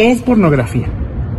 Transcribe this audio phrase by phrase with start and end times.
[0.00, 0.88] es pornografía.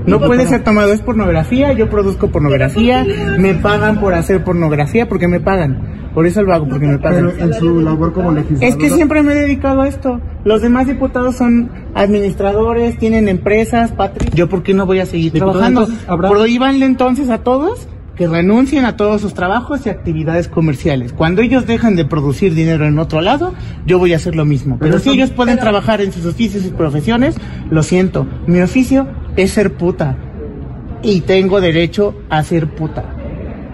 [0.05, 3.05] No puede ser tomado, es pornografía, yo produzco pornografía,
[3.37, 5.99] me pagan por hacer pornografía porque me pagan.
[6.15, 7.31] Por eso lo hago, porque me pagan.
[7.37, 8.63] Pero en su labor como legislador.
[8.67, 10.19] Es que siempre me he dedicado a esto.
[10.43, 14.27] Los demás diputados son administradores, tienen empresas, patri.
[14.33, 15.81] ¿Yo por qué no voy a seguir trabajando?
[15.83, 21.13] entonces, habrá- Prohíbanle entonces a todos que renuncien a todos sus trabajos y actividades comerciales.
[21.13, 23.53] Cuando ellos dejan de producir dinero en otro lado,
[23.85, 24.77] yo voy a hacer lo mismo.
[24.79, 27.35] Pero, Pero si ellos pueden trabajar en sus oficios y profesiones,
[27.69, 28.27] lo siento.
[28.47, 29.07] Mi oficio
[29.37, 30.17] es ser puta.
[31.03, 33.03] Y tengo derecho a ser puta.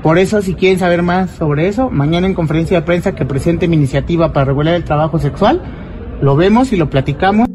[0.01, 3.67] Por eso, si quieren saber más sobre eso, mañana en conferencia de prensa que presente
[3.67, 5.61] mi iniciativa para regular el trabajo sexual,
[6.21, 7.47] lo vemos y lo platicamos.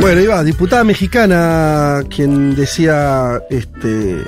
[0.00, 4.18] Bueno, iba, diputada mexicana, quien decía, este,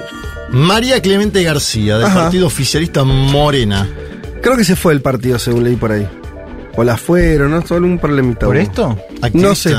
[0.50, 2.22] María Clemente García, del Ajá.
[2.22, 3.88] partido oficialista Morena.
[4.42, 6.08] creo que se fue el partido, según leí por ahí.
[6.76, 7.66] O la fueron, ¿no?
[7.66, 8.46] Solo un problemita.
[8.46, 8.62] ¿Por hubo.
[8.62, 8.98] esto?
[9.20, 9.74] Activista, No sé.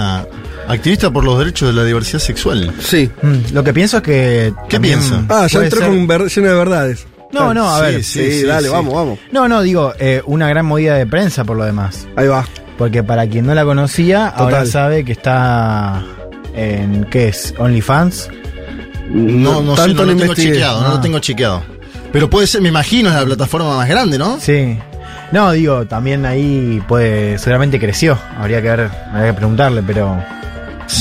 [0.68, 2.74] Activista por los derechos de la diversidad sexual.
[2.80, 3.10] Sí.
[3.22, 4.54] Mm, lo que pienso es que.
[4.68, 5.24] ¿Qué piensa?
[5.30, 7.08] Ah, ya entró ser- con ver- lleno de verdades.
[7.32, 8.04] No, no, a Sí, ver.
[8.04, 8.74] Sí, sí, dale, sí.
[8.74, 9.20] vamos, vamos.
[9.32, 12.06] No, no, digo, eh, una gran movida de prensa por lo demás.
[12.18, 12.46] Ahí va.
[12.80, 14.68] Porque para quien no la conocía, ahora Total.
[14.68, 16.02] sabe que está
[16.56, 17.04] en.
[17.12, 17.54] ¿Qué es?
[17.60, 18.30] ¿OnlyFans?
[19.10, 20.92] No, no sé, no lo tengo chequeado, no Ah.
[20.96, 21.62] lo tengo chequeado.
[22.12, 24.40] Pero puede ser, me imagino, es la plataforma más grande, ¿no?
[24.40, 24.78] Sí.
[25.32, 27.38] No, digo, también ahí puede.
[27.38, 28.18] Seguramente creció.
[28.40, 30.18] Habría que ver, habría que preguntarle, pero.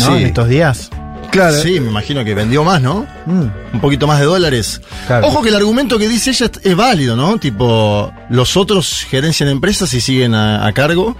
[0.00, 0.16] ¿No?
[0.16, 0.90] En estos días.
[1.30, 1.56] Claro.
[1.56, 3.06] Sí, me imagino que vendió más, ¿no?
[3.26, 4.80] Mm, Un poquito más de dólares.
[5.06, 5.26] claro.
[5.28, 7.38] Ojo que el argumento que dice ella es- es válido, ¿no?
[7.38, 11.16] Tipo, los otros gerencian empresas y siguen a, a cargo.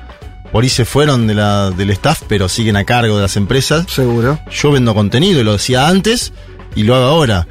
[0.53, 3.87] Por ahí se fueron de la, del staff, pero siguen a cargo de las empresas.
[3.89, 4.39] Seguro.
[4.51, 6.33] Yo vendo contenido, y lo decía antes
[6.75, 7.47] y lo hago ahora.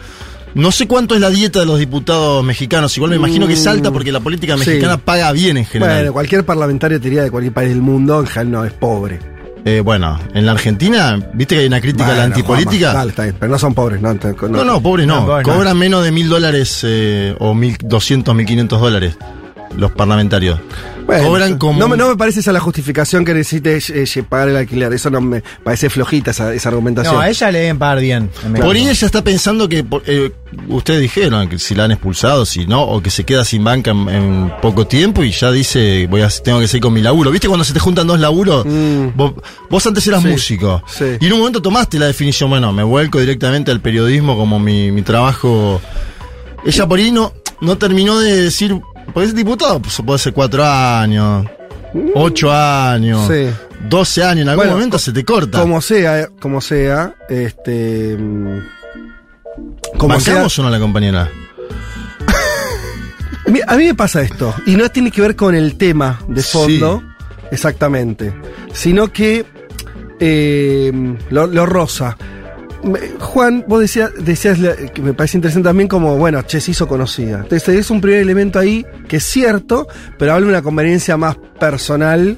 [0.56, 2.96] No sé cuánto es la dieta de los diputados mexicanos.
[2.98, 4.68] Igual me imagino que es alta porque la política sí.
[4.68, 5.98] mexicana paga bien en general.
[5.98, 9.20] Bueno, cualquier parlamentario te diría de cualquier país del mundo, en general no es pobre.
[9.66, 12.94] Eh, bueno, en la Argentina, ¿viste que hay una crítica a la antipolítica?
[12.94, 14.14] Dale, está bien, pero no son pobres, no.
[14.14, 15.22] no, No, no, pobres no.
[15.22, 15.54] No, pobres no.
[15.54, 19.18] Cobran menos de mil dólares eh, o mil doscientos, mil quinientos dólares
[19.76, 20.60] los parlamentarios.
[21.08, 21.80] Bueno, Cobran como.
[21.80, 24.92] No, me- no me parece esa la justificación que necesites eh, eh, pagar el alquiler.
[24.94, 27.16] Eso no me parece flojita esa, esa argumentación.
[27.16, 28.30] No, a ella le deben pagar bien.
[28.58, 29.86] Por ahí ella está pensando que.
[30.06, 30.32] eh,
[30.68, 33.92] ustedes dijeron que si la han expulsado, si no, o que se queda sin banca
[33.92, 37.32] en, en poco tiempo y ya dice, voy a, tengo que seguir con mi laburo.
[37.32, 38.66] ¿Viste cuando se te juntan dos laburos?
[38.66, 39.08] Mm.
[39.16, 39.34] Vos,
[39.70, 40.84] vos antes eras Sí, músico.
[40.88, 41.06] sí.
[41.22, 44.92] Y en un momento tomaste la definición, bueno, me vuelco directamente al periodismo como mi,
[44.92, 45.80] mi trabajo.
[46.66, 47.32] Ella por ahí no,
[47.62, 48.78] no terminó de decir,
[49.14, 51.46] porque es diputado, pues puede ser cuatro años,
[52.16, 53.48] ocho años, Sí.
[53.90, 55.60] doce años, en algún Bueno, momento se te corta.
[55.62, 58.16] Como sea, como sea, este.
[58.18, 58.60] mm,
[59.98, 60.34] Como sea.
[60.36, 61.30] ¿Bancamos o no a la compañera?
[63.68, 67.02] A mí me pasa esto, y no tiene que ver con el tema de fondo,
[67.50, 68.34] exactamente,
[68.74, 69.46] sino que
[70.20, 70.92] eh,
[71.30, 72.18] lo, lo rosa.
[73.20, 76.88] Juan, vos decías, decías la- que me parece interesante también como, bueno, che, se hizo
[76.88, 77.40] conocida.
[77.44, 79.88] Entonces es un primer elemento ahí que es cierto,
[80.18, 82.38] pero habla de una conveniencia más personal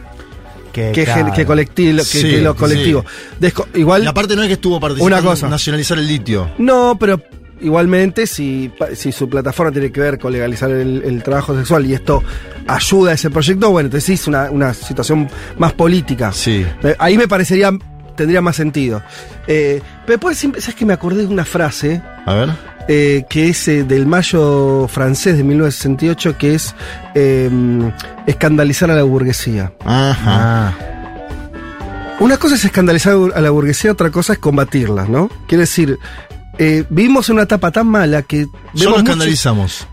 [0.74, 1.26] que, que, claro.
[1.28, 3.04] gen- que colectivo, que, Sí, que lo colectivo.
[3.40, 5.46] Desco- igual Y aparte no es que estuvo participando Una cosa.
[5.48, 6.52] en nacionalizar el litio.
[6.60, 7.22] No, pero
[7.62, 11.94] igualmente, si, si su plataforma tiene que ver con legalizar el, el trabajo sexual y
[11.94, 12.24] esto
[12.68, 15.28] ayuda a ese proyecto, bueno, entonces sí es una, una situación
[15.58, 16.31] más política.
[16.31, 16.66] Sí.
[16.84, 17.72] Eh, Ahí me parecería,
[18.19, 19.02] tendría más sentido.
[19.47, 22.50] Eh, pero después, ¿sabes que me acordé de una frase A ver.
[22.90, 26.75] eh, que es eh, del mayo francés de 1968, que es
[28.28, 29.72] escandalizar a la burguesía.
[29.85, 30.68] Ajá.
[30.69, 30.74] Ah,
[32.19, 35.30] Una cosa es escandalizar a la burguesía, otra cosa es combatirla, ¿no?
[35.47, 35.97] Quiere decir,
[36.90, 38.46] vivimos en una etapa tan mala que...
[38.75, 39.88] Solo escandalizamos.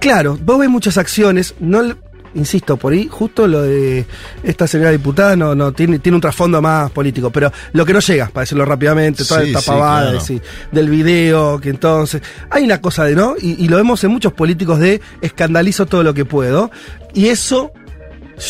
[0.00, 1.82] Claro, vos ves muchas acciones, no
[2.36, 4.06] insisto, por ahí, justo lo de
[4.42, 8.00] esta señora diputada no, no tiene, tiene un trasfondo más político, pero lo que no
[8.00, 10.18] llega, para decirlo rápidamente, toda Sí, esta sí, pavada claro.
[10.18, 10.40] de sí,
[10.72, 12.22] del video, que entonces.
[12.50, 13.34] Hay una cosa de, ¿no?
[13.40, 16.70] Y, y lo vemos en muchos políticos de escandalizo todo lo que puedo.
[17.14, 17.72] Y eso,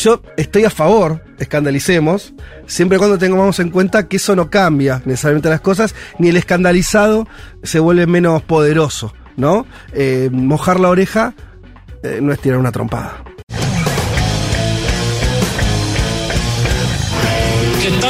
[0.01, 2.33] yo estoy a favor, escandalicemos,
[2.65, 6.37] siempre y cuando tengamos en cuenta que eso no cambia necesariamente las cosas, ni el
[6.37, 7.27] escandalizado
[7.63, 9.65] se vuelve menos poderoso, ¿no?
[9.93, 11.33] Eh, mojar la oreja
[12.03, 13.23] eh, no es tirar una trompada.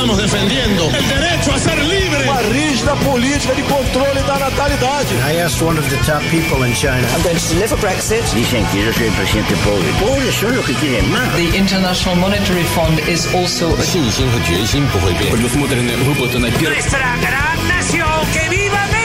[0.06, 2.24] estamos defendiendo el derecho a ser libre.
[2.24, 5.14] Uma rígida política de controle da natalidade.
[5.26, 7.06] I asked one of the top people in China.
[7.14, 8.24] I'm going to deliver Brexit.
[8.34, 9.88] Dicen que yo soy el presidente pobre.
[10.00, 11.34] Pobres son los que quieren más.
[11.36, 15.30] The International Monetary Fund is also a 信心和决心不会变。
[15.32, 16.76] Предусмотрены выплаты на первый.
[16.76, 18.08] nuestra gran nación.
[18.32, 18.95] ¡Que viva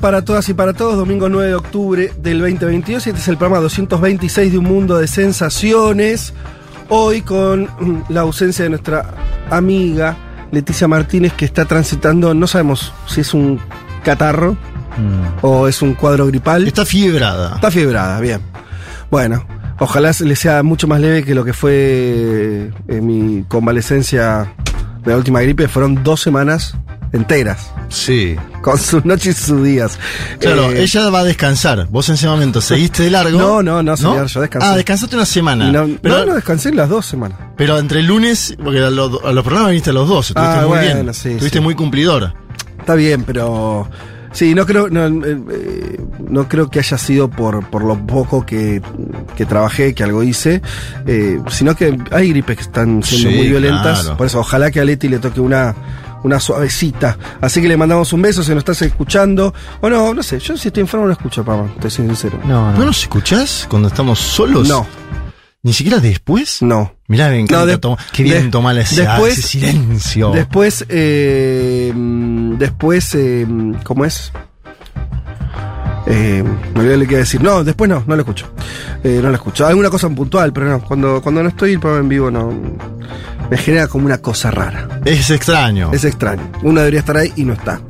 [0.00, 3.06] para todas y para todos, domingo 9 de octubre del 2022.
[3.06, 6.32] Este es el programa 226 de Un Mundo de Sensaciones.
[6.88, 9.14] Hoy con mm, la ausencia de nuestra
[9.50, 10.16] amiga
[10.50, 13.60] Leticia Martínez, que está transitando, no sabemos si es un
[14.02, 14.56] catarro
[15.42, 16.66] o es un cuadro gripal.
[16.66, 17.54] Está fiebrada.
[17.56, 18.40] Está fiebrada, bien.
[19.10, 19.46] Bueno,
[19.78, 24.52] ojalá le sea mucho más leve que lo que fue eh, mi convalecencia
[25.04, 25.68] de la última gripe.
[25.68, 26.74] Fueron dos semanas
[27.12, 27.70] enteras.
[27.88, 28.36] Sí.
[28.62, 29.98] Con sus noches y sus días.
[30.38, 31.86] Claro, Eh, ella va a descansar.
[31.88, 33.38] Vos en ese momento seguiste de largo.
[33.38, 34.68] No, no, no, señor, yo descansé.
[34.68, 35.72] Ah, descansaste una semana.
[35.72, 37.38] no, pero, no, no, descansé en las dos semanas.
[37.56, 40.52] pero entre el lunes, porque a, los- a los programas viniste a los dos, estuviste
[40.54, 41.14] Ah, muy bueno, bien.
[41.14, 41.64] sí, estuviste sí.
[41.64, 42.32] muy cumplidor.
[42.78, 43.88] Está bien, pero.
[44.32, 48.46] Sí, no creo, no, eh, eh, no creo que haya sido por, por lo poco
[48.46, 48.80] que,
[49.36, 50.62] que trabajé, que algo hice,
[51.04, 54.02] eh, sino que hay gripes que están siendo Sí, muy violentas.
[54.02, 54.16] claro.
[54.16, 55.74] Por eso, ojalá que a Leti le toque una,
[56.22, 57.16] una suavecita.
[57.40, 59.52] Así que le mandamos un beso si nos estás escuchando.
[59.80, 62.38] O no, no sé, yo si estoy enfermo no escucho, papá, te soy sincero.
[62.44, 62.84] No, ¿No no.
[62.86, 64.68] nos escuchás cuando estamos solos?
[64.68, 64.86] No,
[65.62, 66.62] ¿Ni siquiera después?
[66.62, 66.94] no.
[67.08, 67.60] Mirá, me encanta.
[67.60, 70.30] No, de- toma- qué bien de- tomar ese, después- ese silencio.
[70.30, 73.46] Después, eh, mm, después, eh,
[73.82, 74.32] ¿cómo es?
[76.12, 76.42] Eh,
[76.74, 77.40] me olvidé lo que iba a decir.
[77.42, 78.46] No, después no, no lo escucho.
[79.04, 79.66] Eh, no lo escucho.
[79.66, 80.80] Alguna cosa en puntual, pero no.
[80.82, 82.52] Cuando, cuando no estoy el programa en vivo, no.
[83.50, 84.88] Me genera como una cosa rara.
[85.04, 85.90] es extraño.
[85.92, 86.42] Es extraño.
[86.62, 87.80] Uno debería estar ahí y no está.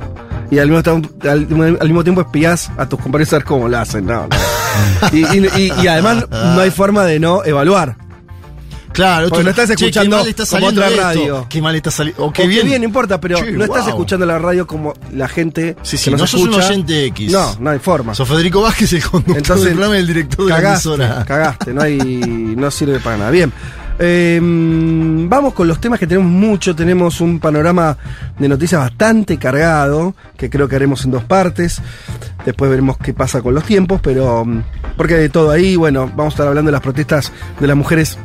[0.51, 3.69] Y al mismo, tiempo- al, al mismo tiempo espías a tus compañeros a ver cómo
[3.69, 4.05] lo hacen.
[4.05, 4.29] No, no.
[5.11, 7.95] Y, y- y- y además no hay forma de no evaluar.
[8.93, 11.01] Claro, Porque tú- no estás che, escuchando qué mal está como saliendo otra esto.
[11.03, 11.45] radio.
[11.49, 12.23] Qué mal está saliendo.
[12.23, 12.67] O O qué bien.
[12.67, 13.89] no importa, pero Che, no estás wow.
[13.89, 16.67] escuchando la radio como la gente Sí, sí, que nos no sos un escucha.
[16.67, 17.31] oyente X.
[17.31, 18.13] No, no hay forma.
[18.15, 21.25] Sos Federico Vázquez, el conductor Entonces, del programa y el director de la emisora.
[21.25, 21.97] cagaste, no hay,
[22.57, 23.31] no sirve para nada.
[23.31, 23.51] Bien.
[24.03, 26.75] eh, vamos con los temas que tenemos mucho.
[26.75, 27.97] Tenemos un panorama
[28.39, 31.79] de noticias bastante cargado, que creo que haremos en dos partes.
[32.45, 34.63] Después veremos qué pasa con los tiempos, pero mm,
[34.97, 35.75] porque de todo ahí.
[35.75, 38.17] Bueno, vamos a estar hablando de las protestas de las mujeres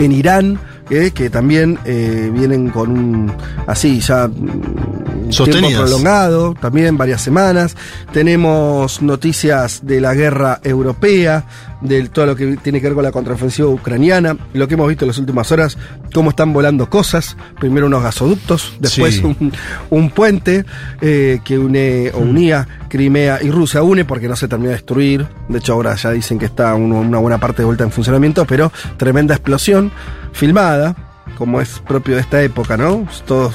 [0.00, 0.58] en Irán,
[0.90, 3.32] eh, que también eh, vienen con un
[3.66, 7.76] así ya mm, tiempo prolongado, también varias semanas.
[8.12, 11.44] Tenemos noticias de la guerra europea,
[11.80, 15.04] de todo lo que tiene que ver con la contraofensiva ucraniana, lo que hemos visto
[15.04, 15.78] en las últimas horas,
[16.12, 17.36] cómo están volando cosas.
[17.58, 19.22] Primero unos gasoductos, después Sí.
[19.24, 19.52] un,
[19.90, 20.64] un puente
[21.00, 23.82] eh, que une o unía Crimea y Rusia.
[23.82, 25.26] Une porque no se terminó de destruir.
[25.48, 28.72] De hecho, ahora ya dicen que está una buena parte de vuelta en funcionamiento, pero
[28.96, 29.92] tremenda explosión
[30.32, 30.94] filmada,
[31.38, 33.06] como es propio de esta época, ¿no?
[33.26, 33.54] Todos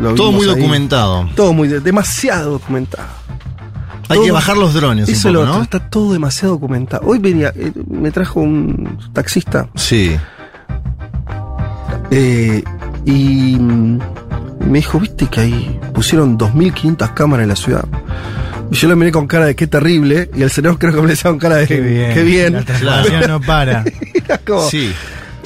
[0.00, 0.54] lo Todo muy ahí.
[0.54, 1.28] documentado.
[1.34, 3.08] Todo muy de- demasiado documentado.
[4.08, 5.62] Hay Todo- que bajar los drones Eso un lo otro, ¿no?
[5.62, 7.04] está todo demasiado documentado.
[7.06, 10.16] Hoy venía, eh, me trajo un taxista Sí.
[12.10, 12.62] eh,
[13.04, 13.98] y mm,
[14.68, 17.84] me dijo, viste que ahí pusieron 2.500 cámaras en la ciudad.
[18.70, 21.08] Y yo lo miré con cara de qué terrible, y el señor creo que me
[21.08, 22.14] decía con cara de Qué bien.
[22.14, 22.52] qué bien.
[22.54, 23.84] La transformación no para.
[24.14, 24.92] Era como- Sí.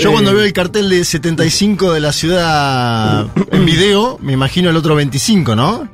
[0.00, 4.70] Yo Eh, cuando veo el cartel de 75 de la ciudad en video, me imagino
[4.70, 5.88] el otro 25, ¿no?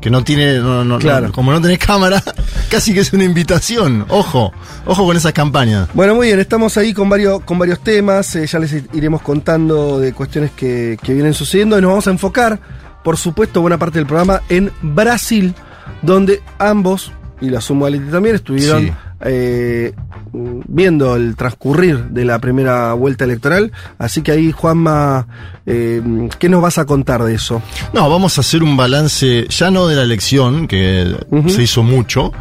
[0.00, 1.28] Que no tiene, no, no, Claro.
[1.28, 2.22] no- como no tenés cámara,
[2.70, 4.04] casi que es una invitación.
[4.08, 4.52] Ojo,
[4.86, 5.88] ojo con esas campañas.
[5.94, 9.98] Bueno, muy bien, estamos ahí con varios, con varios temas, eh, ya les iremos contando
[10.00, 12.58] de cuestiones que, que vienen sucediendo y nos vamos a enfocar,
[13.04, 15.54] por supuesto, buena parte del programa en Brasil,
[16.02, 18.92] donde ambos, y la sumo a Leti también, estuvieron Sí.
[19.22, 19.92] Eh,
[20.32, 23.72] viendo el transcurrir de la primera vuelta electoral.
[23.98, 25.26] Así que ahí, Juanma,
[25.66, 27.62] eh, ¿qué nos vas a contar de eso?
[27.92, 31.16] No, vamos a hacer un balance ya no de la elección, que
[31.48, 32.32] se hizo mucho,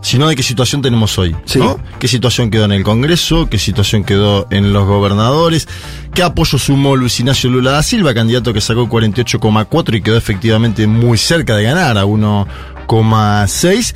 [0.00, 1.34] sino de qué situación tenemos hoy.
[1.44, 1.58] Sí.
[1.58, 1.78] ¿no?
[1.98, 3.48] ¿Qué situación quedó en el Congreso?
[3.48, 5.68] ¿Qué situación quedó en los gobernadores?
[6.14, 10.86] ¿Qué apoyo sumó Luis Ignacio Lula da Silva, candidato que sacó 48,4 y quedó efectivamente
[10.86, 13.94] muy cerca de ganar a 1,6?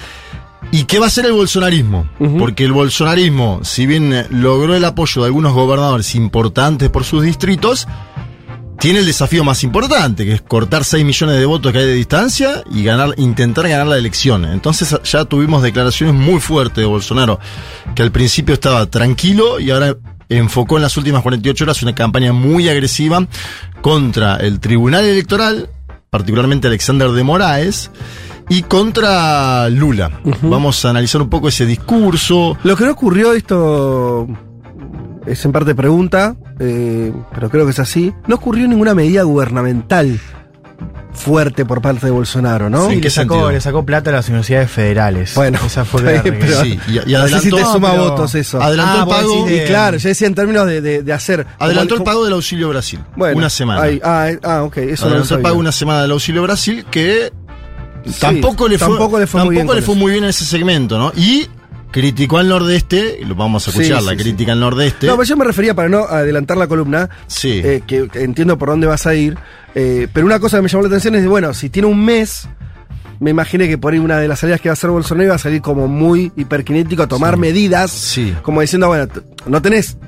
[0.71, 2.09] ¿Y qué va a hacer el bolsonarismo?
[2.39, 7.87] Porque el bolsonarismo, si bien logró el apoyo de algunos gobernadores importantes por sus distritos,
[8.83, 11.95] tiene el desafío más importante, que es cortar 6 millones de votos que hay de
[11.95, 14.45] distancia y ganar, intentar ganar la elección.
[14.45, 17.39] Entonces ya tuvimos declaraciones muy fuertes de Bolsonaro,
[17.95, 19.97] que al principio estaba tranquilo y ahora
[20.29, 23.27] enfocó en las últimas 48 horas una campaña muy agresiva
[23.83, 25.71] contra el Tribunal Electoral,
[26.11, 27.91] particularmente Alexander de Moraes,
[28.49, 30.11] y contra Lula.
[30.43, 32.57] Vamos a analizar un poco ese discurso.
[32.65, 34.27] Lo que no ocurrió, esto
[35.27, 40.19] es en parte pregunta, eh, pero creo que es así, no ocurrió ninguna medida gubernamental
[41.15, 42.87] fuerte por parte de Bolsonaro, ¿no?
[42.89, 42.95] Sí.
[42.95, 43.53] ¿En qué le sacó, sentido?
[43.53, 45.35] le sacó plata a las universidades federales.
[45.35, 48.03] Bueno, esa fue la pero- Sí, y, y No sé si adelantó, te suma pero-
[48.11, 48.63] votos eso.
[48.63, 49.51] adelantó Ah, el pago.
[49.51, 51.47] Y claro, yo decía en términos de, de- de hacer.
[51.59, 52.99] Adelantó como- el pago del auxilio Brasil.
[53.15, 53.83] Bueno, una semana.
[53.83, 56.43] ahí- ah, eh, ah, ok, eso no lo Adelantó el pago una semana del auxilio
[56.43, 57.31] Brasil que
[58.21, 60.45] tampoco le fue, tampoco le fue muy bien tampoco le fue muy bien en ese
[60.45, 61.13] segmento, ¿no?
[61.17, 61.47] Y
[61.91, 65.07] criticó al nordeste, y lo vamos a escuchar, Sí, la sí, crítica al nordeste.
[65.07, 67.61] No, pero yo me refería para no adelantar la columna, Sí.
[67.63, 69.37] eh, que, entiendo por dónde vas a ir,
[69.75, 72.49] eh, pero una cosa que me llamó la atención es, bueno, si tiene un mes,
[73.21, 75.35] me imaginé que por ahí una de las salidas que va a hacer Bolsonaro iba
[75.35, 78.35] a salir como muy hiperkinético a tomar medidas, Sí.
[78.43, 79.07] como diciendo, bueno,
[79.47, 79.99] no tenés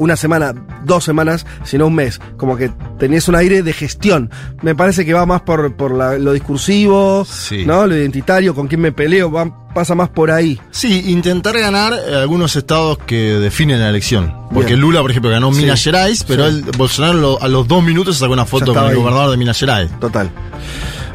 [0.00, 0.52] una semana,
[0.84, 4.30] dos semanas, sino un mes, como que tenés un aire de gestión.
[4.62, 7.64] Me parece que va más por, por la- lo discursivo, Sí.
[7.66, 7.86] ¿no?
[7.86, 10.58] Lo identitario, con quién me peleo, va- pasa más por ahí.
[10.72, 14.34] Sí, intentar ganar algunos estados que definen la elección.
[14.52, 14.80] Porque Bien.
[14.80, 15.60] Lula, por ejemplo, ganó Sí.
[15.60, 16.64] Minas Gerais, pero Sí.
[16.76, 18.96] Bolsonaro lo- a los dos minutos sacó una foto con el ahí.
[18.96, 19.90] gobernador de Minas Gerais.
[20.00, 20.28] Total.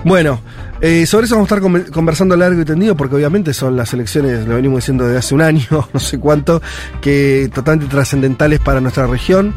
[0.06, 0.40] Bueno,
[0.88, 3.94] eh, sobre eso vamos a estar conver- conversando largo y tendido, porque obviamente son las
[3.94, 6.62] elecciones, lo venimos diciendo desde hace un año, no sé cuánto,
[7.02, 9.54] que totalmente trascendentales para nuestra región.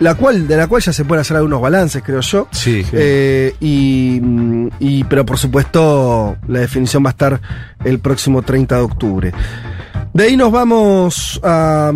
[0.00, 2.48] La cual, de la cual ya se pueden hacer algunos balances, creo yo.
[2.50, 2.84] Sí.
[2.92, 4.20] Eh, y,
[4.80, 7.40] y- pero por supuesto, la definición va a estar
[7.84, 9.32] el próximo 30 de octubre.
[10.12, 11.92] De ahí nos vamos a,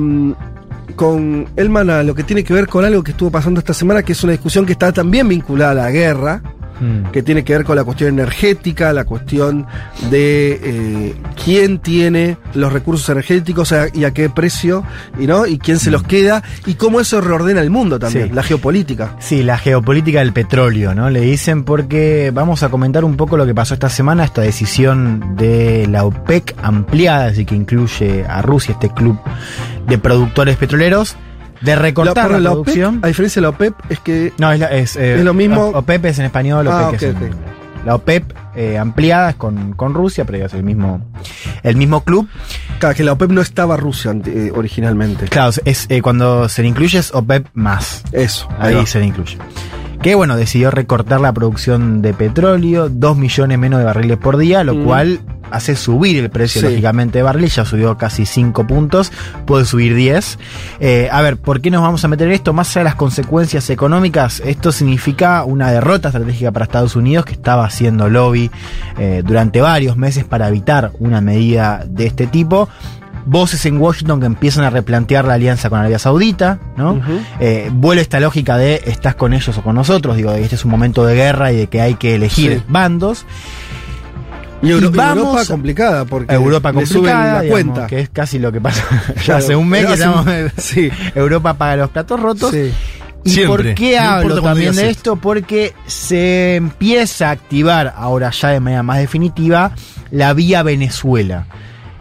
[0.95, 4.03] con Elman a lo que tiene que ver con algo que estuvo pasando esta semana,
[4.05, 6.43] que es una discusión que está también vinculada a la guerra,
[6.81, 7.11] Mm.
[7.11, 9.67] que tiene que ver con la cuestión energética, la cuestión
[10.11, 11.15] de eh,
[11.45, 14.85] quién tiene los recursos energéticos a- y a qué precio,
[15.19, 18.35] y no, y quién se los queda, y cómo eso reordena el mundo también, Sí.
[18.35, 19.17] la geopolítica.
[19.21, 21.09] Sí, la geopolítica del petróleo, ¿no?
[21.11, 25.37] Le dicen porque vamos a comentar un poco lo que pasó esta semana, esta decisión
[25.37, 29.19] de la OPEC ampliada, así que incluye a Rusia, este club
[29.89, 31.17] de productores petroleros,
[31.61, 33.01] de recortar La- la, la producción.
[33.03, 35.67] a diferencia de la OPEP, es que No, es, la- es, eh, Es lo mismo-
[35.75, 37.37] OPEP es en español, Ah, OPEC es en- ok.
[37.85, 41.01] La OPEP eh, ampliada es con, con Rusia, pero es el mismo,
[41.63, 42.29] el mismo club.
[42.81, 45.27] Claro, que la OPEP no estaba Rusia eh, originalmente.
[45.27, 48.03] Claro, es eh, cuando se le incluye es OPEP más.
[48.11, 48.49] Eso.
[48.59, 49.39] Ahí se le incluye.
[50.03, 54.65] Que bueno, decidió recortar la producción de petróleo, 2 millones menos de barriles por día,
[54.65, 54.85] lo Mm.
[54.85, 56.67] cual hace subir el precio, Sí.
[56.69, 57.55] lógicamente, de barriles.
[57.57, 59.13] Ya subió casi 5 puntos,
[59.47, 60.39] puede subir 10.
[60.81, 62.53] Eh, a ver, ¿por qué nos vamos a meter en esto?
[62.53, 67.33] Más allá de las consecuencias económicas, esto significa una derrota estratégica para Estados Unidos, que
[67.33, 68.51] estaba haciendo lobby
[68.99, 72.69] eh, durante varios meses para evitar una medida de este tipo
[73.29, 77.01] voces en Washington que empiezan a replantear la alianza con Arabia Saudita, ¿no?
[77.41, 80.71] Eh, vuelve esta lógica de estás con ellos o con nosotros, digo, este es un
[80.71, 82.63] momento de guerra y de que hay que elegir Sí.
[82.69, 83.27] bandos.
[84.63, 87.87] Y, Euro- Y vamos- Europa complicada, porque Europa le suben complicada, la digamos, cuenta.
[87.87, 88.83] que es casi lo que pasa
[89.17, 89.39] ya Claro.
[89.45, 90.91] hace un mes que un- sí.
[91.15, 92.51] Europa paga los platos rotos.
[92.53, 92.73] Sí.
[93.25, 93.65] ¿Y Siempre.
[93.71, 95.13] por qué hablo también de esto.
[95.13, 95.17] esto?
[95.17, 99.73] Porque se empieza a activar ahora ya de manera más definitiva
[100.13, 101.47] la vía Venezuela.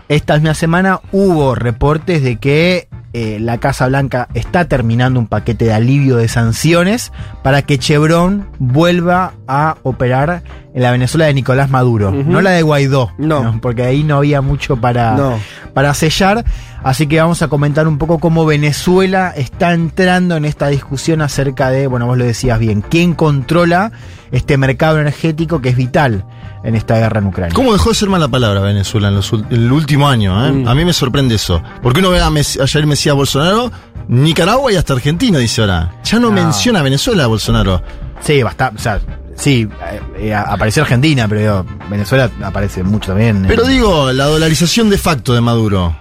[0.08, 5.66] Esta misma semana hubo reportes de que eh, la Casa Blanca está terminando un paquete
[5.66, 10.44] de alivio de sanciones para que Chevron vuelva a operar
[10.76, 13.60] en la Venezuela de Nicolás Maduro, no la de Guaidó, No.
[13.62, 15.40] porque ahí no había mucho para, No.
[15.74, 16.44] para sellar.
[16.84, 21.72] Así que vamos a comentar un poco cómo Venezuela está entrando en esta discusión acerca
[21.72, 23.92] de, bueno, vos lo decías bien, quién controla
[24.32, 26.26] este mercado energético que es vital
[26.64, 27.56] en esta guerra en Ucrania.
[27.56, 30.46] ¿Cómo dejó de ser mala palabra Venezuela en los el último año?
[30.46, 30.52] eh?
[30.52, 30.68] Mm.
[30.68, 31.64] A mí me sorprende eso.
[31.82, 33.72] Porque uno ve a, Messi- a Jair Mesías Bolsonaro,
[34.10, 35.94] Nicaragua y hasta Argentina, dice ahora.
[36.04, 36.34] Ya no, No.
[36.34, 37.82] menciona a Venezuela Bolsonaro.
[38.20, 39.00] Sí, bastante, o sea,
[39.36, 43.46] sí, eh, eh, apareció Argentina, pero digo, Venezuela aparece mucho también.
[43.48, 43.70] Pero eh.
[43.70, 45.96] digo, la dolarización de facto de Maduro.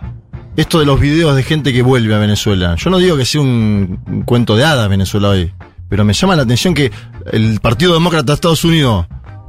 [0.57, 2.77] Esto de los videos de gente que vuelve a Venezuela.
[2.77, 5.53] Yo no digo que sea un, un cuento de hadas Venezuela hoy.
[5.89, 6.93] Pero me llama la atención que
[7.33, 9.07] el Partido Demócrata de Estados Unidos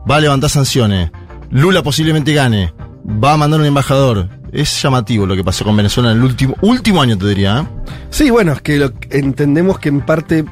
[0.10, 1.12] va a levantar sanciones.
[1.52, 2.74] Lula posiblemente gane.
[3.08, 4.30] Va a mandar un embajador.
[4.52, 7.60] Es llamativo lo que pasó con Venezuela en el último, último año, te diría.
[7.60, 7.92] ¿eh?
[8.10, 10.46] Sí, bueno, es que lo, entendemos que en parte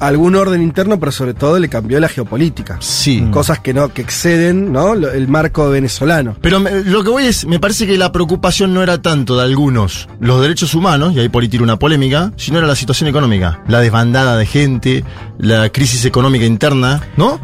[0.00, 2.78] algún orden interno, pero sobre todo le cambió la geopolítica.
[2.80, 3.26] Sí.
[3.30, 4.94] Cosas que no, que exceden, ¿no?
[4.94, 6.36] El marco venezolano.
[6.40, 9.44] Pero me- lo que voy es, me parece que la preocupación no era tanto de
[9.44, 13.08] algunos los derechos humanos, y ahí por ahí tiro una polémica, sino era la situación
[13.08, 15.04] económica, la desbandada de gente,
[15.38, 17.38] la crisis económica interna, ¿no?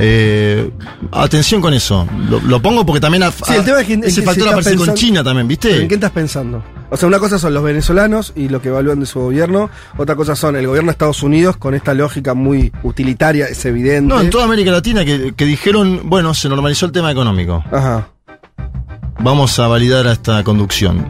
[0.00, 0.70] Eh,
[1.12, 2.06] atención con eso.
[2.28, 4.86] Lo, lo pongo porque también a, Sí, el tema es que- ese factor aparece con
[4.86, 5.82] pensando- China también, ¿Pero ¿viste?
[5.82, 6.62] ¿En qué estás pensando?
[6.90, 10.14] O sea, una cosa son los venezolanos y lo que evalúan de su gobierno, otra
[10.16, 14.08] cosa son el gobierno de Estados Unidos con esta lógica muy utilitaria, es evidente.
[14.14, 17.62] No, en toda América Latina que, que dijeron, bueno, se normalizó el tema económico.
[17.70, 18.08] Ajá.
[19.20, 21.04] Vamos a validar a esta conducción.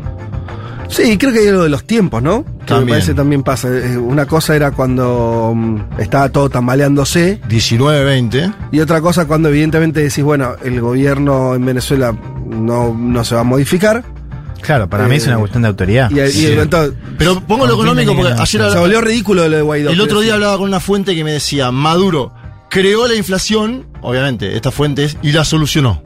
[0.88, 2.44] Sí, creo que hay algo de los tiempos, ¿no?
[2.44, 2.88] Que me También.
[2.88, 3.68] parece también pasa.
[3.68, 8.54] Eh, Una cosa era cuando mm, estaba todo tambaleándose 19-20.
[8.72, 12.14] y otra cosa cuando evidentemente decís, bueno, el gobierno en Venezuela
[12.46, 14.02] no, no se va a modificar.
[14.62, 16.10] Claro, para mí es Eh, una cuestión de autoridad.
[16.10, 16.46] Y, y Sí.
[16.52, 19.90] entonces, Pero pongo lo ¿Con quién económico porque ayer se volvió ridículo lo de Guaidó.
[19.90, 22.32] El otro día hablaba con una fuente que me decía, Maduro
[22.70, 26.02] creó la inflación, obviamente, esta fuente es, y la solucionó.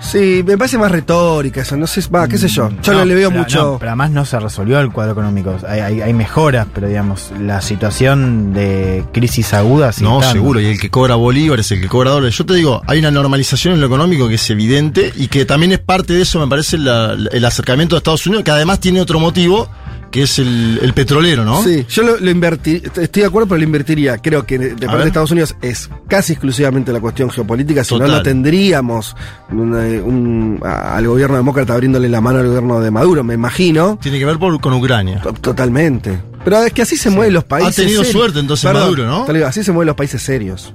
[0.00, 2.70] Sí, me parece más retórica eso, no sé, va, qué sé yo.
[2.82, 3.58] Yo no, le veo pero mucho.
[3.72, 5.56] no, pero además no se resolvió el cuadro económico.
[5.68, 9.90] Hay, hay- hay mejoras, pero digamos, la situación de crisis aguda.
[10.00, 12.36] No, seguro, y el que cobra bolívares, el que cobra dólares.
[12.38, 15.72] Yo te digo, hay una normalización en lo económico que es evidente y que también
[15.72, 19.00] es parte de eso, me parece, la- el acercamiento a Estados Unidos, que además tiene
[19.00, 19.68] otro motivo,
[20.10, 21.62] que es el, el petrolero, ¿no?
[21.62, 24.18] Sí, yo lo, lo invertí, estoy de acuerdo, pero lo invertiría.
[24.18, 28.06] Creo que de, parte de Estados Unidos es casi exclusivamente la cuestión geopolítica, si no,
[28.06, 29.14] no tendríamos
[29.50, 33.98] una- un- a- al gobierno demócrata abriéndole la mano al gobierno de Maduro, me imagino.
[34.00, 35.20] Tiene que ver por- con Ucrania.
[35.20, 36.18] To- Totalmente.
[36.44, 37.78] Pero es que así se mueven los países.
[37.78, 38.12] Ha tenido serios.
[38.22, 39.26] suerte entonces Maduro, ¿no?
[39.32, 40.72] digo, así se mueven los países serios.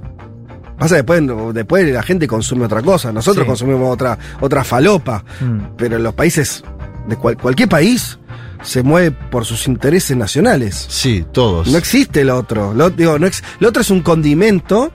[0.78, 1.22] Pasa después,
[1.52, 3.48] después la gente consume otra cosa, nosotros Sí.
[3.48, 5.24] consumimos otra, otra falopa.
[5.40, 5.76] Mm.
[5.76, 6.62] Pero los países,
[7.08, 8.18] de cual- cualquier país,
[8.62, 10.86] se mueve por sus intereses nacionales.
[10.88, 11.68] Sí, todos.
[11.68, 12.72] No existe el otro.
[12.74, 14.92] Lo, digo, no ex- lo otro es un condimento,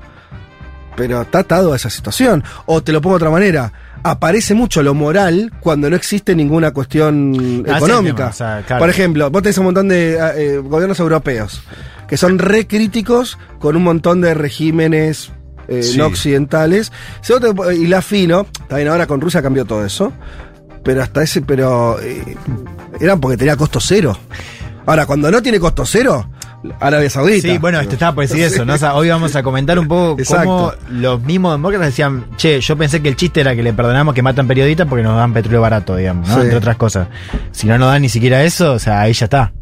[0.95, 2.43] pero está atado a esa situación.
[2.65, 3.71] O te lo pongo de otra manera.
[4.01, 8.15] Aparece mucho lo moral cuando no existe ninguna cuestión Ah, económica.
[8.15, 8.79] tema, o sea, claro.
[8.81, 11.61] Por ejemplo, vos tenés un montón de eh, eh, gobiernos europeos
[12.07, 15.31] que son re críticos con un montón de regímenes
[15.67, 15.97] eh, Sí.
[15.97, 16.91] no occidentales.
[17.77, 20.11] Y la fino, también ahora con Rusia cambió todo eso.
[20.89, 22.35] Pero hasta ese, pero eh,
[22.99, 24.17] eran porque tenía costo cero.
[24.87, 26.27] Ahora, cuando no tiene costo cero,
[26.79, 27.47] Arabia Saudita.
[27.47, 28.73] Sí, bueno, te estaba por decir eso, ¿no?
[28.73, 30.75] O sea, hoy vamos a comentar un poco cómo Exacto.
[30.89, 34.23] los mismos demócratas decían, che, yo pensé que el chiste era que le perdonamos que
[34.23, 36.33] matan periodistas porque nos dan petróleo barato, digamos, ¿no?
[36.37, 36.41] Sí.
[36.41, 37.07] Entre otras cosas.
[37.51, 39.53] Si no nos dan ni siquiera eso, o sea, ahí ya está.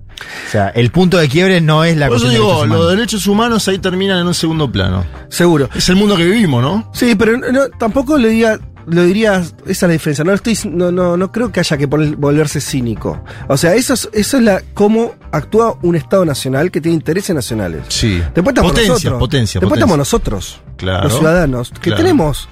[0.47, 3.27] O sea, el punto de quiebre no es la Por eso de digo, los derechos
[3.27, 5.03] humanos ahí terminan en un segundo plano.
[5.27, 5.67] Seguro.
[5.75, 6.89] Es el mundo que vivimos, ¿no?
[6.93, 8.57] Sí, pero no- tampoco le diría,
[8.87, 10.23] lo diría, esa es la diferencia.
[10.23, 13.21] No estoy, no, no, no creo que haya que volverse cínico.
[13.47, 17.35] O sea, eso es, eso es la, cómo actúa un Estado nacional que tiene intereses
[17.35, 17.83] nacionales.
[17.89, 18.21] Sí.
[18.33, 19.19] Después estamos Potencia, nosotros.
[19.19, 19.85] potencia, Después potencia.
[19.85, 21.03] estamos nosotros, Claro.
[21.09, 21.97] los ciudadanos, que Claro.
[21.97, 22.47] tenemos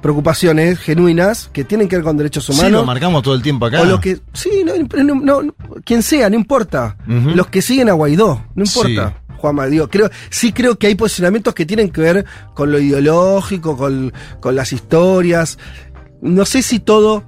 [0.00, 2.72] preocupaciones genuinas que tienen que ver con derechos Sí, humanos.
[2.72, 3.82] lo marcamos todo el tiempo acá.
[3.82, 4.18] O lo que.
[4.32, 4.72] Sí, no,
[5.04, 5.54] no, no,
[5.84, 6.96] quien sea, no importa.
[7.06, 9.21] Los que siguen a Guaidó, no importa.
[9.42, 12.24] Juanma, digo, creo, sí creo que hay posicionamientos que tienen que ver
[12.54, 15.58] con lo ideológico, con, con las historias.
[16.20, 17.24] No sé si todo.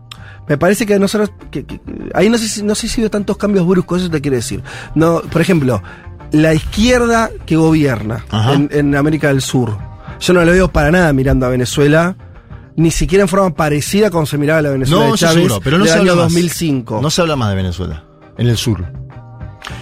[0.48, 1.33] Me parece que nosotros.
[1.50, 1.81] que- que-
[2.14, 4.62] ahí no sé, si, no sé si veo tantos cambios bruscos, eso te quiero decir.
[4.94, 5.83] No, por ejemplo,
[6.31, 9.77] la izquierda que gobierna en, en América del Sur.
[10.20, 12.16] Yo no lo veo para nada mirando a Venezuela.
[12.77, 15.79] Ni siquiera en forma parecida como se miraba la Venezuela No, de Chávez seguro, pero
[15.79, 16.33] no del se año habla más.
[16.33, 17.00] 2005.
[17.03, 18.05] No se habla más de Venezuela.
[18.37, 18.85] En el sur.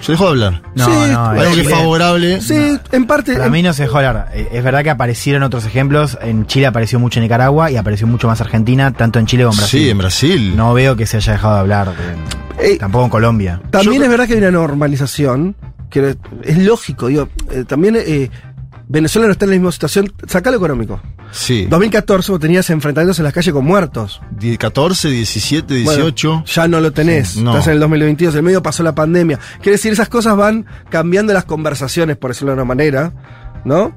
[0.00, 0.62] Se dejó de hablar.
[0.74, 2.40] No, Sí, no, Algo que es favorable.
[2.40, 3.34] Sí, en parte.
[3.34, 4.28] Para mí no se dejó hablar.
[4.34, 6.18] Eh, Es verdad que aparecieron otros ejemplos.
[6.20, 9.58] En Chile apareció mucho Nicaragua y apareció mucho más Argentina, tanto en Chile como en
[9.58, 9.80] Brasil.
[9.80, 10.56] Sí, en Brasil.
[10.56, 11.88] No veo que se haya dejado de hablar.
[11.88, 13.60] de- Eh, tampoco en Colombia.
[13.70, 15.56] También Yo- es verdad que hay una normalización,
[15.90, 18.30] que es lógico, digo, eh, también eh,
[18.92, 21.00] Venezuela no está en la misma situación, saca lo económico.
[21.30, 21.66] Sí.
[21.68, 24.20] 2014 vos tenías enfrentamientos en las calles con muertos.
[24.38, 26.44] Die- 14, 17, Bueno, 18.
[26.46, 27.52] ya no lo tenés, Sí, no.
[27.52, 29.38] estás en el 2022, el medio pasó la pandemia.
[29.56, 33.14] Quiere decir, esas cosas van cambiando las conversaciones, por decirlo de una manera,
[33.64, 33.96] ¿no?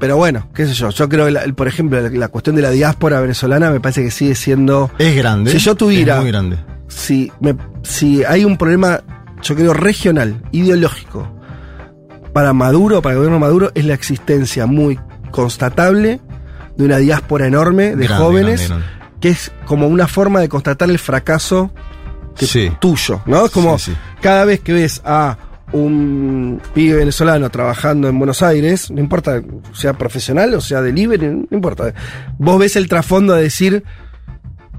[0.00, 2.62] Pero bueno, qué sé yo, yo creo que, la- por ejemplo, la, la cuestión de
[2.62, 4.90] la diáspora venezolana me parece que sigue siendo...
[4.98, 5.50] es grande.
[5.52, 6.56] Si yo tuviera- Es muy grande.
[6.88, 9.00] si, me- si hay un problema,
[9.42, 11.28] yo creo, regional, ideológico,
[12.34, 14.98] para Maduro, para el gobierno Maduro, es la existencia muy
[15.30, 16.20] constatable
[16.76, 19.18] de una diáspora enorme de Grande, jóvenes, grande, grande.
[19.20, 21.70] que es como una forma de constatar el fracaso
[22.36, 22.70] que- Sí.
[22.80, 23.46] tuyo, ¿no?
[23.46, 23.96] Es como Sí, sí.
[24.20, 25.38] cada vez que ves a
[25.72, 29.40] un pibe venezolano trabajando en Buenos Aires, no importa
[29.72, 31.94] sea profesional o sea delivery, no importa.
[32.38, 33.82] Vos ves el trasfondo de decir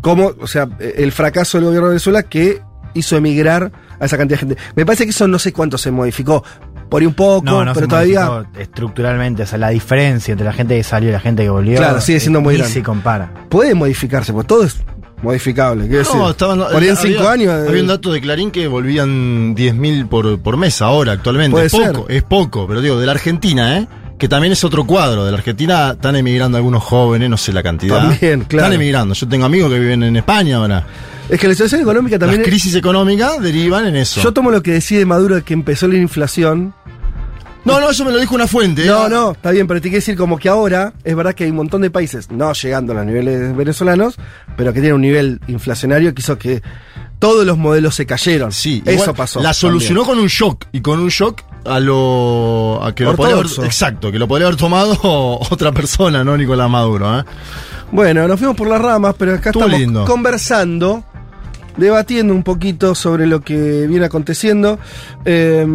[0.02, 2.62] cómo, o sea, el fracaso del gobierno de Venezuela que
[2.94, 4.62] hizo emigrar a esa cantidad de gente.
[4.76, 6.44] Me parece que eso no sé cuánto se modificó.
[6.90, 8.46] Por ahí un poco, No, no pero se todavía.
[8.58, 11.78] estructuralmente, o sea, la diferencia entre la gente que salió y la gente que volvió.
[11.78, 12.74] Claro, sigue siendo muy grande.
[12.74, 13.32] se compara.
[13.50, 14.78] Puede modificarse, porque todo es
[15.22, 15.88] modificable.
[15.88, 17.54] Decir, No, estaban, por ahí en había- cinco años.
[17.54, 21.52] eh, Había un dato de Clarín que volvían 10.000 por, por mes ahora, actualmente.
[21.52, 22.16] Puede es poco, ser.
[22.18, 23.88] es poco, pero digo, de la Argentina, ¿eh?
[24.18, 25.26] Que también es otro cuadro.
[25.26, 27.98] De la Argentina están emigrando algunos jóvenes, no sé la cantidad.
[28.00, 28.68] También, claro.
[28.68, 29.14] Están emigrando.
[29.14, 30.86] Yo tengo amigos que viven en España ahora.
[31.30, 32.42] Es que la situación económica también.
[32.42, 34.22] Las crisis económicas derivan en eso.
[34.22, 36.74] Yo tomo lo que decide Maduro que empezó la inflación.
[37.64, 38.86] no, no, eso me lo dijo una fuente.
[38.86, 39.10] No, ¿eh?
[39.10, 41.56] no, está bien, pero te quiero decir como que ahora es verdad que hay un
[41.58, 44.18] montón de países, no llegando a los niveles venezolanos,
[44.56, 46.62] pero que tienen un nivel inflacionario que hizo que
[47.18, 48.52] todos los modelos se cayeron.
[48.52, 49.42] Sí, eso igual pasó.
[49.42, 53.34] La solucionó con un shock y con un shock a lo a que lo podría
[53.34, 53.66] haber, Ortodoxo.
[53.66, 54.96] exacto, que lo podría haber tomado
[55.50, 57.24] otra persona, no Nicolás Maduro, ¿eh?
[57.92, 60.06] Bueno, nos fuimos por las ramas, pero acá Estuvo estamos lindo.
[60.06, 61.04] conversando,
[61.78, 64.80] debatiendo un poquito sobre lo que viene aconteciendo.
[65.26, 65.66] Eh,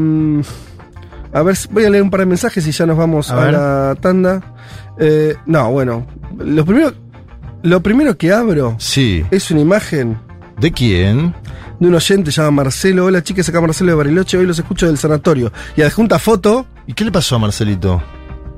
[1.32, 3.96] a ver, voy a leer un par de mensajes y ya nos vamos A la
[4.00, 4.42] tanda.
[4.98, 6.06] Eh, no, bueno,
[6.38, 6.94] los primeros.
[7.62, 9.22] Lo primero que abro Sí.
[9.30, 10.16] es una imagen
[10.58, 11.34] ¿De quién?
[11.78, 13.04] de un oyente llamado Marcelo.
[13.04, 15.52] Hola chicas, acá Marcelo de Bariloche, hoy los escucho del sanatorio.
[15.76, 18.02] Y adjunta foto, ¿Y qué le pasó a Marcelito?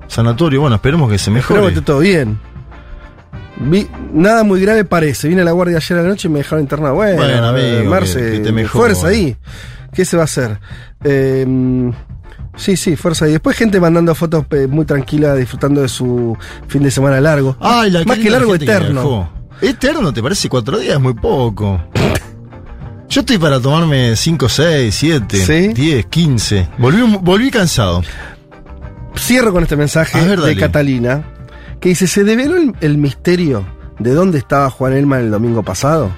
[0.07, 1.69] Sanatorio, bueno, esperemos que se espero que mejore.
[1.73, 2.39] esté todo bien.
[3.65, 5.29] Vi- nada muy grave parece.
[5.29, 6.95] Vine a la guardia ayer a la noche y me dejaron internado.
[6.95, 8.95] Bueno, Bueno, amigo, Marce, que- que te mejore.
[8.95, 9.37] fuerza ahí.
[9.93, 10.59] ¿Qué se va a hacer?
[11.05, 11.47] Eh,
[12.57, 13.33] sí, sí, fuerza ahí.
[13.33, 16.37] Después gente mandando fotos eh, muy tranquila, disfrutando de su
[16.69, 17.57] fin de semana largo.
[17.61, 19.31] Ay, la Más que largo, que eterno.
[19.61, 20.99] ¿Eterno te parece cuatro días?
[21.01, 21.81] Muy poco.
[23.09, 25.69] Yo estoy para tomarme 5, 6, 7, ¿Sí?
[25.75, 26.69] 10, 15.
[26.79, 28.03] Volví, volví cansado.
[29.19, 30.57] Cierro con este mensaje ver, de.
[30.57, 31.23] Catalina,
[31.83, 33.67] que dice, ¿se develó el, el misterio
[33.99, 36.11] de dónde estaba Juan Elman el domingo pasado?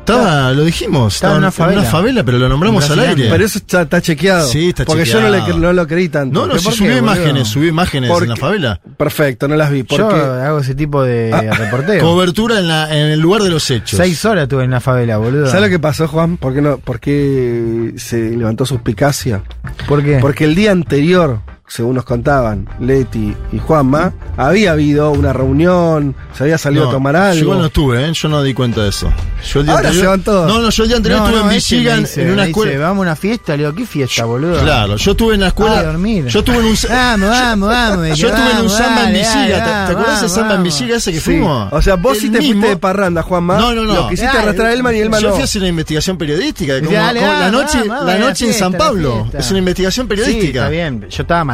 [0.00, 2.24] Estaba, lo dijimos, Estaba estaba, en una favela.
[2.24, 3.28] pero lo nombramos al aire.
[3.30, 4.48] Pero eso está, está chequeado.
[4.48, 5.54] Sí, está Porque yo no, chequeado.
[5.54, 6.40] le, no lo creí tanto.
[6.40, 6.98] no, no, ¿Pero si qué, boludo?
[6.98, 8.80] imágenes, subió imágenes Porque- en la favela.
[8.96, 9.84] Perfecto, no las vi.
[9.84, 12.02] Porque Yo hago ese tipo de Ah, reporteo.
[12.04, 13.96] Cobertura en, la, en el lugar de los hechos.
[13.96, 15.46] Seis horas tuve en la favela, boludo.
[15.46, 16.36] ¿Sabes lo que pasó, Juan?
[16.36, 19.42] ¿Por qué, no, por qué se levantó suspicacia?
[19.86, 20.18] ¿Por qué?
[20.20, 21.38] Porque el día anterior,
[21.74, 26.92] según nos contaban Leti y Juanma, había habido una reunión, se había salido No, a
[26.92, 27.40] tomar Yo algo.
[27.40, 28.12] igual no estuve, ¿eh?
[28.12, 29.10] yo no di cuenta de eso.
[29.52, 30.48] Yo el día Ahora anterior- se van todos.
[30.48, 32.48] No, no, yo el día anterior No, estuve no, en Michigan dice- en una me
[32.48, 32.78] dice, escuela.
[32.86, 34.60] vamos a una fiesta, le digo, ¿qué fiesta, boludo?
[34.60, 35.78] Claro, yo estuve en la escuela.
[35.78, 36.26] Ah, dormir.
[36.26, 36.76] Yo estuve en un.
[36.88, 38.18] Vamos, vamos, vamos.
[38.18, 39.86] Yo estuve en un vamos, samba en Visiga.
[39.86, 40.62] ¿Te, vamos, del samba en.
[40.62, 41.24] Visiga ese que Sí.
[41.24, 41.72] fuimos?
[41.72, 43.56] O sea, vos sí te mismo- fuiste de parranda, Juanma.
[43.58, 43.94] No, no, no.
[43.94, 45.34] Lo quisiste Dale, arrastrar a Elman y Elman Yo no.
[45.34, 46.80] fui a hacer una investigación periodística.
[46.80, 49.26] Como, la noche, en San Pablo.
[49.32, 50.58] Es una investigación periodística.
[50.60, 51.06] está bien.
[51.08, 51.44] Yo estaba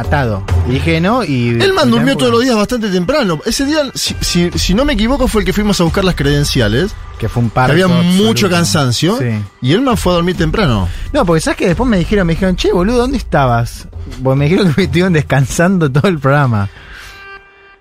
[0.67, 1.51] Y dije no y...
[1.85, 3.39] Durmió todos los días bastante temprano.
[3.45, 6.15] Ese día, si, si- si no me equivoco, fue el que fuimos a buscar las
[6.15, 6.91] credenciales.
[7.19, 9.17] Que fue un par había mucho cansancio.
[9.17, 9.25] Sí.
[9.61, 10.87] Y Elman fue a dormir temprano.
[11.13, 13.87] No, porque sabes que después me dijeron, me dijeron, che, boludo, ¿dónde estabas?
[14.23, 16.69] Porque me dijeron que me estuvieron descansando todo el programa.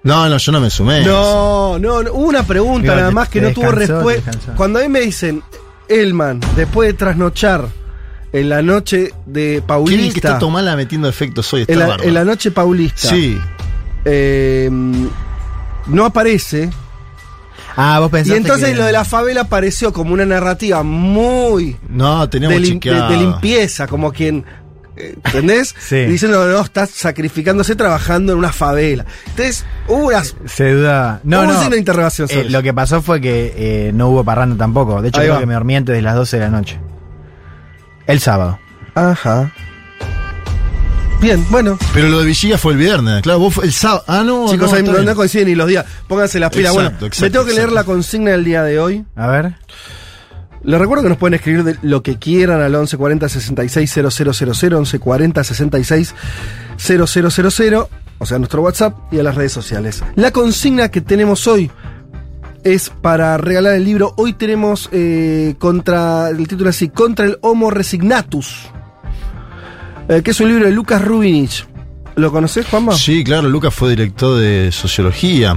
[0.03, 1.05] No, no, yo no me sumé.
[1.05, 4.55] No, no, no, hubo una pregunta Digo, nada te- más que no tuvo descansó, respuesta.
[4.57, 5.43] Cuando a mí me dicen,
[5.89, 7.67] Elman, después de trasnochar
[8.33, 11.63] en la noche de Qué bien que Paulista, está Tomala metiendo efectos hoy.
[11.63, 13.39] Está en, la, en la noche Paulista, Sí.
[14.05, 14.69] eh,
[15.87, 16.71] no aparece.
[17.77, 21.77] Ah, vos Y pensaste entonces que- lo de la favela apareció como una narrativa muy
[21.89, 24.45] No, de, lim- de- de limpieza, como quien.
[24.97, 25.77] eh, ¿Entendés?
[25.81, 26.05] Sí.
[26.07, 29.07] Diciendo, no, estás sacrificándose trabajando en una favela.
[29.29, 30.35] Entonces, hubo unas.
[30.47, 31.21] Se duda.
[31.23, 31.71] No, no.
[31.71, 35.01] de interrogación Eh, lo que pasó fue que eh, no hubo parranda tampoco.
[35.01, 35.41] De hecho, Ahí creo va.
[35.41, 36.81] que me dormí antes de las 12 de la noche.
[38.09, 38.59] El sábado.
[38.95, 39.53] Ajá.
[41.21, 41.79] Bien, bueno.
[41.93, 43.23] Pero lo de Villiga fue el viernes.
[43.23, 44.03] Claro, vos fue el sábado.
[44.07, 44.49] Ah, no.
[44.51, 45.85] Chicos, no, no, no coinciden ni los días.
[46.07, 46.73] Pónganse las pilas.
[46.73, 49.05] Exacto, bueno, exacto, me tengo que leer la consigna del día de hoy.
[49.15, 49.55] A ver.
[50.63, 55.45] Les recuerdo que nos pueden escribir de lo que quieran al 1140 66 000, 1140
[55.45, 56.15] 66
[56.79, 57.89] 000,
[58.21, 60.03] o sea, nuestro WhatsApp y a las redes sociales.
[60.17, 61.71] La consigna que tenemos hoy
[62.65, 64.15] es para regalar el libro.
[64.17, 68.67] Hoy tenemos eh, contra, el título así, Contra el Homo Resignatus,
[70.09, 71.67] eh, que es un libro de Lucas Rubinich.
[72.17, 72.95] ¿Lo conocés, Juanma?
[72.95, 75.57] Sí, claro, Lucas fue director de sociología.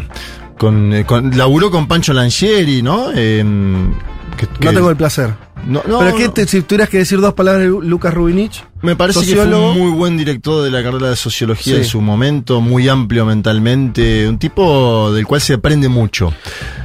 [0.58, 3.12] Con, eh, con- laburó con Pancho Langieri, ¿no?
[3.12, 3.92] Em,
[4.38, 5.34] que- que- No tengo el placer.
[5.68, 8.64] No, no, Pero ¿qué te- si tuvieras que decir dos palabras de Lu- Lucas Rubinich?
[8.82, 9.74] Me parece sociólogo.
[9.74, 11.80] que fue un muy buen director de la carrera de sociología Sí.
[11.82, 16.34] en su momento, muy amplio mentalmente, un tipo del cual se aprende mucho.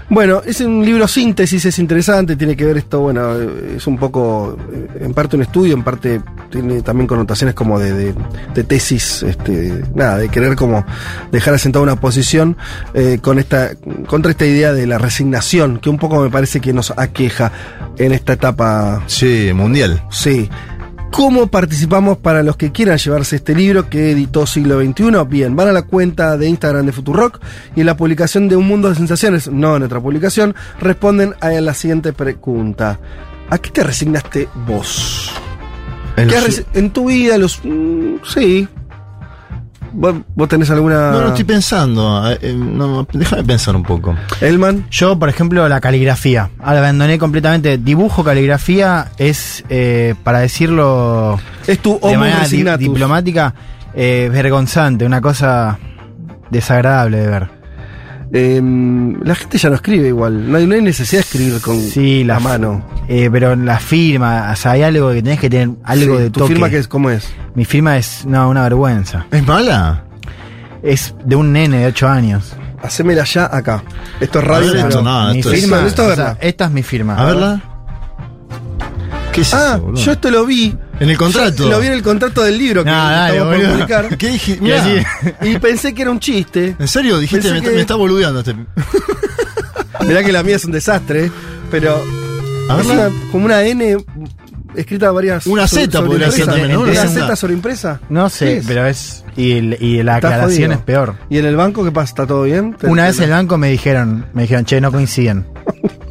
[0.08, 3.32] Bueno, es un libro síntesis, es interesante, tiene que ver esto, bueno,
[3.76, 7.92] es un poco, eh, en parte un estudio, en parte tiene también connotaciones como de,
[7.92, 8.14] de-
[8.54, 10.84] de tesis, este, nada, de querer como
[11.32, 12.56] dejar asentada una posición
[12.94, 13.70] eh, con esta,
[14.06, 17.50] contra esta idea de la resignación, que un poco me parece que nos aqueja
[17.98, 20.02] en esta etapa Sí, mundial.
[20.10, 20.48] Sí.
[21.16, 25.04] ¿Cómo participamos para los que quieran llevarse este libro que editó Siglo XXI?
[25.26, 27.40] Bien, van a la cuenta de Instagram de Futurock
[27.74, 31.48] y en la publicación de Un Mundo de Sensaciones, no en otra publicación, responden a
[31.52, 33.00] la siguiente pregunta.
[33.48, 35.30] ¿A qué te resignaste vos?
[36.18, 37.60] En ¿Qué los- has resi- en tu vida los...
[37.64, 38.68] mm, sí.
[39.92, 41.10] ¿Vos, vos tenés alguna...
[41.12, 42.30] No, no estoy pensando.
[42.30, 44.14] eh, eh, no, déjame pensar un poco.
[44.40, 44.86] Elman?
[44.90, 46.50] Yo, por ejemplo, la caligrafía.
[46.62, 47.78] Abandoné completamente.
[47.78, 52.46] Dibujo, caligrafía es, eh, para decirlo Es tu de manera
[52.76, 53.54] di- diplomática,
[53.94, 55.78] eh, vergonzante, una cosa
[56.50, 57.55] desagradable de ver.
[58.32, 60.50] Em, la gente ya no escribe igual.
[60.50, 62.84] No hay, no hay necesidad de escribir con Sí, la la mano.
[63.08, 66.30] Eh, pero la firma, o sea, hay algo que tenés que tener, algo Sí, de
[66.30, 66.52] ¿Tu toque.
[66.54, 66.88] firma qué es?
[66.88, 67.28] ¿Cómo es?
[67.54, 69.26] Mi firma es no, una vergüenza.
[69.30, 70.04] ¿Es mala?
[70.82, 72.54] Es de un nene de 8 años.
[72.82, 73.82] Hacémela ya acá.
[74.20, 74.74] Esto es radio.
[74.74, 76.38] esto no, mi esto es- firma, esto es o sea, verla.
[76.40, 77.16] esta es mi firma.
[77.16, 77.62] A verla.
[79.36, 80.74] ¿Qué es Ah, eso, yo esto lo vi.
[80.98, 81.64] En el contrato.
[81.64, 84.08] Yo lo vi en el contrato del libro que No, dale, por publicar.
[84.18, 84.52] ¿Qué dije?
[84.58, 85.04] Y Mirá, así-
[85.42, 86.74] Y pensé que era un chiste.
[86.78, 87.18] ¿En serio?
[87.18, 88.54] Dijiste, me, que- me está boludeando este.
[90.06, 91.30] Mirá que la mía es un desastre,
[91.70, 92.02] pero
[92.70, 93.96] A es una- como una N
[94.74, 95.46] escrita varias.
[95.46, 96.52] Una Z podría ser impresa.
[96.52, 96.80] también, ¿no?
[96.80, 98.00] ¿Una Z sobre impresa?
[98.08, 99.24] No sé, pero es.
[99.36, 100.72] Y, el- y la Está aclaración jodido.
[100.72, 101.14] es peor.
[101.28, 102.08] ¿Y en el banco qué pasa?
[102.10, 102.72] ¿Está todo bien?
[102.74, 105.46] ¿Te- Una vez en el banco me dijeron, me dijeron, che, no coinciden.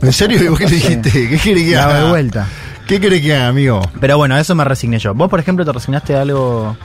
[0.01, 0.43] ¿En serio?
[0.43, 1.09] ¿Y vos qué le dijiste?
[1.11, 2.03] ¿Qué quiere que Daba haga?
[2.03, 2.47] de vuelta.
[2.87, 3.81] ¿Qué quiere que haga, amigo?
[3.99, 5.13] Pero bueno, a eso me resigné yo.
[5.13, 6.77] ¿Vos, por ejemplo, te resignaste a algo?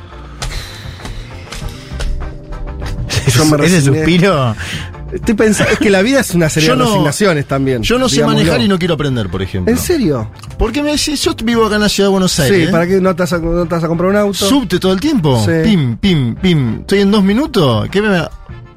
[3.34, 3.98] Yo me Ese resigné.
[3.98, 4.54] suspiro.
[5.12, 7.82] Estoy pensando, es que la vida es una serie Yo de no- resignaciones también.
[7.82, 8.38] Yo no sé digámoslo.
[8.38, 9.72] manejar y no quiero aprender, por ejemplo.
[9.72, 10.30] ¿En serio?
[10.56, 12.66] Porque me decís, yo vivo acá en la ciudad de Buenos Aires.
[12.66, 14.34] Sí, ¿para qué no te, vas a, no te vas a comprar un auto?
[14.34, 15.42] Subte todo el tiempo.
[15.44, 15.50] Sí.
[15.64, 16.80] Pim, pim, pim.
[16.80, 17.88] Estoy en dos minutos.
[17.90, 18.22] ¿Qué me,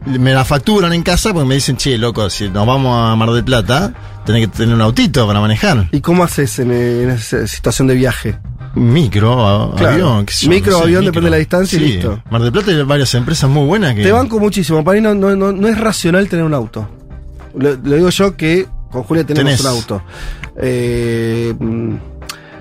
[0.05, 3.31] me la facturan en casa porque me dicen, che, loco, si nos vamos a Mar
[3.31, 3.93] del Plata,
[4.25, 5.87] tenés que tener un autito para manejar.
[5.91, 8.37] ¿Y cómo haces en, en esa situación de viaje?
[8.75, 9.93] Micro, Claro.
[9.93, 12.21] avión, qué sé yo, Micro, avión, depende de la distancia y listo.
[12.31, 14.01] Mar del Plata hay varias empresas muy buenas que.
[14.03, 14.83] Te banco muchísimo.
[14.83, 16.89] Para mí no, no, no, no es racional tener un auto.
[17.55, 19.61] Lo, lo digo yo que con Julia tenemos Tenés.
[19.61, 20.01] un auto.
[20.57, 21.53] Eh,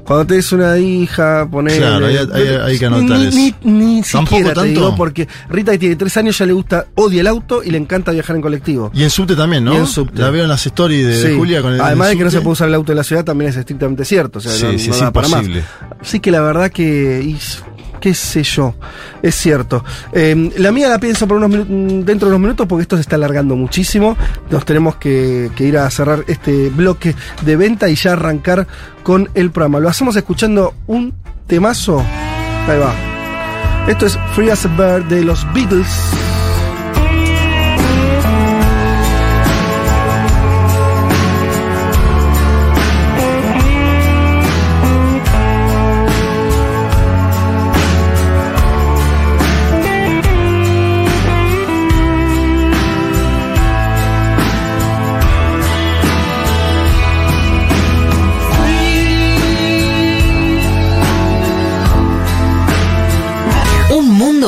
[0.04, 1.78] cuando tenés una hija, poner.
[1.78, 3.36] Claro, hay- hay- hay que anotar ni, eso.
[3.36, 4.80] Ni, ni ¿Tampoco siquiera te tanto?
[4.80, 7.78] digo, porque Rita que tiene tres años ya le gusta, odia el auto y le
[7.78, 8.90] encanta viajar en colectivo.
[8.94, 9.74] Y en subte también, ¿no?
[9.74, 10.20] Y en subte.
[10.20, 11.36] La veo en las stories de, de Sí.
[11.36, 11.80] Julia con el.
[11.80, 14.04] Además de que no se puede usar el auto de la ciudad, también es estrictamente
[14.04, 14.38] cierto.
[14.38, 15.40] O sea, Sí, no, sí, no es da para más.
[15.40, 15.64] imposible.
[16.02, 17.22] Sí que la verdad que.
[17.24, 17.38] y-
[18.02, 18.74] qué sé yo.
[19.22, 19.84] Es cierto.
[20.12, 23.02] Eh, la mía la pienso por unos minu- dentro de unos minutos porque esto se
[23.02, 24.16] está alargando muchísimo.
[24.50, 28.66] Nos tenemos que, que ir a cerrar este bloque de venta y ya arrancar
[29.04, 29.78] con el programa.
[29.78, 31.14] Lo hacemos escuchando un
[31.46, 32.00] temazo.
[32.68, 32.92] Ahí va.
[33.88, 35.86] Esto es Free as a Bird de los Beatles.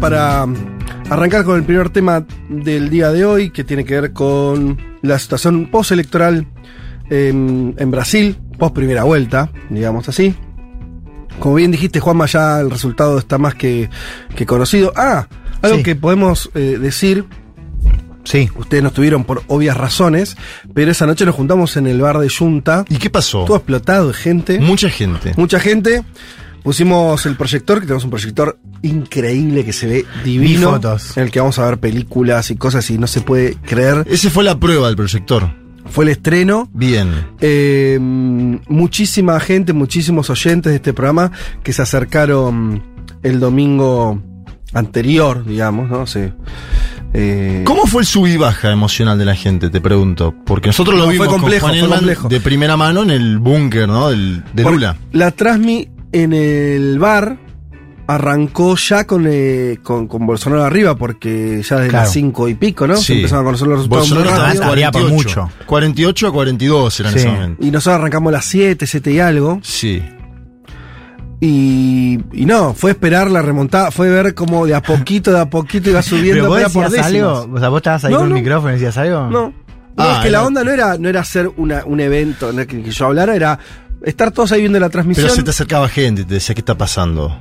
[0.00, 0.46] Para
[1.10, 5.18] arrancar con el primer tema del día de hoy, que tiene que ver con la
[5.18, 6.46] situación postelectoral
[7.10, 10.34] en, en Brasil, post primera vuelta, digamos así.
[11.38, 13.90] Como bien dijiste, Juanma, ya el resultado está más que,
[14.36, 14.92] que conocido.
[14.96, 15.26] Ah,
[15.62, 15.82] algo Sí.
[15.82, 17.24] que podemos eh, decir,
[18.24, 18.48] Sí.
[18.56, 20.36] ustedes no estuvieron por obvias razones,
[20.72, 23.44] pero esa noche nos juntamos en el bar de Junta, ¿Y qué pasó?
[23.44, 24.60] todo explotado de gente.
[24.60, 25.34] Mucha gente.
[25.36, 26.02] Mucha gente.
[26.64, 30.68] Pusimos el proyector, que tenemos un proyector increíble que se ve divino.
[30.70, 31.16] Vi fotos.
[31.16, 34.04] En el que vamos a ver películas y cosas y no se puede creer.
[34.08, 35.50] Ese fue la prueba del proyector.
[35.86, 36.68] Fue el estreno.
[36.72, 37.10] Bien.
[37.40, 41.30] Eh, muchísima gente, muchísimos oyentes de este programa
[41.62, 42.82] que se acercaron
[43.22, 44.22] el domingo
[44.72, 46.06] anterior, digamos, ¿no?
[46.06, 46.20] Sí.
[47.12, 49.70] Eh, ¿Cómo fue el sub y baja emocional de la gente?
[49.70, 50.34] Te pregunto.
[50.46, 52.28] Porque nosotros lo No, vimos fue complejo, con fue complejo.
[52.28, 54.08] de primera mano en el búnker, ¿no?
[54.08, 54.96] Del, de Por- Lula.
[55.12, 57.36] La Transmi en el bar
[58.06, 62.04] arrancó ya con, eh, con, con Bolsonaro arriba, porque ya desde Claro.
[62.04, 62.96] las cinco y pico, ¿no?
[62.96, 63.12] Se Sí.
[63.14, 65.08] empezaban a conocer los resultados Bolsonaro por 48.
[65.08, 65.50] mucho.
[65.66, 67.18] 48 a 42 era en Sí.
[67.20, 67.64] ese momento.
[67.66, 69.58] Y nosotros arrancamos a las 7, 7 y algo.
[69.62, 70.02] Sí.
[71.40, 75.50] Y, y no, fue esperar la remontada, fue ver cómo de a poquito, de a
[75.50, 77.48] poquito iba subiendo, ¿Pero vos por decías algo?
[77.54, 78.36] O sea, vos estabas ahí No, con no.
[78.36, 79.28] el micrófono y decías algo.
[79.30, 79.52] No.
[79.96, 82.58] No, Ah, es que la onda no era, no era hacer una, un evento en
[82.58, 83.58] el que yo hablara, era
[84.04, 85.26] estar todos ahí viendo la transmisión.
[85.26, 87.36] Pero se te acercaba gente y te decía, ¿qué está pasando?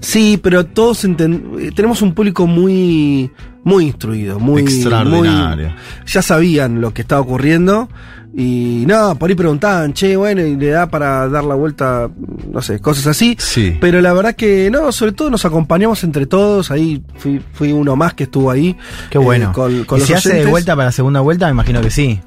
[0.00, 3.30] Sí, pero todos enten- tenemos un público muy
[3.64, 5.68] muy instruido, muy Extraordinario.
[5.70, 5.76] muy-
[6.06, 7.88] ya sabían lo que estaba ocurriendo
[8.36, 12.08] y no, por ahí preguntaban, "Che, bueno, y le da para dar la vuelta,
[12.52, 13.76] no sé, cosas así." Sí.
[13.80, 17.96] Pero la verdad que no, sobre todo nos acompañamos entre todos, ahí fui, fui uno
[17.96, 18.76] más que estuvo ahí.
[19.10, 19.52] Qué eh, bueno.
[19.52, 21.46] con, con ¿Y los se hace de vuelta para la segunda vuelta?
[21.46, 22.20] Me imagino que sí.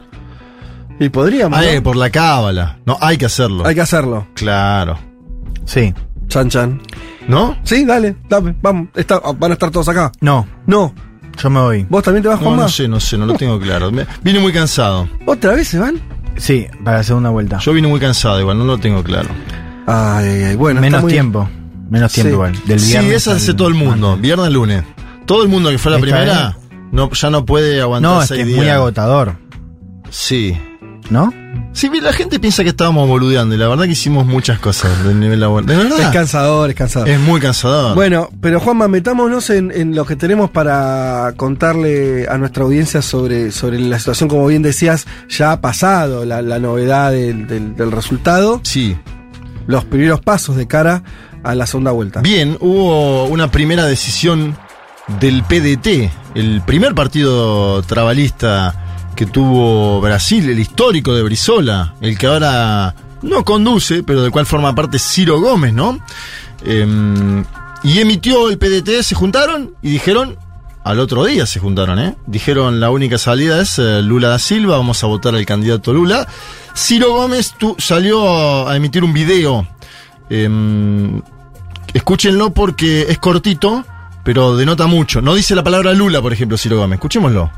[1.00, 1.68] Y podríamos, Ah, ¿no?
[1.68, 2.80] eh, por la cábala.
[2.86, 3.66] No, hay que hacerlo.
[3.66, 4.28] Hay que hacerlo.
[4.34, 4.98] Claro.
[5.66, 5.94] Sí.
[6.28, 6.82] Chan chan.
[7.28, 7.58] ¿No?
[7.64, 10.12] Sí, dale, dame, vamos, está- van a estar todos acá.
[10.22, 10.94] No, No,
[11.42, 11.86] yo me voy.
[11.90, 12.64] vos también te vas, No, Juanma.
[12.64, 13.92] no sé, no sé, no lo tengo claro.
[13.92, 15.08] Me- vine muy cansado.
[15.26, 16.00] ¿Otra vez se van?
[16.38, 17.60] Sí, para la segunda vuelta.
[17.60, 19.30] Yo vine muy cansado, igual, no lo tengo claro.
[19.88, 20.82] Ay, ay, ay, bueno.
[20.82, 21.48] Menos muy- tiempo.
[21.90, 22.34] Menos tiempo Sí.
[22.34, 22.56] igual.
[22.66, 24.18] Del Sí, viernes esa hace todo el mundo.
[24.18, 24.84] Viernes, lunes.
[25.26, 26.58] Todo el mundo que fue a la Esta primera
[26.92, 28.60] no, ya no puede aguantar No, es seis que es días.
[28.60, 29.36] muy agotador,
[30.10, 30.58] Sí.
[31.10, 31.34] ¿No?
[31.74, 35.20] Sí, la gente piensa que estábamos boludeando y la verdad que hicimos muchas cosas del
[35.20, 35.66] nivel laboral.
[35.68, 36.00] De verdad.
[36.00, 37.08] Es cansador, es cansador.
[37.10, 37.96] Es muy cansador.
[37.96, 43.52] Bueno, pero Juanma, metámonos en, en lo que tenemos para contarle a nuestra audiencia sobre,
[43.52, 47.92] sobre la situación, como bien decías, ya ha pasado la, la novedad del, del- del
[47.92, 48.98] resultado, Sí.
[49.68, 51.04] los primeros pasos de cara
[51.44, 52.22] a la segunda vuelta.
[52.22, 54.58] Bien, hubo una primera decisión
[55.20, 58.89] del PDT, el primer partido trabalista
[59.20, 64.46] que tuvo Brasil, el histórico de Brizola, el que ahora no conduce, pero del cual
[64.46, 66.00] forma parte Ciro Gómez, ¿no?
[66.66, 67.44] Em,
[67.84, 70.38] y emitió el PDT, se juntaron y dijeron,
[70.86, 72.16] al otro día se juntaron, ¿eh?
[72.28, 76.26] Dijeron la única salida es eh, Lula da Silva, vamos a votar al candidato Lula.
[76.74, 79.68] Ciro Gómez tu- salió a emitir un video.
[80.30, 81.22] em,
[81.94, 83.84] escúchenlo porque es cortito,
[84.24, 85.22] pero denota mucho.
[85.22, 86.98] No dice la palabra Lula, por ejemplo, Ciro Gómez.
[87.00, 87.52] Escuchémoslo.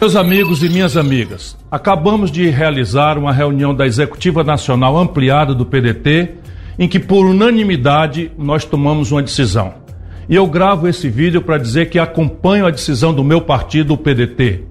[0.00, 5.66] Meus amigos e minhas amigas, acabamos de realizar uma reunião da Executiva Nacional ampliada do
[5.66, 6.34] PDT,
[6.78, 9.74] em que, por unanimidade, nós tomamos uma decisão.
[10.28, 13.98] E eu gravo esse vídeo para dizer que acompanho a decisão do meu partido, o
[13.98, 14.66] PDT.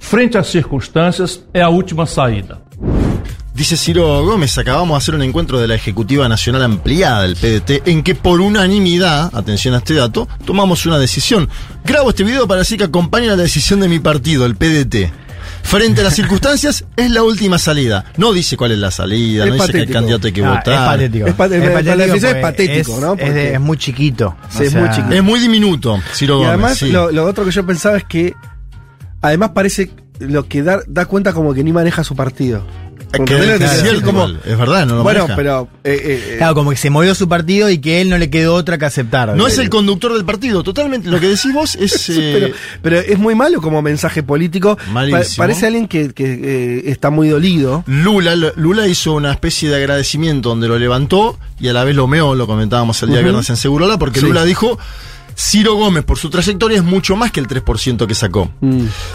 [0.00, 2.60] Frente às circunstâncias, é a última saída.
[3.54, 7.86] Dice Ciro Gómez, acabamos de hacer un encuentro de la Ejecutiva Nacional Ampliada del PDT
[7.86, 11.48] en que por unanimidad, atención a este dato, tomamos una decisión.
[11.84, 15.12] Grabo este video para decir que acompaña la decisión de mi partido, el PDT.
[15.62, 18.06] Frente a las circunstancias, es la última salida.
[18.16, 20.48] No dice cuál es la salida, Es no dice que el candidato hay que Ah,
[20.56, 20.74] votar.
[20.74, 21.26] Es patético.
[21.26, 23.12] Es pa- es- patético, ¿no?
[23.12, 24.36] Es, de- Porque- es muy chiquito.
[24.48, 25.12] Sí, es muy chiquito.
[25.14, 26.48] Es muy diminuto, Ciro Y Gómez.
[26.48, 26.90] además, sí.
[26.90, 28.34] lo, lo otro que yo pensaba es que,
[29.20, 32.66] además parece lo que da, da cuenta como que ni maneja su partido.
[33.12, 35.36] Es verdad, no lo bueno, maneja.
[35.36, 36.00] pero eh,
[36.32, 38.78] eh, Claro, como que se movió su partido y que él no le quedó otra
[38.78, 39.36] que aceptar.
[39.36, 41.08] No es el conductor del partido, totalmente.
[41.08, 41.92] Lo que decís vos es.
[42.02, 44.76] Sí, eh, pero, pero es muy malo como mensaje político.
[44.92, 45.22] Malísimo.
[45.36, 47.84] Pa- parece alguien que, que, eh, está muy dolido.
[47.86, 52.06] Lula, Lula hizo una especie de agradecimiento donde lo levantó y a la vez lo
[52.08, 53.24] meó, lo comentábamos el día Ujú.
[53.26, 54.26] viernes en Segurola, porque Sí.
[54.26, 54.78] Lula dijo,
[55.42, 58.52] Ciro Gómez por su trayectoria es mucho más que el 3% que sacó.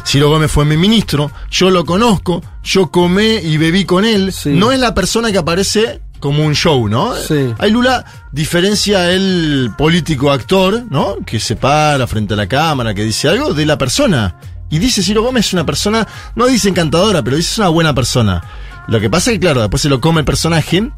[0.05, 4.33] Ciro Gómez fue mi ministro, yo lo conozco, yo comé y bebí con él.
[4.33, 4.49] Sí.
[4.49, 7.15] No es la persona que aparece como un show, ¿no?
[7.15, 7.53] Sí.
[7.57, 11.15] Ahí Lula diferencia el político actor, ¿no?
[11.25, 14.35] Que se para frente a la cámara, que dice algo, de la persona.
[14.69, 17.95] Y dice Ciro Gómez es una persona, no dice encantadora, pero dice es una buena
[17.95, 18.43] persona.
[18.89, 20.91] Lo que pasa es que, claro, después se lo come el personaje.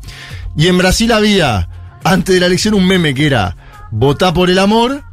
[0.58, 1.70] Y en Brasil había,
[2.04, 3.56] antes de la elección, un meme que era,
[3.92, 5.04] votá por el amor,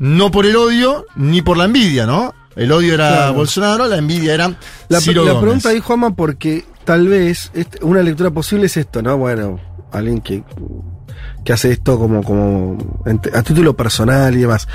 [0.00, 2.34] no por el odio, ni por la envidia, ¿no?
[2.56, 3.34] El odio era Claro.
[3.34, 4.56] Bolsonaro, la envidia era
[4.88, 5.42] La, Ciro la Gómez.
[5.42, 9.16] pregunta ahí, Juanma, porque tal vez este- una lectura posible es esto, ¿no?
[9.16, 9.60] Bueno,
[9.92, 10.42] alguien que,
[11.44, 12.76] que hace esto como, como
[13.32, 14.66] a título personal y demás.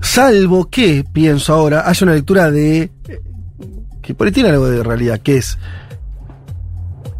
[0.00, 2.90] Salvo que, pienso ahora, haya una lectura de.
[3.08, 3.20] eh,
[4.02, 5.58] que por ahí tiene algo de realidad, que es.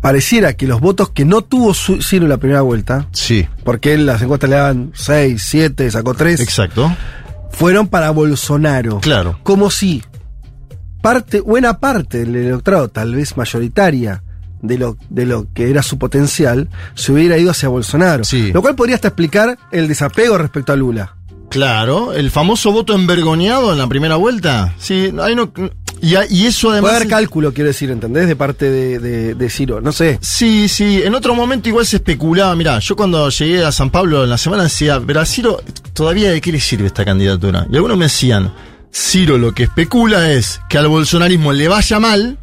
[0.01, 4.05] Pareciera que los votos que no tuvo Ciro en la primera vuelta, Sí, porque él
[4.05, 6.95] las encuestas le daban 6, 7, sacó 3, exacto.
[7.55, 9.01] Fueron para Bolsonaro.
[9.01, 9.39] Claro.
[9.43, 10.03] Como si
[11.03, 14.23] parte, buena parte del electorado, tal vez mayoritaria,
[14.63, 18.25] de lo, de lo que era su potencial, se hubiera ido hacia Bolsonaro.
[18.25, 18.53] Sí.
[18.53, 21.17] Lo cual podría hasta explicar el desapego respecto a Lula.
[21.51, 24.75] Claro, el famoso voto envergoñado en la primera vuelta.
[24.79, 25.53] Sí, ahí no.
[26.05, 26.91] Y, a- y eso además.
[26.91, 28.27] Puede haber cálculo, quiero decir, ¿entendés?
[28.29, 29.81] De parte de, de, de Ciro.
[29.81, 30.19] No sé.
[30.21, 32.55] Sí, sí, en otro momento igual se especulaba.
[32.55, 35.61] Mirá, yo cuando llegué a San Pablo en la semana decía, pero Ciro,
[35.93, 37.67] ¿todavía de qué le sirve esta candidatura?
[37.71, 38.53] Y algunos me decían,
[38.93, 42.39] Ciro lo que especula es que al bolsonarismo le vaya mal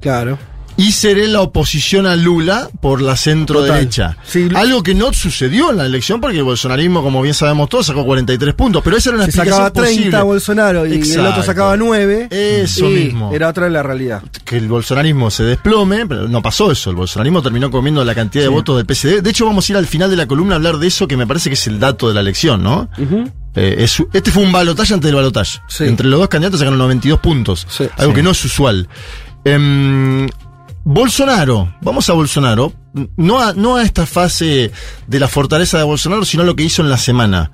[0.00, 0.38] Claro.
[0.78, 4.16] Y seré la oposición a Lula por la centro derecha.
[4.26, 7.86] Sí, Algo que no sucedió en la elección porque el bolsonarismo, como bien sabemos todos,
[7.86, 10.22] sacó 43 puntos, pero esa era una Si explicación sacaba 30 posible.
[10.22, 11.30] Bolsonaro y el Exacto.
[11.30, 12.28] otro sacaba 9.
[12.30, 13.32] Eso y mismo.
[13.32, 14.22] Era otra de la realidad.
[14.44, 16.90] que el bolsonarismo se desplome, pero no pasó eso.
[16.90, 19.22] El bolsonarismo terminó comiendo la cantidad de votos del PSD.
[19.22, 21.16] De hecho, vamos a ir al final de la columna a hablar de eso, que
[21.16, 22.88] me parece que es el dato de la elección, ¿no?
[23.54, 25.58] Eh, es- este fue un balotaje antes del balotaje.
[25.68, 25.84] Sí.
[25.84, 27.66] Entre los dos candidatos sacaron 92 puntos.
[27.70, 27.84] Sí.
[27.96, 28.16] algo Sí.
[28.16, 28.88] que no es usual.
[29.44, 30.28] Em,
[30.96, 32.72] Bolsonaro, vamos a Bolsonaro,
[33.16, 34.70] no a, no a esta fase
[35.08, 37.50] de la fortaleza de Bolsonaro, sino a lo que hizo en la semana.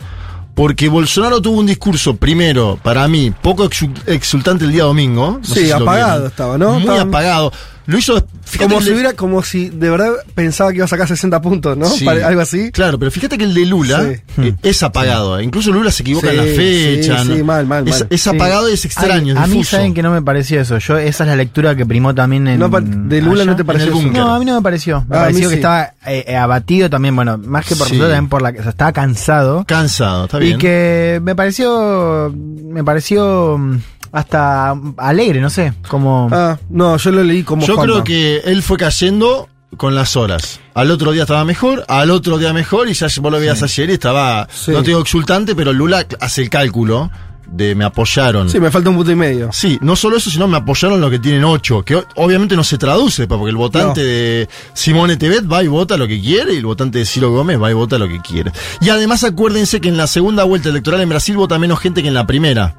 [0.55, 5.39] Porque Bolsonaro tuvo un discurso, primero, para mí, poco exu- exultante el día domingo.
[5.39, 6.79] No Sí, si apagado estaba, ¿no?
[6.79, 7.53] Muy apagado.
[7.87, 8.25] Lo hizo.
[8.45, 11.77] fíjate Como si, hubiera, como si de verdad pensaba que iba a sacar 60 puntos,
[11.77, 11.87] ¿no?
[11.87, 12.07] Sí.
[12.07, 12.71] Algo así.
[12.71, 14.03] Claro, pero fíjate que el de Lula
[14.37, 14.43] Sí.
[14.43, 15.39] eh, es apagado.
[15.39, 15.45] eh.
[15.45, 17.23] Incluso Lula se equivoca Sí, en la fecha.
[17.23, 17.37] sí, ¿no?
[17.37, 18.07] sí, mal, mal, es, mal.
[18.11, 18.31] es Sí.
[18.31, 19.35] apagado y es extraño.
[19.37, 20.79] Ay, es a mí saben que no me pareció eso.
[20.79, 23.93] Yo esa es la lectura que primó también en No, de Lula no te pareció
[23.99, 24.09] eso.
[24.13, 25.01] No, a mí no me pareció.
[25.09, 25.61] Me Ah, pareció que sí.
[25.61, 27.95] estaba eh, eh, abatido también, bueno, más que por Sí.
[27.95, 29.65] resultado, también por la o sea, estaba cansado.
[29.67, 30.57] Cansado, está bien.
[30.57, 33.77] Y que me pareció me pareció mm,
[34.13, 37.93] hasta alegre, no sé, como Ah, no, yo lo leí como Yo Juanma.
[37.93, 40.61] creo que él fue cayendo con las horas.
[40.75, 43.89] Al otro día estaba mejor, al otro día mejor, y ya vos lo veías ayer
[43.91, 44.71] y estaba, Sí.
[44.71, 47.11] no te digo exultante, pero Lula hace el cálculo
[47.47, 48.49] de me apoyaron.
[48.49, 49.51] Sí, me falta un punto y medio.
[49.53, 52.77] Sí, no solo eso, sino me apoyaron los que tienen ocho, que obviamente no se
[52.79, 54.07] traduce, pa, porque el votante No.
[54.07, 57.61] de Simone Tebet va y vota lo que quiere, y el votante de Ciro Gómez
[57.61, 58.53] va y vota lo que quiere.
[58.83, 62.09] Y además acuérdense que en la segunda vuelta electoral en Brasil vota menos gente que
[62.09, 62.75] en la primera.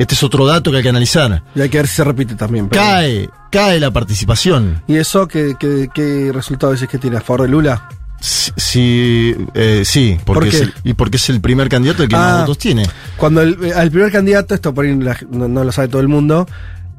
[0.00, 1.42] Este es otro dato que hay que analizar.
[1.54, 2.68] Y hay que ver si se repite también.
[2.68, 4.82] pero- Cae, cae la participación.
[4.88, 7.88] ¿Y eso qué, qué, qué resultado decís que tiene a favor de Lula?
[8.18, 10.56] Sí, sí, eh, sí, porque ¿Por qué?
[10.56, 12.18] es el, y porque es el primer candidato el que Ah.
[12.18, 12.84] más votos tiene.
[13.16, 16.00] Cuando el, eh, al primer candidato, esto por ahí la- no, no lo sabe todo
[16.02, 16.46] el mundo,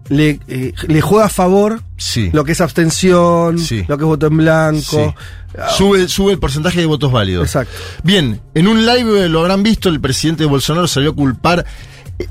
[0.10, 2.30] le, eh, le juega a favor Sí.
[2.34, 3.84] lo que es abstención, Sí.
[3.88, 5.16] lo que es voto en blanco.
[5.58, 7.46] Ah, Sube, sube el porcentaje de votos válidos.
[7.46, 7.74] Exacto.
[8.04, 11.66] Bien, en un live lo habrán visto, el presidente de Bolsonaro salió a culpar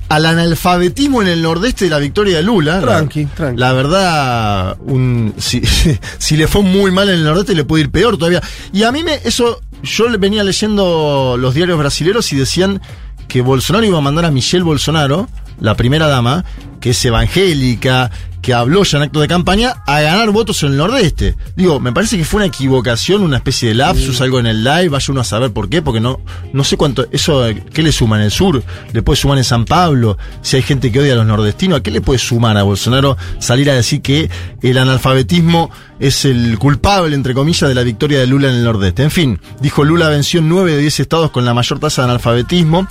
[0.08, 2.80] al analfabetismo en el nordeste de la victoria de Lula.
[2.80, 3.60] Tranqui, la, tranqui.
[3.60, 5.62] La verdad, un, si,
[6.18, 8.42] si le fue muy mal en el nordeste, le puede ir peor todavía.
[8.72, 12.80] Y a mí me, eso, yo venía leyendo los diarios brasileños y decían
[13.28, 15.28] que Bolsonaro iba a mandar a Michelle Bolsonaro,
[15.60, 16.44] la primera dama,
[16.80, 18.10] que es evangélica,
[18.42, 21.36] que habló ya en acto de campaña, a ganar votos en el nordeste.
[21.56, 24.88] Digo, me parece que fue una equivocación, una especie de lapsus, algo en el live,
[24.88, 26.20] vaya uno a saber por qué, porque no,
[26.52, 28.62] no sé cuánto, eso, ¿qué le suma en el sur?
[28.92, 30.16] ¿Le puede sumar en San Pablo?
[30.42, 33.16] Si hay gente que odia a los nordestinos, ¿a qué le puede sumar a Bolsonaro
[33.38, 34.30] salir a decir que
[34.62, 39.02] el analfabetismo es el culpable, entre comillas, de la victoria de Lula en el nordeste?
[39.02, 42.08] En fin, dijo Lula venció en 9 de 10 estados con la mayor tasa de
[42.08, 42.86] analfabetismo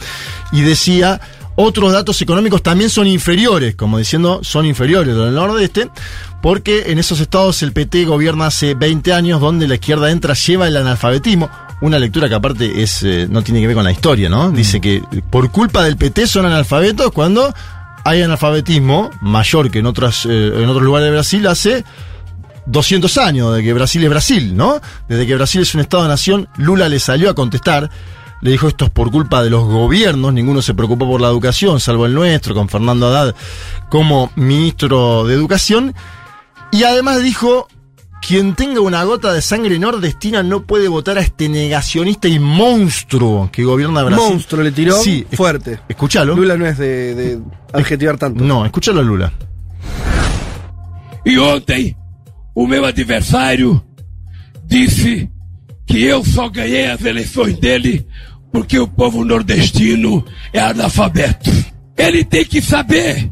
[0.52, 1.20] y decía
[1.62, 5.90] otros datos económicos también son inferiores, como diciendo, son inferiores los del nordeste,
[6.42, 10.70] porque en esos estados el PT gobierna hace 20 años, donde la izquierda entra, lleva
[10.70, 11.50] el analfabetismo.
[11.82, 14.52] Una lectura que aparte es eh, no tiene que ver con la historia, ¿no?
[14.52, 17.54] Dice que por culpa del PT son analfabetos cuando
[18.06, 21.84] hay analfabetismo mayor que en, otras, eh, en otros lugares de Brasil hace
[22.68, 24.80] 200 años, de que Brasil es Brasil, ¿no?
[25.10, 27.90] Desde que Brasil es un Estado-nación, Lula le salió a contestar.
[28.42, 31.80] Le dijo esto es por culpa de los gobiernos, ninguno se preocupó por la educación,
[31.80, 33.36] salvo el nuestro, con Fernando Haddad
[33.90, 35.94] como ministro de Educación.
[36.72, 37.68] Y además dijo,
[38.26, 43.50] quien tenga una gota de sangre nordestina no puede votar a este negacionista y monstruo
[43.52, 44.26] que gobierna Brasil.
[44.30, 45.80] Monstruo le tiró Sí, fuerte.
[45.90, 46.36] Escuchalo.
[46.36, 47.40] Lula no es de, de
[47.74, 48.44] adjetivar tanto.
[48.44, 49.34] No, escúchalo a Lula.
[51.26, 51.96] E ontem,
[52.56, 53.84] o meu adversário
[54.66, 55.30] disse
[55.86, 58.08] que eu só ganhei as eleições dele
[58.52, 61.52] porque o povo nordestino é analfabeto.
[61.98, 63.30] Ele tem que saber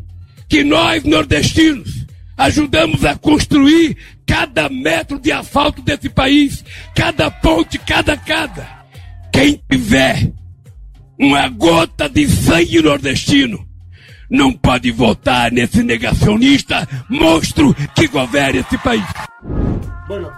[0.47, 2.05] que nós, nordestinos,
[2.38, 6.63] ajudamos a construir cada metro de asfalto desse país,
[6.95, 8.68] cada ponte, cada casa.
[9.32, 10.32] Quem tiver
[11.20, 13.66] uma gota de sangue nordestino
[14.30, 19.03] não pode votar nesse negacionista monstro que governa esse país.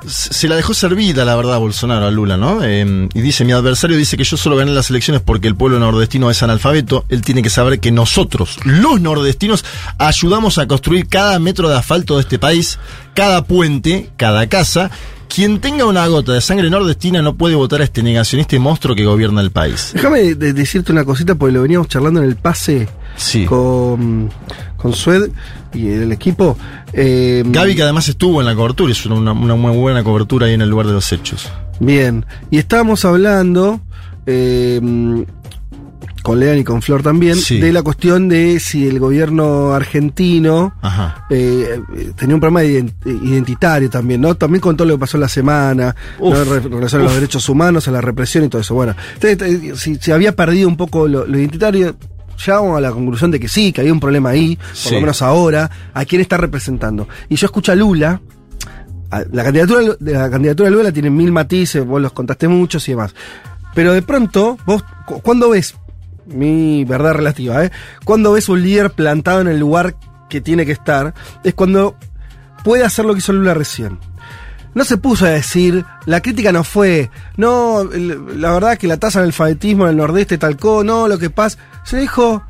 [0.07, 2.63] se la dejó servida, la verdad, Bolsonaro a Lula, ¿no?
[2.63, 5.79] Eh, y dice, mi adversario dice que yo solo gané las elecciones porque el pueblo
[5.79, 7.05] nordestino es analfabeto.
[7.09, 9.63] Él tiene que saber que nosotros, los nordestinos,
[9.99, 12.79] ayudamos a construir cada metro de asfalto de este país,
[13.13, 14.89] cada puente, cada casa.
[15.27, 18.95] Quien tenga una gota de sangre nordestina no puede votar a este negacionista y monstruo
[18.95, 19.91] que gobierna el país.
[19.93, 23.45] Déjame de- decirte una cosita, porque lo veníamos charlando en el pase Sí.
[23.45, 24.29] con,
[24.77, 25.29] con Sued
[25.73, 26.57] y el equipo.
[26.93, 30.53] Eh, Gaby, que además estuvo en la cobertura, es una, una muy buena cobertura ahí
[30.53, 31.49] en el lugar de los hechos.
[31.79, 33.79] Bien, y estábamos hablando
[34.25, 34.81] eh,
[36.21, 37.59] con Lean y con Flor también Sí.
[37.59, 40.73] de la cuestión de si el gobierno argentino
[41.29, 44.35] eh, eh, tenía un problema ident- identitario también, ¿no?
[44.35, 46.43] También con todo lo que pasó en la semana, Uf, ¿no?
[46.43, 48.73] Re- relación a los derechos humanos, a la represión y todo eso.
[48.75, 48.95] Bueno,
[49.75, 51.95] si se había perdido un poco lo, lo identitario,
[52.45, 54.93] llegamos a la conclusión de que sí, que había un problema ahí, por Sí.
[54.95, 57.07] lo menos ahora, a quién está representando.
[57.29, 58.21] Y yo escucho a Lula,
[59.11, 62.87] a- la candidatura de la candidatura de Lula tiene mil matices, vos los contaste muchos
[62.87, 63.13] y demás.
[63.75, 65.75] Pero de pronto, vos, cu- ¿cuándo ves?
[66.27, 67.71] Mi verdad relativa, ¿eh?
[68.05, 69.95] Cuando ves un líder plantado en el lugar
[70.29, 71.13] que tiene que estar,
[71.43, 71.95] es cuando
[72.63, 73.97] puede hacer lo que hizo Lula recién.
[74.75, 79.19] No se puso a decir, la crítica no fue, no, la verdad que la tasa
[79.19, 81.57] de alfabetismo en el nordeste talcó, no, lo que pasa.
[81.83, 82.43] Se dijo,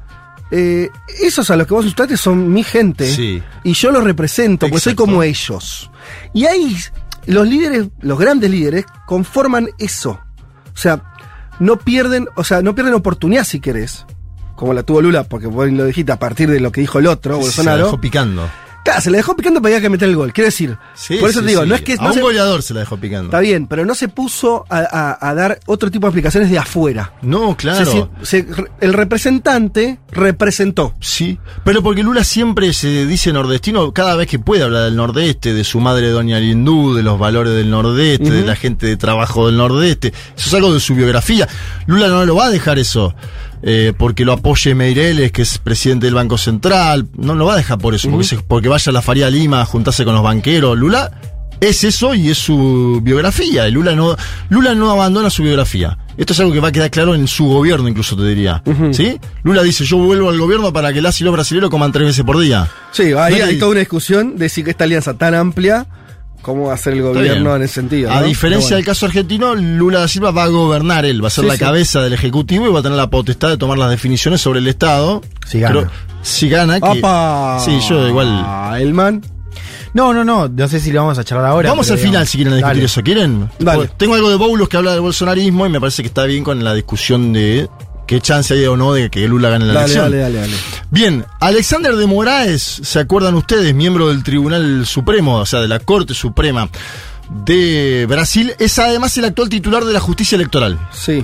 [0.52, 0.90] eh,
[1.22, 3.08] esos a los que vos asustaste son mi gente.
[3.08, 3.42] Sí.
[3.64, 5.90] Y yo los represento, porque soy como ellos.
[6.34, 6.76] Y ahí
[7.26, 10.20] los líderes, los grandes líderes, conforman eso.
[10.74, 11.02] O sea,
[11.60, 14.06] no pierden, o sea, no pierden oportunidad si querés.
[14.56, 17.08] Como la tuvo Lula, porque vos lo dijiste a partir de lo que dijo el
[17.08, 17.86] otro, Se Bolsonaro.
[17.86, 18.50] dejó picando.
[18.90, 20.34] Claro, se la dejó picando para que meter el gol.
[20.34, 21.70] Quiero decir, Sí, por eso sí, te digo, sí.
[21.70, 21.94] no es que.
[21.94, 23.26] A no un se- goleador se la dejó picando.
[23.26, 26.58] Está bien, pero no se puso a, a- a dar otro tipo de explicaciones de
[26.58, 27.14] afuera.
[27.22, 28.10] No, claro.
[28.24, 28.48] Se- se-
[28.82, 30.96] el representante representó.
[31.00, 35.54] Sí, pero porque Lula siempre se dice nordestino cada vez que puede hablar del nordeste,
[35.54, 39.46] de su madre Doña Lindú, de los valores del nordeste, de la gente de trabajo
[39.48, 40.08] del nordeste.
[40.36, 41.48] Eso es algo de su biografía.
[41.86, 43.14] Lula no lo va a dejar eso.
[43.62, 47.08] Eh, porque lo apoye Meireles, que es presidente del Banco Central.
[47.18, 49.62] No lo va a dejar por eso, porque, se- porque vaya a la Faría Lima
[49.62, 50.78] a juntarse con los banqueros.
[50.78, 51.12] Lula
[51.62, 53.68] es eso y es su biografía.
[53.68, 54.16] Y Lula no,
[54.50, 55.98] Lula no abandona su biografía.
[56.18, 58.62] Esto es algo que va a quedar claro en su gobierno, incluso te diría.
[58.92, 59.18] ¿Sí?
[59.44, 62.24] Lula dice, yo vuelvo al gobierno para que las y los brasileños coman tres veces
[62.26, 62.68] por día.
[62.92, 65.86] Sí, ahí No hay toda una discusión de si esta alianza tan amplia,
[66.42, 68.12] cómo va a ser el gobierno en ese sentido.
[68.12, 68.28] A ¿no?
[68.28, 71.44] diferencia Pero del caso argentino, Lula da Silva va a gobernar él, va a ser
[71.44, 71.60] Sí, la sí.
[71.60, 74.68] cabeza del Ejecutivo y va a tener la potestad de tomar las definiciones sobre el
[74.68, 75.22] Estado.
[75.48, 75.90] Si gana.
[76.22, 77.02] si gana, que-.
[77.66, 78.80] Sí, yo igual.
[78.82, 79.22] El man.
[79.94, 81.70] No, no, no, no sé si lo vamos a charlar ahora.
[81.72, 82.86] Vamos pero al final digamos, si quieren discutir dale.
[82.86, 83.04] eso.
[83.04, 83.50] ¿Quieren?
[83.58, 83.90] Dale.
[83.98, 86.64] Tengo algo de Boulos que habla del bolsonarismo y me parece que está bien con
[86.64, 87.68] la discusión de
[88.10, 90.06] qué chance hay o no de que Lula gane la Dale, elección.
[90.12, 90.54] dale, dale, dale.
[90.90, 93.76] Bien, Alexander de Moraes, ¿se acuerdan ustedes?
[93.76, 96.68] Miembro del Tribunal Supremo, o sea, de la Corte Suprema
[97.46, 100.80] de Brasil, es además el actual titular de la justicia electoral.
[100.92, 101.24] Sí.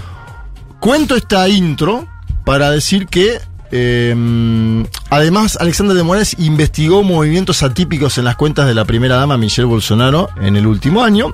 [0.79, 2.07] Cuento esta intro
[2.45, 3.39] para decir que
[3.71, 9.39] eh, además Alexander de Moraes investigó movimientos atípicos en las cuentas de la primera dama
[9.39, 11.33] Michelle Bolsonaro en el último año.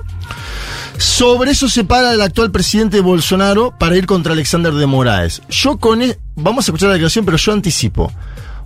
[0.98, 5.42] Sobre eso se para el actual presidente Bolsonaro para ir contra Alexander de Moraes.
[5.48, 8.12] Yo con e- vamos a escuchar la declaración, pero yo anticipo.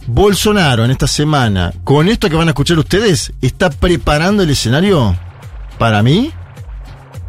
[0.07, 5.16] Bolsonaro en esta semana, con esto que van a escuchar ustedes, está preparando el escenario
[5.79, 6.31] para mí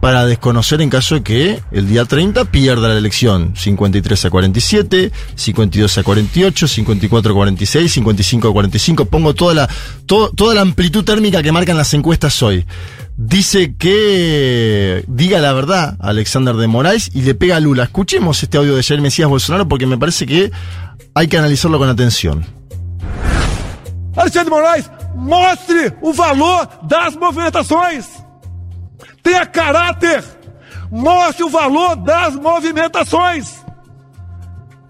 [0.02, 3.54] para desconocer en caso de que el día 30 pierda la elección.
[3.56, 9.06] 53 a 47, 52 a 48, 54 a 46, 55 a 45.
[9.06, 9.70] Pongo toda la,
[10.06, 12.64] to- toda la amplitud térmica que marcan las encuestas hoy.
[13.18, 17.86] Dice que diga la verdad a Alexander de Moraes y le pega a Lula.
[17.86, 20.51] Escuchemos este audio de Jair Mesías Bolsonaro porque me parece que
[21.15, 22.45] hay que analizarlo con atención.
[24.15, 28.05] Alexandre Moraes, mostre o valor das movimentações.
[29.24, 30.24] Tenha caráter.
[30.91, 33.65] Mostre o valor das movimentações.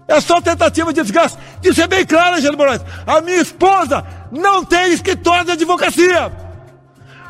[0.06, 1.38] É só tentativa de desgaste.
[1.62, 2.82] Isso é bem claro, Alexandre Moraes.
[3.06, 6.47] A minha esposa não tem escritório de advocacia.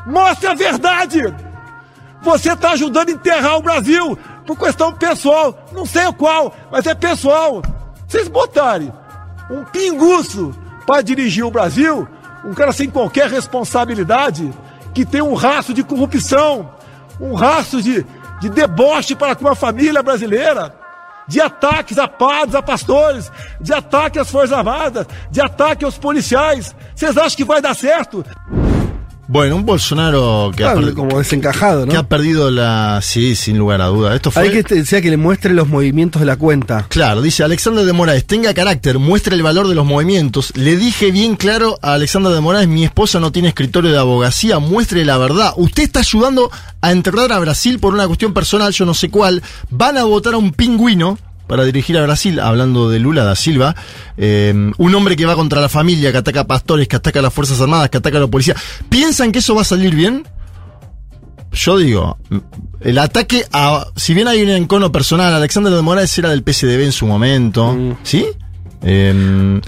[0.09, 1.33] Mostre a verdade.
[2.21, 5.67] Você está ajudando a enterrar o Brasil por questão pessoal.
[5.71, 7.61] Não sei o qual, mas é pessoal.
[8.07, 8.91] Vocês botarem
[9.51, 10.53] um pinguço
[10.85, 12.07] para dirigir o Brasil,
[12.43, 14.51] um cara sem qualquer responsabilidade,
[14.95, 16.71] que tem um rastro de corrupção,
[17.21, 18.03] um rastro de,
[18.41, 20.73] de deboche para com a família brasileira,
[21.27, 23.31] de ataques a padres, a pastores,
[23.61, 26.75] de ataque às Forças Armadas, de ataque aos policiais.
[26.95, 28.25] Vocês acham que vai dar certo?
[29.31, 31.99] Bueno, un Bolsonaro que, ha, como desencajado, que ¿no?
[31.99, 32.99] ha perdido la...
[33.03, 34.15] Sí, sin lugar a duda.
[34.15, 34.41] Esto fue...
[34.41, 36.87] Hay que te decía que le muestre los movimientos de la cuenta.
[36.89, 40.51] Claro, dice Alexander de Moraes, tenga carácter, muestre el valor de los movimientos.
[40.55, 44.57] Le dije bien claro a Alexander de Moraes, mi esposa no tiene escritorio de abogacía,
[44.57, 45.53] muestre la verdad.
[45.57, 46.49] Usted está ayudando
[46.81, 49.43] a enterrar a Brasil por una cuestión personal, yo no sé cuál.
[49.69, 51.19] Van a votar a un pingüino
[51.49, 53.75] para dirigir a Brasil, hablando de Lula da Silva,
[54.17, 57.21] eh, un hombre que va contra la familia, que ataca a pastores, que ataca a
[57.23, 58.55] las Fuerzas Armadas, que ataca a la policía.
[58.87, 60.27] ¿Piensan que eso va a salir bien?
[61.51, 62.19] Yo digo,
[62.81, 63.87] el ataque a.
[63.95, 67.75] Si bien hay un encono personal, Alexander de Moraes era del PSDB en su momento,
[68.03, 68.27] ¿sí?
[68.83, 69.59] Eh,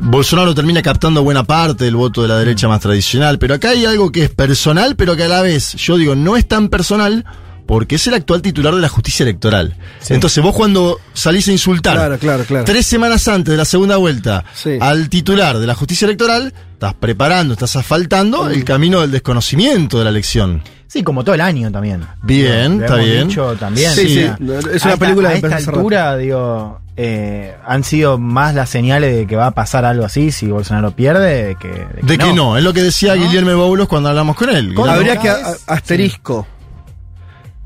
[0.00, 3.84] Bolsonaro termina captando buena parte del voto de la derecha más tradicional, pero acá hay
[3.84, 7.24] algo que es personal, pero que a la vez, yo digo, no es tan personal
[7.66, 9.76] porque es el actual titular de la justicia electoral.
[10.08, 12.64] Entonces vos cuando salís a insultar Claro, claro, claro.
[12.64, 14.78] tres semanas antes de la segunda vuelta Sí.
[14.80, 20.04] al titular de la justicia electoral, estás preparando, estás asfaltando el camino del desconocimiento de
[20.04, 20.62] la elección.
[20.88, 22.02] Sí, como todo el año también.
[22.22, 23.28] Bien, Lo está hemos bien.
[23.28, 23.90] dicho también.
[23.92, 27.54] Sí, sí, es a una esta- película a que esta empezó hace altura, digo, eh,
[27.66, 31.44] han sido más las señales de que va a pasar algo así si Bolsonaro pierde
[31.48, 33.22] de que, de que De que no, es lo que decía ¿No?
[33.22, 34.74] Guillermo Boulos cuando hablamos con él.
[34.88, 35.34] Habría que a-
[35.66, 36.46] a- asterisco.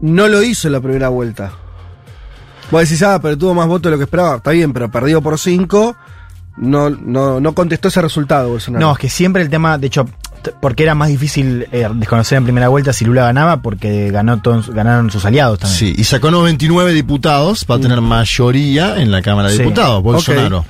[0.00, 1.52] No lo hizo en la primera vuelta.
[2.70, 4.36] Vos decís, ah, pero tuvo más votos de lo que esperaba.
[4.36, 5.96] Está bien, pero perdido por cinco.
[6.56, 8.86] No, no, no contestó ese resultado, Bolsonaro.
[8.86, 10.06] No, es que siempre el tema, de hecho,
[10.60, 14.70] porque era más difícil eh, desconocer en primera vuelta si Lula ganaba, porque ganó todos-
[14.70, 15.78] ganaron sus aliados también.
[15.78, 19.62] Sí, y sacó 99 diputados, va a tener mayoría en la Cámara de Sí.
[19.62, 20.64] Diputados, Bolsonaro.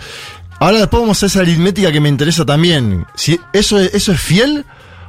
[0.58, 3.04] Ahora después vamos a esa aritmética que me interesa también.
[3.14, 4.64] Si eso es, eso es fiel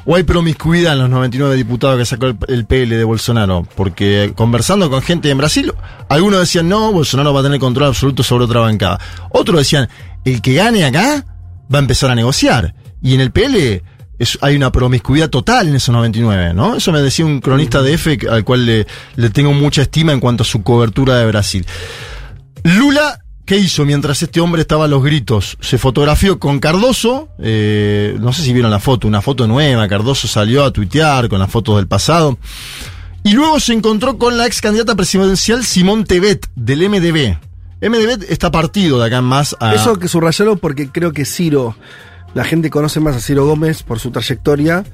[0.06, 3.68] o hay promiscuidad en los 99 diputados que sacó el, PL de Bolsonaro.
[3.76, 5.74] Porque conversando con gente en Brasil,
[6.10, 9.00] algunos decían no, Bolsonaro va a tener control absoluto sobre otra bancada.
[9.32, 9.90] Otros decían,
[10.26, 11.26] el que gane acá
[11.74, 12.74] va a empezar a negociar.
[13.02, 13.84] Y en el PL
[14.42, 16.76] hay una promiscuidad total en esos 99, ¿no?
[16.76, 20.44] Eso me decía un cronista de F al cual le tengo mucha estima en cuanto
[20.44, 21.66] a su cobertura de Brasil.
[22.64, 23.20] Lula,
[23.52, 25.58] ¿qué hizo mientras este hombre estaba a los gritos?
[25.60, 30.26] Se fotografió con Cardoso, eh, no sé si vieron la foto, una foto nueva, Cardoso
[30.30, 32.38] salió a tuitear con las fotos del pasado.
[33.26, 37.36] Y luego se encontró con la ex candidata presidencial Simón Tebet, del MDB.
[37.82, 39.76] MDB está partido de acá en más a...
[39.76, 41.76] Eso que subrayarlo porque creo que Ciro,
[42.34, 44.86] la gente conoce más a Ciro Gómez por su trayectoria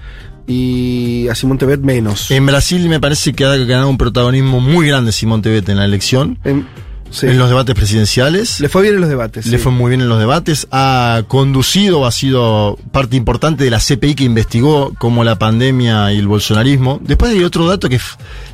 [0.48, 2.32] y a Simón Tebet menos.
[2.32, 5.86] En Brasil me parece que ha ganado un protagonismo muy grande Simón Tebet en la
[5.86, 6.40] elección.
[6.44, 6.66] En,
[7.12, 7.28] sí.
[7.28, 8.60] En los debates presidenciales.
[8.60, 9.46] Le fue bien en los debates.
[9.48, 9.64] Le sí.
[9.64, 10.68] fue muy bien en los debates.
[10.72, 16.18] Ha conducido, ha sido parte importante de la CPI que investigó como la pandemia y
[16.20, 17.00] el bolsonarismo.
[17.04, 18.04] Después hay otro dato que es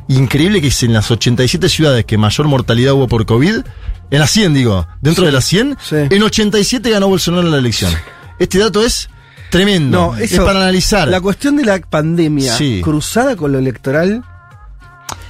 [0.08, 3.56] increíble, que es en las 87 ciudades que mayor mortalidad hubo por COVID,
[4.12, 5.26] en las 100 digo, dentro Sí.
[5.28, 5.96] de las 100, Sí.
[6.10, 7.92] en 87 ganó Bolsonaro la elección.
[8.40, 9.10] Este dato es
[9.50, 10.14] tremendo.
[10.14, 11.08] No, es para analizar.
[11.08, 12.82] La cuestión de la pandemia Sí.
[12.84, 14.24] cruzada con lo electoral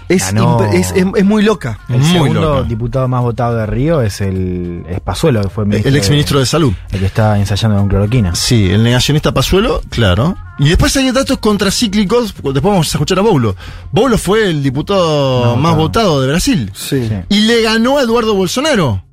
[0.09, 1.79] es, Ganó- es, es- es muy loca.
[1.89, 5.95] El Muy segundo diputado más votado de Río es el es Pazuelo, que fue el
[5.95, 6.73] exministro de Salud.
[6.91, 8.35] El que está ensayando con cloroquina.
[8.35, 10.35] Sí, el negacionista Pazuelo, claro.
[10.59, 13.55] Y después hay datos contracíclicos, después vamos a escuchar a Boulo.
[13.91, 16.71] Boulo fue el diputado Más votado de Brasil.
[16.75, 17.07] Sí.
[17.07, 17.15] Sí.
[17.29, 19.03] Y le ganó a Eduardo Bolsonaro.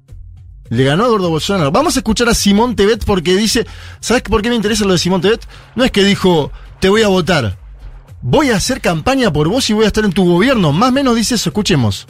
[0.69, 1.73] Le ganó a Eduardo Bolsonaro.
[1.73, 3.67] Vamos a escuchar a Simón Tebet porque dice,
[4.01, 5.41] ¿sabes por qué me interesa lo de Simón Tebet?
[5.75, 7.57] No es que dijo, te voy a votar.
[8.23, 10.73] Voy a hacer campaña por vos y voy a estar en tu gobierno.
[10.73, 12.07] Más o menos dice eso, escuchemos.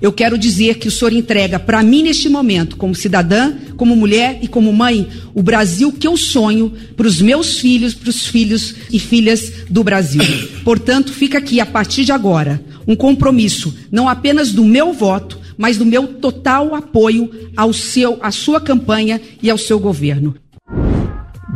[0.00, 4.38] Eu quero dizer que o senhor entrega para mim neste momento, como cidadã, como mulher
[4.42, 8.74] e como mãe, o Brasil que eu sonho para os meus filhos, para os filhos
[8.90, 10.22] e filhas do Brasil.
[10.64, 15.78] Portanto, fica aqui a partir de agora um compromisso, não apenas do meu voto, mas
[15.78, 20.34] do meu total apoio ao seu, à sua campanha e ao seu governo.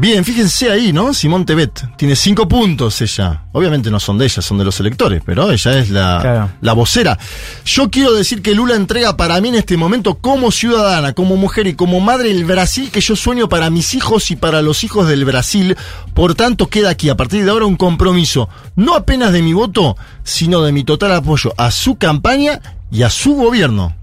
[0.01, 1.12] Bien, fíjense ahí, ¿no?
[1.12, 1.96] Simón Tebet.
[1.96, 3.42] Tiene cinco puntos ella.
[3.51, 6.51] Obviamente no son de ella, son de los electores, pero ella es la, Claro.
[6.61, 7.18] la vocera.
[7.64, 11.66] Yo quiero decir que Lula entrega para mí en este momento como ciudadana, como mujer
[11.66, 15.09] y como madre el Brasil que yo sueño para mis hijos y para los hijos
[15.09, 15.76] del Brasil.
[16.14, 19.96] Por tanto, queda aquí a partir de ahora un compromiso, no apenas de mi voto,
[20.22, 22.61] sino de mi total apoyo a su campaña
[22.92, 23.94] y a su gobierno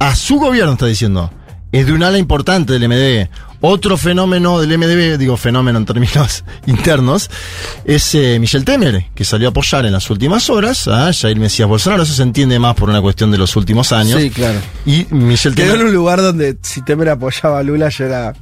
[0.00, 1.30] a su gobierno, está diciendo.
[1.72, 3.28] Es de un ala importante del MDB.
[3.62, 7.30] Otro fenómeno del MDB, digo fenómeno en términos internos,
[7.84, 11.68] es eh, Michel Temer, que salió a apoyar en las últimas horas a Jair Mesías
[11.68, 12.02] Bolsonaro.
[12.02, 14.20] Eso se entiende más por una cuestión de los últimos años.
[14.20, 14.58] Sí, claro.
[14.86, 15.86] Y Michel Quedó en Temer.
[15.88, 18.34] un lugar donde si Temer apoyaba a Lula ya era...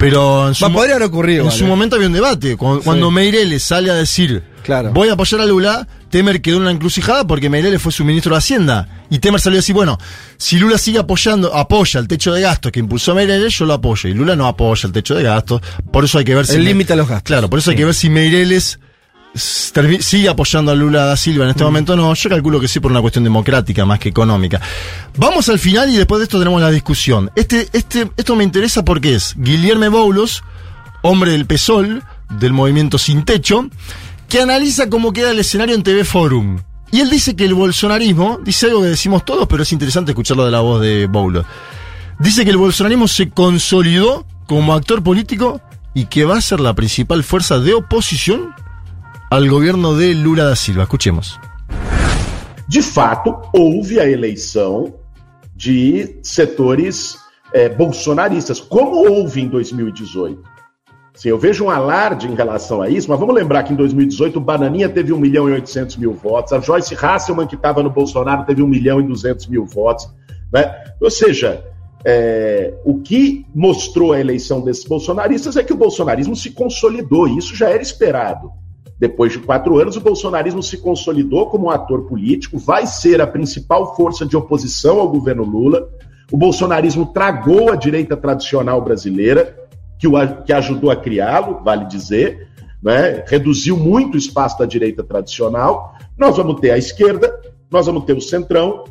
[0.00, 1.58] Pero en su, Va, mo- podría haber ocurrido, en vale.
[1.58, 2.56] su momento había un debate.
[2.56, 4.92] Cuando, cuando Meireles sale a decir, Claro.
[4.92, 8.32] voy a apoyar a Lula, Temer quedó en una encrucijada porque Meireles fue su ministro
[8.34, 8.88] de Hacienda.
[9.10, 9.98] Y Temer salió a decir, bueno,
[10.38, 14.08] si Lula sigue apoyando, apoya el techo de gastos que impulsó Meireles, yo lo apoyo.
[14.08, 15.60] Y Lula no apoya el techo de gastos.
[15.92, 16.56] Por eso hay que ver si...
[16.56, 17.24] El límite a los gastos.
[17.26, 18.80] Claro, por eso hay que ver si Meireles
[19.34, 21.46] sigue apoyando a Lula da Silva Mm.
[21.46, 21.96] en este momento.
[21.96, 24.60] No, yo calculo que sí por una cuestión democrática más que económica.
[25.16, 27.30] Vamos al final y después de esto tenemos la discusión.
[27.36, 30.42] Este, este, esto me interesa porque es Guillermo Boulos,
[31.02, 33.68] hombre del PSOL, del movimiento Sin Techo,
[34.28, 36.58] que analiza cómo queda el escenario en TV Forum.
[36.92, 40.44] Y él dice que el bolsonarismo, dice algo que decimos todos, pero es interesante escucharlo
[40.44, 41.46] de la voz de Boulos.
[42.18, 45.60] Dice que el bolsonarismo se consolidó como actor político
[45.94, 48.52] y que va a ser la principal fuerza de oposición
[49.30, 50.82] al gobierno de Lula da Silva.
[50.82, 51.38] Escuchemos.
[52.68, 54.94] de fato, houve a eleição
[55.54, 57.16] de setores
[57.52, 60.42] eh, bolsonaristas, como houve em 2018.
[61.14, 64.38] Sim, eu vejo um alarde em relação a isso, mas vamos lembrar que em 2018
[64.38, 67.90] o Bananinha teve 1 milhão e 800 mil votos, a Joyce Hasselman, que estava no
[67.90, 70.08] Bolsonaro, teve 1 milhão e 200 mil votos.
[70.52, 70.74] Né?
[71.00, 71.64] Ou seja,
[72.04, 77.38] é, o que mostrou a eleição desses bolsonaristas é que o bolsonarismo se consolidou, e
[77.38, 78.59] isso já era esperado.
[79.00, 83.26] Depois de quatro anos, o bolsonarismo se consolidou como um ator político, vai ser a
[83.26, 85.88] principal força de oposição ao governo Lula.
[86.30, 89.56] O bolsonarismo tragou a direita tradicional brasileira,
[89.98, 92.46] que, o, que ajudou a criá-lo, vale dizer,
[92.82, 93.24] né?
[93.26, 95.94] reduziu muito o espaço da direita tradicional.
[96.18, 97.40] Nós vamos ter a esquerda,
[97.70, 98.84] nós vamos ter o centrão,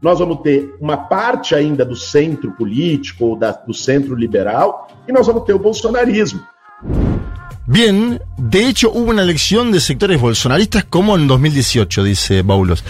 [0.00, 5.12] nós vamos ter uma parte ainda do centro político, ou da, do centro liberal, e
[5.12, 6.40] nós vamos ter o bolsonarismo.
[7.70, 12.82] Bien, de hecho hubo una elección de sectores bolsonaristas como en 2018, dice Baulos.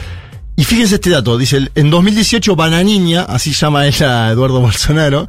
[0.56, 5.28] Y fíjense este dato, dice, en 2018 Bananiña, así llama ella a Eduardo Bolsonaro,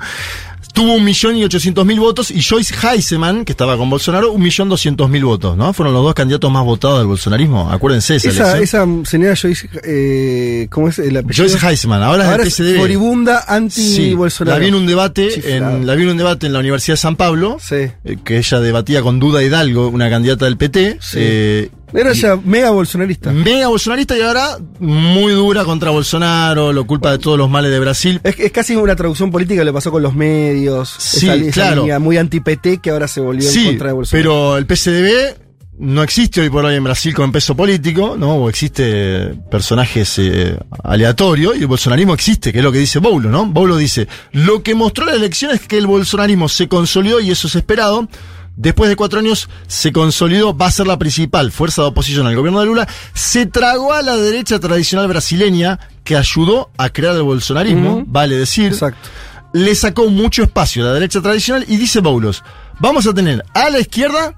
[0.74, 4.42] tuvo un millón y ochocientos mil votos y Joyce Heiseman, que estaba con Bolsonaro, un
[4.42, 5.74] millón doscientos mil votos, ¿no?
[5.74, 7.70] Fueron los dos candidatos más votados del bolsonarismo.
[7.72, 11.48] Acuérdense esa, Esa, esa señora Joyce, eh, ¿cómo es el apellido?
[11.48, 12.78] Joyce Heisman, ahora, es del PSDB.
[12.78, 14.58] moribunda Sí, anti-Bolsonaro.
[14.58, 15.78] la vi en un debate, Chiflado.
[15.78, 17.76] en, la vi en un debate en la Universidad de San Pablo, Sí.
[17.76, 20.98] eh, que ella debatía con Duda Hidalgo, una candidata del PT.
[21.16, 23.32] eh, Era ya mega bolsonarista.
[23.32, 27.80] mega bolsonarista y ahora muy dura contra Bolsonaro, lo culpa de todos los males de
[27.80, 28.20] Brasil.
[28.24, 30.96] Es, es casi una traducción política que le pasó con los medios.
[30.98, 31.82] Sí, esa, esa claro.
[31.82, 34.24] línea muy anti-PT que ahora se volvió en Sí, contra de Bolsonaro.
[34.24, 35.36] pero el PSDB
[35.80, 38.36] no existe hoy por hoy en Brasil con peso político, ¿no?
[38.36, 43.30] O existe personajes eh, aleatorios y el bolsonarismo existe, que es lo que dice Boulo,
[43.30, 43.48] ¿no?
[43.48, 47.48] Boulo dice, lo que mostró la elección es que el bolsonarismo se consolidó y eso
[47.48, 48.08] es esperado.
[48.56, 52.36] Después de cuatro años se consolidó, va a ser la principal fuerza de oposición al
[52.36, 57.24] gobierno de Lula, se tragó a la derecha tradicional brasileña que ayudó a crear el
[57.24, 59.10] bolsonarismo, vale decir Exacto.
[59.54, 62.44] le sacó mucho espacio a la derecha tradicional y dice Boulos,
[62.80, 64.36] vamos a tener a la izquierda,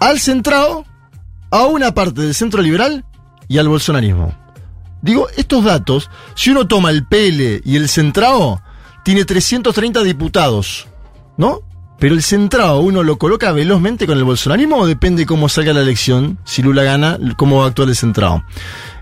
[0.00, 0.84] al centrado,
[1.50, 3.04] a una parte del centro liberal
[3.48, 4.34] y al bolsonarismo.
[5.02, 8.62] Digo, estos datos, si uno toma el PL y el centrado,
[9.04, 10.86] tiene 330 diputados,
[11.36, 11.60] ¿no?
[11.98, 15.80] Pero el centrado, ¿uno lo coloca velozmente con el bolsonarismo o depende cómo salga la
[15.80, 16.38] elección?
[16.44, 18.44] Si Lula gana, ¿cómo va a actuar el centrado?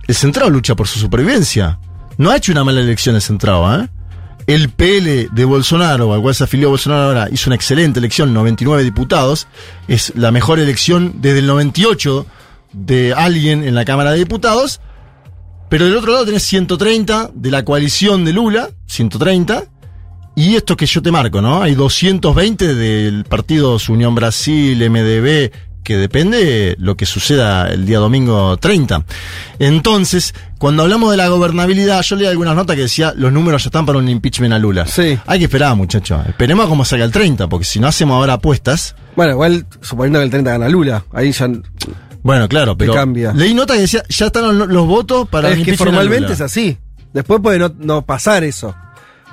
[0.07, 1.79] El centrado lucha por su supervivencia.
[2.17, 3.89] No ha hecho una mala elección el centrado, ¿eh?
[4.47, 8.85] El PL de Bolsonaro, al cual se afilió Bolsonaro ahora, hizo una excelente elección, 99
[8.85, 9.49] diputados.
[9.89, 12.27] Es la mejor elección desde el 98
[12.73, 14.81] de alguien en la Cámara de Diputados.
[15.69, 19.65] Pero del otro lado tenés 130 de la coalición de Lula, 130.
[20.39, 21.63] Y esto que yo te marco, ¿no?
[21.63, 25.51] Hay 220 del partido Unión Brasil, MDB,
[25.83, 29.03] que depende lo que suceda el día domingo 30.
[29.59, 33.69] Entonces, cuando hablamos de la gobernabilidad, yo leí algunas notas que decía los números ya
[33.69, 34.87] están para un impeachment a Lula.
[34.87, 35.19] Sí.
[35.27, 36.21] Hay que esperar, muchachos.
[36.29, 38.95] Esperemos a cómo salga el 30, porque si no hacemos ahora apuestas.
[39.17, 41.49] Bueno, igual suponiendo que el 30 gana Lula, ahí ya
[42.23, 43.33] Bueno, claro, pero cambia.
[43.33, 46.23] leí nota que decía ya están los, los votos para es el que a formalmente
[46.25, 46.35] Lula.
[46.35, 46.77] es así.
[47.15, 48.75] Después puede no, no pasar eso.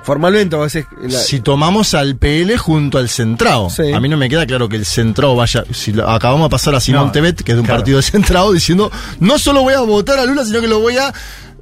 [0.04, 0.86] Formalmente, a veces.
[1.02, 3.92] la- Si tomamos al PL junto al centrado, Sí.
[3.92, 5.64] a mí no me queda claro que el centrado vaya.
[5.72, 7.80] Si lo- acabamos de pasar a Simón No, Tebet, que es de un claro.
[7.80, 8.90] partido de centrado, diciendo
[9.20, 11.12] no solo voy a votar a Lula, sino que lo voy a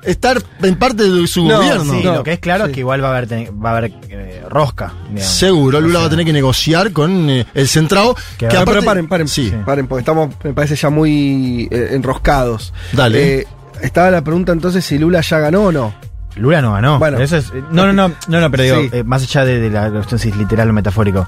[0.02, 1.92] estar en parte de su No, gobierno.
[1.94, 2.70] Sí, No, lo que es claro sí.
[2.70, 4.92] es que igual va a haber, ten- va a haber eh, rosca.
[5.10, 5.32] digamos.
[5.32, 8.16] Seguro, Lula O sea, va a tener que negociar con eh, el centrado.
[8.36, 12.72] Que Que, pero paren, paren, Sí, paren, porque estamos, me parece ya muy eh, enroscados.
[12.92, 13.38] Dale.
[13.42, 13.46] Eh,
[13.82, 15.94] estaba la pregunta entonces si Lula ya ganó o no.
[16.36, 16.98] Lula no ganó.
[16.98, 17.18] Bueno.
[17.18, 18.88] Eso es, no, no, no, no, no, pero digo, Sí.
[18.92, 21.26] eh, más allá de, de la cuestión si es literal o metafórico.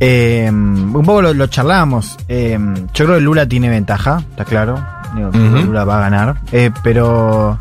[0.00, 2.16] Eh, un poco lo, lo charlamos.
[2.28, 2.58] Eh,
[2.94, 4.82] yo creo que Lula tiene ventaja, está claro.
[5.14, 5.30] Digo.
[5.32, 6.36] Lula va a ganar.
[6.52, 7.58] Eh, pero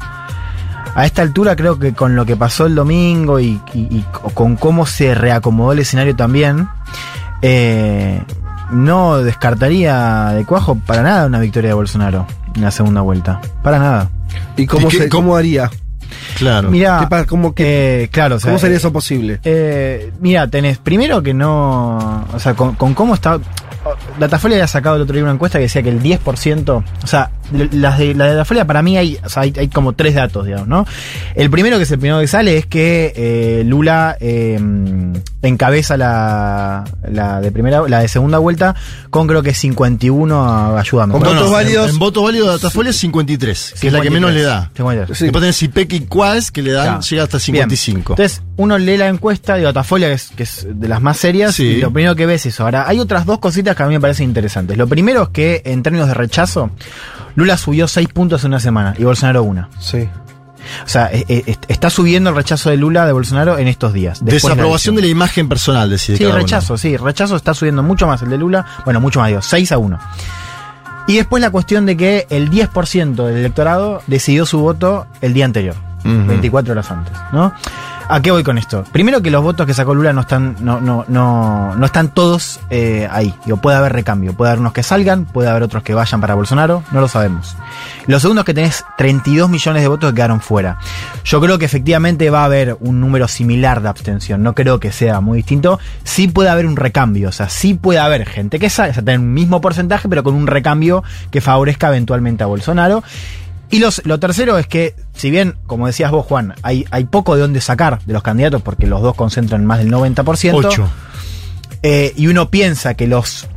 [0.96, 4.56] a esta altura creo que con lo que pasó el domingo y, y- y con
[4.56, 6.68] cómo se reacomodó el escenario también,
[7.42, 8.22] eh,
[8.72, 12.26] no descartaría de cuajo para nada una victoria de Bolsonaro
[12.56, 13.40] en la segunda vuelta.
[13.64, 14.10] Para nada.
[14.58, 15.70] ¿Y cómo, ¿Y qué- se, cómo haría?
[16.38, 16.70] Claro.
[16.70, 19.40] Mira, ¿Qué pa- cómo, qué- eh, claro, o sea, ¿Cómo sería eh, eso posible?
[19.44, 22.26] eh, mira, tenés primero que no.
[22.34, 23.40] O sea, con, con cómo está.
[24.20, 26.84] Datafolia había sacado el otro día una encuesta que decía que el 10%.
[27.04, 29.94] O sea, las de, la de Datafolia para mí hay, o sea, hay, hay como
[29.94, 30.86] tres datos, digamos, ¿no?
[31.36, 34.60] El primero que es el primero que sale es que eh, Lula eh,
[35.42, 38.76] encabeza la, la de primera la de segunda vuelta
[39.10, 41.14] con creo que 51 ayúdame.
[41.14, 41.88] Con votos no, válidos.
[41.90, 44.72] En, en voto válido de Datafolia es 53, que es la que menos le da.
[44.76, 45.18] 53.
[45.18, 45.26] Sí.
[45.26, 47.02] Después tenés IPEC y Quas, que le dan, Claro.
[47.02, 47.46] llega hasta Bien.
[47.70, 48.14] 55.
[48.14, 51.56] Entonces, uno lee la encuesta de Datafolia, que es, que es de las más serias,
[51.56, 51.64] Sí.
[51.64, 52.64] y lo primero que ves es eso.
[52.64, 54.78] Ahora, hay otras dos cositas que a mí me parecen interesantes.
[54.78, 56.72] Lo primero es que, en términos de rechazo,
[57.38, 59.70] Lula subió 6 puntos en una semana y Bolsonaro una.
[59.80, 60.10] Sí.
[60.84, 63.94] O sea, eh, eh, est- está subiendo el rechazo de Lula de Bolsonaro en estos
[63.94, 64.20] días.
[64.20, 66.36] después de la Desaprobación de la imagen personal, decide Sí, uno.
[66.36, 66.98] rechazo, sí.
[66.98, 68.66] Rechazo está subiendo mucho más el de Lula.
[68.84, 69.98] Bueno, mucho más, digo, 6 a 1.
[71.08, 75.46] Y después la cuestión de que el 10% del electorado decidió su voto el día
[75.46, 76.26] anterior, Ujú.
[76.28, 77.54] 24 horas antes, ¿no?
[78.10, 78.86] ¿A qué voy con esto?
[78.94, 83.06] Primero que los votos que sacó Lula no están, no, no, no, están todos eh,
[83.12, 83.34] ahí.
[83.44, 86.34] Digo, puede haber recambio, puede haber unos que salgan, puede haber otros que vayan para
[86.34, 87.58] Bolsonaro, no lo sabemos.
[88.06, 90.78] Lo segundo es que tenés 32 millones de votos que quedaron fuera.
[91.26, 94.94] Yo creo que efectivamente va a haber un número similar de abstención, no creo que
[94.94, 95.78] sea muy distinto.
[96.06, 99.04] Sí puede haber un recambio, o sea, sí puede haber gente que sale, o sea,
[99.04, 103.04] tener un mismo porcentaje, pero con un recambio que favorezca eventualmente a Bolsonaro.
[103.70, 107.36] Y los, lo tercero es que, si bien, como decías vos, Juan, hay, hay poco
[107.36, 110.88] de dónde sacar de los candidatos, porque los dos concentran más del 90%, Ocho.
[111.84, 113.48] eh, y uno piensa que los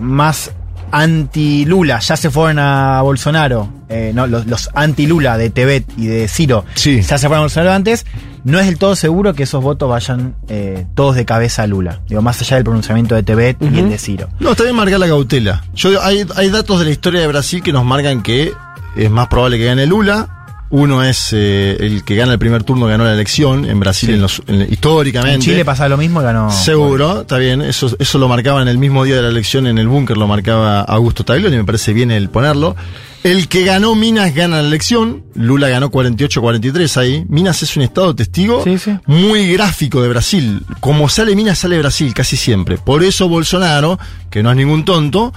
[0.00, 0.52] más
[0.90, 6.28] anti-Lula ya se fueron a Bolsonaro, eh, no, los, los anti-Lula de Tebet y de
[6.28, 7.02] Ciro Sí.
[7.02, 8.06] ya se fueron a Bolsonaro antes,
[8.44, 12.00] no es del todo seguro que esos votos vayan eh, todos de cabeza a Lula.
[12.08, 14.28] Digo, más allá del pronunciamiento de Tebet y el de Ciro.
[14.40, 15.64] No, está bien marcar la cautela.
[15.74, 18.52] Yo, hay, hay datos de la historia de Brasil que nos marcan que
[19.04, 20.34] es más probable que gane Lula.
[20.70, 24.20] Uno es eh, el que gana el primer turno, ganó la elección en Brasil en
[24.20, 25.36] los- en- históricamente.
[25.36, 26.50] En Chile pasaba lo mismo y ganó.
[26.50, 27.62] Seguro, está bien.
[27.62, 30.26] Eso, eso lo marcaba en el mismo día de la elección en el búnker, lo
[30.26, 32.76] marcaba Augusto Taglioni, me parece bien el ponerlo.
[33.24, 35.24] El que ganó Minas gana la elección.
[35.34, 37.24] Lula ganó 48-43 ahí.
[37.30, 38.62] Minas es un estado testigo
[39.06, 40.62] muy gráfico de Brasil.
[40.80, 42.76] Como sale Minas, sale Brasil casi siempre.
[42.76, 43.98] Por eso Bolsonaro,
[44.30, 45.32] que no es ningún tonto,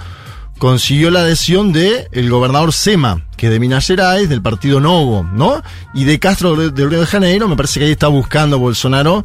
[0.62, 5.24] consiguió la adhesión de el gobernador Sema, que es de Minas Gerais, del partido Novo,
[5.24, 5.60] ¿no?
[5.92, 9.24] Y de Castro de Río de Janeiro, me parece que ahí está buscando Bolsonaro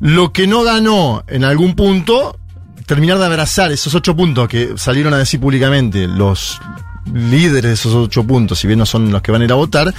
[0.00, 2.38] lo que no ganó en algún punto,
[2.86, 6.58] terminar de abrazar esos ocho puntos que salieron a decir públicamente los
[7.12, 9.56] líderes de esos ocho puntos, si bien no son los que van a ir a
[9.56, 9.92] votar,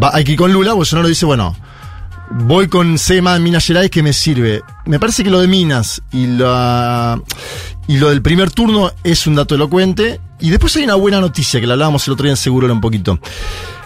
[0.00, 1.56] va aquí con Lula, Bolsonaro dice, bueno,
[2.30, 4.62] voy con Sema en Minas Gerais que me sirve.
[4.86, 7.20] Me parece que lo de Minas y la
[7.90, 10.20] y lo del primer turno es un dato elocuente.
[10.38, 12.80] Y después hay una buena noticia que la hablábamos el otro día en Seguro un
[12.80, 13.18] poquito.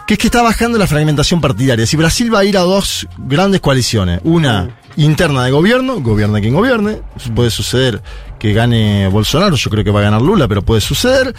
[0.06, 1.86] Que es que está bajando la fragmentación partidaria.
[1.86, 6.52] Si Brasil va a ir a dos grandes coaliciones, una interna de gobierno, gobierne quien
[6.52, 7.00] gobierne,
[7.34, 8.02] puede suceder
[8.38, 11.34] que gane Bolsonaro, yo creo que va a ganar Lula, pero puede suceder.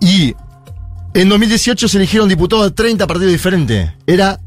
[0.00, 0.34] Y
[1.12, 3.92] en 2018 se eligieron diputados de 30 partidos diferentes.
[4.06, 4.40] Era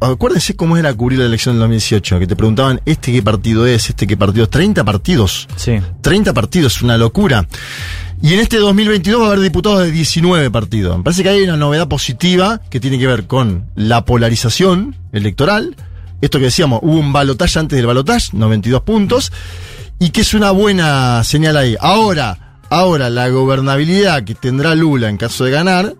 [0.00, 3.90] Acuérdense cómo era cubrir la elección del 2018, que te preguntaban, ¿este qué partido es?
[3.90, 4.50] ¿Este qué partido es?
[4.50, 5.48] 30 partidos.
[5.56, 5.80] Sí.
[6.00, 7.46] 30 partidos, una locura.
[8.22, 10.96] Y en este 2022 va a haber diputados de 19 partidos.
[10.96, 15.76] Me parece que hay una novedad positiva que tiene que ver con la polarización electoral.
[16.20, 19.30] Esto que decíamos, hubo un balotaje antes del balotaje, 92 puntos,
[19.98, 21.76] y que es una buena señal ahí.
[21.78, 25.94] Ahora, ahora la gobernabilidad que tendrá Lula en caso de ganar,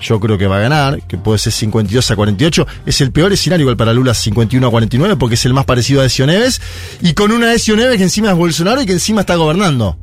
[0.00, 2.66] yo creo que va a ganar, que puede ser 52 a 48.
[2.86, 6.02] Es el peor escenario igual para Lula 51 a 49 porque es el más parecido
[6.02, 6.60] a Ezio Neves.
[7.00, 9.96] Y con una Ezio Neves que encima es Bolsonaro y que encima está gobernando.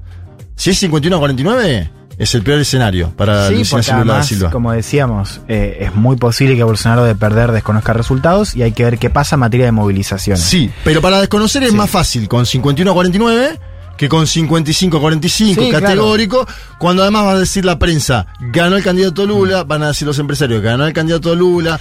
[0.55, 4.51] Si es 51 a 49, es el peor escenario para Sí, Luis porque además, Silva.
[4.51, 8.83] como decíamos, eh, es muy posible que Bolsonaro de perder desconozca resultados y hay que
[8.83, 10.37] ver qué pasa en materia de movilización.
[10.37, 13.59] Sí, pero para desconocer es más fácil con 51 a 49
[14.01, 15.85] que con 55 a 45, Sí, claro.
[15.85, 16.47] categórico,
[16.79, 20.17] cuando además va a decir la prensa, ganó el candidato Lula, van a decir los
[20.17, 21.79] empresarios, ganó el candidato Lula.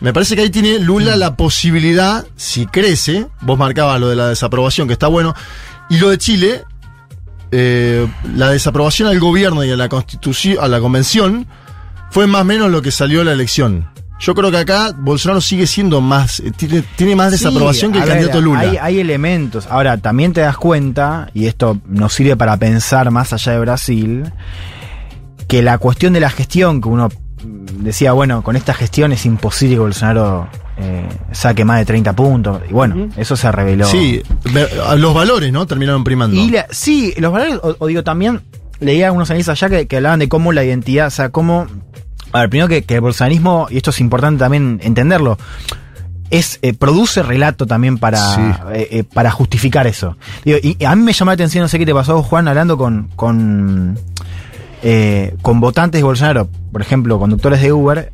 [0.00, 4.28] Me parece que ahí tiene Lula la posibilidad, si crece, vos marcabas lo de la
[4.28, 5.34] desaprobación, que está bueno,
[5.90, 6.62] y lo de Chile,
[7.50, 8.06] eh,
[8.36, 11.48] la desaprobación al gobierno y a la constitución, a la convención,
[12.12, 13.90] fue más o menos lo que salió de la elección.
[14.20, 17.98] Yo creo que acá Bolsonaro sigue siendo más, eh, tiene, tiene más desaprobación Sí, que
[17.98, 18.60] el ver, candidato Lula.
[18.60, 19.66] Hay, hay elementos.
[19.70, 24.32] Ahora, también te das cuenta, y esto nos sirve para pensar más allá de Brasil,
[25.46, 27.08] que la cuestión de la gestión, que uno
[27.80, 30.48] decía, bueno, con esta gestión es imposible que Bolsonaro
[30.78, 32.60] eh, saque más de 30 puntos.
[32.68, 33.86] Y bueno, eso se reveló.
[33.86, 34.20] Sí,
[34.96, 35.66] los valores, ¿no?
[35.66, 36.36] Terminaron primando.
[36.36, 38.40] Y la- sí, los valores, o, o digo también,
[38.80, 41.66] leía algunos analistas allá que, que hablaban de cómo la identidad, o sea, cómo.
[42.32, 45.38] A ver, primero que, que el bolsonarismo, y esto es importante también entenderlo,
[46.30, 48.18] es eh, produce relato también para,
[48.74, 50.16] eh, eh, para justificar eso.
[50.44, 52.76] Digo, y a mí me llamó la atención, no sé qué te pasó, Juan, hablando
[52.76, 53.98] con, con,
[54.82, 58.12] eh, con votantes de Bolsonaro, por ejemplo, conductores de Uber,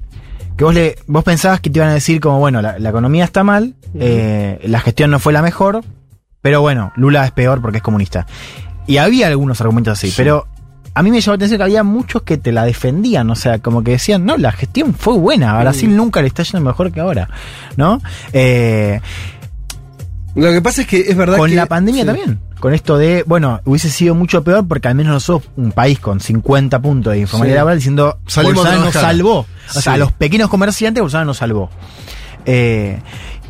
[0.56, 3.24] que vos, le, vos pensabas que te iban a decir como, bueno, la, la economía
[3.24, 5.84] está mal, eh, la gestión no fue la mejor,
[6.40, 8.26] pero bueno, Lula es peor porque es comunista.
[8.86, 10.46] Y había algunos argumentos así, pero
[10.94, 13.58] a mí me llamó la atención que había muchos que te la defendían, o sea,
[13.58, 16.92] como que decían, no, la gestión fue buena, a Brasil nunca le está yendo mejor
[16.92, 17.28] que ahora,
[17.76, 18.00] ¿no?
[18.32, 19.00] Eh,
[20.34, 21.56] Lo que pasa es que es verdad con que.
[21.56, 22.06] la pandemia sí.
[22.06, 22.40] también.
[22.58, 26.18] Con esto de, bueno, hubiese sido mucho peor porque al menos nosotros, un país con
[26.20, 27.58] 50 puntos de informalidad Sí.
[27.58, 29.38] laboral, diciendo, Bolsonaro nos salvó.
[29.40, 29.82] O Sí.
[29.82, 31.70] sea, a los pequeños comerciantes, Bolsonaro nos salvó.
[32.46, 33.00] Eh,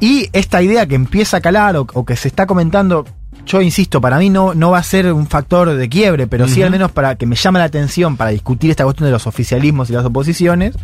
[0.01, 3.07] y esta idea que empieza a calar o, o que se está comentando,
[3.47, 6.63] yo insisto, para mí no, no va a ser un factor de quiebre, pero sí
[6.63, 9.91] al menos para que me llame la atención para discutir esta cuestión de los oficialismos
[9.91, 10.75] y las oposiciones,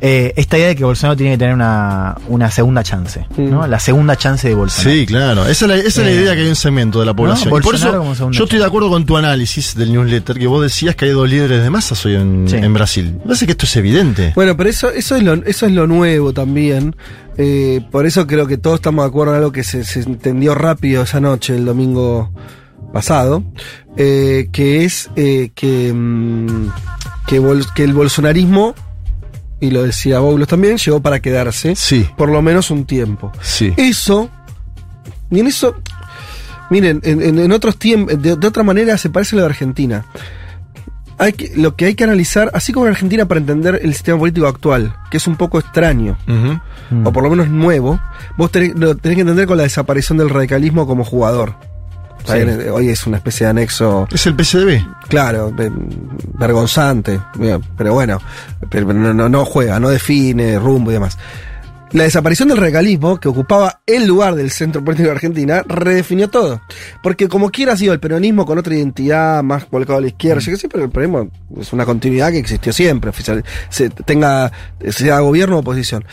[0.00, 3.66] eh, esta idea de que Bolsonaro tiene que tener una, una segunda chance, ¿no?
[3.66, 4.90] La segunda chance de Bolsonaro.
[4.96, 5.42] Sí, claro.
[5.46, 7.48] Esa es la, esa es la Eh, idea que hay un segmento de la población.
[7.48, 10.94] y por eso yo estoy de acuerdo con tu análisis del newsletter, que vos decías
[10.96, 12.56] que hay dos líderes de masas hoy en, Sí.
[12.56, 13.12] en Brasil.
[13.18, 14.32] Me parece que esto es evidente.
[14.34, 16.94] Bueno, pero eso, eso, es, lo, eso es lo nuevo también.
[17.38, 20.54] Eh, por eso creo que todos estamos de acuerdo en algo que se, se entendió
[20.54, 22.30] rápido esa noche, el domingo
[22.92, 23.42] pasado,
[23.96, 26.68] eh, que es eh, que, mm,
[27.26, 28.74] que, bol- que el bolsonarismo,
[29.60, 32.06] y lo decía Boulos también, llegó para quedarse Sí.
[32.16, 33.30] por lo menos un tiempo.
[33.40, 33.72] Sí.
[33.76, 34.28] Eso,
[35.30, 35.76] y en eso,
[36.68, 39.48] miren, en, en- en otros tiempos, de, de otra manera se parece a lo de
[39.50, 40.04] Argentina.
[41.20, 44.18] Hay que, lo que hay que analizar, así como en Argentina, para entender el sistema
[44.18, 46.16] político actual, que es un poco extraño,
[47.04, 48.00] o por lo menos nuevo,
[48.38, 51.54] vos tenés, lo tenés que entender con la desaparición del radicalismo como jugador.
[52.24, 52.34] Sí.
[52.34, 54.08] bien, Hoy es una especie de anexo.
[54.10, 54.82] Es el PCB.
[55.08, 55.54] Claro,
[56.38, 57.20] vergonzante,
[57.76, 58.18] pero bueno,
[58.70, 61.18] pero no, no, no juega, no define rumbo y demás.
[61.92, 66.60] La desaparición del radicalismo, que ocupaba el lugar del centro político de Argentina, redefinió todo.
[67.02, 70.40] Porque como quiera ha sido el peronismo con otra identidad, más volcado a la izquierda,
[70.40, 74.52] yo qué sé, pero el peronismo es una continuidad que existió siempre, oficial, se tenga,
[74.90, 76.04] sea gobierno o oposición.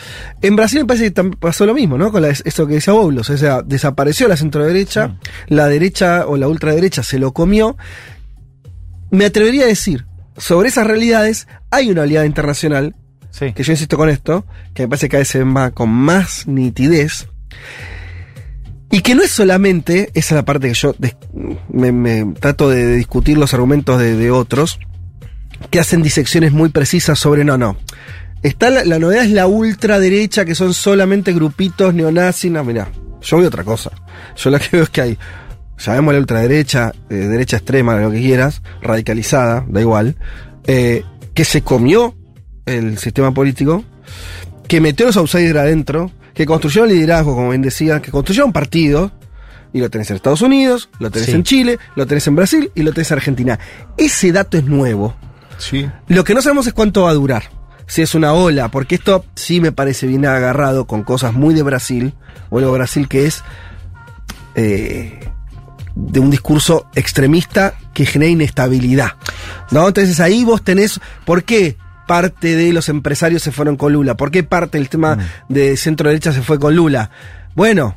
[0.42, 2.10] En Brasil me parece que pasó lo mismo, ¿no?
[2.10, 5.16] Con la- esto que decía Boulos, o sea, desapareció la centro derecha,
[5.46, 7.76] la derecha o la ultraderecha se lo comió,
[9.12, 10.06] me atrevería a decir,
[10.36, 12.96] sobre esas realidades hay una oleada internacional,
[13.54, 15.90] que yo insisto con esto, que me parece que cada vez se ve más- con
[15.90, 17.28] más nitidez,
[18.90, 20.94] y que no es solamente, esa es la parte que yo
[21.68, 24.78] me, trato de discutir los argumentos de, otros,
[25.70, 27.76] que hacen disecciones muy precisas sobre no, no.
[28.42, 32.50] Está la, novedad es la ultraderecha, que son solamente grupitos neonazis.
[32.50, 32.88] No, mirá,
[33.20, 33.90] yo veo otra cosa.
[34.36, 35.18] Yo lo que veo es que hay,
[35.76, 40.16] llamemos la ultraderecha, eh, derecha extrema, lo que quieras, radicalizada, da igual,
[40.66, 41.04] eh,
[41.34, 42.14] que se comió
[42.68, 43.84] el sistema político,
[44.66, 49.12] que metió a los outsiders adentro, que construyeron liderazgo, como bien decía, que construyeron partidos,
[49.72, 51.34] y lo tenés en Estados Unidos, lo tenés Sí.
[51.34, 53.58] en Chile, lo tenés en Brasil y lo tenés en Argentina.
[53.96, 55.14] Ese dato es nuevo.
[55.58, 55.88] Sí.
[56.06, 57.44] Lo que no sabemos es cuánto va a durar.
[57.86, 61.62] Si es una ola, porque esto sí me parece bien agarrado con cosas muy de
[61.62, 62.14] Brasil,
[62.50, 63.42] o algo de Brasil que es
[64.54, 65.18] eh,
[65.94, 69.12] de un discurso extremista que genera inestabilidad.
[69.70, 69.88] ¿No?
[69.88, 71.00] Entonces ahí vos tenés.
[71.24, 71.76] ¿Por qué?
[72.08, 74.16] Parte de los empresarios se fueron con Lula.
[74.16, 75.16] ¿Por qué parte del tema
[75.48, 77.10] de centro derecha se fue con Lula?
[77.54, 77.96] Bueno,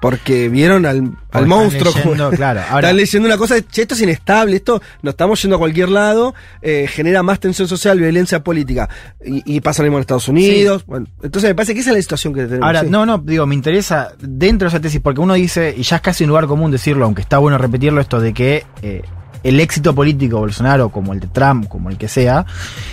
[0.00, 1.92] porque vieron al, al están monstruo.
[1.96, 5.56] leyendo, claro, ahora- están leyendo una cosa, che, esto es inestable, esto nos estamos yendo
[5.56, 8.88] a cualquier lado, eh, genera más tensión social, violencia política.
[9.24, 10.84] Y, y pasa lo mismo en Estados Unidos.
[10.86, 12.66] Bueno, entonces me parece que esa es la situación que tenemos.
[12.66, 12.88] Ahora, sí.
[12.90, 16.02] no, no, digo, me interesa dentro de esa tesis, porque uno dice, y ya es
[16.02, 19.02] casi un lugar común decirlo, aunque está bueno repetirlo, esto de que eh,
[19.48, 22.46] el éxito político de Bolsonaro, como el de Trump, como el que sea,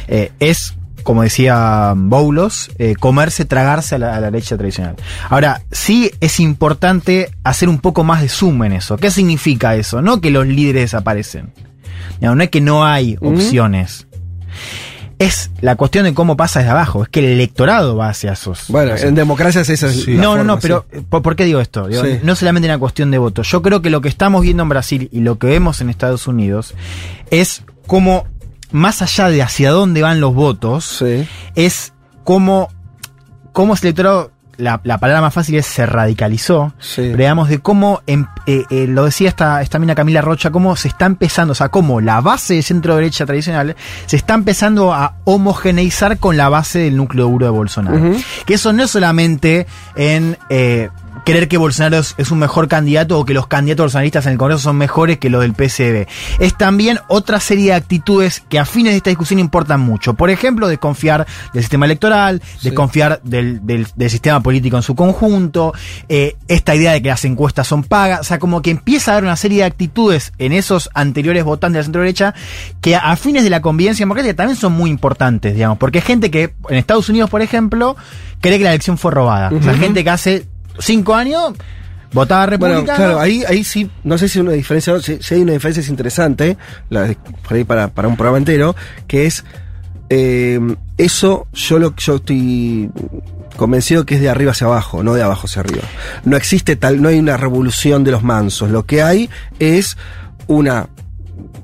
[0.08, 4.96] eh, es, como decía Boulos, eh, comerse, tragarse a la, a la derecha tradicional.
[5.30, 8.98] Ahora, sí es importante hacer un poco más de zoom en eso.
[8.98, 10.02] ¿Qué significa eso?
[10.02, 11.52] No que los líderes desaparecen.
[12.20, 14.08] Digamos, no es que no hay opciones.
[15.20, 17.04] Es la cuestión de cómo pasa desde abajo.
[17.04, 18.66] Es que el electorado va hacia esos.
[18.68, 20.98] Bueno, en democracias es la No, no, no, forma, pero sí.
[21.00, 21.88] eh, ¿por, qué digo esto?
[21.88, 22.20] Digo, Sí.
[22.24, 23.44] No solamente una cuestión de voto.
[23.44, 26.28] Yo creo que lo que estamos viendo en Brasil y lo que vemos en Estados
[26.28, 26.74] Unidos
[27.32, 28.26] es como,
[28.72, 31.04] más allá de hacia dónde van los votos,
[31.56, 31.94] es
[32.24, 32.70] como,
[33.54, 38.02] cómo ese electorado, la, la palabra más fácil es se radicalizó, pero digamos de cómo,
[38.08, 41.56] em- eh, eh, lo decía esta, esta mina Camila Rocha, cómo se está empezando, o
[41.56, 43.76] sea, cómo la base de centro derecha tradicional
[44.06, 47.98] se está empezando a homogeneizar con la base del núcleo duro de Bolsonaro.
[48.46, 50.90] Que eso no es solamente en eh,
[51.26, 54.38] creer que Bolsonaro es, es un mejor candidato o que los candidatos bolsonaristas en el
[54.38, 56.08] Congreso son mejores que los del PCB.
[56.40, 60.14] Es también otra serie de actitudes que a fines de esta discusión importan mucho.
[60.16, 65.74] Por ejemplo, desconfiar del sistema electoral, desconfiar del, del- del sistema político en su conjunto,
[66.10, 69.14] eh, esta idea de que las encuestas son pagas, o sea, como que empieza a
[69.16, 72.34] haber una serie de actitudes en esos anteriores votantes de la centro derecha
[72.82, 76.32] que a fines de la convivencia democrática también son muy importantes, digamos, porque hay gente
[76.32, 77.96] que en Estados Unidos, por ejemplo,
[78.42, 79.50] cree que la elección fue robada.
[79.50, 80.46] O sea, gente que hace
[80.80, 81.54] cinco años
[82.12, 82.98] votaba Bueno, republicano.
[82.98, 85.82] claro, ahí, ahí sí, no sé si hay una diferencia, si, si hay una diferencia
[85.82, 86.58] es interesante,
[86.90, 87.16] la,
[87.68, 88.76] para, para un programa entero,
[89.08, 89.44] que es
[90.10, 90.60] eh,
[90.98, 92.92] eso yo lo yo estoy
[93.58, 95.84] convencido que es de arriba hacia abajo, no de abajo hacia arriba.
[96.24, 98.70] No existe tal, no hay una revolución de los mansos.
[98.70, 99.98] Lo que hay es
[100.48, 100.90] una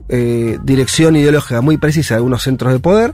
[0.08, 3.14] eh, dirección ideológica muy precisa de algunos centros de poder,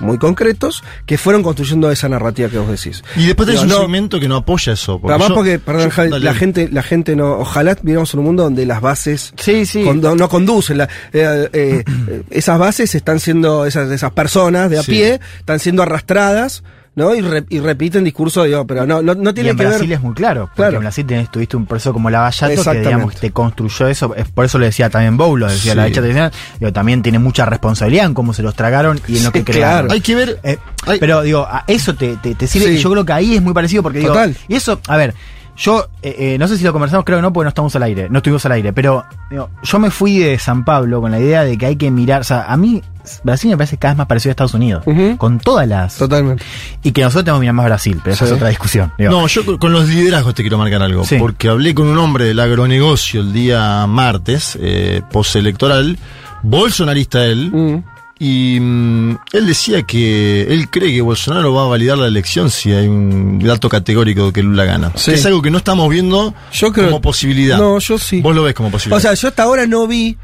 [0.00, 3.02] muy concretos, que fueron construyendo esa narrativa que vos decís.
[3.16, 5.00] Y después tenés un no- segmento que no apoya eso.
[5.04, 8.42] Además yo- porque, perdón, yo- la gente, la gente no, ojalá viviéramos en un mundo
[8.42, 9.82] donde las bases sí, sí.
[9.84, 10.78] no conducen.
[10.78, 14.90] la- eh, eh, eh, esas bases están siendo, esas, esas personas de a Sí.
[14.92, 16.62] pie, están siendo arrastradas,
[16.96, 17.14] ¿no?
[17.14, 19.88] Y, re- y repiten discursos, digo, pero no, no, no Y tiene en que Brasil
[19.88, 19.98] ver.
[19.98, 20.76] es muy claro, porque Claro.
[20.76, 24.44] en Brasil tenés, tuviste un proceso como Lavallato que digamos te construyó eso, es por
[24.44, 25.76] eso lo decía también Boulos, decía Sí.
[25.76, 29.24] la derecha tradicional, digo, también tiene mucha responsabilidad en cómo se los tragaron y en
[29.24, 29.86] lo Sí, que crearon.
[29.86, 29.92] claro.
[29.92, 30.40] Hay que ver.
[30.42, 30.58] Eh,
[31.00, 32.74] pero digo, a eso te, te, te sirve Sí.
[32.74, 34.36] y yo creo que ahí es muy parecido porque digo, Total.
[34.48, 35.14] y eso, a ver,
[35.56, 37.82] yo eh, eh, no sé si lo conversamos, creo que no, porque no estamos al
[37.84, 41.20] aire, no estuvimos al aire, pero digo, yo me fui de San Pablo con la
[41.20, 42.82] idea de que hay que mirar, o sea, a mí
[43.22, 44.82] Brasil me parece cada vez más parecido a Estados Unidos,
[45.18, 45.96] con todas las...
[45.96, 46.42] Totalmente.
[46.82, 48.92] Y que nosotros tenemos que mirar más Brasil, pero esa es otra discusión.
[48.98, 49.10] digo.
[49.10, 51.04] No, yo con- los liderazgos te quiero marcar algo.
[51.04, 51.16] Sí.
[51.18, 55.98] Porque hablé con un hombre del agronegocio el día martes, eh, postelectoral,
[56.42, 57.82] bolsonarista él, Mm.
[58.18, 62.72] Y mm, él decía que él cree que Bolsonaro va a validar la elección si
[62.72, 64.92] hay un dato categórico de que Lula gana.
[64.94, 65.10] Sí.
[65.12, 67.58] Que es algo que no estamos viendo Yo creo- como posibilidad.
[67.58, 68.20] No, yo sí.
[68.20, 68.98] Vos lo ves como posibilidad.
[68.98, 70.16] O sea, yo hasta ahora no vi.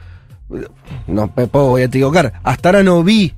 [1.06, 2.32] No me puedo voy a equivocar.
[2.42, 3.32] Hasta ahora no vi.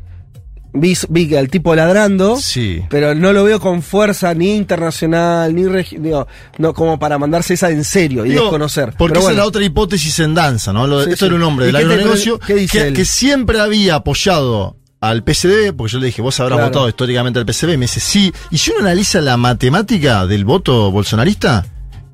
[0.75, 2.37] Vi, vi al tipo ladrando.
[2.37, 2.83] sí.
[2.89, 5.65] Pero no lo veo con fuerza ni internacional, ni
[5.99, 6.27] digo,
[6.59, 8.95] no como para mandarse esa en serio y Digo, desconocer.
[8.97, 9.43] Porque Pero esa es bueno.
[9.43, 10.87] la otra hipótesis en danza, ¿no?
[10.87, 11.29] Lo de- Sí, esto sí.
[11.29, 15.73] era un hombre ¿Y del te- agronegocio qué dice que, siempre había apoyado al PCD,
[15.75, 16.69] porque yo le dije, vos habrás Claro.
[16.71, 18.33] votado históricamente al PCD, y me dice, sí.
[18.51, 21.67] Y si uno analiza la matemática del voto bolsonarista,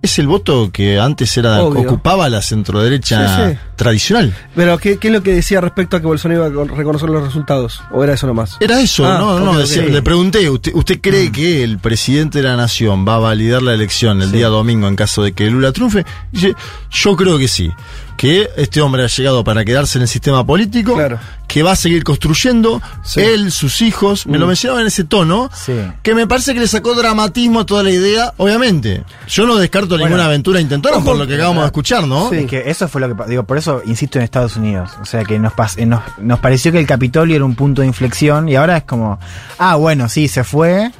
[0.02, 1.82] es el voto que antes era Obvio.
[1.82, 3.58] ocupaba la centroderecha Sí, sí.
[3.78, 4.34] Tradicional.
[4.54, 7.24] Pero ¿qué, ¿qué es lo que decía respecto a que Bolsonaro iba a reconocer los
[7.24, 7.80] resultados?
[7.90, 8.58] ¿O era eso nomás?
[8.60, 12.48] Era eso, Ah, no, no, decía- le pregunté, ¿usted, usted cree que el presidente de
[12.48, 15.72] la nación va a validar la elección el día domingo en caso de que Lula
[15.72, 16.04] triunfe?
[16.30, 16.54] Dice,
[16.90, 17.70] yo creo que sí,
[18.18, 21.20] que este hombre ha llegado para quedarse en el sistema político, Claro.
[21.46, 23.20] que va a seguir construyendo, Sí.
[23.20, 24.48] él, sus hijos, me lo Mm.
[24.48, 25.72] mencionaba en ese tono, Sí.
[26.02, 29.04] que me parece que le sacó dramatismo a toda la idea, obviamente.
[29.28, 30.06] Yo no descarto Bueno.
[30.06, 32.28] ninguna aventura intentona por lo que acabamos de escuchar, ¿no?
[32.30, 32.38] Sí.
[32.38, 34.90] Es que eso fue lo que digo, por eso insisto en Estados Unidos.
[35.00, 37.88] O sea que nos, eh, nos, nos pareció que el Capitolio era un punto de
[37.88, 39.18] inflexión y ahora es como,
[39.58, 40.90] ah, bueno, sí, se fue.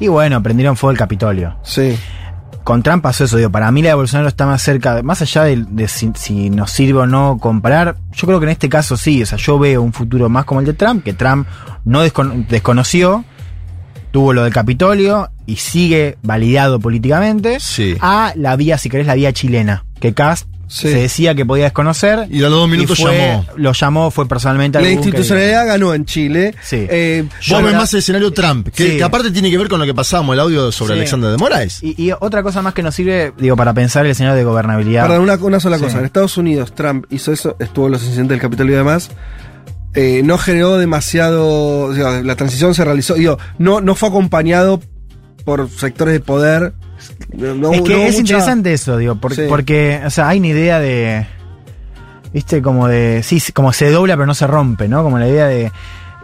[0.00, 1.56] Y bueno, prendieron fuego el Capitolio.
[1.62, 1.96] Sí.
[2.64, 5.44] Con Trump pasó eso, digo, para mí la de Bolsonaro está más cerca, más allá
[5.44, 8.96] de, de si, si nos sirve o no comparar, yo creo que en este caso
[8.96, 11.46] sí, o sea, yo veo un futuro más como el de Trump, que Trump
[11.84, 13.22] no descono- desconoció,
[14.12, 17.96] tuvo lo del Capitolio y sigue validado políticamente, Sí.
[18.00, 20.88] a la vía, si querés, la vía chilena, que Cast Sí.
[20.88, 22.26] se decía que podía desconocer.
[22.30, 23.46] Y a los dos minutos fue- llamó.
[23.56, 26.54] Lo llamó, fue personalmente La al búnker y- institucionalidad ganó en Chile.
[26.62, 26.86] Sí.
[26.88, 28.96] Eh, Vos ves más el escenario Trump, que, Sí.
[28.96, 30.98] que aparte tiene que ver con lo que pasábamos, el audio sobre Sí.
[31.00, 31.82] Alexander de Moraes.
[31.82, 35.06] Y, y otra cosa más que nos sirve, digo, para pensar el escenario de gobernabilidad.
[35.06, 35.84] Perdón, una, una sola Sí.
[35.84, 35.98] cosa.
[35.98, 39.10] En Estados Unidos, Trump hizo eso, estuvo en los incidentes del Capitolio y demás.
[39.96, 41.92] eh, no generó demasiado.
[41.92, 43.14] digo, la transición se realizó.
[43.14, 44.80] Digo, no, no fue acompañado
[45.44, 46.72] por sectores de poder.
[47.36, 49.42] No, es que no es mucha- interesante eso, digo, por- Sí.
[49.48, 51.26] porque, o sea, hay una idea de.
[52.32, 53.22] Viste, como de.
[53.22, 55.02] Sí, como se dobla pero no se rompe, ¿no?
[55.02, 55.70] Como la idea de.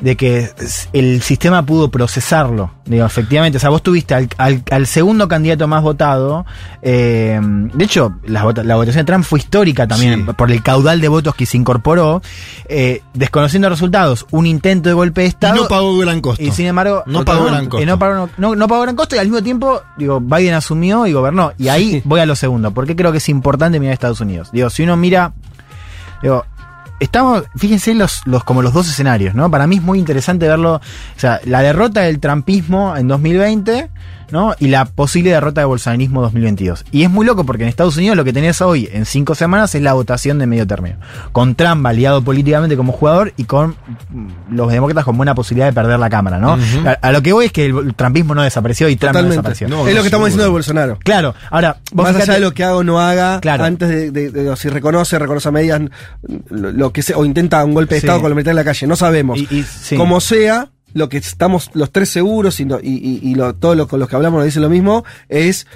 [0.00, 0.50] De que
[0.92, 2.70] el sistema pudo procesarlo.
[2.86, 3.58] Digo, efectivamente.
[3.58, 6.44] O sea, vos tuviste al, al- al segundo candidato más votado.
[6.82, 10.32] eh, de hecho, la, vota- la votación de Trump fue histórica también Sí.
[10.36, 12.22] por el caudal de votos que se incorporó.
[12.68, 15.54] eh, desconociendo resultados, un intento de golpe de Y Estado.
[15.56, 16.42] no pagó gran costo.
[16.42, 17.82] Y sin embargo, No pagó gran costo.
[17.82, 21.06] eh, no, pagó, no- no pagó gran costo y al mismo tiempo, digo, Biden asumió
[21.06, 21.52] y gobernó.
[21.58, 22.02] Y ahí Sí.
[22.04, 24.50] voy a lo segundo, porque creo que es importante mirar a Estados Unidos.
[24.52, 25.32] Digo, si uno mira,
[26.22, 26.44] digo,
[27.00, 29.50] estamos, fíjense los, los, como los dos escenarios, ¿no?
[29.50, 30.80] Para mí es muy interesante verlo, o
[31.18, 33.90] sea, la derrota del trampismo en 2020,
[34.32, 34.54] ¿no?
[34.58, 36.84] Y la posible derrota del bolsonarismo 2022.
[36.92, 39.74] Y es muy loco porque en Estados Unidos lo que tenés hoy en cinco semanas
[39.74, 40.96] es la votación de medio término.
[41.32, 43.76] Con Trump validado políticamente como jugador y con
[44.10, 46.58] mm, los demócratas con buena posibilidad de perder la Cámara, ¿no?
[46.86, 49.68] A, a lo que voy es que el, trampismo no desapareció y Trump no desapareció.
[49.68, 50.98] No, es lo que estamos diciendo de Bolsonaro.
[51.02, 53.64] Claro, ahora, vos Más allá de lo que haga o no haga, Claro.
[53.64, 55.80] antes de, de- de- si reconoce, reconoce a medias,
[56.50, 58.06] lo, lo que sea, o intenta un golpe de Sí.
[58.06, 59.38] Estado con la mitad en la calle, no sabemos.
[59.38, 59.96] Y- y- sí.
[59.96, 63.76] Como sea, lo que estamos los tres seguros y, no- y, y- y lo, todos
[63.76, 65.66] los con los que hablamos nos dicen lo mismo, es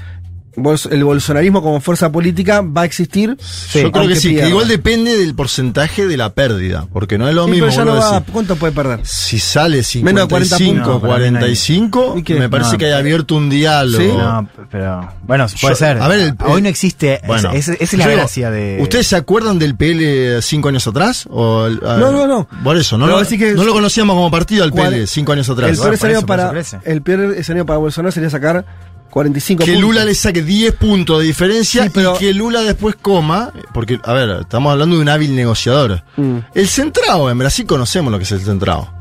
[0.57, 3.37] el bolsonarismo como fuerza política va a existir.
[3.75, 7.35] Yo creo que sí, que igual depende del porcentaje de la pérdida, porque no es
[7.35, 7.67] lo Sí, mismo.
[7.67, 8.33] pero ya no vuelvo a va, decir.
[8.33, 9.01] ¿cuánto puede perder?
[9.05, 11.03] Si sale Menos de 40 55, puntos.
[11.03, 11.43] No, para mí no hay.
[11.45, 12.35] 45, ¿Y qué?
[12.37, 14.03] me parece No, que hay abierto un diálogo.
[14.05, 14.09] ¿Sí?
[14.17, 16.01] No, pero bueno, puede Yo- ser.
[16.01, 17.21] a ver, el- hoy no existe.
[17.27, 18.79] Bueno, esa es la digo, gracia de.
[18.81, 21.27] ¿Ustedes se acuerdan del PL cinco años atrás?
[21.31, 22.49] O el- a- No, no, no.
[22.63, 25.49] Por eso, no, lo, que- no lo conocíamos como partido al ¿Cuál- PL cinco años
[25.49, 25.71] atrás.
[25.71, 26.79] El peor, por escenario para, eso crece.
[26.85, 28.65] el peor escenario para Bolsonaro sería sacar
[29.15, 29.81] 45 que puntos.
[29.89, 34.01] Lula le saque 10 puntos de diferencia Sí, pero- y que Lula después coma, porque,
[34.03, 36.03] a ver, estamos hablando de un hábil negociador.
[36.17, 36.39] Mm.
[36.53, 38.93] El centrado, en Brasil conocemos lo que es el centrado.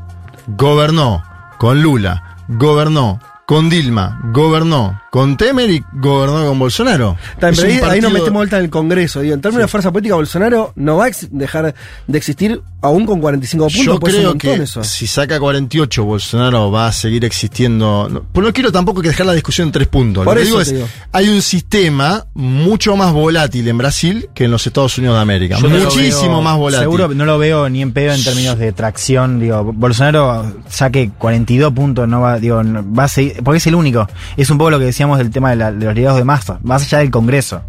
[0.46, 1.24] Gobernó
[1.58, 7.16] con Lula, gobernó con Dilma, gobernó con Temer y gobernó con Bolsonaro.
[7.40, 9.20] Un ahí, ahí nos partido- metemos vuelta en el Congreso.
[9.20, 11.72] Digo, en términos de fuerza política, Bolsonaro no va a dejar
[12.08, 13.84] de existir aún con 45 puntos.
[13.84, 14.82] Yo creo montón que eso.
[14.82, 18.08] si saca 48, Bolsonaro va a seguir existiendo.
[18.10, 20.24] No, pues no quiero tampoco que dejar la discusión en tres puntos.
[20.24, 20.88] Por Lo que eso digo es, digo.
[21.12, 25.58] hay un sistema mucho más volátil en Brasil que en los Estados Unidos de América.
[25.60, 26.84] Yo no lo Muchísimo veo- más volátil.
[26.86, 29.38] Seguro no lo veo ni en pedo en términos de tracción.
[29.38, 34.08] Digo, Bolsonaro saque 42 puntos, no va, digo, va a seguir, porque es el único.
[34.36, 34.86] Es un poco lo que
[35.18, 37.62] del tema de, la- de los ligados de masa, más allá del Congreso.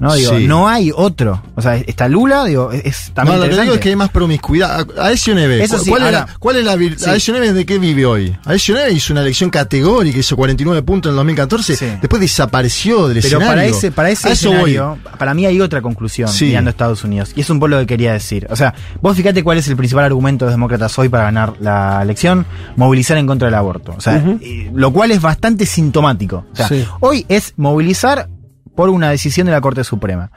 [0.00, 0.14] ¿No?
[0.14, 0.46] Digo, Sí.
[0.46, 1.42] no hay otro.
[1.54, 4.10] O sea, está Lula, digo, es, también no, lo que digo es que hay más
[4.10, 4.86] promiscuidad.
[4.98, 6.76] A- Aécio Neves, Eso ¿cu- sí, ¿cuál, ahora- la, ¿cuál es la
[7.18, 7.32] Sí.
[7.32, 8.36] Neves de qué vive hoy?
[8.44, 13.16] Aécio Neves hizo una elección categórica, hizo 49 puntos en el 2014, después desapareció del
[13.22, 13.46] Pero escenario.
[13.48, 17.32] para ese, para ese A escenario, para mí hay otra conclusión mirando a Estados Unidos.
[17.34, 18.46] Y es un poco lo que quería decir.
[18.50, 21.54] O sea, vos fíjate cuál es el principal argumento de los demócratas hoy para ganar
[21.60, 22.46] la elección,
[22.76, 23.94] movilizar en contra del aborto.
[23.96, 24.22] O sea,
[24.74, 26.44] lo cual es bastante sintomático.
[26.52, 26.84] O sea, Sí.
[27.00, 28.28] hoy es movilizar
[28.76, 30.30] por una decisión de la Corte Suprema.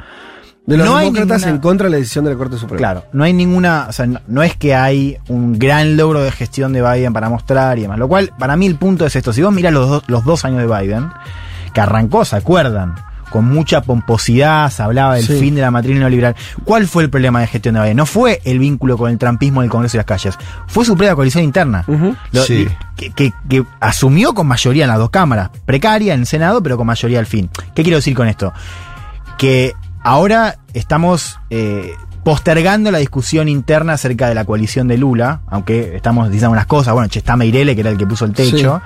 [0.66, 2.78] De los No hay demócratas ninguna- en contra de la decisión de la Corte Suprema.
[2.78, 6.32] Claro, no hay ninguna, o sea, no, no es que hay un gran logro de
[6.32, 7.98] gestión de Biden para mostrar y demás.
[7.98, 9.34] Lo cual, para mí el punto es esto.
[9.34, 11.10] Si vos mirás los, dos- los dos años de Biden,
[11.74, 12.96] que arrancó, ¿se acuerdan?
[13.30, 15.40] Con mucha pomposidad, se hablaba del Sí.
[15.40, 16.36] fin de la matriz neoliberal.
[16.64, 17.98] ¿Cuál fue el problema de gestión de Biden?
[17.98, 20.36] No fue el vínculo con el trampismo en el Congreso y las calles,
[20.68, 21.86] fue su propia coalición interna.
[22.32, 22.68] Lo- Sí.
[22.96, 26.76] que, que- que asumió con mayoría en las dos cámaras, precaria en el Senado, pero
[26.78, 27.50] con mayoría al fin.
[27.76, 28.52] ¿Qué quiero decir con esto?
[29.38, 29.74] Que
[30.04, 31.94] ahora estamos eh,
[32.24, 36.94] postergando la discusión interna acerca de la coalición de Lula, aunque estamos diciendo unas cosas,
[36.94, 38.82] bueno, che, está Meirele, que era el que puso el techo.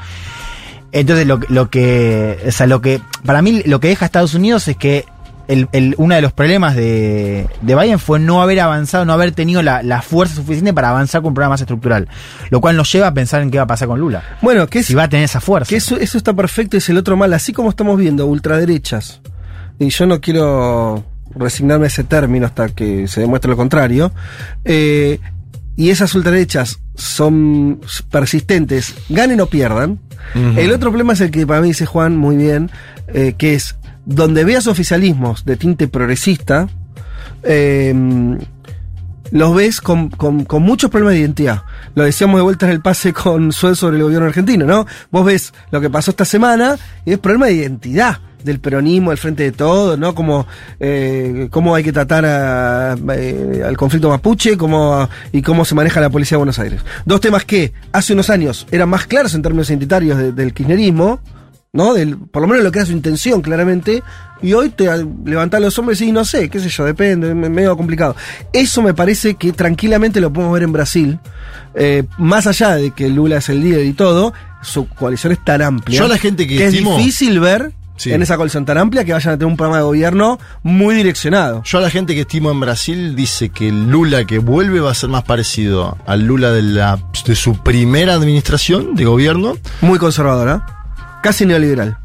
[0.94, 4.68] Entonces, lo, lo que, o sea, lo que, para mí, lo que deja Estados Unidos
[4.70, 5.06] es que
[5.50, 9.32] el, el- uno de los problemas de, de Biden fue no haber avanzado, no haber
[9.34, 12.08] tenido la, la fuerza suficiente para avanzar con un programa más estructural.
[12.50, 14.24] Lo cual nos lleva a pensar en qué va a pasar con Lula.
[14.42, 15.68] Bueno, que es, Si va a tener esa fuerza.
[15.68, 19.20] que eso, eso está perfecto, es el otro mal, así como estamos viendo ultraderechas,
[19.80, 21.04] y yo no quiero
[21.36, 24.12] resignarme a ese término hasta que se demuestre lo contrario,
[24.64, 25.20] eh,
[25.76, 27.82] y esas ultraderechas son
[28.12, 30.00] persistentes, ganen o pierdan.
[30.58, 32.70] El otro problema es el que para mí dice Juan muy bien,
[33.08, 33.76] eh, que es
[34.06, 36.68] donde veas oficialismos de tinte progresista,
[37.44, 37.94] eh,
[39.32, 41.64] los ves con, con- con muchos problemas de identidad.
[41.96, 44.86] Lo decíamos de vuelta en el pase con Suez sobre el gobierno argentino, ¿no?
[45.12, 49.18] Vos ves lo que pasó esta semana y es problema de identidad del peronismo, del
[49.18, 50.14] frente de todo, ¿no?
[50.16, 50.46] Como
[50.80, 56.02] eh, cómo hay que tratar a, eh, al conflicto mapuche cómo, y cómo se maneja
[56.02, 56.82] la policía de Buenos Aires.
[57.06, 61.20] Dos temas que hace unos años eran más claros en términos identitarios de- del kirchnerismo,
[61.72, 61.94] ¿no?
[61.94, 64.04] Del, por lo menos lo que era su intención, claramente.
[64.42, 64.88] Y hoy te
[65.26, 68.14] levantás los hombres y no sé, qué sé yo, depende, es medio complicado.
[68.52, 71.20] Eso me parece que tranquilamente lo podemos ver en Brasil.
[71.76, 75.62] Eh, más allá de que Lula es el líder y todo, su coalición es tan
[75.62, 75.98] amplia.
[75.98, 78.12] Yo la gente que es estimo- difícil ver Sí.
[78.12, 81.62] en esa coalición tan amplia que vayan a tener un programa de gobierno muy direccionado.
[81.64, 84.92] Yo a la gente que estimo en Brasil dice que el Lula que vuelve va
[84.92, 89.54] a ser más parecido al Lula de, la, de su primera administración de gobierno.
[89.82, 90.66] Muy conservadora.
[91.22, 91.98] Casi neoliberal.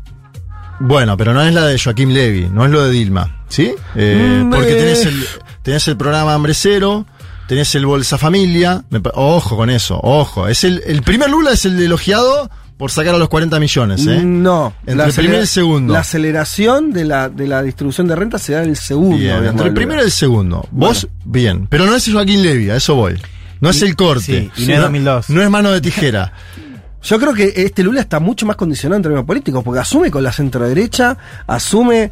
[0.80, 3.74] Bueno, pero no es la de Joaquín Levy, no es lo de Dilma, ¿sí?
[3.96, 4.76] Eh, Mm, porque eh.
[4.76, 5.24] tenés el,
[5.62, 7.04] tenés el programa Hambre Cero,
[7.48, 8.84] tenés el Bolsa Familia.
[9.14, 10.46] ojo con eso, ojo.
[10.46, 12.48] Es el, el primer Lula es el elogiado
[12.78, 14.22] por sacar a los 40 millones, ¿eh?
[14.24, 14.72] No.
[14.86, 15.92] Entre el primero y el segundo.
[15.92, 19.16] La aceleración de la, de la distribución de renta se da en el segundo.
[19.18, 20.66] Bien, entre el primero y el segundo.
[20.70, 21.66] Vos, bien.
[21.68, 23.20] Pero no es Joaquín Levy, a eso voy.
[23.60, 24.22] No es el corte.
[24.54, 25.30] sí, y no es 2002.
[25.30, 26.32] No es mano de tijera.
[27.02, 30.22] Yo creo que este Lula está mucho más condicionado en términos políticos, porque asume con
[30.22, 32.10] la centro-derecha, asume.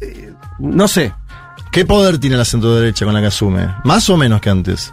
[0.00, 1.12] eh, no sé.
[1.70, 3.68] ¿Qué poder tiene la centro derecha con la que asume?
[3.84, 4.92] ¿Más o menos que antes?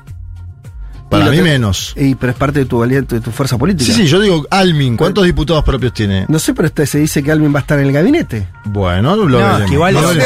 [1.09, 1.93] Para mí menos.
[1.95, 3.85] Y, pero es parte de tu, valiente, de tu fuerza política.
[3.85, 6.25] Sí, sí, yo digo, Almin, ¿cuántos diputados propios tiene?
[6.27, 8.47] No sé, pero este se dice que Alvin va a estar en el gabinete.
[8.65, 9.61] Bueno, lo No, veremos.
[9.61, 10.23] es que igual Lo vos ya,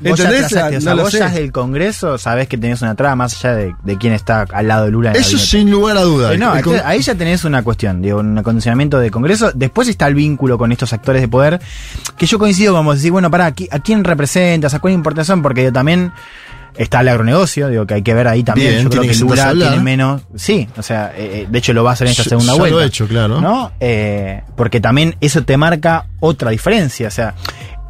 [0.00, 1.18] vos ya o sea, No lo vos sé.
[1.18, 4.68] ya del Congreso sabés que tenés una traba más allá de, de quién está al
[4.68, 5.10] lado de Lula.
[5.10, 6.32] en el Eso sin lugar a dudas.
[6.34, 9.50] Eh, no, El ahí ya tenés una cuestión, digo, un acondicionamiento de Congreso.
[9.54, 11.60] Después está el vínculo con estos actores de poder,
[12.16, 14.72] que yo coincido como decir, bueno, para ¿a quién representas?
[14.74, 15.42] ¿A cuál importación?
[15.42, 16.12] Porque también
[16.76, 18.70] está el agronegocio, digo, que hay que ver ahí también.
[18.70, 20.22] Bien, yo creo que Lula tiene menos.
[20.34, 22.58] Sí, o sea, eh, eh, de hecho lo va a hacer en esta segunda ya
[22.58, 22.82] lo vuelta.
[22.82, 23.40] he hecho, claro.
[23.40, 23.72] ¿No?
[23.80, 27.08] Eh, porque también eso te marca otra diferencia.
[27.08, 27.34] O sea,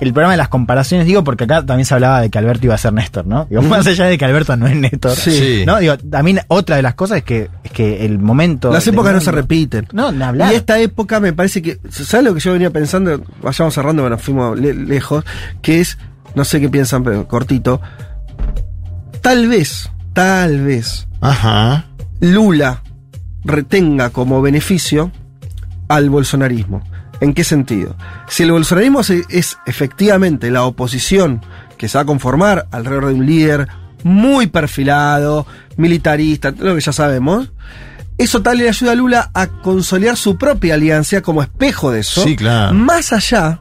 [0.00, 2.74] el problema de las comparaciones, digo, porque acá también se hablaba de que Alberto iba
[2.74, 3.44] a ser Néstor, ¿no?
[3.50, 5.14] Digo, más allá de que Alberto no es Néstor.
[5.14, 5.62] Sí.
[5.66, 5.78] ¿No?
[5.78, 8.72] Digo, también otra de las cosas es que, es que el momento.
[8.72, 9.86] Las épocas no se repiten.
[9.92, 10.52] No, ni hablar.
[10.52, 11.78] Y esta época me parece que.
[11.90, 13.22] ¿Sabes lo que yo venía pensando?
[13.42, 15.22] Vayamos cerrando, bueno, fuimos le- lejos.
[15.60, 15.98] Que es.
[16.34, 17.82] No sé qué piensan, pero cortito.
[19.22, 21.06] Tal vez, tal vez.
[21.20, 21.86] Ajá.
[22.20, 22.82] Lula
[23.44, 25.10] retenga como beneficio
[25.88, 26.82] al bolsonarismo.
[27.20, 27.96] ¿En qué sentido?
[28.28, 31.42] Si el bolsonarismo es efectivamente la oposición
[31.76, 33.68] que se va a conformar alrededor de un líder
[34.02, 37.50] muy perfilado, militarista, lo que ya sabemos,
[38.16, 42.22] eso tal le ayuda a Lula a consolidar su propia alianza como espejo de eso.
[42.22, 42.74] Sí, claro.
[42.74, 43.60] Más allá,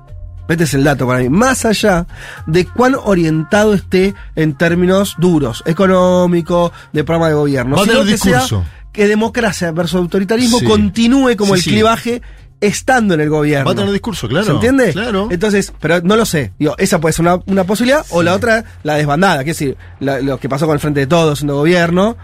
[0.49, 2.05] este es el dato para mí, más allá
[2.47, 7.75] de cuán orientado esté en términos duros, económico, de programa de gobierno.
[7.75, 8.65] Va a sino que sea discurso.
[8.91, 10.65] que democracia versus autoritarismo Sí.
[10.65, 11.69] continúe como Sí, el sí.
[11.71, 12.21] clivaje
[12.61, 13.65] estando en el gobierno.
[13.67, 14.45] Va a tener discurso, claro.
[14.45, 14.91] ¿Se entiende?
[14.91, 15.29] Claro.
[15.31, 16.51] Entonces, pero no lo sé.
[16.59, 19.77] Digo, esa puede ser una, una posibilidad, o la otra, la desbandada, que es decir,
[20.01, 22.17] la- lo que pasó con el Frente de Todos siendo gobierno.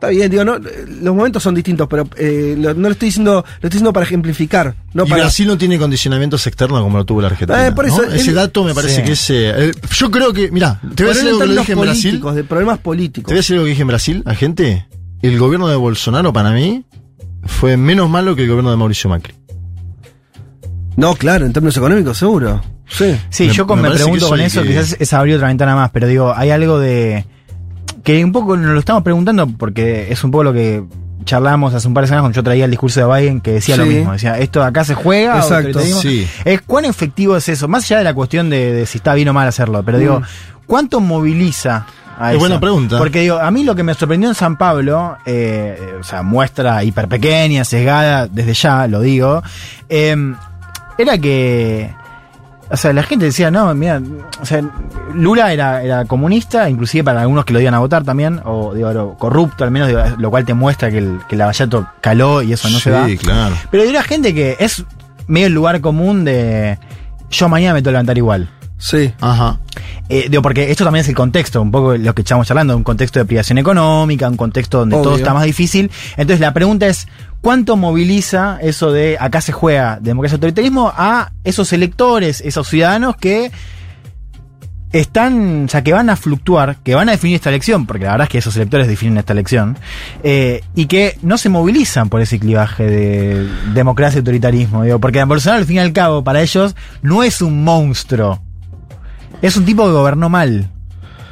[0.00, 3.32] Está bien, digo, no, los momentos son distintos, pero eh, lo- no lo estoy diciendo,
[3.34, 4.74] lo estoy diciendo para ejemplificar.
[4.94, 7.66] No y para, Brasil no tiene condicionamientos externos como lo tuvo la Argentina.
[7.66, 8.10] Eh, por eso, ¿no?
[8.10, 9.02] Ese dato me parece Sí.
[9.02, 9.26] que es.
[9.28, 10.50] eh, yo creo que.
[10.50, 12.10] Mira, te voy a decir algo que lo dije en Brasil.
[12.12, 13.26] políticos, de problemas Te políticos.
[13.30, 14.86] voy a decir algo que dije en Brasil, a gente.
[15.20, 16.82] El gobierno de Bolsonaro, para mí,
[17.44, 19.34] fue menos malo que el gobierno de Mauricio Macri.
[20.96, 22.62] No, claro, en términos económicos, seguro.
[22.88, 23.16] Sí.
[23.30, 25.90] Sí, Me- yo con- me me, pregunto con eso quizás es abrir otra ventana más,
[25.90, 27.24] pero digo, hay algo de.
[28.02, 30.82] Que un poco nos lo estamos preguntando porque es un poco lo que
[31.24, 33.76] charlábamos hace un par de semanas cuando yo traía el discurso de Biden que decía
[33.76, 34.12] lo mismo.
[34.12, 35.36] Decía, esto acá se juega.
[35.38, 35.80] Exacto.
[35.80, 36.26] Sí.
[36.44, 39.28] Es cuán efectivo es eso, más allá de la cuestión de, de si está bien
[39.28, 40.22] o mal hacerlo, pero digo,
[40.66, 41.86] ¿cuánto moviliza?
[42.18, 42.40] A Es eso?
[42.40, 42.98] buena pregunta.
[42.98, 46.22] Porque digo, a mí lo que me sorprendió en San Pablo, eh, eh, o sea,
[46.22, 49.42] muestra hiper pequeña, sesgada, desde ya lo digo,
[49.88, 50.16] eh,
[50.98, 51.94] era que
[52.70, 54.00] o sea, la gente decía, no, mira,
[54.40, 54.62] o sea,
[55.12, 59.16] Lula era, era comunista, inclusive para algunos que lo iban a votar también, o digo,
[59.18, 62.52] corrupto al menos, digo, lo cual te muestra que el, que el Lavallato caló y
[62.52, 63.06] eso no se va.
[63.06, 63.56] sí, claro.
[63.70, 64.84] Pero era gente que es
[65.26, 66.78] medio el lugar común de
[67.30, 68.50] yo mañana me tengo que levantar igual.
[68.78, 69.12] Sí.
[69.20, 69.58] Ajá.
[70.08, 72.82] Eh, digo, porque esto también es el contexto, un poco lo que estamos charlando, un
[72.82, 75.90] contexto de privación económica, un contexto donde todo está más difícil.
[76.16, 77.06] Entonces la pregunta es,
[77.40, 83.16] ¿cuánto moviliza eso de acá se juega democracia y autoritarismo a esos electores, esos ciudadanos
[83.16, 83.50] que
[84.92, 88.12] están, o sea, que van a fluctuar, que van a definir esta elección, porque la
[88.12, 89.78] verdad es que esos electores definen esta elección,
[90.22, 95.22] eh, y que no se movilizan por ese clivaje de democracia y autoritarismo, digo, porque
[95.22, 98.42] Bolsonaro al fin y al cabo, para ellos, no es un monstruo,
[99.42, 100.70] es un tipo que gobernó mal.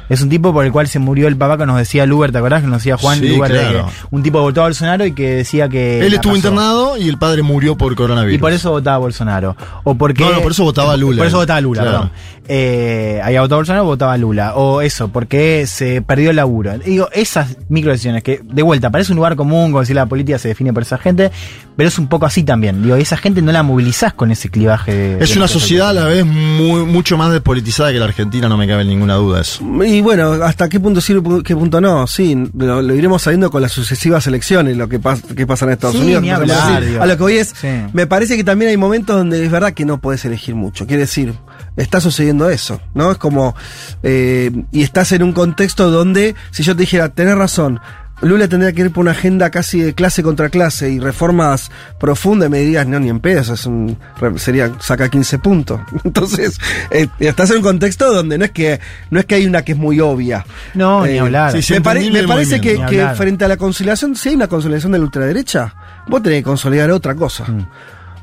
[0.09, 2.39] Es un tipo por el cual se murió el papá que nos decía Luber, ¿te
[2.39, 2.61] acordás?
[2.61, 3.85] Que nos decía Juan Sí, Luber, de claro.
[3.85, 5.99] que un tipo que votó a Bolsonaro y que decía que...
[6.05, 6.37] Él estuvo pasó.
[6.47, 8.35] internado y el padre murió por coronavirus.
[8.35, 9.55] Y por eso votaba a Bolsonaro.
[9.83, 10.23] O porque.
[10.23, 11.19] No, no, por eso votaba a Lula.
[11.19, 11.97] Por eso votaba a Lula, Claro.
[11.99, 12.11] perdón.
[12.51, 14.55] Eh, había votado a Bolsonaro, votaba a Lula.
[14.55, 16.77] O eso, porque se perdió el laburo.
[16.79, 20.39] Digo, esas micro decisiones que, de vuelta, parece un lugar común, como decir la política
[20.39, 21.29] se define por esa gente,
[21.77, 22.81] pero es un poco así también.
[22.81, 24.91] Digo, esa gente no la movilizás con ese clivaje.
[24.93, 28.49] de- Es de- una sociedad a la vez muy, mucho más despolitizada que la Argentina,
[28.49, 29.63] no me cabe ninguna duda eso.
[29.85, 32.07] Y bueno, ¿hasta qué punto sirve, qué punto no?
[32.07, 35.71] Sí, lo, lo iremos sabiendo con las sucesivas elecciones, lo que, pas- que pasa en
[35.73, 36.27] Estados Sí, Unidos.
[36.35, 37.67] hablar, a lo que hoy es, Sí.
[37.93, 40.87] me parece que también hay momentos donde es verdad que no puedes elegir mucho.
[40.87, 41.33] Quiere decir,
[41.77, 43.11] está sucediendo eso, ¿no?
[43.11, 43.55] Es como,
[44.03, 47.79] eh, y estás en un contexto donde, si yo te dijera, tenés razón,
[48.21, 51.71] Lula tendría que ir por una agenda casi de clase contra clase y reformas
[52.01, 55.79] profundas, me dirías, no, ni en pedo, eso es un, re- sería, saca 15 puntos.
[56.03, 56.59] Entonces,
[56.91, 59.71] eh, estás en un contexto donde no es que, no es que hay una que
[59.71, 60.45] es muy obvia.
[60.73, 61.53] No, ni Eh, hablar.
[61.53, 61.73] sí, sí.
[61.75, 62.77] me, pare- parece que,
[63.15, 65.73] frente a la conciliación, si hay una conciliación de la ultraderecha,
[66.09, 67.45] vos tenés que consolidar otra cosa.
[67.47, 67.67] Ah,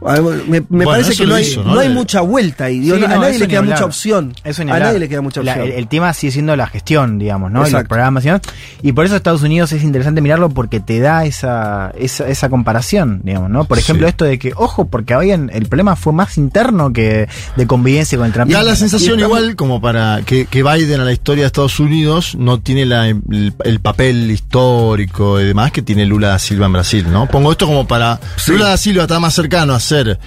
[0.00, 1.80] Me, me Bueno, parece que no hay, hizo, no ¿no?
[1.80, 4.34] hay mucha vuelta y digo, Sí, no, a nadie le queda mucha opción.
[4.44, 5.68] Eso a nadie le queda mucha La- opción.
[5.68, 7.66] el, el tema sigue siendo la gestión, digamos, ¿no?
[7.66, 8.40] Y los programas, ¿no?
[8.82, 13.20] Y por eso Estados Unidos es interesante mirarlo porque te da esa, esa, esa comparación,
[13.24, 13.64] digamos, ¿no?
[13.64, 14.10] Por ejemplo, Sí.
[14.10, 18.26] esto de que, ojo, porque habían, el problema fue más interno que de convivencia con
[18.26, 18.50] el Trump.
[18.50, 21.46] Y da la sensación Y igual como para que, que Biden a la historia de
[21.46, 26.38] Estados Unidos no tiene la- el, el papel histórico y demás que tiene Lula da
[26.38, 27.26] Silva en Brasil, ¿no?
[27.28, 28.20] Pongo esto como para...
[28.46, 30.18] Lula da Silva está más cercano a ser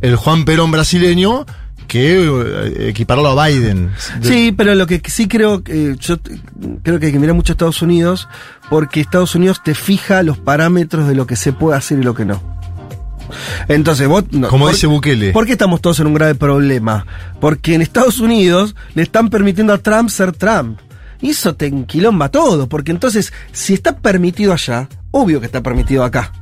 [0.00, 1.46] el Juan Perón brasileño
[1.88, 3.90] que eh, equiparlo a Biden.
[4.20, 6.16] De- Sí, pero lo que sí creo, que yo
[6.82, 8.28] creo que hay que mirar mucho a Estados Unidos,
[8.70, 12.14] porque Estados Unidos te fija los parámetros de lo que se puede hacer y lo
[12.14, 12.40] que no.
[13.68, 14.24] Entonces, vos.
[14.30, 15.32] no, Como ¿por- dice Bukele.
[15.32, 17.06] ¿Por qué estamos todos en un grave problema?
[17.40, 20.78] Porque en Estados Unidos le están permitiendo a Trump ser Trump.
[21.20, 26.02] Y eso te enquilomba todo, porque entonces, si está permitido allá, obvio que está permitido
[26.04, 26.32] acá.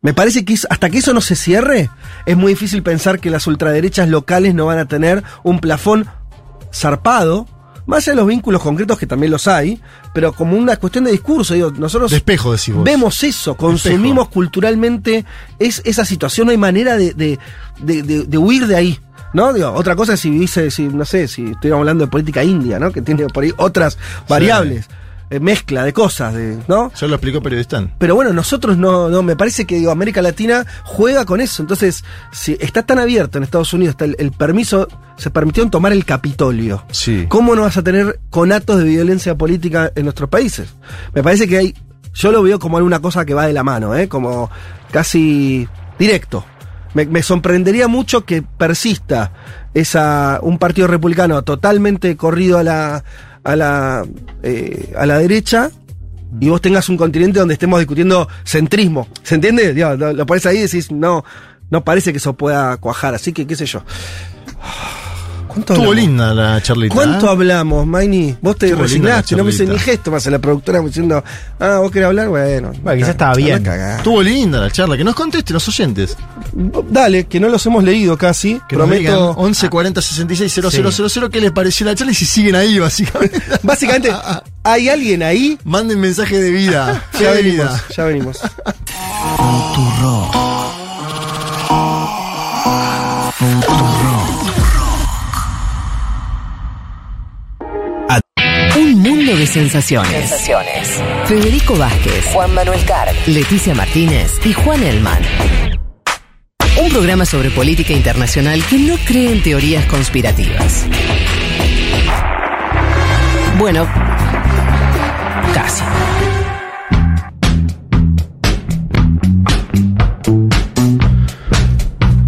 [0.00, 1.90] Me parece que hasta que eso no se cierre,
[2.24, 6.06] es muy difícil pensar que las ultraderechas locales no van a tener un plafón
[6.72, 7.46] zarpado,
[7.86, 9.80] más allá de los vínculos concretos que también los hay,
[10.14, 12.12] pero como una cuestión de discurso, digo, nosotros
[12.84, 15.24] vemos eso, consumimos culturalmente
[15.58, 17.38] es, esa situación, no hay manera de, de-
[17.80, 18.98] de- de- huir de ahí.
[19.34, 19.52] ¿No?
[19.52, 22.78] Digo, otra cosa es si vivise, si, no sé, si estuviéramos hablando de política india,
[22.78, 22.90] ¿no?
[22.90, 24.88] Que tiene por ahí otras variables, eh,
[25.40, 26.90] mezcla de cosas, de, ¿no?
[26.94, 27.92] Eso lo explicó Periodistán.
[27.98, 31.62] Pero bueno, nosotros no, no, me parece que digo, América Latina juega con eso.
[31.62, 35.92] Entonces, si está tan abierto en Estados Unidos, está el, el permiso, se permitieron tomar
[35.92, 36.84] el Capitolio.
[36.90, 37.26] Sí.
[37.28, 40.74] ¿Cómo no vas a tener conatos de violencia política en nuestros países?
[41.14, 41.74] Me parece que hay,
[42.14, 44.08] yo lo veo como alguna cosa que va de la mano, ¿eh?
[44.08, 44.50] como
[44.90, 45.68] casi
[45.98, 46.44] directo.
[46.94, 49.32] Me, me sorprendería mucho que persista
[49.74, 53.04] esa, un partido republicano totalmente corrido a la,
[53.48, 54.06] a la,
[54.42, 55.70] eh, a la derecha
[56.38, 59.08] y vos tengas un continente donde estemos discutiendo centrismo.
[59.22, 59.72] ¿Se entiende?
[59.72, 61.24] Lo, lo pones ahí y decís, no,
[61.70, 63.82] no parece que eso pueda cuajar, así que qué sé yo.
[65.58, 66.94] ¿Cuánto Estuvo linda la charlita.
[66.94, 67.30] ¿Cuánto ¿eh?
[67.30, 68.36] hablamos, Maini?
[68.40, 71.22] Vos te resignaste, no me hice ni gesto más en la productora diciendo,
[71.58, 72.70] ah, vos querés hablar, bueno.
[72.80, 73.66] Bueno, quizás estaba a bien.
[73.66, 74.96] Estuvo linda la charla.
[74.96, 76.16] Que nos conteste los oyentes.
[76.90, 78.60] Dale, que no los hemos leído casi.
[78.68, 79.30] Que Prometo.
[79.30, 80.54] 11 40 66
[81.12, 83.42] 000 qué les pareció la charla y si siguen ahí, básicamente.
[83.62, 84.12] Básicamente,
[84.62, 85.58] ¿hay alguien ahí?
[85.64, 87.02] Manden mensaje de vida.
[87.18, 87.84] Ya venimos, vida.
[87.96, 88.40] ya venimos.
[99.08, 100.30] Mundo de sensaciones.
[101.26, 105.22] Federico Vázquez, Juan Manuel Carg, Leticia Martínez y Juan Elman.
[106.82, 110.84] Un programa sobre política internacional que no cree en teorías conspirativas.
[113.58, 113.86] Bueno,
[115.54, 115.82] casi.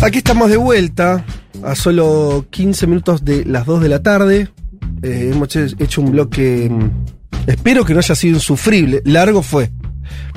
[0.02, 1.27] Aquí estamos de vuelta
[1.62, 4.48] a solo 15 minutos de las 2 de la tarde.
[5.02, 6.68] Eh, hemos he- hecho un bloque.
[6.70, 6.90] mm,
[7.47, 9.01] Espero que no haya sido insufrible.
[9.05, 9.70] Largo fue.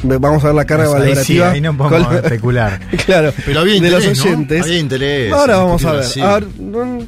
[0.04, 1.52] Vamos a ver la carga Pues ahí sí, valorativa.
[1.52, 2.80] ahí no podemos con- especular.
[3.06, 3.34] claro.
[3.46, 4.12] Pero había de los ¿no?
[4.12, 4.62] oyentes.
[4.64, 5.34] Había interés.
[5.34, 6.06] Ahora vamos a ver.
[6.22, 7.00] A ver, no-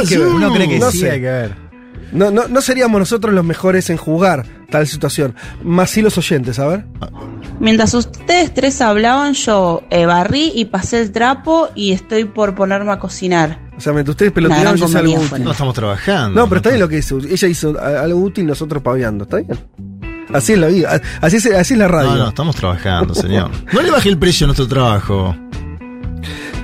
[0.00, 0.16] que sí.
[0.18, 1.10] Uno cree que No sí, sé.
[1.12, 1.68] hay que ver.
[2.12, 5.34] No, no, no seríamos nosotros los mejores en jugar tal situación.
[5.62, 6.84] Más sí los oyentes, a ver.
[7.60, 12.92] Mientras ustedes tres hablaban, yo eh, barrí y pasé el trapo y estoy por ponerme
[12.92, 13.67] a cocinar.
[13.78, 15.44] O sea, mientras ustedes gran yo hice algo útil.
[15.44, 16.40] No estamos trabajando.
[16.40, 17.18] No, pero está bien lo que hizo.
[17.18, 19.22] Ella hizo algo útil, nosotros paviando.
[19.22, 19.56] ¿Está bien?
[20.34, 21.00] Así es la vida.
[21.20, 22.10] Así es, así es la radio.
[22.10, 23.52] No, no, estamos trabajando, señor.
[23.72, 25.36] No le bajé el precio a nuestro trabajo.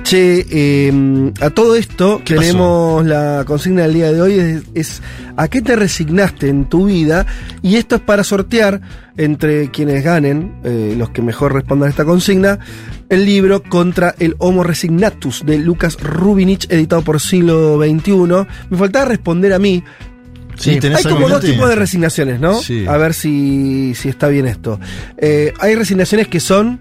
[0.03, 5.01] Che, eh, a todo esto ¿Qué tenemos la consigna del día de hoy, es, es
[5.35, 7.25] ¿a qué te resignaste en tu vida?
[7.63, 8.81] Y esto es para sortear
[9.17, 12.59] entre quienes ganen, eh, los que mejor respondan a esta consigna,
[13.09, 18.47] el libro Contra el Homo Resignatus de Lucas Rubinich, editado por siglo XXI.
[18.69, 19.83] Me faltaba responder a mí.
[20.55, 22.55] Sí, ¿tenés Hay como dos tipos de resignaciones, ¿no?
[22.55, 22.85] Sí.
[22.87, 24.79] A ver si, si está bien esto.
[25.17, 26.79] Eh, hay resignaciones que son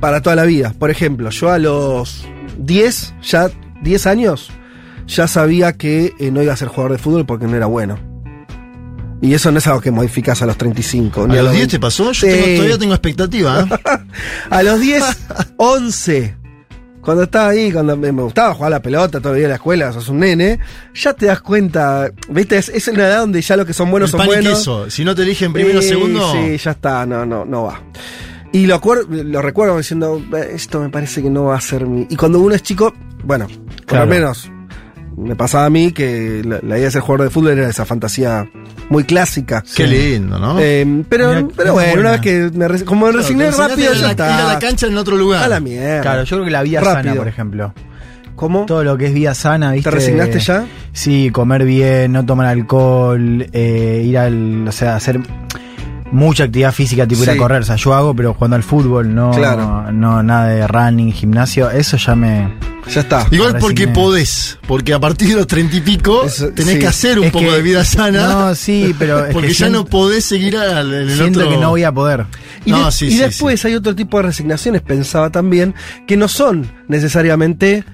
[0.00, 0.74] para toda la vida.
[0.78, 2.26] Por ejemplo, yo a los
[2.58, 3.50] 10, ya
[3.82, 4.50] 10 años,
[5.06, 8.13] ya sabía que eh, no iba a ser jugador de fútbol porque no era bueno.
[9.24, 11.22] Y eso no es algo que modificas a los 35.
[11.22, 11.66] ¿A los 10 20.
[11.68, 12.12] te pasó?
[12.12, 13.60] Yo tengo- todavía tengo expectativa.
[13.62, 13.98] ¿eh?
[14.50, 15.02] A los 10,
[15.56, 16.36] 11.
[17.00, 19.92] Cuando estaba ahí, cuando me, gustaba jugar la pelota todo el día en la escuela,
[19.92, 20.58] sos un nene,
[20.94, 24.12] ya te das cuenta, viste, es, es una edad donde ya los que son buenos
[24.12, 24.58] el son buenos.
[24.58, 24.90] queso.
[24.90, 26.32] Si no te eligen primero o segundo.
[26.32, 27.82] Sí, ya está, no, no, no va.
[28.52, 32.06] Y lo, lo recuerdo diciendo, "Eh, esto me parece que no va a ser mi.
[32.08, 34.04] Y cuando uno es chico, bueno, por Claro.
[34.06, 34.50] lo menos
[35.16, 37.84] me pasaba a mí que la, la idea de ser jugador de fútbol era esa
[37.84, 38.48] fantasía
[38.90, 39.62] muy clásica.
[39.74, 40.56] Qué lindo, ¿no?
[40.60, 42.00] Eh, pero, Mira, pero bueno, buena.
[42.00, 44.26] una vez que me como me Claro, resigné rápido, ya está.
[44.26, 45.42] ir a la cancha en otro lugar.
[45.44, 46.00] A la mierda.
[46.02, 47.02] Claro, yo creo que la vida Rápido.
[47.02, 47.74] sana, por ejemplo.
[48.36, 48.66] ¿Cómo?
[48.66, 49.88] Todo lo que es vida sana, ¿viste?
[49.90, 50.64] ¿Te resignaste ya?
[50.92, 54.66] Sí, comer bien, no tomar alcohol, eh, ir al.
[54.66, 55.20] O sea, hacer
[56.12, 57.34] mucha actividad física, tipo ir Sí.
[57.34, 57.62] a correr.
[57.62, 59.90] O sea, yo hago, pero jugando al fútbol, no, Claro.
[59.92, 61.70] no nada de running, gimnasio.
[61.70, 62.52] Eso ya me.
[62.92, 63.26] Ya está.
[63.30, 64.58] Igual porque podés.
[64.68, 66.78] Porque a partir de los treinta y pico Eso, tenés sí.
[66.80, 68.28] que hacer un Es poco que- de vida sana.
[68.28, 71.40] No, sí, pero es porque que ya siento- no podés seguir al, en el Siento
[71.40, 71.50] otro.
[71.52, 72.26] que no voy a poder.
[72.66, 75.74] Y, No, de- sí, y sí, después hay otro tipo de resignaciones, pensaba también,
[76.06, 77.84] que no son necesariamente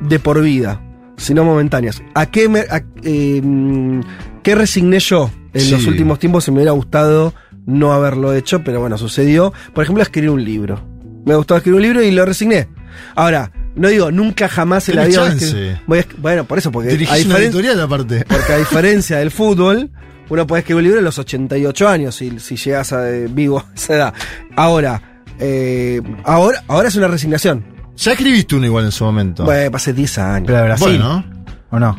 [0.00, 0.80] de por vida,
[1.18, 2.02] sino momentáneas.
[2.14, 4.00] ¿A qué, me, a- eh, mm,
[4.42, 5.70] qué resigné yo en Sí.
[5.72, 7.34] los últimos tiempos si me hubiera gustado
[7.70, 8.62] no haberlo hecho?
[8.64, 9.52] Pero bueno, sucedió.
[9.74, 10.84] Por ejemplo, escribir un libro.
[11.24, 12.68] Me gustó escribir un libro y lo resigné.
[13.14, 15.20] Ahora, no digo nunca jamás en la vida.
[15.20, 15.46] voy a chance.
[15.46, 18.24] escribir- voy a esc- bueno, por eso, porque Dirigís una editorial aparte.
[18.28, 19.90] porque a diferencia del fútbol,
[20.28, 23.58] uno puede escribir un libro a los 88 años si, si llegas a eh, vivo
[23.60, 24.14] a esa edad.
[24.56, 27.64] Ahora, eh, ahora, ahora es una resignación.
[27.96, 29.44] Ya escribiste uno igual en su momento.
[29.44, 30.46] Bueno, pasé 10 años.
[30.46, 30.86] Pero de Brasil.
[30.98, 31.24] Bueno,
[31.70, 31.96] ¿O no?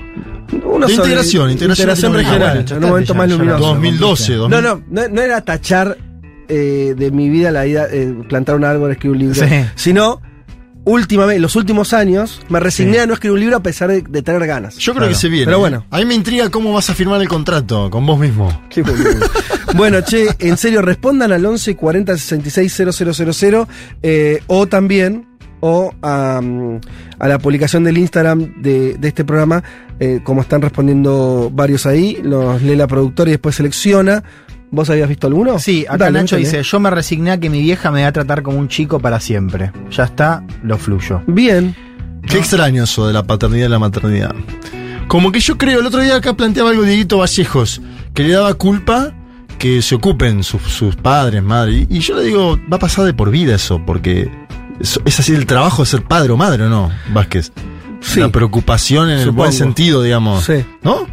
[0.52, 3.60] Uno De sobre- integración, integración integración regional, Bueno, en un momento ya- más luminoso.
[3.66, 4.62] 2012, No, 2000.
[4.64, 5.98] no, no, no era tachar
[6.50, 9.66] eh, de mi vida la idea eh, plantar un árbol, escribir un libro, Sí.
[9.76, 10.22] sino
[10.84, 13.00] últimamente, los últimos años, me resigné Sí.
[13.00, 14.76] a no escribir un libro a pesar de, de tener ganas.
[14.78, 15.10] Yo creo Claro.
[15.14, 15.46] que se viene.
[15.46, 15.86] Pero bueno.
[15.92, 18.64] A mí me intriga cómo vas a firmar el contrato con vos mismo.
[18.70, 19.26] Qué boludo.
[19.76, 23.68] bueno, che, en serio, respondan al 11 40 66 000
[24.02, 25.28] eh, o también
[25.64, 26.80] o a, mm,
[27.20, 29.64] a la publicación del Instagram de, de este programa,
[30.02, 34.24] eh, como están respondiendo varios ahí, los lee la productora y después selecciona.
[34.72, 35.60] ¿Vos habías visto alguno?
[35.60, 38.12] Sí, acá Dale, Nacho dice, yo me resigné a que mi vieja me va a
[38.12, 39.72] tratar como un chico para siempre.
[39.92, 41.22] Ya está, lo fluyo.
[41.28, 41.76] Bien.
[42.28, 44.34] Qué extraño eso de la paternidad y la maternidad.
[45.08, 47.82] Como que yo creo, el otro día acá planteaba algo Dieguito Vallejos,
[48.14, 49.14] que le daba culpa
[49.60, 51.86] que se ocupen sus, sus padres, madre.
[51.90, 54.32] Y, y yo le digo, va a pasar de por vida eso, porque
[54.80, 57.52] Es, es así el trabajo de ser padre o madre, ¿o no, Vázquez?
[58.02, 58.20] Sí.
[58.20, 60.44] La preocupación en el buen sentido, digamos.
[60.44, 60.66] Sí.
[60.84, 61.08] ¿No?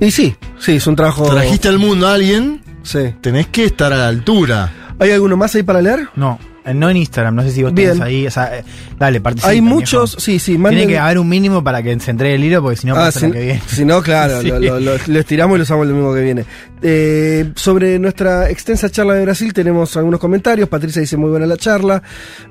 [0.00, 1.28] Y sí, sí, es un trabajo.
[1.28, 3.14] Trajiste al mundo a alguien, Sí.
[3.20, 4.72] tenés que estar a la altura.
[4.98, 6.08] ¿Hay alguno más ahí para leer?
[6.16, 6.38] No,
[6.72, 7.90] no en Instagram, no sé si vos Bien.
[7.90, 8.26] tenés ahí.
[8.26, 8.64] O sea, eh,
[8.98, 9.50] dale, participa.
[9.50, 9.74] Hay viejo.
[9.74, 10.78] muchos, sí, sí, manden.
[10.80, 13.00] Tiene que haber un mínimo para que se entregue el hilo, porque si no Ah,
[13.06, 13.62] pasa si, lo que viene.
[13.66, 14.48] si no, claro, Sí.
[14.48, 16.44] lo, lo- lo- lo estiramos y lo usamos el domingo que viene.
[16.86, 20.68] Eh, sobre nuestra extensa charla de Brasil tenemos algunos comentarios.
[20.68, 22.02] Patricia dice muy buena la charla.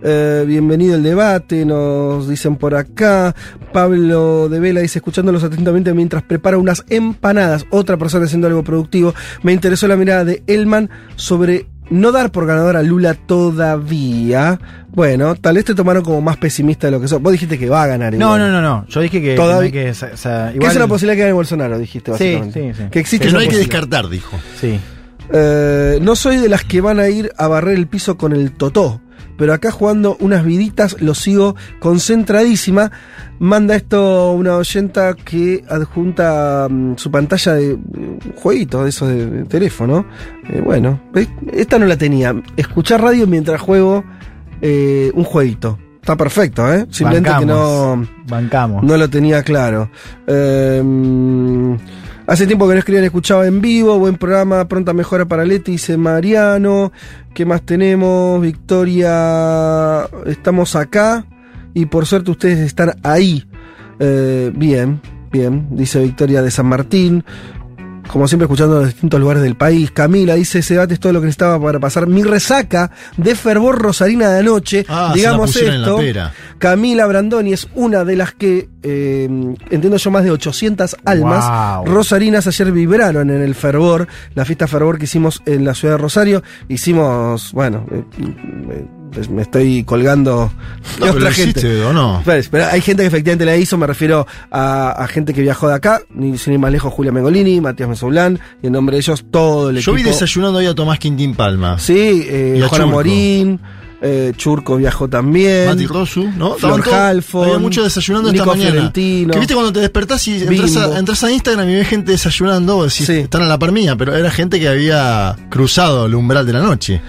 [0.02, 3.36] Eh, bienvenido el debate, nos dicen por acá.
[3.72, 7.66] Pablo de Vela dice, escuchándolos atentamente mientras prepara unas empanadas.
[7.70, 9.14] Otra persona haciendo algo productivo.
[9.44, 14.60] Me interesó la mirada de Elman sobre no dar por ganador a Lula todavía.
[14.94, 17.22] Bueno, tal vez te tomaron como más pesimista de lo que sos.
[17.22, 18.14] Vos dijiste que va a ganar.
[18.14, 18.40] No, igual.
[18.42, 18.86] no, no, no.
[18.88, 19.36] Yo dije que.
[19.36, 22.74] Todavía- que, o sea, Que igual- es una posibilidad que gane Bolsonaro, dijiste Sí, básicamente.
[22.74, 22.90] sí, sí.
[22.92, 24.38] Que existe Que no hay que descartar, dijo.
[24.60, 24.80] Sí.
[25.32, 28.52] Eh, no soy de las que van a ir a barrer el piso con el
[28.52, 29.02] totó,
[29.38, 32.92] pero acá jugando unas viditas lo sigo concentradísima.
[33.40, 39.26] Manda esto una oyenta que adjunta mm, su pantalla de un jueguito de esos de,
[39.26, 40.06] de teléfono.
[40.50, 41.00] Eh, bueno,
[41.52, 42.36] esta no la tenía.
[42.58, 44.04] Escuchar radio mientras juego
[44.62, 45.78] eh, un jueguito.
[45.96, 46.86] Está perfecto, ¿eh?
[46.90, 47.96] Simplemente que no...
[47.96, 48.10] Bancamos.
[48.28, 48.84] Bancamos.
[48.84, 49.90] No lo tenía claro.
[50.28, 50.84] Eh,
[52.28, 54.00] hace tiempo que no escribían, escuchaba en vivo.
[54.00, 56.92] Buen programa, pronta mejora para Leti, dice Mariano.
[57.34, 58.42] ¿Qué más tenemos?
[58.42, 61.26] Victoria, estamos acá.
[61.74, 63.46] Y por suerte ustedes están ahí.
[64.00, 65.02] Eh, bien,
[65.32, 67.24] bien, dice Victoria de San Martín.
[68.14, 69.90] Como siempre, escuchando en los distintos lugares del país.
[69.90, 73.80] Camila dice: Ese debate es todo lo que necesitaba para pasar mi resaca de fervor
[73.82, 74.86] rosarina de anoche.
[74.88, 76.00] Ah, Digamos esto.
[76.60, 79.26] Camila Brandoni es una de las que, eh,
[79.72, 81.86] entiendo yo, más de 800 almas Wow.
[81.88, 85.98] rosarinas ayer vibraron en el fervor, la fiesta fervor que hicimos en la ciudad de
[85.98, 86.44] Rosario.
[86.70, 88.04] Hicimos, bueno, eh,
[88.70, 90.52] eh, pues me estoy colgando
[91.00, 92.22] No, de lo hiciste, ¿o no?
[92.26, 95.68] Pero, pero hay gente que efectivamente la hizo, me refiero a, a gente que viajó
[95.68, 99.02] de acá, ni sin ir más lejos, Julia Mengolini, Matías Mesoulán, y en nombre de
[99.02, 99.96] ellos todo el Yo equipo.
[99.96, 101.78] vi desayunando ahí a Tomás Quintín Palma.
[101.80, 102.86] Sí, eh, Juana.
[102.88, 103.60] Morín,
[104.02, 105.68] eh, Churco viajó también.
[105.68, 106.56] Mati Rosu, ¿no?
[106.56, 108.72] Flor Halfon, Había mucho desayunando esta Nico mañana.
[108.72, 109.34] Fiorentino.
[109.34, 112.84] Que viste cuando te despertás y entras a, entras a Instagram y ves gente desayunando,
[112.84, 116.52] decís, están a la par mía, pero era gente que había cruzado el umbral de
[116.54, 117.02] la noche.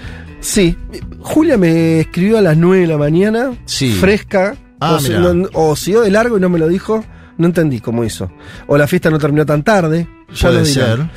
[0.44, 0.76] Sí,
[1.20, 3.92] Julia me escribió a las 9 de la mañana, Sí.
[3.92, 5.32] fresca, Ah, o, si- mirá.
[5.32, 7.02] no- o siguió de largo y no me lo dijo,
[7.38, 8.30] no entendí cómo hizo.
[8.66, 11.08] O la fiesta no terminó tan tarde, ya Puede lo ser.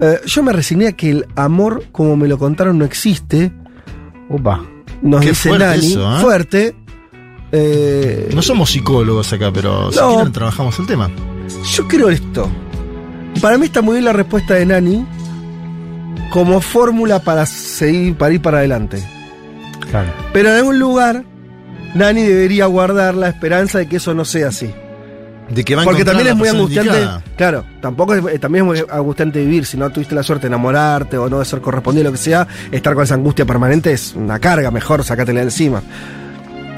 [0.00, 3.50] Eh, yo me resigné a que el amor, como me lo contaron, no existe.
[4.28, 4.64] Upa.
[5.02, 6.20] Nos Qué dice fuerte Nani, eso, ¿eh?
[6.20, 6.76] fuerte.
[7.52, 10.14] Eh, No somos psicólogos acá, pero si No.
[10.14, 11.10] quieren trabajamos el tema.
[11.74, 12.48] Yo creo esto.
[13.40, 15.04] Para mí está muy bien la respuesta de Nani
[16.30, 19.02] como fórmula para seguir, para ir para adelante.
[19.90, 20.12] Claro.
[20.32, 21.24] Pero en algún lugar,
[21.94, 24.72] Nani debería guardar la esperanza de que eso no sea así.
[25.48, 26.90] De que va a Porque también la es muy angustiante.
[26.92, 27.22] indicada.
[27.36, 29.66] Claro, tampoco es, eh, también es muy angustiante vivir.
[29.66, 32.46] Si no tuviste la suerte de enamorarte o no de ser correspondido, lo que sea,
[32.70, 34.70] estar con esa angustia permanente es una carga.
[34.70, 35.82] Mejor sacátela de encima.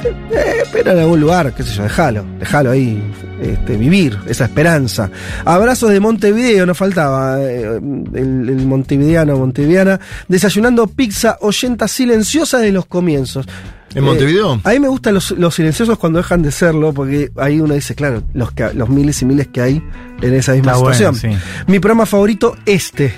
[0.04, 3.02] Eh, pero en algún lugar, qué sé yo, déjalo, déjalo ahí,
[3.40, 5.10] este, vivir esa esperanza.
[5.44, 7.78] Abrazos de Montevideo, nos faltaba eh,
[8.14, 13.46] el, el montevideano, montevideana, desayunando pizza, oyenta silenciosa de los comienzos.
[13.94, 14.54] ¿En Montevideo?
[14.56, 17.74] Eh, a mí me gustan los, los silenciosos cuando dejan de serlo, porque ahí uno
[17.74, 19.82] dice, claro, los, que- los miles y miles que hay
[20.22, 21.38] en esa misma Está bueno, situación.
[21.66, 23.12] Mi programa favorito, este.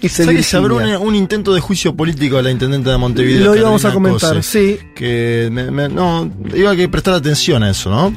[0.00, 0.98] Dice ¿Sabes que se abrió Virginia.
[1.00, 3.46] un, un intento de juicio político a la intendente de Montevideo?
[3.46, 4.42] Lo íbamos a comentar, Cose,
[4.78, 4.78] sí.
[4.94, 8.12] Que me- me- no, iba a que prestar atención a eso, ¿no?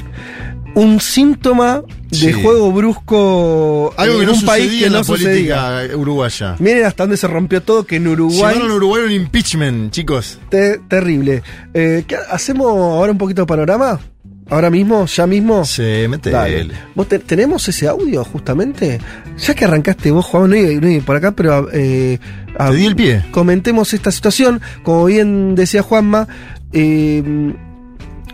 [0.76, 2.32] Un síntoma de Sí.
[2.32, 5.56] juego brusco Algo que en no un sucedía país que en no la sucedía.
[5.66, 6.56] política uruguaya.
[6.58, 8.54] Miren hasta dónde se rompió todo, que en Uruguay.
[8.54, 10.38] Llevaron a Uruguay un impeachment, chicos.
[10.50, 11.42] Te- terrible.
[11.74, 14.00] Eh, ¿qué- ¿Hacemos ahora un poquito de panorama?
[14.50, 15.06] ¿Ahora mismo?
[15.06, 15.64] ¿Ya mismo?
[15.64, 16.68] Sí, mete Dale.
[16.94, 19.00] ¿Vos te- ¿Tenemos ese audio justamente?
[19.38, 21.68] Ya que arrancaste vos, Juan, no iba, no iba por acá, pero...
[21.72, 22.18] Eh,
[22.58, 23.24] a- Te di el pie.
[23.30, 24.60] Comentemos esta situación.
[24.82, 26.28] Como bien decía Juanma,
[26.72, 27.54] eh,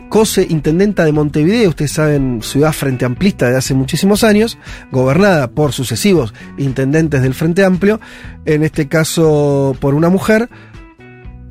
[0.08, 4.58] Cose, intendenta de Montevideo, ustedes saben, ciudad frente amplista de hace muchísimos años,
[4.90, 8.00] gobernada por sucesivos intendentes del Frente Amplio,
[8.44, 10.48] en este caso por una mujer,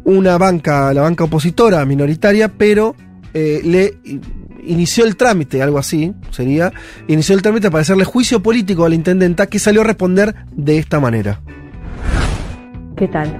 [0.03, 2.97] una banca, la banca opositora minoritaria, pero
[3.33, 3.97] eh, le
[4.63, 6.71] inició el trámite, algo así sería,
[7.07, 10.77] inició el trámite para hacerle juicio político a la intendenta que salió a responder de
[10.77, 11.39] esta manera.
[12.95, 13.33] ¿Qué tal?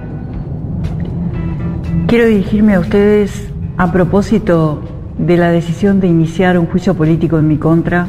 [2.06, 4.82] Quiero dirigirme a ustedes a propósito
[5.18, 8.08] de la decisión de iniciar un juicio político en mi contra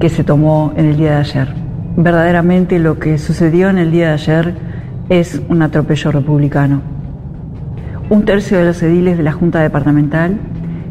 [0.00, 1.54] que se tomó en el día de ayer.
[1.96, 4.54] Verdaderamente lo que sucedió en el día de ayer
[5.08, 6.82] es un atropello republicano.
[8.08, 10.36] un tercio de los ediles de la Junta Departamental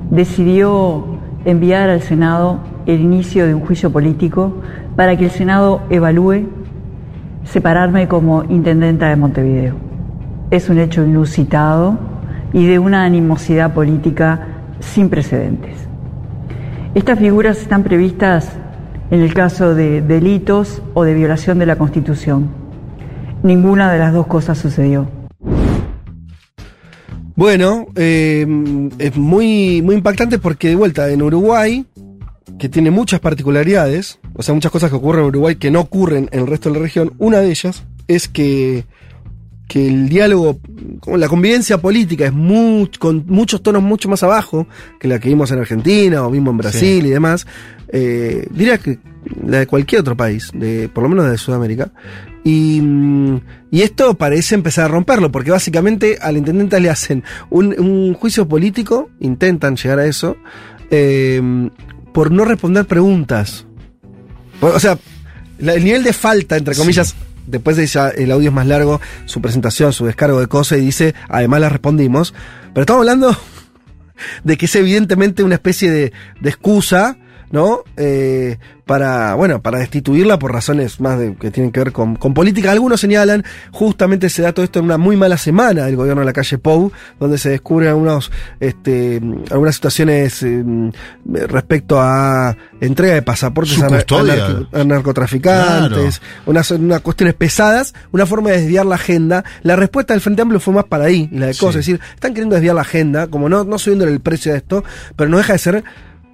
[0.10, 1.06] decidió
[1.46, 4.54] enviar al Senado el inicio de un juicio político
[4.96, 6.48] para que el Senado evalúe
[7.44, 9.76] separarme como intendenta de Montevideo.
[10.52, 11.98] Es un hecho inusitado
[12.54, 14.48] y de una animosidad política
[14.80, 15.88] sin precedentes.
[16.96, 18.52] Estas figuras están previstas
[19.12, 22.48] en el caso de delitos o de violación de la Constitución.
[23.44, 25.19] Ninguna de las dos cosas sucedió.
[27.40, 28.46] Bueno, eh,
[29.00, 31.86] es muy, muy impactante porque de vuelta en Uruguay,
[32.60, 36.28] que tiene muchas particularidades, o sea, muchas cosas que ocurren en Uruguay que no ocurren
[36.34, 38.84] en el resto de la región, una de ellas es que,
[39.70, 40.60] que el diálogo,
[41.16, 44.68] la convivencia política es muy, con muchos tonos mucho más abajo
[45.00, 47.08] que la que vimos en Argentina o mismo en Brasil Sí.
[47.08, 47.48] y demás.
[47.88, 49.00] Eh, diría que
[49.46, 51.92] la de cualquier otro país, de, por lo menos de Sudamérica.
[52.44, 53.42] Y, mm,
[53.72, 58.48] y esto parece empezar a romperlo, porque básicamente al intendente le hacen un, un juicio
[58.48, 60.38] político, intentan llegar a eso,
[60.90, 61.42] eh,
[62.14, 63.66] por no responder preguntas.
[64.60, 64.98] Por- O sea,
[65.60, 67.16] la- el nivel de falta, entre comillas,
[67.46, 70.82] después de ya el audio es más largo, su presentación, su descargo de cosas, y
[70.82, 72.34] dice, además la respondimos.
[72.74, 73.36] Pero estamos hablando
[74.44, 77.18] de que es evidentemente una especie de, de excusa,
[77.52, 77.84] ¿no?
[77.98, 82.34] Eh, para, bueno, para destituirla por razones más de, que tienen que ver con, con
[82.34, 82.72] política.
[82.72, 86.26] Algunos señalan, justamente se da todo esto en una muy mala semana del gobierno de
[86.26, 89.22] la calle Pou, donde se descubren algunos, este,
[89.52, 90.64] algunas situaciones eh,
[91.48, 94.36] respecto a entrega de pasaportes a, nar- a custodia.
[94.36, 99.44] narco- a narcotraficantes, unas, unas cuestiones pesadas, una forma de desviar la agenda.
[99.62, 101.82] La respuesta del Frente Amplio fue más para ahí, y la de cosas.
[101.82, 104.84] Es decir, están queriendo desviar la agenda, como no, no subiéndole el precio a esto,
[105.16, 105.84] pero no deja de ser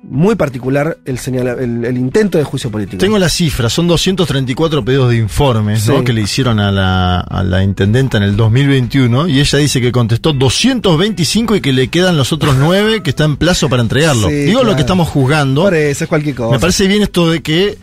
[0.09, 2.99] muy particular el, señala, el, el intento de juicio político.
[2.99, 6.03] Tengo la cifra, son 234 pedidos de informes ¿no?
[6.03, 9.91] Que le hicieron a la, a la intendenta en el 2021 y ella dice que
[9.91, 14.29] contestó 225 y que le quedan los otros 9 que está en plazo para entregarlo.
[14.29, 15.63] Sí, Digo lo que estamos juzgando.
[15.63, 16.51] Por eso es cualquier cosa.
[16.51, 17.77] Me parece bien esto de que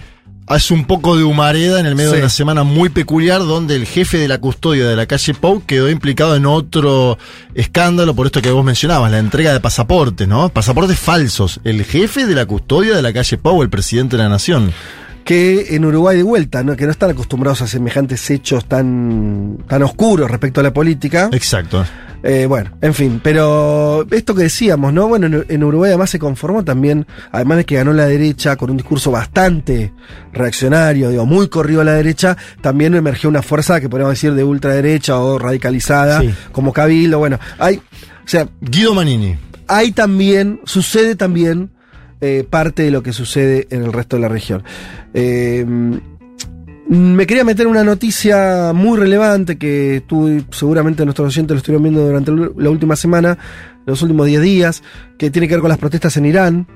[0.46, 2.16] hace un poco de humareda en el medio Sí.
[2.16, 5.62] de una semana muy peculiar donde el jefe de la custodia de la calle Pau
[5.64, 7.16] quedó implicado en otro
[7.54, 10.48] escándalo por esto que vos mencionabas, la entrega de pasaportes, ¿no?
[10.48, 11.60] Pasaportes falsos.
[11.64, 14.72] El jefe de la custodia de la calle Pau, el presidente de la nación.
[15.24, 16.74] que en Uruguay de vuelta, ¿no?
[16.74, 21.28] que no están acostumbrados a semejantes hechos tan, tan oscuros respecto a la política.
[21.32, 21.84] Exacto.
[22.22, 25.08] Eh, bueno, en fin, pero esto que decíamos, ¿no?
[25.08, 28.76] Bueno, en, Uruguay además se conformó también, además de que ganó la derecha con un
[28.76, 29.92] discurso bastante
[30.32, 34.44] reaccionario, digo, muy corrido a la derecha, también emergió una fuerza que podríamos decir de
[34.44, 36.32] ultraderecha o radicalizada, Sí.
[36.52, 37.80] como Cabildo, bueno, hay, o
[38.28, 39.36] sea, Guido Manini.
[39.66, 41.70] hay también, sucede también
[42.20, 44.62] eh, parte de lo que sucede en el resto de la región.
[45.12, 45.66] Eh,
[46.88, 52.04] me quería meter una noticia muy relevante que tú seguramente nuestros oyentes lo estuvieron viendo
[52.06, 53.38] durante la última semana,
[53.86, 54.82] los últimos 10 días,
[55.18, 56.66] que tiene que ver con las protestas en Irán.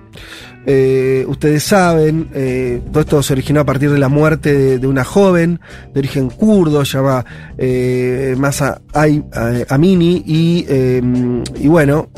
[0.68, 5.04] Eh, ustedes saben, eh, todo esto se originó a partir de la muerte de, una
[5.04, 5.60] joven
[5.94, 7.24] de origen kurdo, se llama
[7.56, 12.08] eh, Masa Ay- eh, Amini, y, y bueno,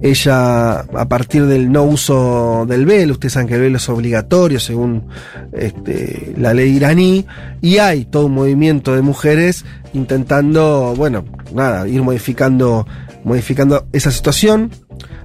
[0.00, 4.60] ella a partir del no uso del velo, ustedes saben que el velo es obligatorio
[4.60, 5.08] según
[5.52, 7.26] este, la ley iraní,
[7.60, 12.86] y hay todo un movimiento de mujeres intentando, bueno, nada, ir modificando,
[13.24, 14.70] modificando esa situación.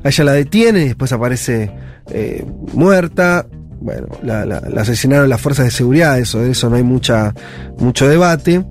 [0.04, 1.72] A ella la detienen y después aparece
[2.12, 3.46] eh, muerta.
[3.80, 7.34] Bueno, la, la- la asesinaron las fuerzas de seguridad, eso, de eso no hay mucha,
[7.78, 8.64] mucho debate.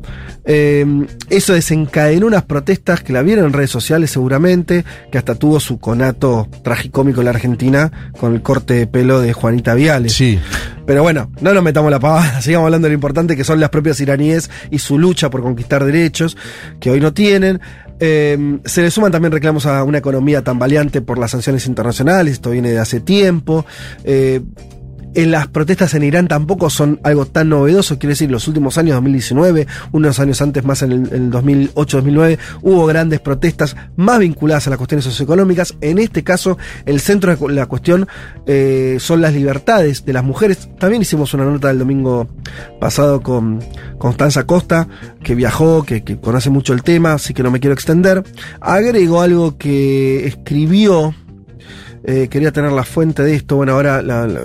[0.44, 0.86] Eh,
[1.28, 5.78] eso desencadenó unas protestas que la vieron en redes sociales seguramente, que hasta tuvo su
[5.78, 10.15] conato tragicómico en la Argentina con el corte de pelo de Juanita Viales.
[10.15, 10.40] Sí.
[10.86, 13.69] Pero bueno, no nos metamos la pavada, sigamos hablando de lo importante que son las
[13.70, 16.36] propias iraníes y su lucha por conquistar derechos
[16.81, 17.61] que hoy no tienen.
[18.01, 22.51] Eh, se le suman también reclamos a una economía tambaleante por las sanciones internacionales, esto
[22.51, 23.64] viene de hace tiempo.
[24.05, 24.40] Eh,
[25.14, 28.94] en las protestas en Irán tampoco son algo tan novedoso, quiero decir, los últimos años,
[28.97, 34.66] 2019, unos años antes más en el, en el 2008-2009, hubo grandes protestas más vinculadas
[34.66, 35.74] a las cuestiones socioeconómicas.
[35.80, 38.09] En este caso, el centro de la cuestión
[38.47, 40.68] eh, son las libertades de las mujeres.
[40.78, 42.28] También hicimos una nota el domingo
[42.80, 43.60] pasado con
[43.98, 44.89] Constanza Costa,
[45.22, 48.24] que viajó, que, que conoce mucho el tema, así que no me quiero extender.
[48.60, 51.14] Agrego algo que escribió
[52.04, 53.56] eh, quería tener la fuente de esto.
[53.56, 54.40] Bueno, ahora, la- la-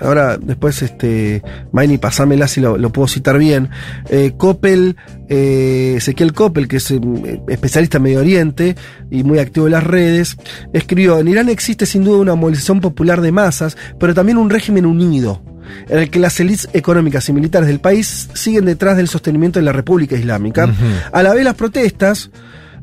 [0.00, 1.42] ahora después, este,
[1.72, 3.68] Maini, pasámela si lo, lo puedo citar bien.
[4.08, 4.96] Eh, Coppel,
[5.28, 7.00] eh, Ezequiel Coppel, que es eh,
[7.48, 8.76] especialista en Medio Oriente
[9.10, 10.36] y muy activo en las redes,
[10.72, 14.86] escribió: En Irán existe sin duda una movilización popular de masas, pero también un régimen
[14.86, 15.42] unido
[15.88, 19.64] en el que las élites económicas y militares del país siguen detrás del sostenimiento de
[19.64, 20.72] la República Islámica.
[21.10, 22.30] A la vez las protestas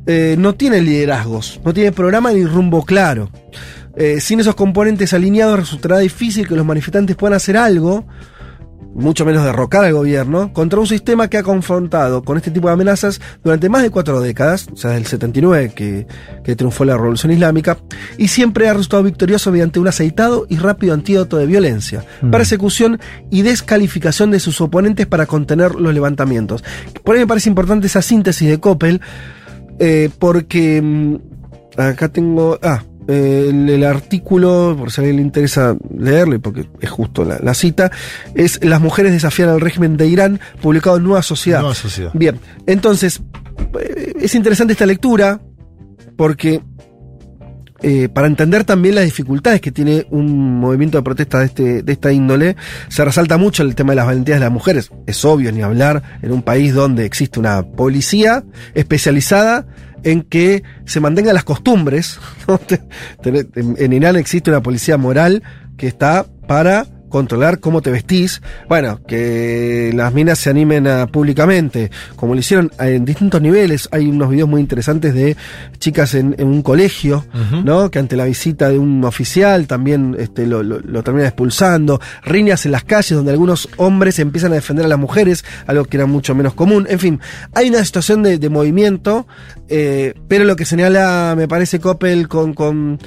[0.07, 3.29] eh, no tiene liderazgos, no tiene programa ni rumbo claro.
[3.95, 8.05] Eh, sin esos componentes alineados resultará difícil que los manifestantes puedan hacer algo,
[8.93, 12.73] mucho menos derrocar al gobierno, contra un sistema que ha confrontado con este tipo de
[12.73, 16.07] amenazas durante más de cuatro décadas, o sea, desde el 79 que,
[16.43, 17.77] que triunfó la Revolución Islámica,
[18.17, 22.31] y siempre ha resultado victorioso mediante un aceitado y rápido antídoto de violencia, Mm.
[22.31, 22.99] persecución
[23.29, 26.63] y descalificación de sus oponentes para contener los levantamientos.
[27.03, 28.99] Por ahí me parece importante esa síntesis de Coppel,
[29.79, 31.15] eh, porque mm,
[31.77, 32.59] acá tengo.
[32.61, 37.23] Ah, eh, el, el artículo, por si a alguien le interesa leerlo, porque es justo
[37.23, 37.91] la, la cita,
[38.35, 41.59] es Las mujeres desafían al régimen de Irán, publicado en Nueva Sociedad.
[41.59, 42.11] Nueva Sociedad.
[42.13, 43.21] Bien, entonces,
[43.79, 45.41] eh, es interesante esta lectura,
[46.15, 46.61] porque
[47.83, 51.91] eh, para entender también las dificultades que tiene un movimiento de protesta de, este, de
[51.93, 52.55] esta índole,
[52.89, 54.91] se resalta mucho el tema de las valentías de las mujeres.
[55.07, 58.43] Es obvio ni hablar en un país donde existe una policía
[58.75, 59.65] especializada
[60.03, 62.19] en que se mantengan las costumbres.
[63.23, 65.43] en Irán existe una policía moral
[65.77, 68.41] que está para controlar cómo te vestís.
[68.67, 73.87] Bueno, que las minas se animen a- públicamente, como lo hicieron en distintos niveles.
[73.91, 75.37] Hay unos videos muy interesantes de
[75.77, 77.25] chicas en, en un colegio,
[77.63, 77.91] ¿no?
[77.91, 81.99] Que ante la visita de un oficial también este, lo, lo, lo terminan expulsando.
[82.23, 85.97] Riñas en las calles donde algunos hombres empiezan a defender a las mujeres, algo que
[85.97, 86.87] era mucho menos común.
[86.89, 87.19] En fin,
[87.53, 89.27] hay una situación de, de movimiento,
[89.67, 92.97] eh, pero lo que señala, me parece, Coppel con, con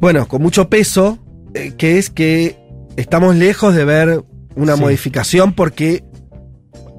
[0.00, 1.18] bueno, con mucho peso,
[1.56, 2.56] eh, que es que
[2.96, 4.22] estamos lejos de ver
[4.54, 4.80] una Sí.
[4.80, 6.04] modificación porque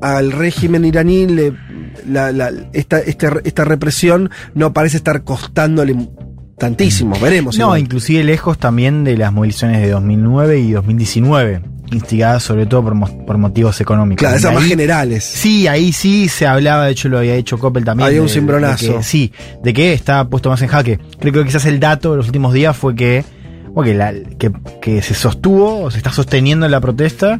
[0.01, 1.53] al régimen iraní le,
[2.07, 5.95] la- la- esta, este- esta represión no parece estar costándole
[6.57, 7.17] tantísimo.
[7.19, 7.57] Veremos.
[7.57, 7.79] No, igual.
[7.81, 11.61] inclusive lejos también de las movilizaciones de 2009 y 2019,
[11.91, 14.19] instigadas sobre todo por, por motivos económicos.
[14.19, 15.23] Claro, esas más generales.
[15.23, 18.07] Sí, ahí sí se hablaba, de hecho lo había hecho Coppel también.
[18.07, 18.85] Había un cimbronazo.
[18.85, 19.31] de que- sí,
[19.63, 20.99] de que está puesto más en jaque.
[21.19, 23.23] Creo que quizás el dato de los últimos días fue que,
[23.83, 24.51] que, la- que,
[24.81, 27.39] que se sostuvo o se está sosteniendo la protesta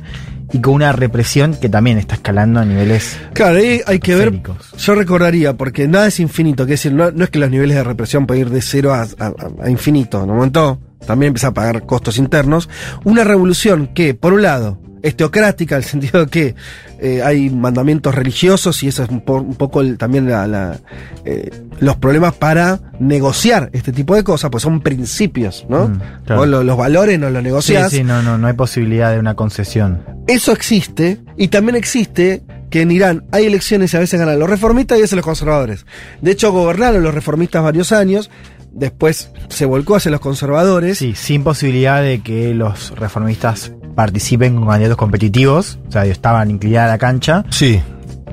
[0.54, 3.18] y con una represión que también está escalando a niveles.
[3.34, 4.42] Claro, ahí hay que ver.
[4.78, 7.84] Yo recordaría, porque nada es infinito, que decir, no, no es que los niveles de
[7.84, 9.34] represión pueden ir de cero a, a-
[9.64, 10.24] a infinito.
[10.24, 12.70] En un momento también empieza a pagar costos internos.
[13.04, 16.56] Una revolución que, por un lado, es teocrática, en el sentido de que
[17.00, 20.80] eh, hay mandamientos religiosos y eso es un, po- un poco el- también la- la,
[21.26, 21.50] eh,
[21.80, 25.88] los problemas para negociar este tipo de cosas, pues son principios, ¿no?
[25.90, 26.42] Mm, claro.
[26.42, 27.92] Vos lo- los valores no los Sí, negociás.
[27.92, 30.04] sí, no, no, no hay posibilidad de una concesión.
[30.28, 34.50] Eso existe y también existe que en Irán hay elecciones y a veces ganan los
[34.50, 35.86] reformistas y a veces los conservadores.
[36.22, 38.30] De hecho, gobernaron los reformistas varios años,
[38.78, 40.98] después se volcó hacia los conservadores.
[41.00, 46.90] Sí, sin posibilidad de que los reformistas participen con candidatos competitivos, o sea, estaban inclinados
[46.90, 47.82] a la cancha, Sí.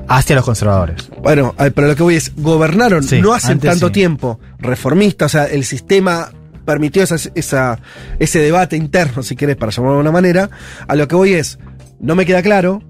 [0.07, 1.09] hacia los conservadores.
[1.23, 3.93] Bueno, eh, pero lo que voy es, gobernaron Sí, no hace tanto sí.
[3.93, 6.29] tiempo reformistas, o sea, el sistema
[6.65, 7.79] permitió esa, esa-
[8.19, 10.49] ese debate interno, si querés, para llamarlo de una manera.
[10.87, 11.57] A lo que voy es,
[11.99, 12.81] no me queda claro.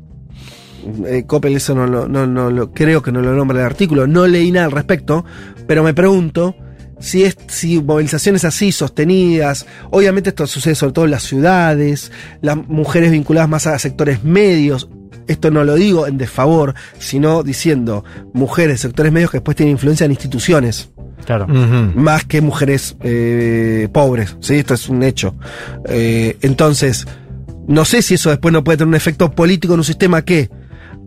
[1.07, 4.06] eh, Coppel eso no, lo- no, no lo creo que no lo nombra el artículo,
[4.06, 5.26] no leí nada al respecto,
[5.65, 6.56] pero me pregunto
[6.99, 12.11] si es si movilizaciones así sostenidas, obviamente esto sucede sobre todo en las ciudades,
[12.41, 14.89] las mujeres vinculadas más a sectores medios,
[15.27, 18.03] esto no lo digo en desfavor, sino diciendo
[18.34, 20.89] mujeres, sectores medios que después tienen influencia en instituciones,
[21.26, 21.47] Claro.
[21.47, 24.55] más que mujeres eh, pobres, ¿sí?
[24.55, 25.35] Esto es un hecho.
[25.89, 27.07] Eh, entonces,
[27.67, 30.51] no sé si eso después no puede tener un efecto político en un sistema que,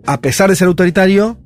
[0.06, 1.38] a pesar de ser autoritario,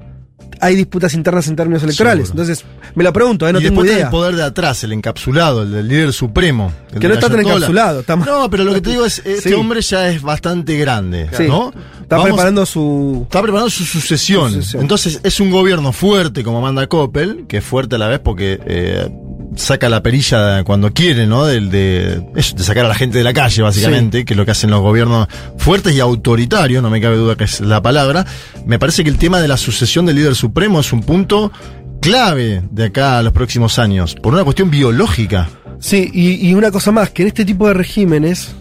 [0.60, 2.28] hay disputas internas en términos electorales.
[2.28, 2.42] Seguro.
[2.44, 2.64] Entonces,
[2.94, 3.52] me lo pregunto, ¿eh?
[3.52, 4.04] no y tengo idea.
[4.04, 6.72] el poder de atrás, el encapsulado, el del líder supremo.
[6.92, 8.00] el Que no está tan encapsulado.
[8.00, 9.54] está más- No, pero lo que te digo es, este Sí.
[9.54, 11.44] hombre ya es bastante grande, Sí.
[11.48, 11.72] ¿no?
[12.02, 13.20] Está Vamos- preparando su...
[13.24, 14.52] Está preparando su sucesión.
[14.52, 14.82] Sucesión.
[14.82, 18.60] Entonces es un gobierno fuerte como manda Coppel, que es fuerte a la vez porque
[18.66, 19.08] eh,
[19.56, 21.46] saca la perilla cuando quiere, ¿no?
[21.46, 24.52] Del, de, de sacar a la gente de la calle, básicamente, que es lo que
[24.52, 28.24] hacen los gobiernos fuertes y autoritarios, no me cabe duda que es la palabra.
[28.66, 31.52] Me parece que el tema de la sucesión del líder supremo es un punto
[32.00, 35.48] clave de acá a los próximos años, por una cuestión biológica.
[35.78, 38.54] Sí, y, y una cosa más, que en este tipo de regímenes,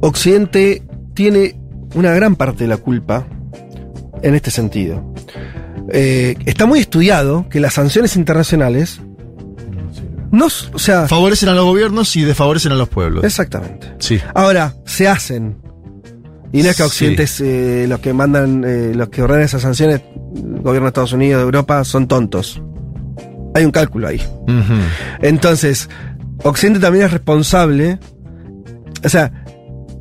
[0.00, 0.82] Occidente
[1.14, 1.56] tiene
[1.94, 3.26] una gran parte de la culpa
[4.22, 5.12] en este sentido.
[5.92, 9.00] Eh, está muy estudiado que las sanciones internacionales
[10.32, 13.22] no, o sea, Favorecen a los gobiernos y desfavorecen a los pueblos.
[13.22, 13.94] exactamente.
[13.98, 14.18] Sí.
[14.34, 15.58] Ahora, se hacen.
[16.52, 16.88] Y no es que Sí.
[16.88, 20.00] Occidente es, eh, los que mandan, eh, los que ordenan esas sanciones,
[20.34, 22.62] el gobierno de Estados Unidos, de Europa, son tontos.
[23.54, 24.22] Hay un cálculo ahí.
[25.20, 25.90] Entonces,
[26.42, 27.98] Occidente también es responsable.
[29.04, 29.44] O sea,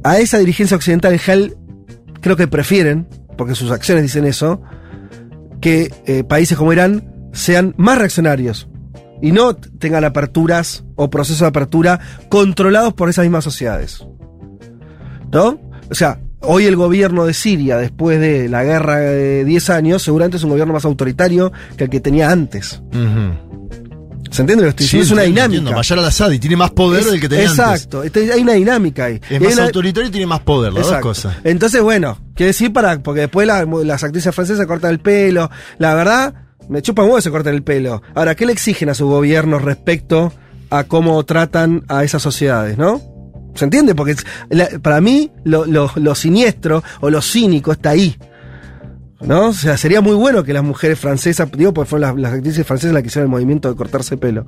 [0.06, 1.54] a esa dirigencia occidental en
[2.22, 3.06] creo que prefieren,
[3.38, 4.62] porque sus acciones dicen eso,
[5.60, 8.70] que eh, países como Irán sean más reaccionarios
[9.22, 12.00] y no tengan aperturas o procesos de apertura
[12.30, 14.04] controlados por esas mismas sociedades.
[15.32, 15.60] ¿No?
[15.90, 20.38] O sea, hoy el gobierno de Siria, después de la guerra de 10 años, seguramente
[20.38, 22.82] es un gobierno más autoritario que el que tenía antes.
[24.32, 25.04] ¿Se entiende lo que estoy Sí, diciendo?
[25.04, 25.76] es una entiendo, dinámica.
[25.76, 27.60] Bashar al-Assad y tiene más poder Es- del que tenía antes.
[27.60, 29.20] Exacto, Este- hay una dinámica ahí.
[29.30, 31.08] Es Y más una- autoritario y tiene más poder, las Exacto.
[31.10, 31.38] dos cosas.
[31.44, 35.50] Entonces, bueno, quiere decir para, porque después la- las actrices francesas cortan el pelo.
[35.80, 36.34] La verdad,
[36.72, 38.02] me chupa un huevo se cortan el pelo.
[38.16, 40.32] Ahora, ¿qué le exigen a su gobierno respecto
[40.70, 43.02] a cómo tratan a esas sociedades, no?
[43.56, 43.94] ¿Se entiende?
[43.94, 44.16] Porque
[44.82, 48.16] para mí lo, siniestro o lo cínico está ahí.
[49.20, 49.50] ¿No?
[49.50, 52.94] O sea, sería muy bueno que las mujeres francesas, digo, porque fueron las, actrices francesas
[52.94, 54.46] las que hicieron el movimiento de cortarse pelo,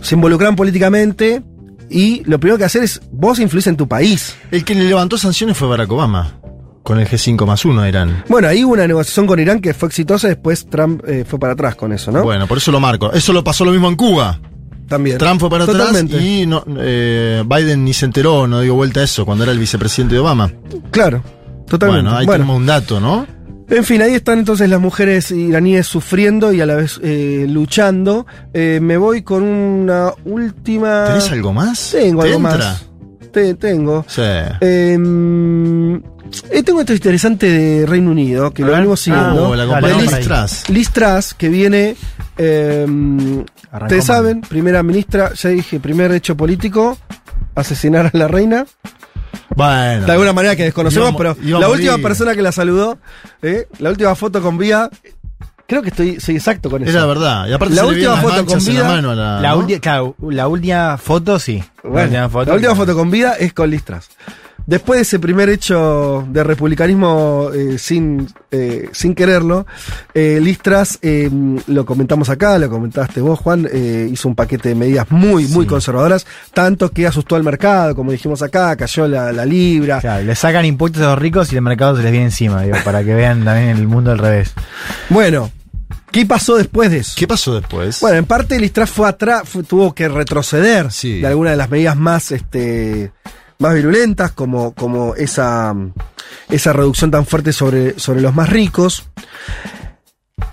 [0.00, 1.42] se involucran políticamente
[1.90, 4.34] y lo primero que hacer es, vos influís en tu país.
[4.50, 6.40] El que le levantó sanciones fue Barack Obama.
[6.82, 8.24] Con el G5 más uno eran.
[8.28, 11.52] Bueno, ahí hubo una negociación con Irán que fue exitosa, después Trump eh, fue para
[11.52, 12.22] atrás con eso, ¿no?
[12.22, 13.12] Bueno, por eso lo marco.
[13.12, 14.40] Eso lo pasó lo mismo en Cuba.
[14.88, 15.18] También.
[15.18, 16.14] Trump fue para Totalmente.
[16.16, 19.52] atrás y no, eh, Biden ni se enteró, no dio vuelta a eso cuando era
[19.52, 20.50] el vicepresidente de Obama.
[20.90, 21.22] Claro,
[21.68, 22.02] totalmente.
[22.04, 22.42] Bueno, ahí Bueno.
[22.44, 23.26] tenemos un dato, ¿no?
[23.68, 28.26] En fin, ahí están entonces las mujeres iraníes sufriendo y a la vez eh, luchando.
[28.52, 31.04] Eh, me voy con una última.
[31.06, 31.90] ¿Tenés algo más?
[31.92, 32.58] Tengo ¿Te algo entra?
[32.58, 32.86] más.
[33.30, 34.04] Te- tengo.
[34.08, 34.22] Sí.
[34.60, 34.98] Eh,
[36.50, 38.80] eh, tengo esto interesante de Reino Unido, que A lo ver.
[38.80, 39.48] venimos siguiendo.
[39.50, 40.68] Oh, la Liz- Truss.
[40.68, 41.96] Liz Truss, que viene.
[42.38, 42.86] eh,
[43.82, 46.98] Ustedes saben, primera ministra, ya dije, primer hecho político,
[47.54, 48.66] asesinar a la reina.
[49.54, 50.06] Bueno.
[50.06, 52.02] De alguna manera que desconocemos, Íbamos- pero íbamos la última bien.
[52.02, 52.98] persona que la saludó,
[53.42, 53.66] ¿eh?
[53.78, 54.90] la última foto con vida,
[55.66, 56.90] creo que estoy, soy exacto con eso.
[56.90, 57.46] Era verdad.
[57.48, 58.84] Y aparte la se última foto con la vida.
[58.88, 59.62] mano a la, La, ¿no?
[59.66, 61.62] ulti- claro, la última foto, sí.
[61.82, 64.08] Bueno, la última foto, la última foto con vida es con Listras.
[64.66, 69.66] Después de ese primer hecho de republicanismo eh, sin, eh, sin quererlo,
[70.14, 71.28] eh, Listras, eh,
[71.66, 75.66] lo comentamos acá, lo comentaste vos, Juan, eh, hizo un paquete de medidas muy, muy
[75.66, 80.00] conservadoras, tanto que asustó al mercado, como dijimos acá, cayó la, la libra.
[80.00, 82.76] Claro, le sacan impuestos a los ricos y el mercado se les viene encima, digo,
[82.84, 84.52] para que vean también el mundo al revés.
[85.08, 85.50] Bueno,
[86.12, 87.14] ¿qué pasó después de eso?
[87.16, 88.00] ¿Qué pasó después?
[88.00, 91.20] Bueno, en parte Listras fue atrás, tuvo que retroceder Sí.
[91.20, 93.10] de algunas de las medidas más, este,
[93.60, 95.74] más virulentas, como, como esa,
[96.48, 99.04] esa reducción tan fuerte sobre, sobre los más ricos.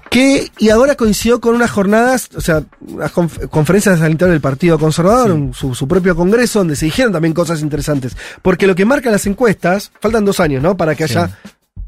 [0.10, 4.42] Que, y ahora coincidió con unas jornadas, o sea, unas conf- conferencias al interior del
[4.42, 8.16] Partido Conservador, su propio congreso, donde se dijeron también cosas interesantes.
[8.42, 10.78] Porque lo que marcan las encuestas, faltan dos años, ¿no?
[10.78, 11.38] Para que haya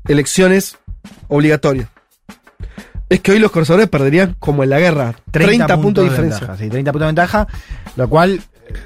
[0.05, 0.77] elecciones
[1.29, 1.87] obligatorias.
[3.07, 5.15] Es que hoy los conservadores perderían como en la guerra.
[5.31, 6.41] 30, puntos de diferencia.
[6.41, 7.47] ventaja, sí, 30 puntos de ventaja,
[7.95, 8.41] lo cual,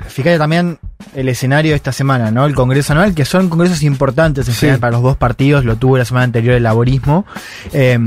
[0.07, 0.79] fíjate también
[1.15, 2.45] el escenario de esta semana, ¿no?
[2.45, 4.59] El Congreso Anual, que son congresos importantes en Sí.
[4.61, 7.25] general para los dos partidos, lo tuvo la semana anterior el laborismo.
[7.73, 7.97] Eh,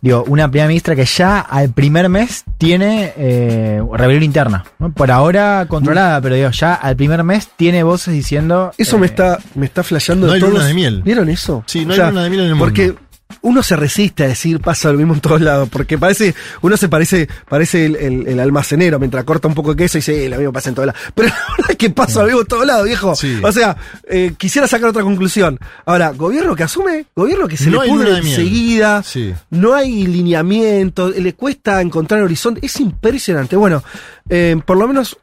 [0.00, 4.92] digo, una primera ministra que ya al primer mes tiene eh, rebelión interna, ¿no?
[4.92, 8.72] Por ahora controlada, pero digo, ya al primer mes tiene voces diciendo...
[8.76, 10.54] Eso eh, me está, me está flasheando no de hay todos.
[10.54, 11.02] luna de miel.
[11.02, 11.62] ¿Vieron eso?
[11.66, 13.00] Sí, no hay luna de miel en el Porque mundo.
[13.44, 16.88] Uno se resiste a decir pasa lo mismo en todos lados, porque parece, uno se
[16.88, 20.28] parece, parece el, el- el almacenero mientras corta un poco de queso y dice, "Eh,
[20.28, 21.00] lo mismo pasa en todos lados.
[21.14, 23.14] Pero la verdad es que pasa lo mismo en todos lados, viejo.
[23.14, 23.38] Sí.
[23.42, 23.76] O sea,
[24.08, 25.58] eh, quisiera sacar otra conclusión.
[25.86, 29.32] Ahora, gobierno que asume, gobierno que se No le pudre enseguida, Sí.
[29.50, 33.56] no hay lineamiento, le cuesta encontrar horizonte, es impresionante.
[33.56, 33.82] Bueno,
[34.28, 35.18] eh, por lo menos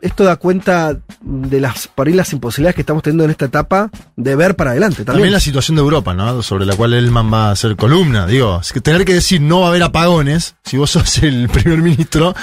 [0.00, 3.90] esto da cuenta de las por ahí las imposibilidades que estamos teniendo en esta etapa
[4.16, 5.32] de ver para adelante También también.
[5.32, 6.42] la situación de Europa, ¿no?
[6.42, 8.26] Sobre la cual Elman va a hacer columna.
[8.26, 11.48] Digo, es que tener que decir no va a haber apagones, si vos sos el
[11.52, 12.34] primer ministro.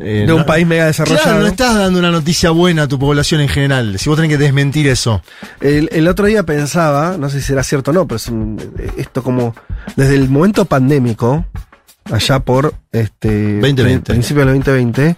[0.00, 1.22] eh, de un país mega desarrollado.
[1.24, 3.98] Claro, no estás dando una noticia buena a tu población en general.
[3.98, 5.22] Si vos tenés que desmentir eso.
[5.60, 8.60] El, el otro día pensaba, no sé si será cierto o no, pero es un-
[8.96, 9.54] esto como
[9.96, 11.46] desde el momento pandémico,
[12.10, 14.12] allá por este 2020.
[14.12, 15.16] principio del 2020.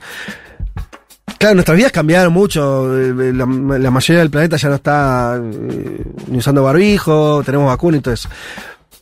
[1.41, 2.95] Claro, nuestras vidas cambiaron mucho.
[3.01, 3.47] eh, La,
[3.79, 8.13] la mayoría del planeta ya no está eh, ni usando barbijo, tenemos vacuna y todo
[8.13, 8.29] eso.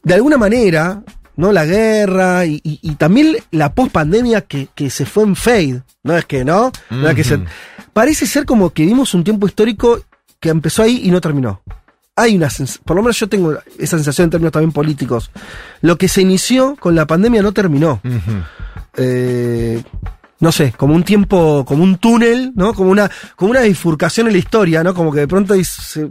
[0.05, 1.03] De alguna manera,
[1.35, 1.51] ¿no?
[1.51, 5.83] La guerra y, y- y también la post-pandemia que, que se fue en fade.
[6.05, 6.71] No es que, ¿no?
[6.91, 7.45] No es que se- Ujú.
[7.93, 10.01] parece ser como que vimos un tiempo histórico
[10.39, 11.61] que empezó ahí y no terminó.
[12.15, 12.49] Hay una
[12.85, 15.33] por lo menos yo tengo esa sensación en términos también políticos.
[15.83, 18.01] Lo que se inició con la pandemia no terminó.
[18.97, 19.83] Eh,
[20.41, 22.73] no sé, como un tiempo, como un túnel, ¿no?
[22.75, 24.95] Como una, como una bifurcación en la historia, ¿no?
[24.95, 26.09] Como que de pronto se,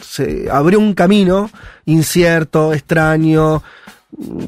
[0.00, 1.50] se abrió un camino
[1.86, 3.62] incierto, extraño.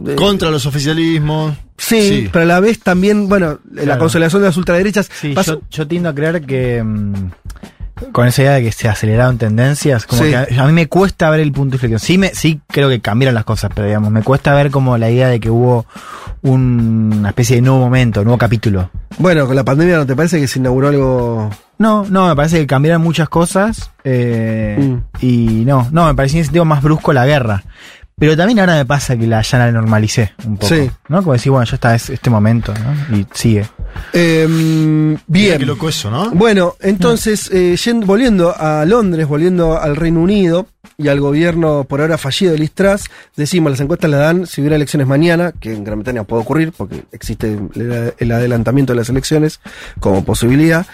[0.07, 1.57] eh, Contra los oficialismos.
[1.79, 5.11] sí, pero a la vez también, bueno, la consolidación de las ultraderechas.
[5.21, 7.31] Sí, yo, yo tiendo a creer que, mm,
[8.13, 10.31] con esa idea de que se aceleraron tendencias, como Sí.
[10.31, 12.01] que a, a mí me cuesta ver el punto de inflexión.
[12.01, 15.11] Sí, me, sí creo que cambiaron las cosas, pero digamos, me cuesta ver como la
[15.11, 15.87] idea de que hubo
[16.43, 18.91] un- una especie de nuevo momento, nuevo capítulo.
[19.19, 21.51] Bueno, con la pandemia, ¿no te parece que se inauguró algo?
[21.79, 24.97] No, no, me parece que cambiaron muchas cosas eh, Mm.
[25.25, 27.63] y no, no, me parecía en sentido más brusco la guerra.
[28.17, 30.73] Pero también ahora me pasa que la ya la normalicé un poco.
[30.75, 30.89] Sí.
[31.09, 31.19] ¿No?
[31.19, 33.17] Como decir, bueno, ya está es este momento, ¿no?
[33.17, 33.67] Y sigue.
[34.13, 35.59] Em, Mira bien.
[35.59, 36.31] qué loco eso, ¿no?
[36.31, 40.67] Bueno, entonces, eh, yendo- volviendo a Londres, volviendo al Reino Unido
[40.97, 43.05] y al gobierno por ahora fallido de Liz Truss,
[43.37, 46.73] decimos, las encuestas la dan si hubiera elecciones mañana, que en Gran Bretaña puede ocurrir
[46.77, 49.61] porque existe el, el adelantamiento de las elecciones
[49.99, 50.87] como posibilidad,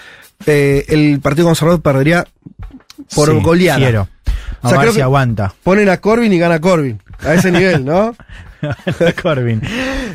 [0.47, 2.25] eh, el Partido Conservador perdería
[3.13, 3.77] por Sí, goleada.
[3.79, 4.07] Quiero.
[4.63, 5.53] O A sea, ver creo si que aguanta.
[5.63, 6.99] Ponen a Corbyn y gana Corbyn.
[7.25, 8.15] A ese nivel, ¿no?
[9.21, 9.61] Corbyn.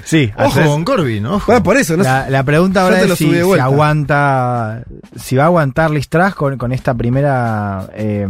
[0.04, 1.46] Sí, Ojo haces- con Corbyn, ojo.
[1.46, 2.04] Bueno, por eso, ¿no?
[2.04, 4.82] La, la pregunta ahora te lo es si, si aguanta,
[5.16, 8.26] si va a aguantar Liz Truss con, con esta primera eh,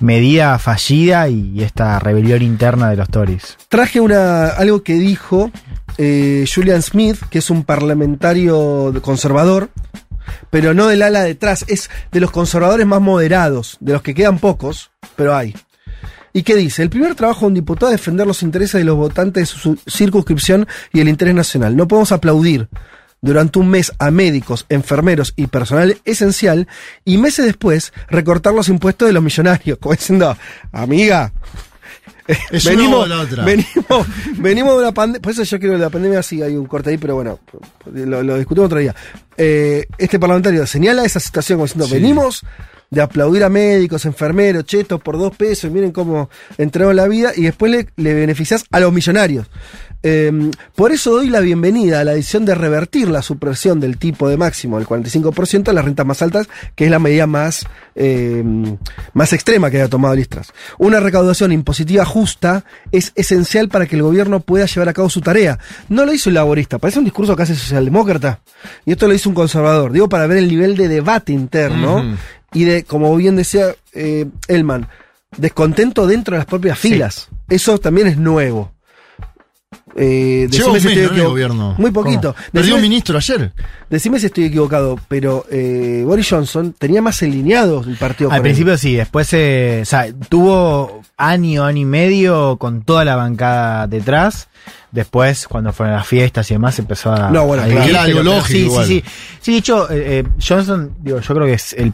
[0.00, 3.56] medida fallida y esta rebelión interna de los Tories.
[3.68, 5.50] Traje una, algo que dijo
[5.98, 9.70] eh, Julian Smith, que es un parlamentario conservador,
[10.50, 14.38] pero no del ala detrás, es de los conservadores más moderados, de los que quedan
[14.38, 15.54] pocos, pero hay.
[16.36, 16.82] ¿Y qué dice?
[16.82, 19.78] El primer trabajo de un diputado es defender los intereses de los votantes de su
[19.90, 21.74] circunscripción y el interés nacional.
[21.74, 22.68] No podemos aplaudir
[23.22, 26.68] durante un mes a médicos, enfermeros y personal esencial
[27.06, 30.36] y meses después recortar los impuestos de los millonarios, como diciendo,
[30.72, 31.32] amiga,
[32.50, 33.42] Es o la otra.
[33.42, 34.06] venimos,
[34.36, 35.22] venimos de una pandemia.
[35.22, 37.40] Por eso yo creo que la pandemia sí hay un corte ahí, pero bueno,
[37.94, 38.94] lo, lo discutimos otro día.
[39.38, 41.94] Eh, este parlamentario señala esa situación como diciendo: Sí.
[41.94, 42.42] venimos
[42.90, 47.42] de aplaudir a médicos, enfermeros, chetos por dos pesos, miren cómo entraron la vida, y
[47.42, 49.46] después le, le beneficias a los millonarios.
[50.02, 54.28] Eh, por eso doy la bienvenida a la decisión de revertir la supresión del tipo
[54.28, 57.64] de máximo del 45% a las rentas más altas, que es la medida más,
[57.94, 58.44] eh,
[59.14, 60.52] más extrema que haya tomado Listras.
[60.78, 65.20] Una recaudación impositiva justa es esencial para que el gobierno pueda llevar a cabo su
[65.20, 65.58] tarea.
[65.88, 68.40] No lo hizo un laborista, parece un discurso casi socialdemócrata.
[68.84, 69.92] Y esto lo hizo un conservador.
[69.92, 72.16] Digo, para ver el nivel de debate interno
[72.52, 74.88] y de, como bien decía eh, Elman,
[75.36, 76.90] descontento dentro de las propias Sí.
[76.92, 77.28] filas.
[77.48, 78.72] Eso también es nuevo.
[79.98, 81.22] Eh, Lleva un decime si estoy ¿no?
[81.22, 81.74] el gobierno.
[81.78, 82.34] Muy poquito.
[82.52, 83.52] Perdió un ministro ayer.
[83.88, 88.42] Decime si estoy equivocado, pero eh, Boris Johnson tenía más alineado el partido Al él.
[88.42, 93.86] principio sí, después eh, o sea, tuvo año, año y medio con toda la bancada
[93.86, 94.48] detrás.
[94.92, 97.30] Después, cuando fueron a las fiestas y demás, empezó a.
[97.30, 97.80] No, bueno, a claro.
[97.80, 98.86] dividir, Era algo lógico Sí, igual.
[98.86, 99.10] sí, sí.
[99.40, 101.92] Sí, de hecho, eh, eh, Johnson, digo, yo creo que es el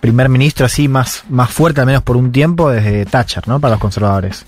[0.00, 3.60] primer ministro así más, más fuerte, al menos por un tiempo, desde Thatcher, ¿no?
[3.60, 4.44] Para los conservadores.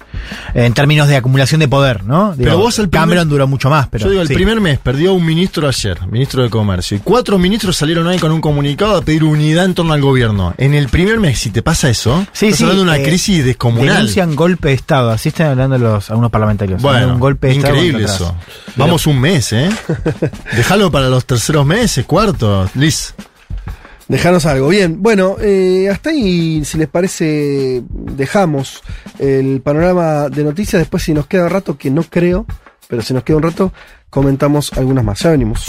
[0.55, 2.33] En términos de acumulación de poder, ¿no?
[2.33, 4.05] Digo, Pero vos el primer- Cameron duró mucho más, pero.
[4.05, 4.35] Yo digo, el sí.
[4.35, 8.33] primer mes perdió un ministro ayer, ministro de Comercio, y cuatro ministros salieron ahí con
[8.33, 10.55] un comunicado a pedir unidad en torno al gobierno.
[10.59, 13.05] En el primer mes, si te pasa eso, Sí, estás sí, hablando de una eh,
[13.05, 13.97] crisis descomunal.
[13.97, 16.83] Denuncian golpe de Estado, así están hablando los, algunos parlamentarios.
[16.83, 18.35] Bueno, un golpe de Estado increíble eso.
[18.77, 19.69] Vamos un mes, ¿eh?
[20.57, 23.15] Déjalo para los terceros meses, cuartos, Liz.
[24.09, 24.69] Dejanos algo.
[24.69, 28.83] Bien, bueno, eh, hasta ahí, si les parece, dejamos
[29.19, 30.81] el panorama de noticias.
[30.81, 32.47] Después, si nos queda rato, que no creo,
[32.89, 33.73] pero si nos queda un rato,
[34.09, 35.21] comentamos algunas más.
[35.21, 35.67] Ya venimos.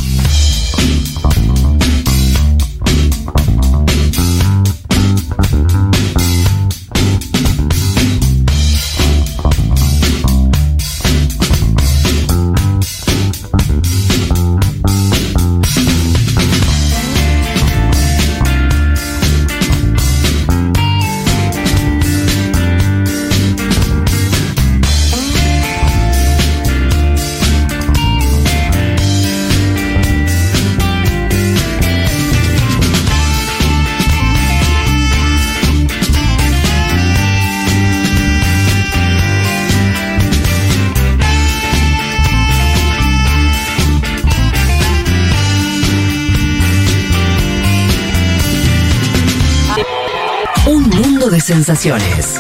[51.30, 52.40] De sensaciones.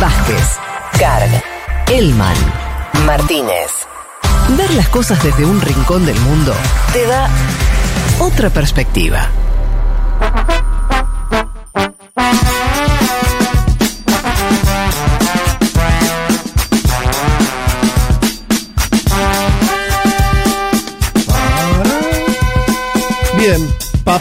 [0.00, 0.58] Vázquez,
[0.98, 1.30] Carg,
[1.88, 2.36] Elman,
[3.04, 3.70] Martínez.
[4.56, 6.52] Ver las cosas desde un rincón del mundo
[6.92, 7.28] te da
[8.18, 9.28] otra perspectiva.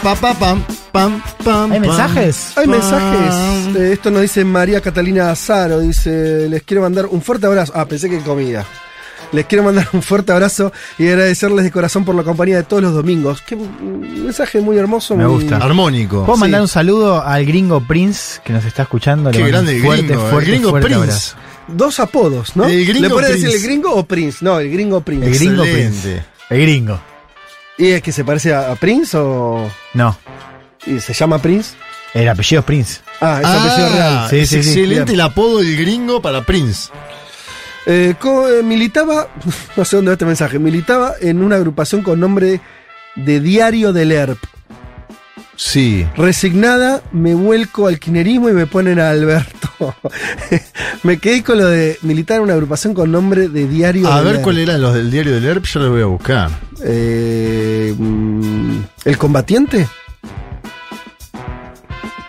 [0.02, 1.88] Pa, pa, pa, pam, pam, pam, ¿Hay pam.
[1.88, 2.58] mensajes?
[2.58, 2.72] Hay Pam.
[2.80, 3.76] mensajes.
[3.78, 5.80] Eh, esto nos dice María Catalina Azaro.
[5.80, 7.72] Dice: Les quiero mandar un fuerte abrazo.
[7.76, 8.66] Ah, pensé que comida.
[9.32, 12.84] Les quiero mandar un fuerte abrazo y agradecerles de corazón por la compañía de todos
[12.84, 13.42] los domingos.
[13.42, 15.16] Qué mensaje muy hermoso.
[15.16, 15.58] Me muy- gusta.
[15.58, 16.26] Armónico.
[16.26, 16.42] ¿Puedo Sí.
[16.42, 19.32] mandar un saludo al gringo Prince que nos está escuchando?
[19.32, 21.04] Qué grande el fuerte, gringo, el gringo fuerte Prince.
[21.04, 21.36] abrazo.
[21.70, 22.66] Dos apodos, ¿no?
[22.66, 24.40] El gringo ¿Le puede decir el gringo o Prince?
[24.42, 25.26] No, el gringo Prince.
[25.28, 26.02] El gringo Excelente.
[26.02, 26.26] Prince.
[26.52, 27.00] El gringo.
[27.78, 29.70] ¿Y es que se parece a, a Prince o.?
[29.94, 30.18] No,
[30.86, 31.76] ¿Y se llama Prince?
[32.14, 33.02] el apellido es Prince.
[33.20, 34.30] Ah, es apellido real.
[34.30, 34.70] Sí, es sí, sí.
[34.70, 35.16] excelente Bien.
[35.16, 36.90] el apodo del gringo para Prince.
[37.88, 39.28] Eh, co- eh, militaba,
[39.76, 42.62] no sé dónde va este mensaje, militaba en una agrupación con nombre
[43.16, 44.40] de Diario del ERP.
[45.56, 46.06] Sí.
[46.16, 49.70] Resignada, me vuelco al quinerismo y me ponen a Alberto.
[51.04, 54.42] me quedé con lo de militar en una agrupación con nombre de Diario A ver
[54.42, 56.50] cuál eran los del diario del ERP, yo los voy a buscar.
[56.84, 59.88] Eh, mm, ¿El combatiente?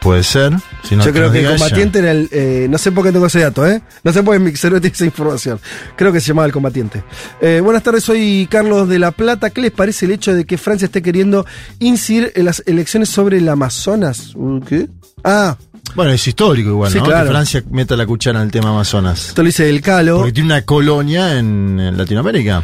[0.00, 0.52] Puede ser.
[0.88, 1.56] Si no Yo creo que el ella.
[1.56, 2.28] combatiente era el.
[2.30, 3.82] eh, no sé por qué tengo ese dato, ¿eh?
[4.04, 5.58] No sé por qué mi cerebro tiene esa información.
[5.96, 7.02] Creo que se llamaba el combatiente.
[7.40, 9.50] Eh, buenas tardes, soy Carlos de La Plata.
[9.50, 11.44] ¿Qué les parece el hecho de que Francia esté queriendo
[11.80, 14.34] incidir en las elecciones sobre el Amazonas?
[14.68, 14.88] ¿Qué?
[15.24, 15.56] Ah,
[15.94, 17.04] Bueno, es histórico igual, Sí, ¿no?
[17.04, 17.24] claro.
[17.26, 19.28] Que Francia meta la cuchara en el tema Amazonas.
[19.28, 20.18] esto lo dice el Calo.
[20.18, 22.62] Porque tiene una colonia en, en Latinoamérica.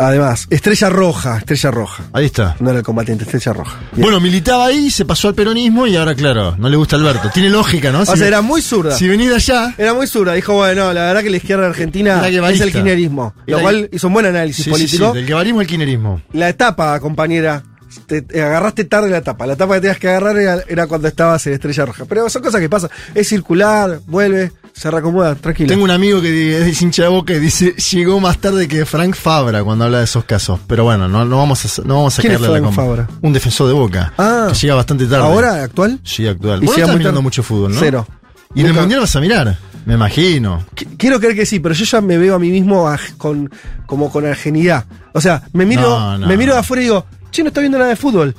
[0.00, 2.04] Además, Estrella Roja, Estrella Roja.
[2.12, 2.54] Ahí está.
[2.60, 3.78] No era el combatiente, Estrella Roja.
[3.92, 4.02] Bien.
[4.02, 7.30] Bueno, militaba ahí, se pasó al peronismo y ahora, claro, no le gusta Alberto.
[7.34, 8.00] Tiene lógica, ¿no?
[8.02, 8.92] o sea, era muy zurda.
[8.96, 9.74] Si venís de allá.
[9.76, 10.34] Era muy zurda.
[10.34, 13.34] Dijo, bueno, la verdad que la izquierda argentina es el kirchnerismo.
[13.46, 15.10] Lo cual hizo un buen análisis Sí, político.
[15.10, 16.22] sí, del guevarismo al quinerismo.
[16.32, 17.62] La etapa, compañera.
[18.06, 19.46] Te, te agarraste tarde la etapa.
[19.46, 22.04] La etapa que tenías que agarrar era, era cuando estabas en Estrella Roja.
[22.06, 22.90] Pero son cosas que pasan.
[23.14, 25.68] Es circular, vuelve, se reacomoda, tranquilo.
[25.68, 29.14] Tengo un amigo que es hincha de boca y dice, llegó más tarde que Frank
[29.14, 30.60] Fabra cuando habla de esos casos.
[30.66, 32.82] Pero bueno, no, no vamos a, no vamos a ¿Quién es la Frank compa.
[32.82, 33.08] Fabra?
[33.22, 34.12] Un defensor de boca.
[34.18, 34.48] Ah.
[34.52, 35.24] que llega bastante tarde.
[35.24, 35.98] ¿Ahora, actual?
[36.04, 36.62] Sí, actual.
[36.62, 37.80] Y Vos se no va a estás mirando mucho fútbol, ¿no?
[37.80, 38.06] Cero.
[38.54, 40.64] Y en el mundial vas a mirar, me imagino.
[40.74, 43.50] Qu- Quiero creer que sí, pero yo ya me veo a mí mismo con,
[43.86, 44.86] como con argenidad.
[45.12, 46.26] O sea, me miro, No, no.
[46.26, 48.34] me miro de afuera y digo, che, no estás viendo nada de fútbol.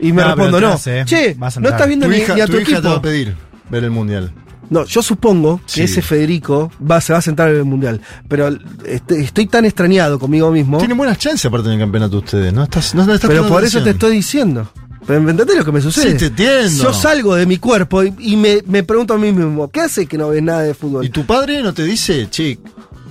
[0.00, 0.66] Y me No, respondo, no.
[0.68, 1.02] entras, eh.
[1.06, 2.72] Che, Vas a no estás viendo Tu ni, hija, ni a tu tu, hija te
[2.72, 2.96] va equipo.
[2.96, 3.36] a pedir
[3.70, 4.32] ver el mundial.
[4.70, 5.82] No, yo supongo que Sí.
[5.82, 8.00] ese Federico va, se va a sentar en el mundial.
[8.26, 8.48] Pero
[8.86, 10.78] este- estoy tan extrañado conmigo mismo.
[10.78, 12.62] Tienen buenas chances aparte en el campeonato ustedes, ¿no?
[12.64, 14.70] Estás, no, no estás Pero por eso te estoy diciendo.
[15.06, 16.12] Pero entendés lo que me sucede.
[16.12, 16.84] Sí, te entiendo.
[16.84, 20.06] Yo salgo de mi cuerpo y, y me, me pregunto a mí mismo, ¿qué hace
[20.06, 21.04] que no ves nada de fútbol?
[21.04, 22.58] ¿Y tu padre no te dice, che,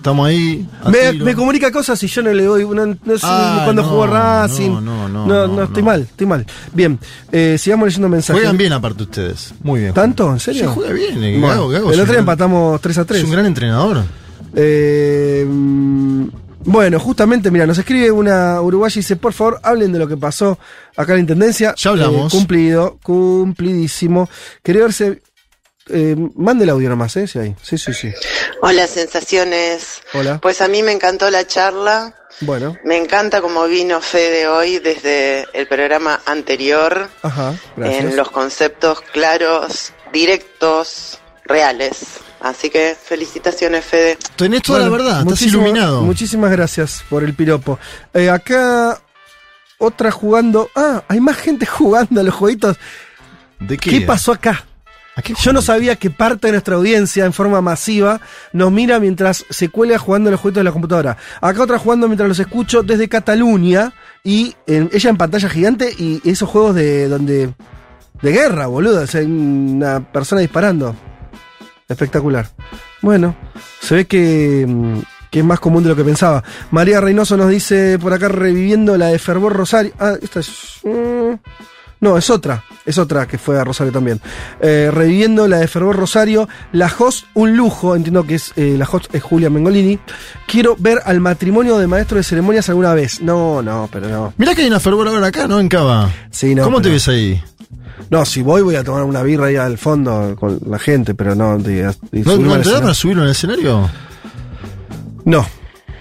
[0.02, 0.68] estamos ahí?
[0.92, 1.26] Me, tiro"?
[1.26, 2.66] me comunica cosas y yo no le doy.
[2.66, 4.70] No, no sé Ah, ni cuando no, jugó Racing.
[4.70, 5.86] no, no, no, no, no, estoy no.
[5.86, 6.46] mal, estoy mal.
[6.74, 7.00] Bien,
[7.32, 8.42] eh, sigamos leyendo mensajes.
[8.42, 9.54] Juegan bien aparte ustedes.
[9.64, 9.94] Muy bien.
[9.94, 10.32] ¿Tanto?
[10.32, 10.64] ¿En serio?
[10.68, 11.24] Sí, juega bien.
[11.24, 13.20] eh, Bueno, Gago, Gago el otro día empatamos 3 a 3.
[13.20, 14.04] Es un gran entrenador.
[14.56, 15.46] Eh,
[16.64, 20.16] bueno, justamente, mira, nos escribe una uruguaya y dice, por favor, hablen de lo que
[20.18, 20.60] pasó
[20.96, 21.74] acá en la Intendencia.
[21.76, 22.32] Ya hablamos.
[22.32, 24.30] Eh, cumplido, cumplidísimo.
[24.64, 25.22] Quería verse...
[25.94, 27.28] Eh, mande el audio nomás, ¿eh?
[27.28, 27.56] Sí, ahí.
[27.62, 28.12] sí, sí, sí.
[28.62, 30.02] Hola, sensaciones.
[30.14, 30.40] Hola.
[30.42, 32.16] Pues a mí me encantó la charla.
[32.42, 38.04] Bueno, Me encanta cómo vino Fede hoy desde el programa anterior ajá, gracias.
[38.06, 41.98] en los conceptos claros, directos, reales.
[42.40, 44.18] Así que felicitaciones, Fede.
[44.38, 46.02] Tenés toda Bueno, la verdad, estás iluminado.
[46.02, 47.78] Muchísimas gracias por el piropo.
[48.14, 49.00] Eh, acá,
[49.78, 50.72] otra jugando.
[50.76, 52.78] Ah, hay más gente jugando a los jueguitos.
[53.60, 54.02] ¿De ¿Qué, qué?
[54.02, 54.66] pasó acá?
[55.16, 58.22] ¿A qué Yo no sabía que parte de nuestra audiencia, en forma masiva,
[58.54, 61.18] nos mira mientras se cuela jugando a los jueguitos de la computadora.
[61.42, 63.94] Acá otra jugando mientras los escucho desde Cataluña.
[64.24, 67.54] Y en- ella en pantalla gigante y esos juegos de donde.
[68.22, 69.02] de guerra, boludo.
[69.02, 70.96] O sea, una persona disparando.
[71.90, 72.48] Espectacular.
[73.02, 73.36] Bueno,
[73.82, 75.00] se ve que, mm,
[75.32, 76.44] que es más común de lo que pensaba.
[76.70, 79.92] María Reynoso nos dice por acá reviviendo la de Fervor Rosario.
[80.00, 80.80] Ah, esta es.
[80.84, 81.34] mm,
[82.02, 82.64] no, es otra.
[82.86, 84.20] Es otra que fue a Rosario también.
[84.60, 86.50] Eh, reviviendo la de Fervor Rosario.
[86.72, 87.96] La host, un lujo.
[87.96, 90.00] Entiendo que es eh, la host es Julia Mengolini.
[90.48, 93.22] Quiero ver al matrimonio de maestro de ceremonias alguna vez.
[93.22, 94.34] No, no, pero no.
[94.38, 95.60] Mirá que hay una fervor ahora acá, ¿no?
[95.60, 96.10] En Cava.
[96.32, 96.64] Sí, no.
[96.64, 97.42] ¿Cómo te ves ahí?
[98.10, 101.36] No, si voy, voy a tomar una birra ahí al fondo con la gente, pero
[101.36, 101.58] no.
[101.60, 103.90] de- de ¿No, subirme ¿no al te da para subirlo en el escenario?
[105.24, 105.46] No.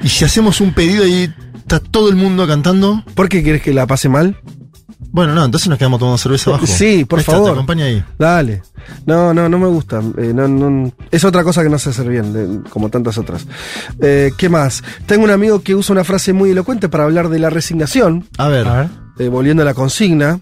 [0.02, 3.04] ¿Y si hacemos un pedido y está todo el mundo cantando?
[3.14, 4.38] ¿Por qué quieres que la pase mal?
[5.12, 6.66] Bueno, no, entonces nos quedamos tomando cerveza abajo.
[6.66, 7.48] Sí, por está, favor.
[7.48, 8.04] Te acompaña ahí.
[8.18, 8.62] Dale.
[9.06, 10.00] No, no, no me gusta.
[10.18, 13.44] Eh, no, no- es otra cosa que no sé hacer bien, de- como tantas otras.
[14.00, 14.82] Eh, ¿Qué más?
[15.06, 18.26] Tengo un amigo que usa una frase muy elocuente para hablar de la resignación.
[18.38, 18.66] A ver.
[19.18, 20.38] Eh, volviendo a la consigna,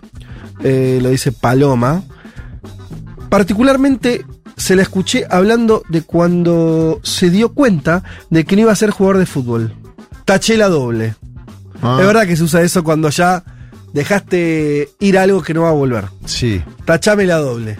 [0.62, 2.02] eh, lo dice Paloma.
[3.28, 4.24] Particularmente
[4.56, 8.90] se la escuché hablando de cuando se dio cuenta de que no iba a ser
[8.90, 9.74] jugador de fútbol.
[10.24, 11.14] Taché la doble.
[11.82, 11.96] Ah.
[12.00, 13.44] Es verdad que se usa eso cuando ya
[13.92, 16.04] dejaste ir algo que no va a volver.
[16.24, 16.62] Sí.
[16.84, 17.78] Tachame la doble.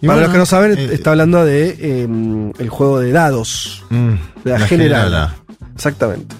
[0.00, 3.12] Y Para bueno, los que no saben, eh, está hablando de eh, el juego de
[3.12, 3.84] dados.
[3.90, 4.10] Mm,
[4.44, 5.34] de la, la general.
[5.74, 6.34] Exactamente.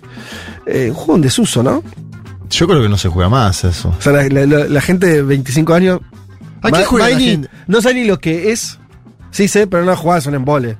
[0.66, 1.82] Eh, un juego en desuso, ¿no?
[2.50, 3.94] Yo creo que no se juega más eso.
[3.98, 6.00] O sea, la, la- la- la gente de 25 años.
[6.62, 7.08] ¿A qué juega?
[7.66, 8.78] No sabe ni lo que es.
[9.30, 10.76] Sí sé, pero no jugás un embole.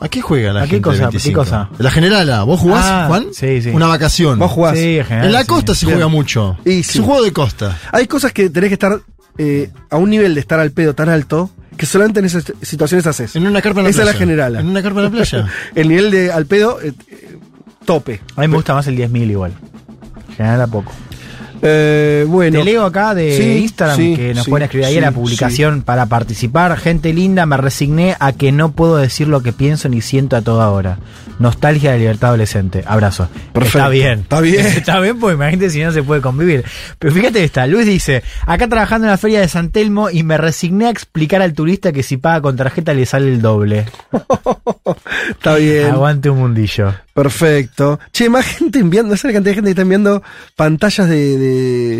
[0.00, 1.00] ¿A qué juega la ¿A qué gente cosa?
[1.04, 1.30] 25?
[1.42, 1.70] ¿Qué cosa?
[1.78, 2.42] La generala.
[2.42, 3.26] ¿Vos jugás, Ah, Juan?
[3.32, 3.70] sí, sí.
[3.70, 4.38] Una vacación.
[4.38, 4.76] Vos jugás.
[4.76, 5.46] Sí, en general, En la sí.
[5.46, 5.96] costa se Bien.
[5.98, 6.56] juega mucho.
[6.64, 6.98] Y Es sí.
[6.98, 7.78] un juego de costa.
[7.92, 9.00] Hay cosas que tenés que estar
[9.38, 13.06] eh, a un nivel de estar al pedo tan alto que solamente en esas situaciones
[13.06, 13.36] haces.
[13.36, 14.10] En una carpa en la Esa playa.
[14.10, 14.56] es la general.
[14.56, 15.46] En una carpa en la playa.
[15.74, 17.36] El nivel de al pedo, eh, eh,
[17.84, 18.20] tope.
[18.36, 19.52] A mí me gusta más el 10.000 igual.
[20.30, 20.92] En general a poco.
[21.62, 22.58] Eh, bueno.
[22.58, 25.12] Te leo acá de Sí, Instagram sí, que nos sí, pueden escribir ahí en la
[25.12, 26.76] publicación para participar.
[26.76, 30.42] Gente linda, me resigné a que no puedo decir lo que pienso ni siento a
[30.42, 30.98] toda hora.
[31.38, 32.82] Nostalgia de libertad adolescente.
[32.86, 33.28] Abrazo.
[33.52, 33.78] Perfecto.
[33.78, 34.20] Está bien.
[34.20, 34.66] Está bien.
[34.76, 36.64] Está bien, porque imagínate si no se puede convivir.
[36.98, 37.66] Pero fíjate esta.
[37.66, 41.42] Luis dice, acá trabajando en la feria de San Telmo y me resigné a explicar
[41.42, 43.86] al turista que si paga con tarjeta le sale el doble.
[45.30, 45.90] Está bien.
[45.90, 46.94] Aguante un mundillo.
[47.16, 47.98] Perfecto.
[48.12, 50.22] Che, más gente enviando, ¿sabes la cantidad de gente que está enviando
[50.54, 51.45] pantallas de, de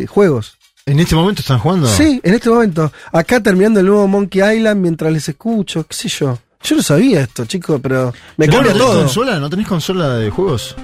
[0.08, 0.56] juegos?
[0.86, 1.88] ¿En este momento están jugando?
[1.88, 2.92] Sí, en este momento.
[3.12, 6.38] Acá terminando el nuevo Monkey Island mientras les escucho, qué sé yo.
[6.62, 9.00] Yo no sabía esto, chicos, pero me ¿Vos no todo.
[9.00, 9.38] consola?
[9.38, 10.74] ¿No tenés consola de juegos?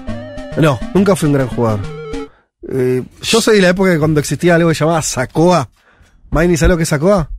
[0.56, 1.80] No, nunca fui un gran jugador.
[2.68, 5.68] Eh, yo soy de la época que cuando existía algo que llamaba Sacoa.
[6.30, 7.30] Maini, ¿sabes lo que es Sacoa?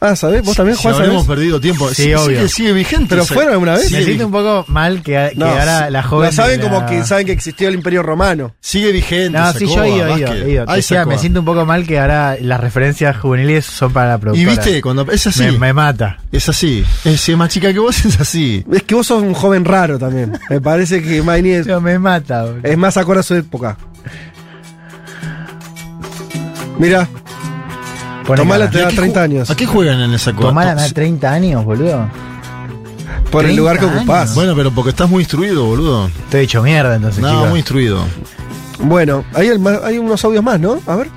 [0.00, 0.44] Ah, ¿sabés?
[0.44, 1.36] ¿Vos también Si jugás, habremos sabés?
[1.38, 1.88] perdido tiempo.
[1.88, 2.36] Sí, Sí, obvio.
[2.36, 3.06] Sigue, sigue vigente.
[3.10, 3.86] ¿Pero fueron alguna vez?
[3.88, 6.26] Sigue, Me siento un poco mal que, que No, ahora la joven.
[6.26, 8.54] Lo saben la- como que saben que existió el Imperio Romano.
[8.60, 9.36] sigue vigente.
[9.38, 11.14] No, sí, yo he ido, he ido, decía, Sacoa.
[11.14, 14.50] me siento un poco mal que ahora las referencias juveniles son para la Y productora.
[14.50, 15.42] viste, cuando es así.
[15.42, 16.18] Me, me mata.
[16.30, 16.84] Es así.
[17.04, 18.64] Es, si es más chica que vos, es así.
[18.72, 20.38] Es que vos sos un joven raro también.
[20.48, 22.44] Me parece que Maini es, Yo me mata.
[22.44, 22.60] boludo.
[22.62, 23.76] es más acorde a su época.
[26.78, 27.08] Mira,
[28.36, 28.70] Tomala cara.
[28.70, 29.50] te ¿Y a da qué 30 ju- años.
[29.50, 30.48] ¿A qué juegan en esa cosa?
[30.48, 32.08] Tomala me da 30 años, boludo.
[33.30, 33.96] Por el 30 lugar que años.
[33.98, 34.34] ocupás.
[34.34, 36.06] Bueno, pero porque estás muy instruido, boludo.
[36.08, 37.48] Estoy hecho mierda entonces, No, chicos.
[37.50, 38.04] muy instruido.
[38.80, 40.80] Bueno, hay, el hay unos audios más, ¿no?
[40.86, 41.08] A ver.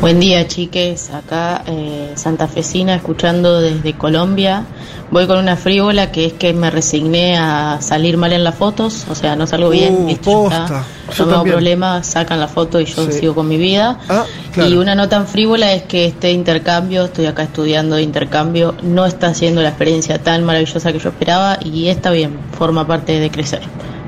[0.00, 1.10] Buen día, chiques.
[1.10, 4.64] Acá eh, santafesina, escuchando desde Colombia.
[5.10, 9.06] Voy con una frívola que es que me resigné a salir mal en las fotos,
[9.08, 10.84] o sea, no salgo bien, Uh, está.
[11.18, 13.12] No me hago problema, sacan la foto y yo Sí.
[13.20, 13.98] sigo con mi vida.
[14.08, 14.70] Ah, claro.
[14.70, 19.06] Y una no tan frívola es que este intercambio, estoy acá estudiando de intercambio, no
[19.06, 23.30] está siendo la experiencia tan maravillosa que yo esperaba y está bien, forma parte de
[23.30, 23.60] crecer.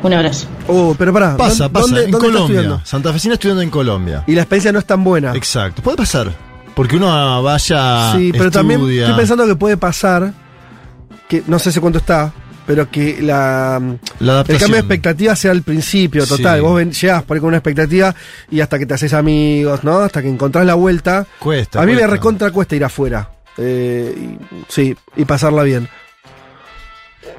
[0.02, 0.46] Un abrazo.
[0.68, 1.36] Uh, pero pará.
[1.36, 1.86] Pasa, ¿dónde- pasa.
[1.86, 2.56] ¿Dónde, en dónde Colombia.
[2.60, 2.86] estudiando?
[2.86, 4.24] Santa Fecina estudiando en Colombia.
[4.26, 5.32] Y la experiencia no es tan buena.
[5.34, 5.82] Exacto.
[5.82, 6.32] Puede pasar.
[6.74, 8.12] Porque uno vaya.
[8.14, 10.32] Sí, pero también estoy pensando que puede pasar,
[11.28, 12.32] que no sé si cuánto está,
[12.68, 13.80] pero que la,
[14.20, 16.58] La el cambio de expectativa sea al principio, total.
[16.58, 16.62] Sí.
[16.62, 18.14] Vos ven, llegás por ahí con una expectativa
[18.50, 19.98] y hasta que te haces amigos, ¿no?
[19.98, 21.26] Hasta que encontrás la vuelta.
[21.40, 21.82] Cuesta.
[21.82, 23.28] A mí me recontra cuesta ir afuera.
[23.56, 24.38] Eh, y-
[24.68, 25.88] sí, y pasarla bien.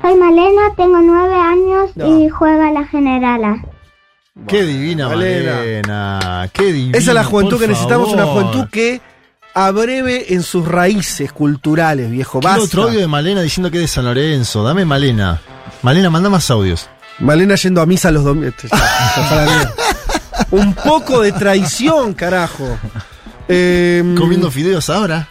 [0.02, 2.20] Soy Malena, tengo nueve años No.
[2.20, 3.64] y juego a la generala.
[4.48, 5.56] Qué divina Malena.
[5.56, 6.50] Malena.
[6.54, 6.98] Qué divina.
[6.98, 9.02] Esa es la juventud que necesitamos, una juventud que
[9.54, 12.40] abreve en sus raíces culturales, viejo.
[12.40, 12.62] Basta.
[12.62, 14.64] otro audio de Malena diciendo que es de San Lorenzo.
[14.64, 15.42] Dame Malena.
[15.82, 16.90] Malena, manda más audios.
[17.20, 18.54] Malena yendo a misa los domingos.
[18.64, 18.70] Este.
[20.52, 22.78] Un poco de traición, carajo.
[23.52, 25.28] Eh, Comiendo fideos ahora.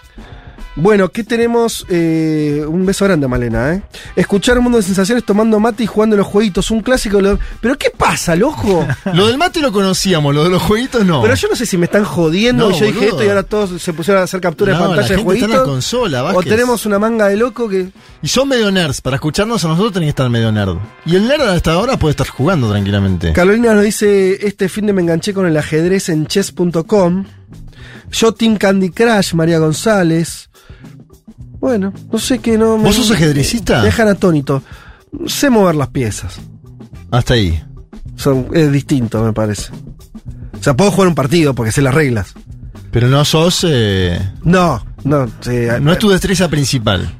[0.80, 1.84] Bueno, ¿qué tenemos?
[1.88, 3.82] Eh, un beso grande, Malena, ¿eh?
[4.14, 6.70] Escuchar un mundo de sensaciones tomando mate y jugando los jueguitos.
[6.70, 7.20] Un clásico.
[7.20, 8.86] lo- ¿Pero qué pasa, loco?
[9.12, 11.20] Lo del mate lo conocíamos, lo de los jueguitos no.
[11.22, 13.82] Pero yo no sé si me están jodiendo No, yo dije esto y ahora todos
[13.82, 15.66] se pusieron a hacer captura No, de la pantalla de gente está en jueguitos.
[15.66, 17.88] la consola, o tenemos una manga de loco que.
[18.22, 19.00] Y son medio nerds.
[19.00, 20.76] Para escucharnos a nosotros tienen que estar medio nerd.
[21.06, 23.32] Y el nerd hasta ahora puede estar jugando tranquilamente.
[23.32, 27.24] Carolina nos dice: Este fin de me enganché con el ajedrez en chess.com.
[28.12, 30.47] Yo Team Candy Crush, María González.
[31.60, 32.76] Bueno, no sé qué no.
[32.78, 33.78] me- ¿Vos sos ajedrecista?
[33.80, 34.62] me Dejan atónito.
[35.26, 36.38] Sé mover las piezas.
[37.10, 37.62] Hasta ahí.
[38.16, 39.72] Son, es distinto, me parece.
[40.58, 42.34] O sea, puedo jugar un partido porque sé las reglas.
[42.90, 43.64] Pero no sos.
[43.68, 45.26] eh, No, no.
[45.40, 47.12] sí, no es tu destreza principal.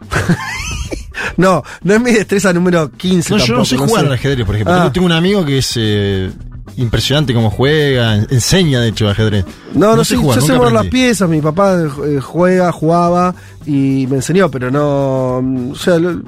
[1.37, 3.31] no, no es mi destreza número 15.
[3.35, 4.07] No, yo no sé jugar sé.
[4.07, 4.75] al ajedrez, por ejemplo.
[4.75, 4.79] Ah.
[4.79, 6.31] Tengo, tengo un amigo que es eh,
[6.79, 9.45] impresionante cómo juega, en- enseña de hecho ajedrez.
[9.75, 11.77] No, no, sé, jugar, yo sé mover las piezas, mi papá
[12.07, 13.35] eh, juega, jugaba
[13.67, 15.39] y me enseñó, pero no.
[15.73, 16.23] O sea, lo-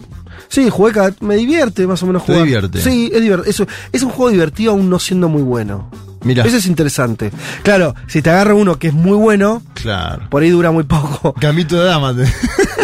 [0.48, 2.44] sí, jugué me divierte más o menos ¿Te jugar.
[2.46, 2.80] divierte?
[2.80, 3.50] Sí, es divertido.
[3.50, 5.88] Eso, es un juego divertido aún no siendo muy bueno.
[6.22, 6.44] Mira.
[6.44, 7.30] Eso es interesante.
[7.62, 10.28] Claro, si te agarra uno que es muy bueno, Claro.
[10.28, 11.34] por ahí dura muy poco.
[11.40, 12.14] Gambito de dama.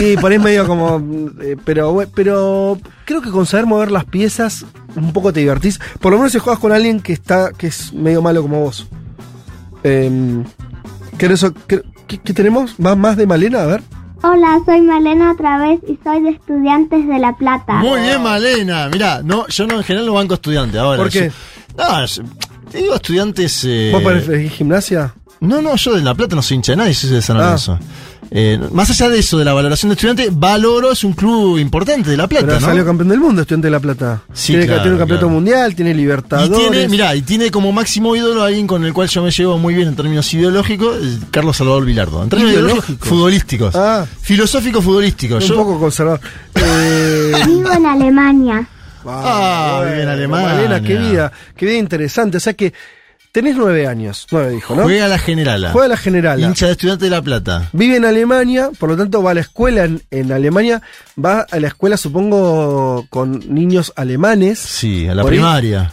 [0.01, 1.03] Y por ahí es medio como.
[1.43, 5.81] eh, pero, pero creo que con saber mover las piezas, un poco te divertís.
[6.01, 7.51] Por lo menos si juegas con alguien que está.
[7.53, 8.87] que es medio malo como vos.
[9.85, 10.43] Eh,
[11.19, 12.79] ¿qué, eso, qué, qué- qué tenemos?
[12.79, 13.63] ¿Más, ¿Más de Malena?
[13.63, 13.83] A ver.
[14.23, 17.75] Hola, soy Malena otra vez y soy de Estudiantes de La Plata.
[17.75, 18.89] Muy bien, Malena.
[18.89, 20.99] Mirá, no, yo no, en general no banco estudiante ahora.
[21.03, 21.31] ¿Por qué?
[21.31, 22.23] Yo- no, yo-
[22.71, 23.65] te digo estudiantes.
[23.65, 25.15] eh, ¿Vos preferís gimnasia?
[25.41, 27.41] No, no, yo de La Plata no soy hincha de nadie, soy de San Ah.
[27.41, 27.79] Lorenzo.
[28.29, 32.11] Eh, más allá de eso, de la valoración de estudiante, Valoro es un club importante
[32.11, 32.67] de La Plata, Pero ¿no?
[32.67, 34.23] salió campeón del mundo, Estudiante de La Plata.
[34.33, 35.35] Sí, tiene, claro, tiene un campeonato claro.
[35.37, 36.59] mundial, tiene Y Libertadores.
[36.59, 39.59] tiene, mirá, y tiene como máximo ídolo a alguien con el cual yo me llevo
[39.59, 42.23] muy bien en términos ideológicos, eh, Carlos Salvador Vilardo.
[42.25, 42.83] En términos Ideológico.
[42.85, 43.75] ideológicos, futbolísticos.
[43.77, 44.07] Ah.
[44.23, 45.45] Filosóficos futbolísticos.
[45.45, 46.21] un Yo, poco conservador.
[46.57, 48.69] Eh, Vivo en Alemania.
[49.09, 50.49] Ah, vive en Alemania.
[50.49, 52.37] Malena, qué vida, qué vida interesante.
[52.37, 52.73] O sea que
[53.33, 54.85] tenés nueve años, nueve dijo, ¿no?
[54.85, 55.71] juega a la generala.
[55.73, 56.41] Juega a la general.
[56.41, 57.69] Hincha de estudiante de La Plata.
[57.73, 60.81] Vive en Alemania, por lo tanto va a la escuela en, en Alemania,
[61.23, 64.59] va a la escuela supongo con niños alemanes.
[64.59, 65.91] Sí, a la Por ahí- primaria.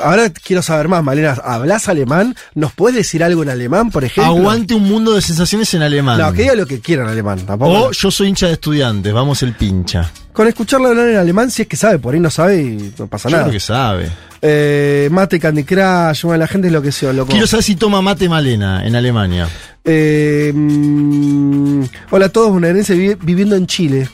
[0.00, 2.34] Ahora quiero saber más, Malena, ¿hablas alemán?
[2.54, 4.32] ¿Nos puedes decir algo en alemán, por ejemplo?
[4.36, 6.18] Aguante un mundo de sensaciones en alemán.
[6.18, 7.86] No, que diga lo que quiera en alemán, tampoco.
[7.86, 10.10] O yo soy hincha de estudiantes, vamos el pincha.
[10.34, 13.06] Con escucharlo hablar en alemán, si es que sabe, por ahí no sabe y no
[13.06, 13.44] pasa Yo nada.
[13.44, 14.10] creo que sabe.
[14.42, 17.30] Eh, mate, Candy Crush, bueno, la gente es lo que sea, loco.
[17.32, 19.48] Quiero saber si toma mate Malena en Alemania.
[19.84, 24.08] Eh, mm, hola a todos, bonaerenses vi- viviendo en Chile.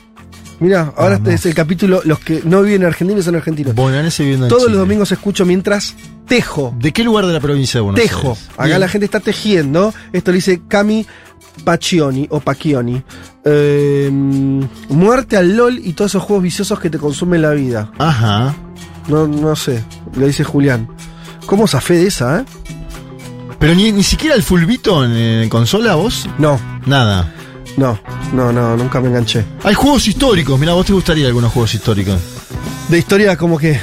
[0.65, 3.75] Mira, ahora este es el capítulo, los que no viven en Argentina son argentinos.
[3.75, 4.73] Bonaerense viviendo en Todos Chile.
[4.73, 5.93] los domingos escucho mientras
[6.27, 6.73] tejo.
[6.79, 8.29] ¿De qué lugar de la provincia de Buenos Tejo.
[8.29, 8.49] Aires?
[8.55, 8.79] Acá Bien.
[8.79, 9.93] la gente está tejiendo.
[10.11, 11.05] Esto lo dice Cami
[11.63, 12.99] Pacchioni o Pacchioni.
[13.43, 14.09] Eh,
[14.89, 17.91] muerte al LOL y todos esos juegos viciosos que te consumen la vida.
[17.99, 18.55] Ajá.
[19.07, 19.83] No, no sé,
[20.15, 20.87] lo dice Julián.
[21.45, 22.45] ¿Cómo zafé de esa, eh?
[23.59, 26.27] Pero ni, ni siquiera el fulbito en, consola, vos?
[26.39, 27.31] No, Nada.
[27.77, 27.99] No,
[28.33, 29.45] no, no, nunca me enganché.
[29.63, 32.19] Hay juegos históricos, mira, vos te gustaría algunos juegos históricos.
[32.89, 33.79] De historia como que...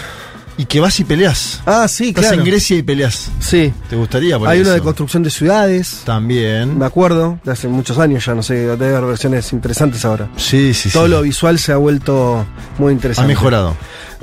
[0.59, 1.61] Y que vas y peleas.
[1.66, 2.41] Ah, sí, Estás claro.
[2.41, 3.31] en Grecia y peleas.
[3.41, 3.73] Sí.
[3.89, 4.69] ¿Te gustaría por Hay eso?
[4.69, 6.03] uno de construcción de ciudades.
[6.05, 6.79] También.
[6.79, 10.29] Me acuerdo, de hace muchos años ya, no sé, debe haber versiones interesantes ahora.
[10.37, 11.11] Sí, sí, Todo sí.
[11.11, 12.45] lo visual se ha vuelto
[12.79, 13.29] muy Ha interesante.
[13.29, 13.74] mejorado.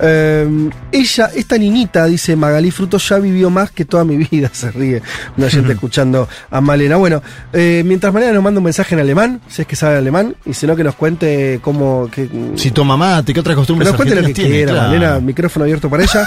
[0.02, 4.72] Eh, ella, esta niñita, dice Magalí Frutos, ya vivió más que toda mi vida, se
[4.72, 5.02] ríe
[5.36, 6.96] una gente escuchando a Malena.
[6.96, 10.36] Bueno, eh, mientras Malena nos manda un mensaje en alemán, si es que sabe alemán,
[10.46, 12.10] y si no, que nos cuente cómo...
[12.14, 14.50] Que, Si toma mate, ¿qué otras que costumbres nos cuente lo que tiene?
[14.52, 14.88] quiera, Claro.
[14.88, 16.19] Malena, micrófono abierto para ella.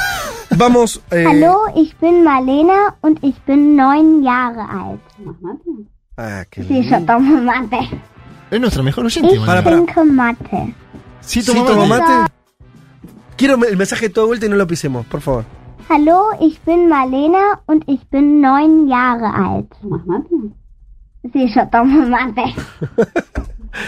[0.57, 1.01] Vamos...
[1.11, 5.01] eh, Hallo, ich bin Marlena und ich bin neun Jahre alt.
[6.17, 7.89] ah, qué Sí, yo tomo mate.
[8.51, 9.63] Es nuestra mejor oyente, Ich Malena.
[9.63, 10.75] trinke mate.
[11.21, 12.33] Sí, ¿Sí toma toma mate.
[13.37, 15.45] Quiero el mensaje todo de vuelta y no lo pisemos, por favor.
[15.89, 19.73] Hallo, ich bin Marlena und ich bin neun Jahre alt.
[21.33, 22.45] Sí, yo tomo mate.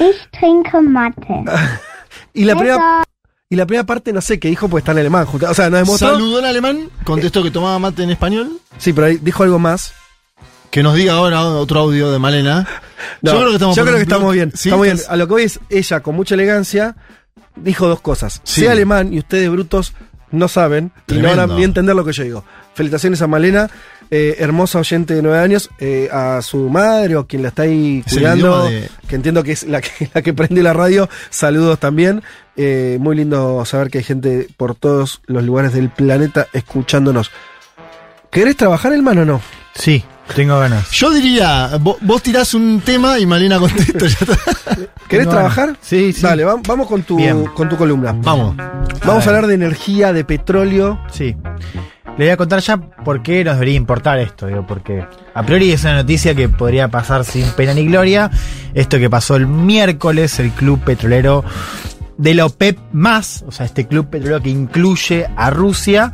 [0.01, 1.44] Ich trinke mate.
[2.32, 3.03] Y la primera...
[3.55, 5.28] Y la primera parte no sé qué dijo, porque está en alemán.
[5.32, 6.10] O sea, nos demostró...
[6.10, 8.59] Saludó en alemán, contestó que tomaba mate en español.
[8.78, 9.93] Sí, pero ahí dijo algo más.
[10.72, 12.66] Que nos diga ahora otro audio de Malena.
[13.22, 14.51] No, yo creo que estamos, yo creo que estamos bien.
[14.56, 14.97] Sí, estamos bien.
[14.97, 16.97] estás- A lo que voy es, ella con mucha elegancia
[17.55, 18.40] dijo dos cosas.
[18.43, 18.62] Sí.
[18.62, 19.93] Sé alemán y ustedes brutos
[20.32, 22.44] no saben y no van a entender lo que yo digo.
[22.74, 23.70] Felicitaciones a Malena,
[24.10, 28.02] eh, hermosa oyente de nueve años, eh, a su madre o quien la está ahí
[28.06, 31.09] el cuidando, de- que entiendo que es la que, la que prendió la radio.
[31.31, 32.22] Saludos también.
[32.56, 37.31] Eh, muy lindo saber que hay gente por todos los lugares del planeta escuchándonos.
[38.31, 39.40] ¿Querés trabajar, hermano, o no?
[39.74, 40.90] Sí, tengo ganas.
[40.90, 43.98] Yo diría, vo- vos, tirás un tema y Malena contesta.
[45.09, 45.66] ¿Querés Tengo trabajar?
[45.66, 45.80] ganas.
[45.82, 46.22] Sí, sí.
[46.22, 47.44] Dale, va- vamos con tu, Bien.
[47.46, 48.12] con tu columna.
[48.16, 48.56] Vamos.
[48.56, 49.28] Vamos a, ver.
[49.28, 51.01] hablar de energía, de petróleo.
[51.12, 51.36] Sí.
[52.16, 55.72] Le voy a contar ya por qué nos debería importar esto, digo, porque a priori
[55.72, 58.30] es una noticia que podría pasar sin pena ni gloria.
[58.72, 61.44] Esto que pasó el miércoles, el club petrolero
[62.16, 66.12] de la OPEP más, o sea, este club petrolero que incluye a Rusia,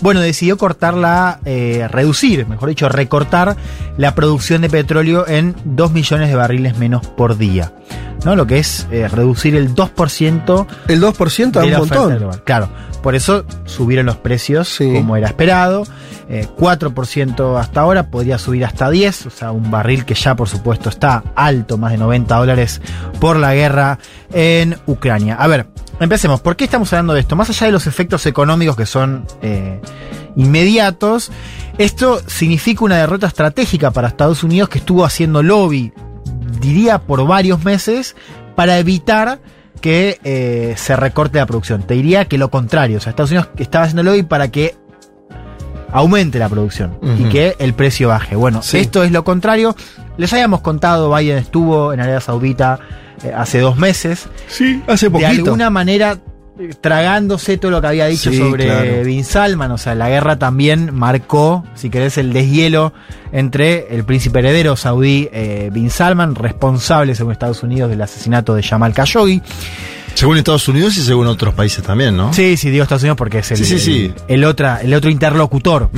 [0.00, 3.56] bueno, decidió cortarla, eh, reducir, mejor dicho, recortar
[3.96, 7.72] la producción de petróleo en 2 millones de barriles menos por día.
[8.24, 8.36] ¿No?
[8.36, 12.30] Lo que es eh, reducir el 2% El 2% da de un montón.
[12.44, 12.68] Claro,
[13.02, 14.92] por eso subieron los precios Sí.
[14.92, 15.84] como era esperado.
[16.28, 20.48] eh, 4% hasta ahora, podría subir hasta 10, o sea, un barril que ya por
[20.48, 22.80] supuesto está alto, más de 90 dólares
[23.20, 23.98] por la guerra
[24.32, 25.34] en Ucrania.
[25.34, 25.66] A ver,
[26.00, 26.40] empecemos.
[26.40, 27.36] ¿Por qué estamos hablando de esto?
[27.36, 29.80] Más allá de los efectos económicos que son eh,
[30.36, 31.30] inmediatos,
[31.78, 35.92] esto significa una derrota estratégica para Estados Unidos que estuvo haciendo lobby,
[36.60, 38.16] diría, por varios meses
[38.56, 39.40] para evitar
[39.80, 41.82] que eh, se recorte la producción.
[41.84, 42.98] Te diría que lo contrario.
[42.98, 44.74] O sea, Estados Unidos estaba haciendo lobby para que
[45.92, 48.36] aumente la producción y que el precio baje.
[48.36, 48.78] Bueno, Sí.
[48.78, 49.74] esto es lo contrario.
[50.18, 52.78] Les habíamos contado, Biden estuvo en Arabia Saudita
[53.34, 54.28] hace dos meses.
[54.48, 55.30] Sí, hace De poquito.
[55.30, 56.18] alguna manera
[56.82, 59.04] tragándose todo lo que había dicho Sí, sobre claro.
[59.04, 59.70] Bin Salman.
[59.72, 62.92] O sea, la guerra también marcó, si querés, el deshielo
[63.32, 68.62] entre el príncipe heredero saudí eh, Bin Salman, responsable, según Estados Unidos, del asesinato de
[68.62, 69.40] Jamal Khashoggi.
[70.14, 72.32] Según Estados Unidos y según otros países también, ¿no?
[72.34, 74.12] Sí, sí, digo Estados Unidos porque es el, Sí, sí, sí.
[74.28, 75.88] el, el otra, el otro interlocutor.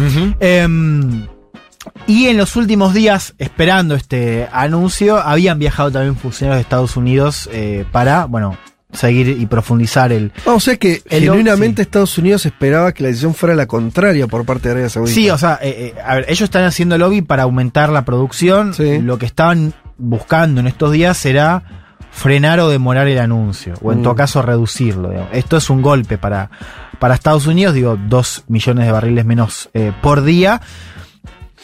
[2.07, 7.49] Y en los últimos días, esperando este anuncio, habían viajado también funcionarios de Estados Unidos
[7.53, 8.57] eh, para, bueno,
[8.93, 10.33] seguir y profundizar el...
[10.47, 14.27] Ah, o sea que El- genuinamente Estados Unidos esperaba que la decisión fuera la contraria
[14.27, 15.15] por parte de Arabia Saudita.
[15.15, 18.75] Sí, o sea, eh, eh, a ver, ellos están haciendo lobby para aumentar la producción.
[19.07, 21.63] Lo que estaban buscando en estos días era
[22.11, 24.03] frenar o demorar el anuncio, o en Mm.
[24.03, 25.09] todo caso reducirlo.
[25.09, 25.31] digamos.
[25.33, 26.51] Esto es un golpe para,
[26.99, 30.61] para Estados Unidos, digo, dos millones de barriles menos eh, por día.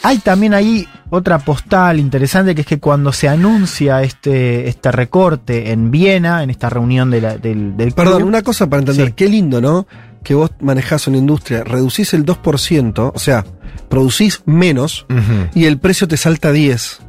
[0.03, 5.73] Hay también ahí otra postal interesante que es que cuando se anuncia este, este recorte
[5.73, 9.15] en Viena, en esta reunión de la- del, del Perdón, club- una cosa para entender.
[9.15, 9.87] Qué lindo, ¿no?
[10.23, 13.45] Que vos manejás una industria, reducís el 2%, o sea,
[13.89, 15.07] producís menos
[15.55, 17.01] y el precio te salta a 10.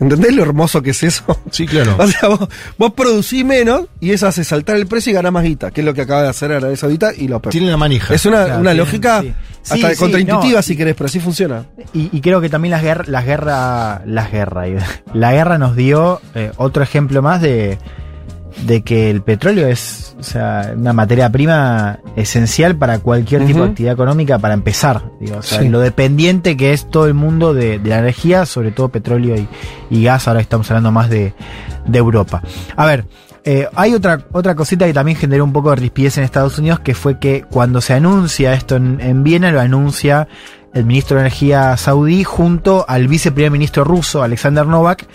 [0.00, 1.24] ¿Entendés lo hermoso que es eso?
[1.50, 1.96] Sí, claro.
[1.98, 2.48] O sea, vos,
[2.78, 5.84] vos producís menos y eso hace saltar el precio y ganás más guita, que es
[5.84, 8.14] lo que acaba de hacer Arabia Saudita y lo Tiene la manija.
[8.14, 9.34] Es una, Claro, una tienen- lógica sí.
[9.62, 11.64] hasta Sí, sí, contraintuitiva no, si querés, pero así funciona.
[11.94, 14.68] Y, y creo que también las guerras, las guerras, las guerras,
[15.14, 17.78] la guerra nos dio eh, otro ejemplo más de,
[18.64, 23.68] de que el petróleo es, o sea, una materia prima esencial para cualquier tipo de
[23.70, 25.02] actividad económica para empezar.
[25.20, 25.68] Digo, o sea, Sí.
[25.68, 29.48] lo dependiente que es todo el mundo de, de la energía, sobre todo petróleo y,
[29.90, 30.26] y gas.
[30.28, 31.34] Ahora estamos hablando más de,
[31.86, 32.42] de Europa.
[32.76, 33.06] A ver.
[33.44, 36.80] eh, hay otra, otra cosita que también generó un poco de rispidez en Estados Unidos,
[36.80, 40.26] que fue que cuando se anuncia esto en, en Viena, lo anuncia
[40.74, 45.06] el ministro de Energía saudí junto al viceprimer ministro ruso, Alexander Novak,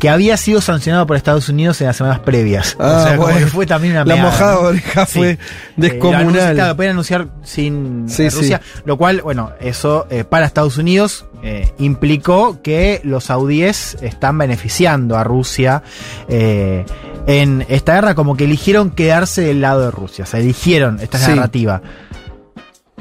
[0.00, 2.74] que había sido sancionado por Estados Unidos en las semanas previas.
[2.80, 3.40] Ah, o sea, como bueno.
[3.40, 4.60] que fue también una La meada, mojada ¿no?
[4.68, 5.18] oreja Sí.
[5.18, 5.38] fue Eh,
[5.76, 6.56] descomunal.
[6.56, 11.26] lo pueden anunciar sin Sí, eh, Rusia, lo cual, bueno, eso eh, para Estados Unidos
[11.42, 15.82] eh, implicó que los saudíes están beneficiando a Rusia
[16.28, 16.86] eh,
[17.26, 21.18] en esta guerra, como que eligieron quedarse del lado de Rusia, o sea, eligieron esta
[21.18, 21.28] Sí.
[21.30, 21.82] narrativa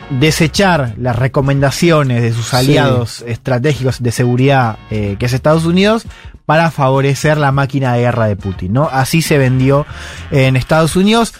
[0.09, 2.55] desechar las recomendaciones de sus Sí.
[2.55, 6.03] aliados estratégicos de seguridad, eh, que es Estados Unidos,
[6.45, 8.89] para favorecer la máquina de guerra de Putin, ¿no?
[8.91, 9.85] Así se vendió
[10.31, 11.33] en Estados Unidos.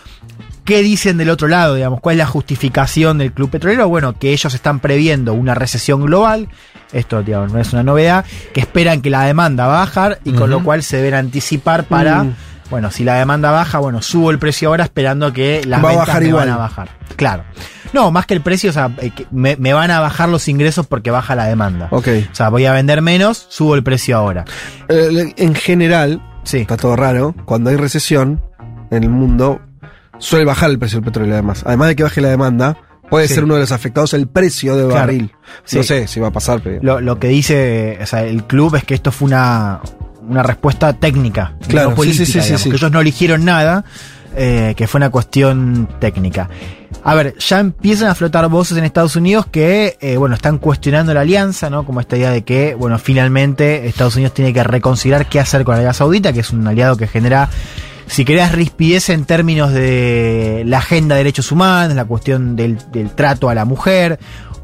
[0.66, 2.00] ¿Qué dicen del otro lado, digamos?
[2.00, 3.90] ¿Cuál es la justificación del club petrolero?
[3.90, 6.48] Bueno, que ellos están previendo una recesión global,
[6.94, 8.24] esto digamos, no es una novedad,
[8.54, 11.84] que esperan que la demanda va a bajar y con lo cual se deben anticipar
[11.84, 12.36] para, Mm.
[12.70, 15.92] Bueno, si la demanda baja, bueno, subo el precio ahora esperando que las Va a
[15.92, 16.46] ventas bajar me igual.
[16.48, 16.90] van a bajar.
[17.16, 17.44] Claro.
[17.94, 20.88] No, más que el precio, o sea, eh, me, me van a bajar los ingresos
[20.88, 21.88] porque baja la demanda.
[21.92, 22.08] Ok.
[22.32, 24.46] O sea, voy a vender menos, subo el precio ahora.
[24.90, 26.22] Eh, en general,
[26.52, 27.36] está todo raro.
[27.46, 28.42] Cuando hay recesión
[28.90, 29.62] en el mundo,
[30.18, 31.64] suele bajar el precio del petróleo, además.
[31.68, 32.78] Además de que baje la demanda,
[33.12, 33.36] puede Sí.
[33.36, 35.02] ser uno de los afectados el precio del Claro.
[35.02, 35.32] barril.
[35.64, 35.78] Sí.
[35.78, 36.80] No sé si va a pasar, pero.
[36.82, 39.82] Lo, lo que dice o sea, el club es que esto fue una,
[40.28, 43.46] una respuesta técnica, Claro, no sí, sí, política, sí, sí, digamos, que ellos no eligieron
[43.46, 43.86] nada,
[44.36, 46.50] eh, que fue una cuestión técnica.
[47.04, 51.14] A ver, ya empiezan a flotar voces en Estados Unidos que, eh, bueno, están cuestionando
[51.14, 51.86] la alianza, ¿no?
[51.86, 55.76] Como esta idea de que, bueno, finalmente Estados Unidos tiene que reconsiderar qué hacer con
[55.76, 57.50] Arabia Saudita, que es un aliado que genera,
[58.08, 63.12] si querés, rispidez en términos de la agenda de derechos humanos, la cuestión del, del
[63.12, 64.18] trato a la mujer.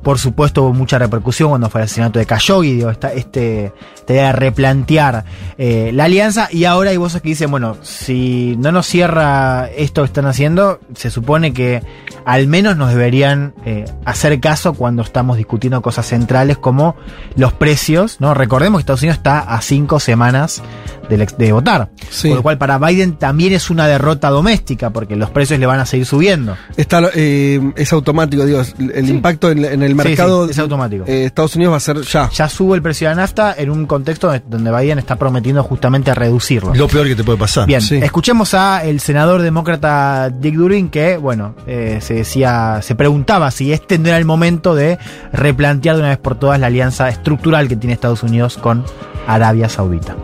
[0.03, 4.13] Por supuesto, hubo mucha repercusión cuando fue el asesinato de Khashoggi, digo, esta, este, esta
[4.13, 5.25] idea de replantear
[5.57, 6.47] eh, la alianza.
[6.51, 10.79] Y ahora hay voces que dicen, bueno, si no nos cierra esto que están haciendo,
[10.95, 11.83] se supone que
[12.25, 16.95] al menos nos deberían eh, hacer caso cuando estamos discutiendo cosas centrales como
[17.35, 18.33] los precios, ¿no?
[18.33, 20.61] Recordemos que Estados Unidos está a cinco semanas
[21.09, 21.89] de, de votar.
[22.09, 22.29] Sí.
[22.29, 25.79] Por lo cual para Biden también es una derrota doméstica, porque los precios le van
[25.79, 26.55] a seguir subiendo.
[26.77, 28.61] Está, eh, es automático, digo,
[28.93, 30.45] el impacto en, en el Sí, mercado.
[30.45, 31.05] sí, es automático.
[31.07, 32.29] eh, Estados Unidos va a ser ya.
[32.29, 36.13] Ya sube el precio de la nafta en un contexto donde Biden está prometiendo justamente
[36.15, 36.73] reducirlo.
[36.75, 37.65] Lo peor que te puede pasar.
[37.67, 37.95] Bien, Sí.
[37.97, 43.71] escuchemos a el senador demócrata Dick Durbin que, bueno, eh, se decía, se preguntaba si
[43.73, 44.97] este no era el momento de
[45.33, 48.83] replantear de una vez por todas la alianza estructural que tiene Estados Unidos con
[49.27, 50.15] Arabia Saudita.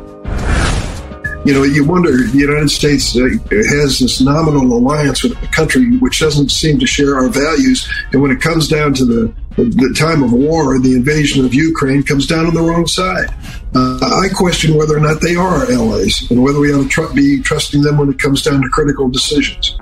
[1.45, 3.21] you know, you wonder, the United States uh,
[3.69, 7.87] has this nominal alliance with a country which doesn't seem to share our values.
[8.11, 12.03] And when it comes down to the, the time of war, the invasion of Ukraine
[12.03, 13.29] comes down on the wrong side.
[13.73, 16.89] Uh, I question whether or not they are our allies and whether we ought to
[16.89, 19.77] tr- be trusting them when it comes down to critical decisions.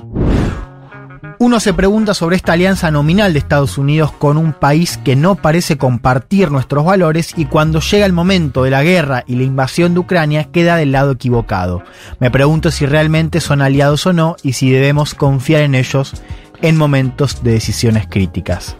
[1.40, 5.36] Uno se pregunta sobre esta alianza nominal de Estados Unidos con un país que no
[5.36, 9.94] parece compartir nuestros valores y cuando llega el momento de la guerra y la invasión
[9.94, 11.84] de Ucrania queda del lado equivocado.
[12.20, 16.14] Me pregunto si realmente son aliados o no y si debemos confiar en ellos
[16.62, 18.78] en momentos de decisiones críticas.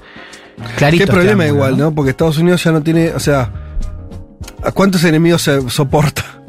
[0.77, 1.93] Clarito Qué problema igual, ¿no?
[1.93, 3.51] Porque Estados Unidos ya no tiene, o sea,
[4.63, 6.43] ¿a cuántos enemigos se soporta?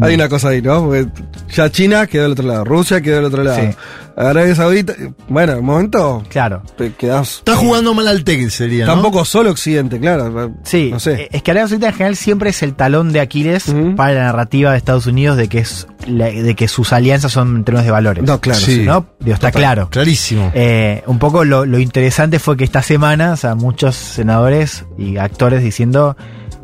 [0.00, 0.84] Hay una cosa ahí, ¿no?
[0.84, 1.06] Porque
[1.52, 3.76] ya China quedó del otro lado, Rusia quedó del otro lado, Sí.
[4.18, 4.94] Arabia Saudita,
[5.28, 6.62] bueno, en un momento Claro.
[6.78, 7.36] te quedás...
[7.38, 8.94] Está jugando mal al TEC, sería, ¿no?
[8.94, 10.52] Tampoco solo Occidente, claro.
[10.64, 11.28] Sí, No sé.
[11.32, 14.70] es que Arabia Saudita en general siempre es el talón de Aquiles para la narrativa
[14.72, 17.90] de Estados Unidos de que es la- de que sus alianzas son en términos de
[17.90, 18.24] valores.
[18.24, 18.84] No, claro, Sí.
[18.84, 19.06] ¿no?
[19.20, 19.88] Digo, está Total, claro.
[19.90, 20.50] Clarísimo.
[20.54, 25.18] Eh, un poco lo, lo interesante fue que esta semana, o sea, muchos senadores y
[25.18, 26.16] actores diciendo,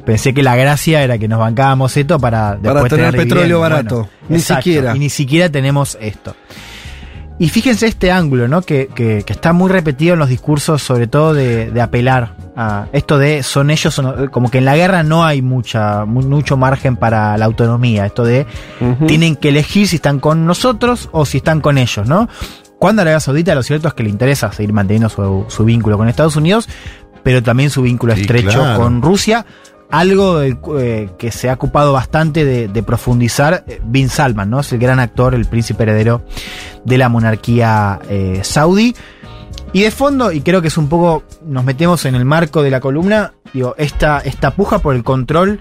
[0.05, 3.61] pensé que la gracia era que nos bancábamos esto para después tener petróleo dividendos".
[3.61, 4.09] barato.
[4.29, 4.97] Ni siquiera.
[4.97, 6.35] Y ni siquiera tenemos esto.
[7.39, 8.63] Y fíjense este ángulo, ¿no?
[8.63, 12.87] Que, que- que está muy repetido en los discursos, sobre todo de, de apelar a
[12.93, 16.23] esto de son ellos, o no- como que en la guerra no hay mucha, mu-
[16.23, 18.07] mucho margen para la autonomía.
[18.07, 18.47] Esto de
[19.09, 22.29] tienen que elegir si están con nosotros o si están con ellos, ¿no?
[22.79, 26.09] Cuando Arabia Saudita lo cierto es que le interesa seguir manteniendo su, su vínculo con
[26.09, 26.69] Estados Unidos,
[27.25, 28.79] pero también su vínculo Sí, estrecho claro.
[28.81, 29.47] con Rusia.
[29.93, 34.61] Algo cu- eh, que se ha ocupado bastante de, profundizar eh, Bin Salman, ¿no?
[34.61, 36.25] Es el gran actor, el príncipe heredero
[36.85, 38.97] de la monarquía eh, saudí.
[39.75, 42.71] Y de fondo, y creo que es un poco, nos metemos en el marco de
[42.71, 45.61] la columna, digo, esta, esta puja por el control,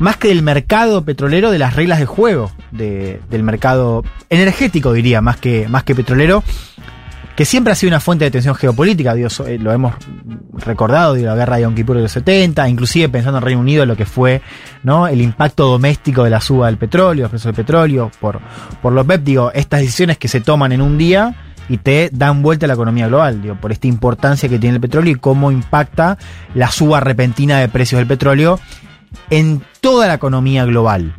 [0.00, 5.20] más que del mercado petrolero, de las reglas de juego, de- del mercado energético, diría,
[5.20, 6.42] más que, más que petrolero,
[7.36, 9.94] que siempre ha sido una fuente de tensión geopolítica, digo, so- eh, lo hemos
[10.52, 13.96] recordado, la guerra de Yom Kippur de los 70, inclusive pensando en Reino Unido, lo
[13.96, 14.40] que fue
[14.84, 15.08] ¿no?
[15.08, 18.40] el impacto doméstico de la suba del petróleo, los precios del petróleo, por,
[18.80, 21.34] por los PEP, digo, estas decisiones que se toman en un día
[21.68, 24.80] y te dan vuelta a la economía global, digo, por esta importancia que tiene el
[24.80, 26.18] petróleo y cómo impacta
[26.54, 28.60] la suba repentina de precios del petróleo
[29.30, 31.14] en toda la economía global.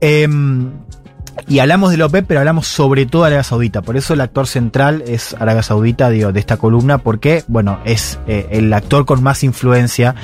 [0.00, 0.72] Em,
[1.48, 3.82] y hablamos de la OPEP, pero hablamos sobre todo de Arabia Saudita.
[3.82, 8.18] Por eso el actor central es Arabia Saudita, digo, de esta columna, porque, bueno, es
[8.26, 10.14] eh, el actor con más influencia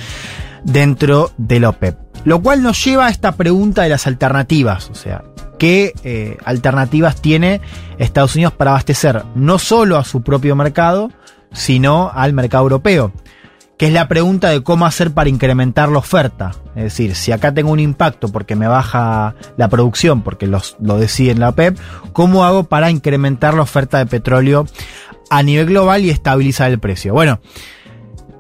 [0.65, 1.97] dentro de la OPEP.
[2.25, 4.91] Lo cual nos lleva a esta pregunta de las alternativas.
[4.91, 5.23] O sea,
[5.59, 7.61] ¿qué eh, alternativas tiene
[7.99, 11.11] Estados Unidos para abastecer no solo a su propio mercado,
[11.53, 13.13] sino al mercado europeo?
[13.77, 16.53] Que es la pregunta de cómo hacer para incrementar la oferta.
[16.77, 20.99] Es decir, si acá tengo un impacto porque me baja la producción, porque los, lo
[20.99, 21.79] decide la OPEP,
[22.13, 24.67] ¿cómo hago para incrementar la oferta de petróleo
[25.31, 27.13] a nivel global y estabilizar el precio?
[27.13, 27.41] Bueno,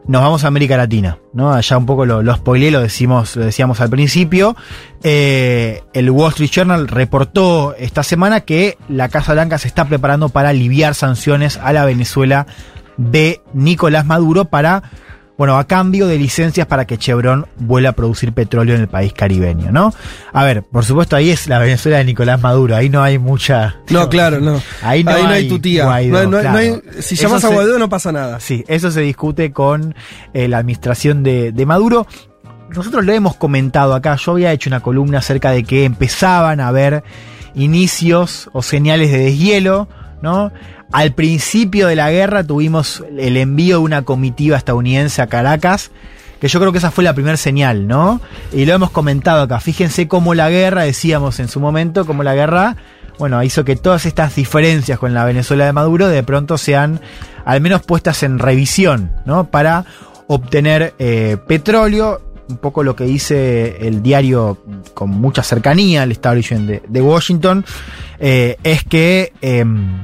[0.06, 1.52] nos vamos a América Latina, ¿no?
[1.52, 4.56] Allá un poco lo, lo spoileé, lo, decimos, lo decíamos al principio.
[5.02, 10.28] Eh, el Wall Street Journal reportó esta semana que la Casa Blanca se está preparando
[10.28, 12.46] para aliviar sanciones a la Venezuela
[12.96, 14.82] de Nicolás Maduro para
[15.42, 19.12] bueno, a cambio de licencias para que Chevron vuelva a producir petróleo en el país
[19.12, 19.92] caribeño, ¿no?
[20.32, 23.74] A ver, por supuesto, ahí es la Venezuela de Nicolás Maduro, ahí no hay mucha.
[23.90, 24.62] No, claro, no.
[24.82, 25.82] Ahí no, hay, tu tía.
[25.86, 27.02] Guaidó, no, hay- no hay- no hay- claro.
[27.02, 28.38] si Eso llamas a Guaidó no pasa nada.
[28.38, 29.96] Sí, eso se discute con
[30.32, 32.06] eh, la administración de, de Maduro.
[32.72, 36.68] Nosotros lo hemos comentado acá, yo había hecho una columna acerca de que empezaban a
[36.68, 37.02] haber
[37.56, 39.88] inicios o señales de deshielo,
[40.22, 40.52] ¿no?
[40.92, 45.90] Al principio de la guerra tuvimos el envío de una comitiva estadounidense a Caracas,
[46.38, 48.20] que yo creo que esa fue la primera señal, ¿no?
[48.52, 49.58] Y lo hemos comentado acá.
[49.60, 52.76] Fíjense cómo la guerra, decíamos en su momento, cómo la guerra,
[53.18, 57.00] bueno, hizo que todas estas diferencias con la Venezuela de Maduro de pronto sean
[57.44, 59.50] al menos puestas en revisión, ¿no?
[59.50, 59.86] Para
[60.26, 64.58] obtener eh, petróleo, un poco lo que dice el diario
[64.92, 67.64] con mucha cercanía al establishment de, Washington,
[68.18, 70.02] eh, es que em,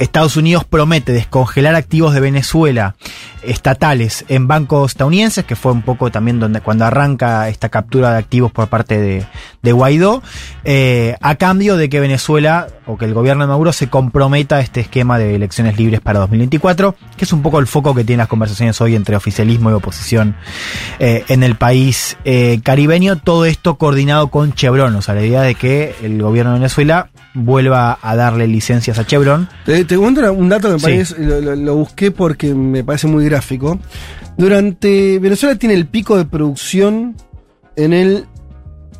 [0.00, 2.96] Estados Unidos promete descongelar activos de Venezuela
[3.42, 8.18] estatales en bancos estadounidenses, que fue un poco también donde cuando arranca esta captura de
[8.18, 9.26] activos por parte de,
[9.62, 10.22] de Guaidó,
[10.64, 14.60] eh, a cambio de que Venezuela o que el gobierno de Maduro se comprometa a
[14.60, 18.18] este esquema de elecciones libres para 2024, que es un poco el foco que tienen
[18.18, 20.36] las conversaciones hoy entre oficialismo y oposición
[20.98, 23.16] eh, en el país eh, caribeño.
[23.16, 27.10] Todo esto coordinado con Chevron, o sea, la idea de que el gobierno de Venezuela
[27.34, 29.48] vuelva a darle licencias a Chevron.
[29.90, 30.84] Te, cuento un dato que me Sí.
[30.84, 33.78] parece, lo, lo- lo busqué porque me parece muy gráfico.
[34.38, 37.16] Durante Venezuela tiene el pico de producción
[37.76, 38.24] en el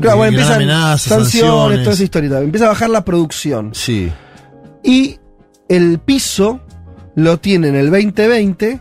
[0.00, 1.82] Claro, bueno, empiezan amenaza, sanciones, sanciones.
[1.82, 2.38] toda esa historia.
[2.38, 3.70] Empieza a bajar la producción.
[3.74, 4.12] Sí.
[4.84, 5.18] Y
[5.68, 6.60] el piso
[7.18, 8.80] lo tiene en el 2020.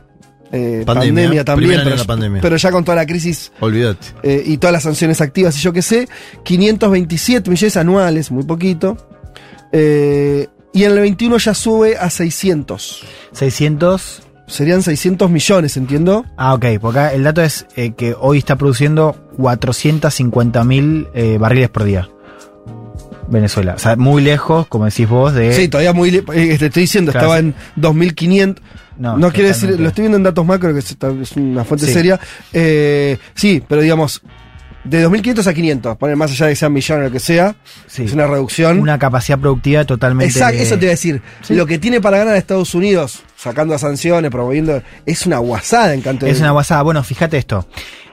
[0.51, 2.55] eh, Pandemia, pandemia, también, pero, pandemia.
[2.57, 4.07] ya con toda la crisis Olvídate.
[4.23, 6.07] eh, y todas las sanciones activas y yo qué sé,
[6.43, 8.95] 527 millones anuales, muy poquito.
[9.71, 13.03] Eh, y en el 21 ya sube a 600.
[13.33, 14.21] 600.
[14.47, 16.23] Serían 600 millones, entiendo.
[16.37, 21.37] Ah, ok, porque acá el dato es eh, que hoy está produciendo 450 mil eh,
[21.37, 22.07] barriles por día.
[23.27, 23.73] Venezuela.
[23.75, 25.53] O sea, muy lejos, como decís vos, de.
[25.53, 26.11] Sí, todavía muy.
[26.11, 27.47] le- eh, te estoy diciendo, Claro, estaba sí.
[27.47, 28.63] en 2500.
[28.97, 30.95] No, No, quiere decir, lo estoy viendo en datos macro, que es,
[31.35, 31.93] una fuente Sí.
[31.93, 32.19] seria.
[32.51, 34.21] Eh, sí, pero digamos,
[34.83, 37.55] de 2500 a 500, poner más allá de que sean millones o lo que sea,
[37.95, 38.79] es una reducción.
[38.79, 40.31] Una capacidad productiva totalmente.
[40.33, 41.21] Exacto, eso te iba a decir.
[41.49, 46.01] Lo que tiene para ganar Estados Unidos, sacando a sanciones, promoviendo, es una guasada en
[46.01, 46.81] canto de- Es una guasada.
[46.81, 47.67] Bueno, fíjate esto.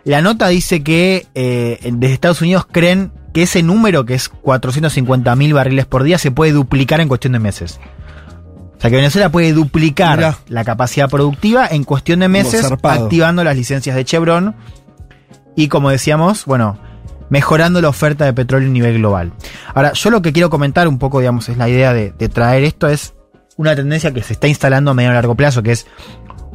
[0.05, 5.35] La nota dice que eh, desde Estados Unidos creen que ese número, que es 450
[5.37, 7.81] mil barriles por día, se puede duplicar en cuestión de meses.
[8.79, 10.39] O sea que Venezuela puede duplicar Mirá.
[10.49, 14.55] la capacidad productiva en cuestión de meses, activando las licencias de Chevron
[15.57, 16.79] y, como decíamos, bueno,
[17.29, 19.33] mejorando la oferta de petróleo a nivel global.
[19.75, 22.63] Ahora, yo lo que quiero comentar un poco, digamos, es la idea de, de traer
[22.63, 23.15] esto, es
[23.57, 25.87] una tendencia que se está instalando a medio y largo plazo, que es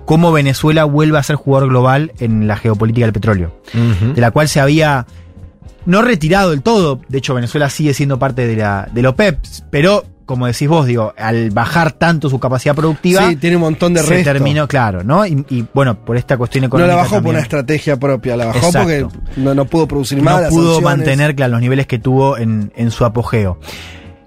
[0.06, 4.48] cómo Venezuela vuelve a ser jugador global en la geopolítica del petróleo, de la cual
[4.48, 5.06] se había
[5.86, 9.40] no retirado del todo, de hecho Venezuela sigue siendo parte de la, de la OPEP,
[9.70, 13.96] pero como decís vos, digo, al bajar tanto su capacidad productiva, Sí, tiene un montón
[13.96, 14.32] de se resto.
[14.32, 15.26] terminó, claro, ¿no?
[15.26, 16.96] Y, y, bueno, por esta cuestión No económica.
[16.96, 18.80] la bajó por una estrategia propia, la bajó Exacto.
[19.10, 20.36] porque no, no pudo producir más.
[20.36, 20.98] no las pudo sanciones.
[20.98, 23.60] mantener claro, los niveles que tuvo en, en su apogeo.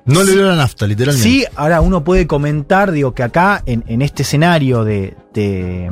[0.05, 1.29] No le dio la nafta, literalmente.
[1.29, 5.89] Sí, ahora uno puede comentar, digo, que acá, en, en este escenario de, de,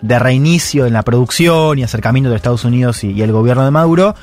[0.00, 3.70] de reinicio en la producción y acercamiento de Estados Unidos y, y el gobierno de
[3.70, 4.14] Maduro,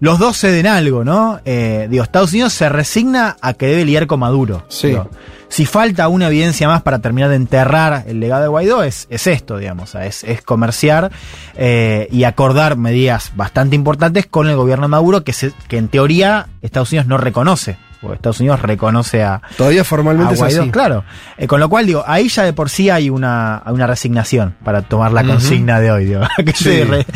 [0.00, 1.40] los dos ceden algo, ¿no?
[1.44, 4.64] Eh, digo, Estados Unidos se resigna a que debe lidiar con Maduro.
[4.68, 4.88] Sí.
[4.88, 5.10] Digo,
[5.48, 9.26] si falta una evidencia más para terminar de enterrar el legado de Guaidó, es, es
[9.26, 11.12] esto, digamos, es, es comerciar
[11.56, 15.88] eh, y acordar medidas bastante importantes con el gobierno de Maduro que, se, que en
[15.88, 17.78] teoría Estados Unidos no reconoce.
[18.06, 20.70] Porque Estados Unidos reconoce a, Todavía formalmente a es Guaidó, así.
[20.70, 21.04] claro.
[21.36, 24.82] Eh, con lo cual, digo, ahí ya de por sí hay una, una resignación para
[24.82, 26.04] tomar la consigna de hoy.
[26.06, 26.64] Digo, que Sí.
[26.64, 27.06] se re-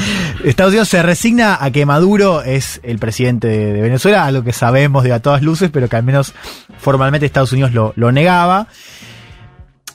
[0.45, 4.53] Estados Unidos se resigna a que Maduro es el presidente de, de Venezuela, algo que
[4.53, 6.33] sabemos de a todas luces, pero que al menos
[6.79, 8.67] formalmente Estados Unidos lo, lo negaba.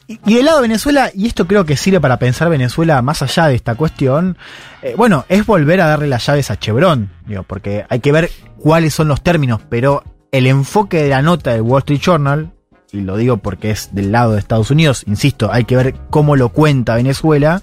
[0.08, 3.24] Y, y del lado de Venezuela, y esto creo que sirve para pensar Venezuela más
[3.24, 4.38] allá de esta cuestión,
[4.84, 8.30] eh, bueno, es volver a darle las llaves a Chevron, digo, porque hay que ver
[8.60, 10.04] cuáles son los términos, pero
[10.38, 12.52] el enfoque de la nota del Wall Street Journal,
[12.92, 16.36] y lo digo porque es del lado de Estados Unidos, insisto, hay que ver cómo
[16.36, 17.62] lo cuenta Venezuela,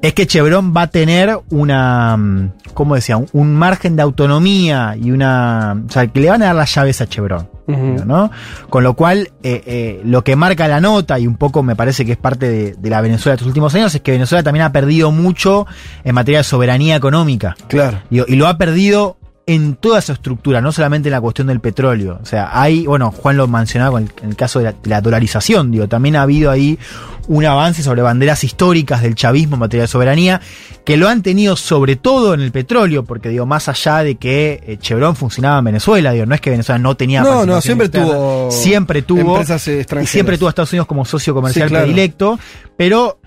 [0.00, 3.16] es que Chevron va a tener una, mm, ¿cómo decía?
[3.32, 7.00] Un, margen de autonomía y una, o sea, que le van a dar las llaves
[7.00, 7.48] a Chevron.
[7.66, 8.30] ¿no?
[8.68, 12.04] Con lo cual, eh, eh, lo que marca la nota, y un poco me parece
[12.04, 14.66] que es parte de, de la Venezuela de estos últimos años, es que Venezuela también
[14.66, 15.66] ha perdido mucho
[16.04, 17.56] en materia de soberanía económica.
[17.66, 18.02] Claro.
[18.10, 22.18] Y lo ha perdido en toda su estructura, no solamente en la cuestión del petróleo.
[22.22, 24.88] O sea, hay, bueno, Juan lo mencionaba con el, en el caso de la, de
[24.90, 26.78] la dolarización, digo, también ha habido ahí
[27.26, 30.40] un avance sobre banderas históricas del chavismo en materia de soberanía,
[30.84, 34.62] que lo han tenido sobre todo en el petróleo, porque digo, más allá de que
[34.66, 37.86] eh, Chevron funcionaba en Venezuela, digo, no es que Venezuela no tenía No, no, siempre
[37.86, 40.10] externa, tuvo siempre tuvo empresas, eh, y extranjeras.
[40.10, 41.84] siempre tuvo a Estados Unidos como socio comercial Sí, claro.
[41.86, 42.38] predilecto,
[42.76, 43.18] pero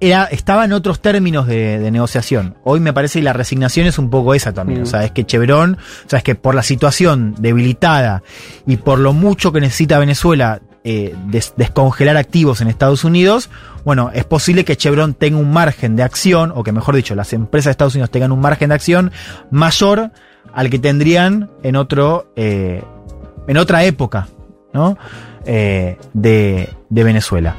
[0.00, 2.56] era, estaba en otros términos de, de negociación.
[2.64, 4.80] Hoy me parece que la resignación es un poco esa también.
[4.80, 4.84] Mm.
[4.84, 8.22] O sea, es que Chevron, o sea, es que por la situación debilitada
[8.66, 13.48] y por lo mucho que necesita Venezuela eh, des- descongelar activos en Estados Unidos,
[13.84, 17.32] bueno, es posible que Chevron tenga un margen de acción, o que mejor dicho, las
[17.32, 19.12] empresas de Estados Unidos tengan un margen de acción
[19.50, 20.10] mayor
[20.52, 22.82] al que tendrían en otro, eh,
[23.48, 24.28] en otra época,
[24.74, 24.96] ¿no?
[25.46, 27.56] Eh, de, de Venezuela.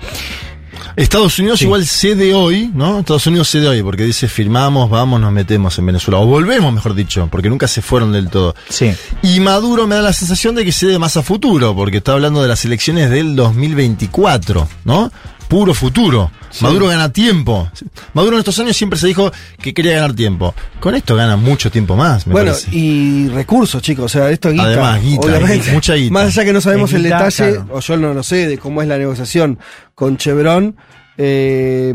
[0.96, 3.00] Estados Unidos igual cede hoy, ¿no?
[3.00, 6.20] Estados Unidos cede hoy porque dice firmamos, vamos, nos metemos en Venezuela.
[6.20, 8.56] O volvemos, mejor dicho, porque nunca se fueron del todo.
[8.70, 8.94] Sí.
[9.22, 12.42] Y Maduro me da la sensación de que cede más a futuro, porque está hablando
[12.42, 15.12] de las elecciones del 2024, ¿no?
[15.48, 16.32] Puro futuro.
[16.62, 17.70] Maduro gana tiempo.
[18.14, 20.54] Maduro en estos años siempre se dijo que quería ganar tiempo.
[20.80, 22.70] Con esto gana mucho tiempo más, me bueno, parece.
[22.76, 24.06] y recursos, chicos.
[24.06, 24.66] O sea, esto es guita.
[24.66, 25.72] Además, guita, obviamente.
[25.72, 26.14] mucha guita.
[26.14, 27.68] Más allá que no sabemos el detalle, claro.
[27.72, 29.60] o yo no lo sé, de cómo es la negociación
[29.94, 30.76] con Chevron,
[31.18, 31.94] eh,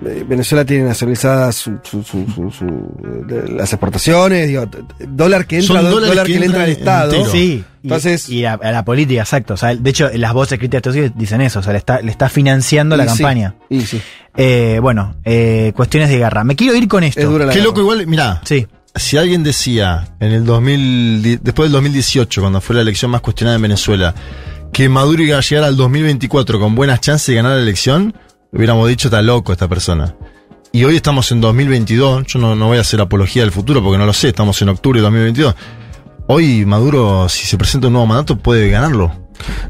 [0.00, 4.66] Venezuela tiene nacionalizadas su- su- su- su- su- de- las exportaciones, digo,
[5.08, 7.12] dólar que entra, dólares dólar que que, le entra al entran Estado.
[7.14, 7.30] entero.
[7.32, 9.54] Sí, y- Entonces, y, a, a la política, exacto.
[9.54, 11.78] O sea, de hecho, las voces críticas de Estados Unidos dicen eso, o sea, le
[11.78, 13.54] está, le está financiando la sí, campaña.
[13.68, 14.00] y sí.
[14.36, 16.44] Eh, bueno, eh, cuestiones de guerra.
[16.44, 17.20] Me quiero ir con esto.
[17.52, 18.40] Qué loco, igual, mirá.
[18.44, 18.66] Sí.
[18.94, 23.20] Si alguien decía en el 2000, di- después del 2018, cuando fue la elección más
[23.20, 24.14] cuestionada en Venezuela,
[24.72, 28.14] que Maduro iba a llegar al 2024 con buenas chances de ganar la elección,
[28.52, 30.14] hubiéramos dicho, está loco esta persona.
[30.72, 33.98] Y hoy estamos en 2022, yo no, no voy a hacer apología del futuro porque
[33.98, 35.54] no lo sé, estamos en octubre de 2022.
[36.30, 39.10] Hoy Maduro, si se presenta un nuevo mandato, puede ganarlo.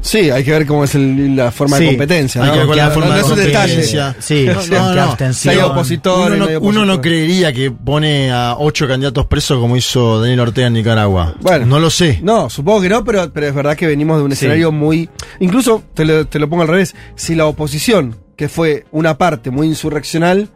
[0.01, 2.41] Sí, hay que ver cómo es el- la forma Sí, de competencia.
[2.41, 2.53] hay ¿no?
[2.53, 4.15] que ver cuál es la forma no de competencia.
[4.19, 5.17] Sí, No, no, no.
[5.51, 10.41] hay opositores, Uno no, uno creería que pone a ocho candidatos presos como hizo Daniel
[10.41, 11.35] Ortega en Nicaragua.
[11.39, 12.19] Bueno, no lo sé.
[12.23, 14.33] No, supongo que no, pero, pero es verdad que venimos de un Sí.
[14.33, 15.07] escenario muy.
[15.39, 19.51] Incluso, te lo, te lo pongo al revés, si la oposición, que fue una parte
[19.51, 20.47] muy insurreccional,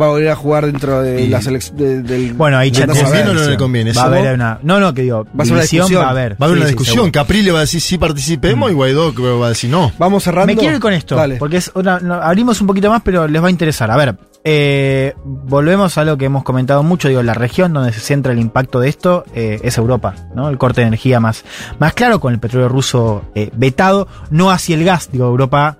[0.00, 2.04] va a volver a jugar dentro de Y- las elecciones.
[2.04, 3.92] del Bueno, ahí ¿Conviene o no le conviene?
[3.92, 4.58] Va a haber una.
[4.64, 5.24] No, no, que digo.
[5.38, 6.02] Va a ser una discusión.
[6.02, 6.32] Va a haber.
[6.32, 6.94] Va a haber Sí, una sí, discusión.
[6.96, 7.12] seguro.
[7.12, 9.92] Caprile va a decir sí participemos y Guaidó va a decir no.
[10.00, 10.52] Vamos cerrando.
[10.52, 11.36] Me quiero ir con esto, Dale.
[11.36, 13.88] porque es una- no, abrimos un poquito más, pero les va a interesar.
[13.92, 18.00] A ver, eh, volvemos a lo que hemos comentado mucho, digo, la región donde se
[18.00, 20.48] centra el impacto de esto eh, es Europa, ¿no?
[20.48, 21.44] El corte de energía más,
[21.78, 25.78] más claro, con el petróleo ruso eh, vetado, no hacia el gas, digo, Europa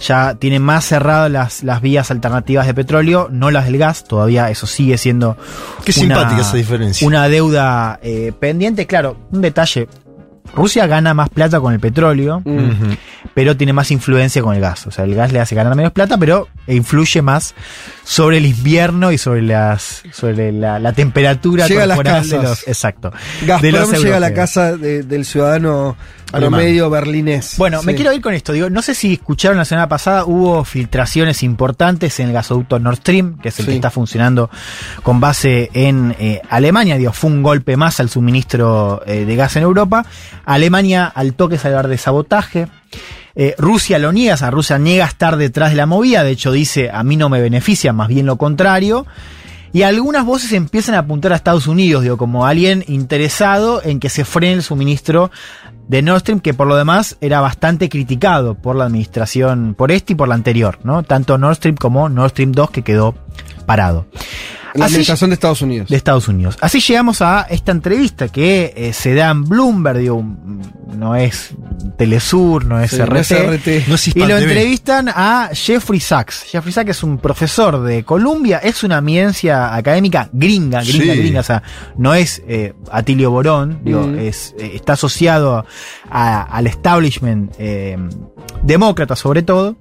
[0.00, 4.50] ya tiene más cerradas las, las vías alternativas de petróleo, no las del gas, todavía
[4.50, 5.36] eso sigue siendo
[5.84, 7.06] Qué una- simpática esa diferencia.
[7.06, 9.88] Una deuda eh, pendiente, claro, un detalle.
[10.54, 12.96] Rusia gana más plata con el petróleo, Ujú.
[13.34, 14.86] pero tiene más influencia con el gas.
[14.86, 17.54] O sea, el gas le hace ganar menos plata, pero influye más
[18.04, 22.36] sobre el invierno y sobre las sobre la, la temperatura Llega a las corporal de
[22.36, 22.50] casas.
[22.50, 22.68] los.
[22.68, 23.12] Exacto.
[23.60, 25.96] de los llega a la casa de- del ciudadano
[26.30, 27.54] promedio berlinés.
[27.58, 28.52] Bueno, me quiero ir con esto.
[28.52, 32.98] Digo, no sé si escucharon la semana pasada, hubo filtraciones importantes en el gasoducto Nord
[32.98, 33.70] Stream, que es el Sí.
[33.72, 34.48] que está funcionando
[35.02, 36.96] con base en eh, Alemania.
[36.98, 40.06] Digo, fue un golpe más al suministro eh, de gas en Europa.
[40.44, 42.68] Alemania al toque salió a hablar de sabotaje.
[43.34, 46.52] Eh, Rusia lo niega, o sea, Rusia niega estar detrás de la movida, de hecho
[46.52, 49.06] dice, a mí no me beneficia, más bien lo contrario.
[49.72, 54.08] Y algunas voces empiezan a apuntar a Estados Unidos, digo, como alguien interesado en que
[54.08, 55.30] se frene el suministro
[55.86, 60.14] de Nord Stream, que por lo demás era bastante criticado por la administración, por este
[60.14, 61.04] y por la anterior, ¿no?
[61.04, 63.14] Tanto Nord Stream como Nord Stream 2 que quedó
[63.64, 64.06] parado.
[64.74, 65.88] La Así- administración de Estados Unidos.
[65.88, 66.56] de Estados Unidos.
[66.60, 70.60] Así llegamos a esta entrevista que eh, se da en Bloomberg, digo, mm,
[70.98, 71.54] no es
[71.98, 73.20] Telesur, no es Sí, no RT.
[73.20, 73.84] es RT.
[73.88, 76.44] No es y lo entrevistan a Jeffrey Sachs.
[76.50, 81.18] Jeffrey Sachs es un profesor de Columbia, es una eminencia académica gringa, gringa, Sí.
[81.20, 81.62] gringa, o sea,
[81.96, 84.18] no es eh, Atilio Borón, digo, Mm.
[84.20, 85.64] es, eh, está asociado
[86.10, 87.96] a- al establishment eh,
[88.62, 89.76] demócrata sobre todo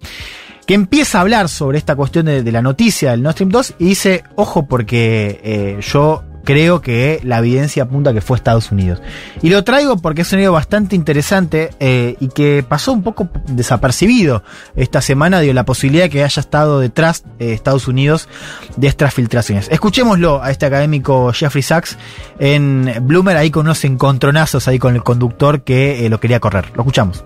[0.69, 3.85] que empieza a hablar sobre esta cuestión de, la noticia del Nord Stream 2 y
[3.85, 9.01] dice, ojo porque eh, yo creo que la evidencia apunta que fue Estados Unidos.
[9.41, 13.29] Y lo traigo porque es un video bastante interesante eh, y que pasó un poco
[13.47, 14.43] desapercibido
[14.75, 18.29] esta semana, digo, la posibilidad de que haya estado detrás de Estados Unidos
[18.77, 19.69] de estas filtraciones.
[19.71, 21.97] Escuchémoslo a este académico Jeffrey Sachs
[22.37, 26.69] en Bloomer, ahí con unos encontronazos ahí con el conductor que eh, lo quería correr.
[26.75, 27.25] Lo escuchamos.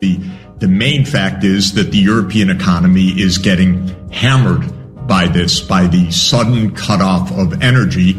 [0.00, 5.86] The, the main fact is that the European economy is getting hammered by this, by
[5.86, 8.16] the sudden cutoff of energy.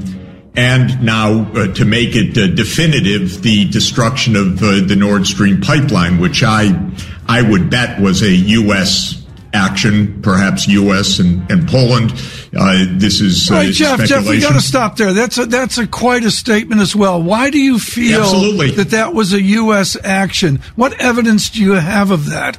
[0.55, 5.61] And now, uh, to make it uh, definitive, the destruction of uh, the Nord Stream
[5.61, 6.71] pipeline, which I,
[7.27, 9.23] I would bet was a U.S.
[9.53, 11.19] action, perhaps U.S.
[11.19, 12.11] and, and Poland.
[12.55, 13.99] Uh, this is uh, Right, Jeff.
[14.05, 15.13] Jeff, we got to stop there.
[15.13, 17.21] That's a, that's a quite a statement as well.
[17.21, 18.71] Why do you feel Absolutely.
[18.71, 19.95] that that was a U.S.
[20.03, 20.61] action?
[20.75, 22.57] What evidence do you have of that?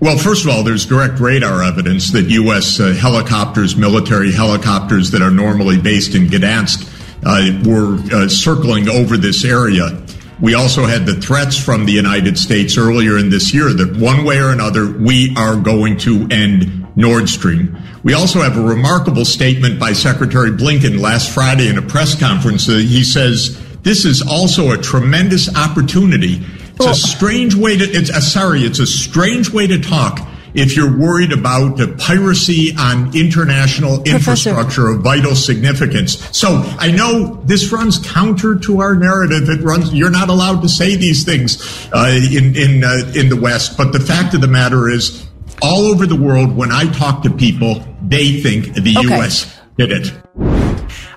[0.00, 2.80] Well, first of all, there's direct radar evidence that U.S.
[2.80, 6.88] Uh, helicopters, military helicopters that are normally based in Gdansk,
[7.22, 10.02] uh, were uh, circling over this area.
[10.40, 14.24] We also had the threats from the United States earlier in this year that one
[14.24, 17.76] way or another, we are going to end Nord Stream.
[18.02, 22.66] We also have a remarkable statement by Secretary Blinken last Friday in a press conference.
[22.66, 26.44] He says, this is also a tremendous opportunity
[26.88, 27.84] it's a strange way to.
[27.84, 28.60] It's uh, sorry.
[28.60, 30.20] It's a strange way to talk
[30.54, 36.18] if you're worried about uh, piracy on international infrastructure of vital significance.
[36.36, 39.48] So I know this runs counter to our narrative.
[39.48, 39.92] It runs.
[39.92, 41.60] You're not allowed to say these things
[41.92, 43.76] uh, in in uh, in the West.
[43.76, 45.26] But the fact of the matter is,
[45.60, 49.16] all over the world, when I talk to people, they think the Okay.
[49.18, 49.46] U.S.
[49.78, 50.12] did it.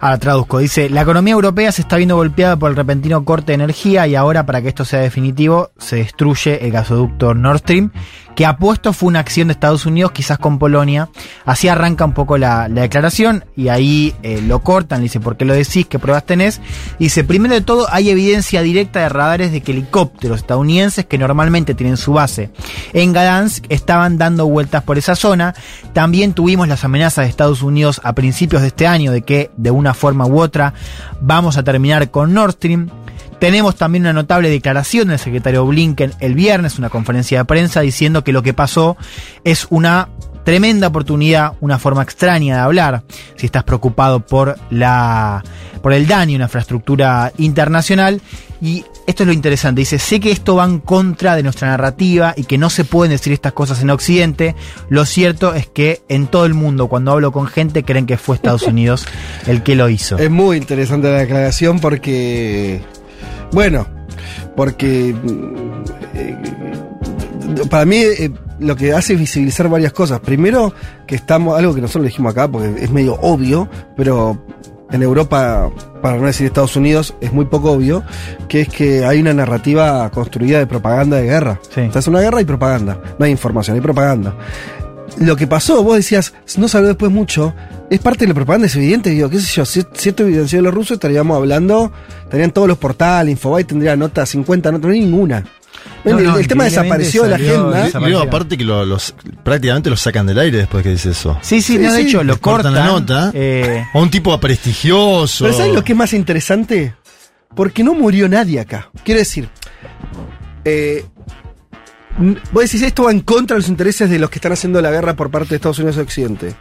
[0.04, 3.54] Ahora traduzco, dice, la economía europea se está viendo golpeada por el repentino corte de
[3.54, 7.90] energía y ahora para que esto sea definitivo se destruye el gasoducto Nord Stream,
[8.36, 11.08] que apuesto fue una acción de Estados Unidos, quizás con Polonia.
[11.46, 15.46] Así arranca un poco la, la declaración y ahí eh, lo cortan, dice, ¿por qué
[15.46, 15.86] lo decís?
[15.88, 16.60] ¿Qué pruebas tenés?
[17.00, 21.76] Dice, primero de todo, hay evidencia directa de radares de que helicópteros estadounidenses que normalmente
[21.76, 22.52] tienen su base
[22.92, 25.56] en Gdansk estaban dando vueltas por esa zona.
[25.94, 29.72] También tuvimos las amenazas de Estados Unidos a principios de este año de que de
[29.72, 30.74] una forma u otra
[31.22, 32.90] vamos a terminar con Nord Stream.
[33.40, 38.24] Tenemos también una notable declaración del secretario Blinken el viernes, una conferencia de prensa, diciendo
[38.24, 38.96] que lo que pasó
[39.44, 40.08] es una
[40.44, 43.04] tremenda oportunidad, una forma extraña de hablar,
[43.36, 45.44] si estás preocupado por la
[45.82, 48.22] por el daño a una infraestructura internacional
[48.62, 52.34] y esto es lo interesante, dice, sé que esto va en contra de nuestra narrativa
[52.36, 54.56] y que no se pueden decir estas cosas en Occidente,
[54.90, 58.36] lo cierto es que en todo el mundo cuando hablo con gente creen que fue
[58.36, 59.06] Estados Unidos
[59.48, 60.18] el que lo hizo.
[60.18, 62.82] Es muy interesante la declaración porque,
[63.52, 63.88] bueno,
[64.56, 65.16] porque
[66.14, 66.38] eh,
[67.70, 70.20] para mí eh, lo que hace es visibilizar varias cosas.
[70.20, 70.74] Primero,
[71.08, 74.44] que estamos, algo que nosotros dijimos acá, porque es medio obvio, pero
[74.92, 75.72] en Europa,
[76.02, 78.04] para no decir Estados Unidos, es muy poco obvio,
[78.48, 81.60] que es que hay una narrativa construida de propaganda de guerra.
[81.74, 81.82] Sí.
[81.82, 83.02] O sea, es una guerra y propaganda.
[83.18, 84.36] No hay información, hay propaganda.
[85.20, 87.54] Lo que pasó, vos decías, no salió después mucho,
[87.90, 90.60] es parte de la propaganda, es evidente, digo, qué sé yo, si, si esto evidenció
[90.60, 91.92] de los rusos, estaríamos hablando,
[92.24, 95.44] estarían todos los portales, Infobae tendría notas, 50 notas, no hay ninguna.
[96.06, 97.84] No, el, no, el tema desapareció de la agenda.
[97.86, 98.08] desapareció.
[98.08, 101.38] Digo, aparte que lo- los, prácticamente lo sacan del aire después que dice eso.
[101.42, 102.86] Sí, sí, Sí, no, de hecho lo cortan cortan.
[102.86, 103.32] la nota.
[103.34, 105.46] eh, O un tipo prestigioso.
[105.46, 106.94] Pero ¿sabes lo que es más interesante?
[107.56, 108.90] Porque no murió nadie acá.
[109.04, 109.48] Quiero decir,
[110.66, 111.06] eh,
[112.52, 114.92] vos decís esto va en contra de los intereses de los que están haciendo la
[114.92, 116.56] guerra por parte de Estados Unidos y Occidente.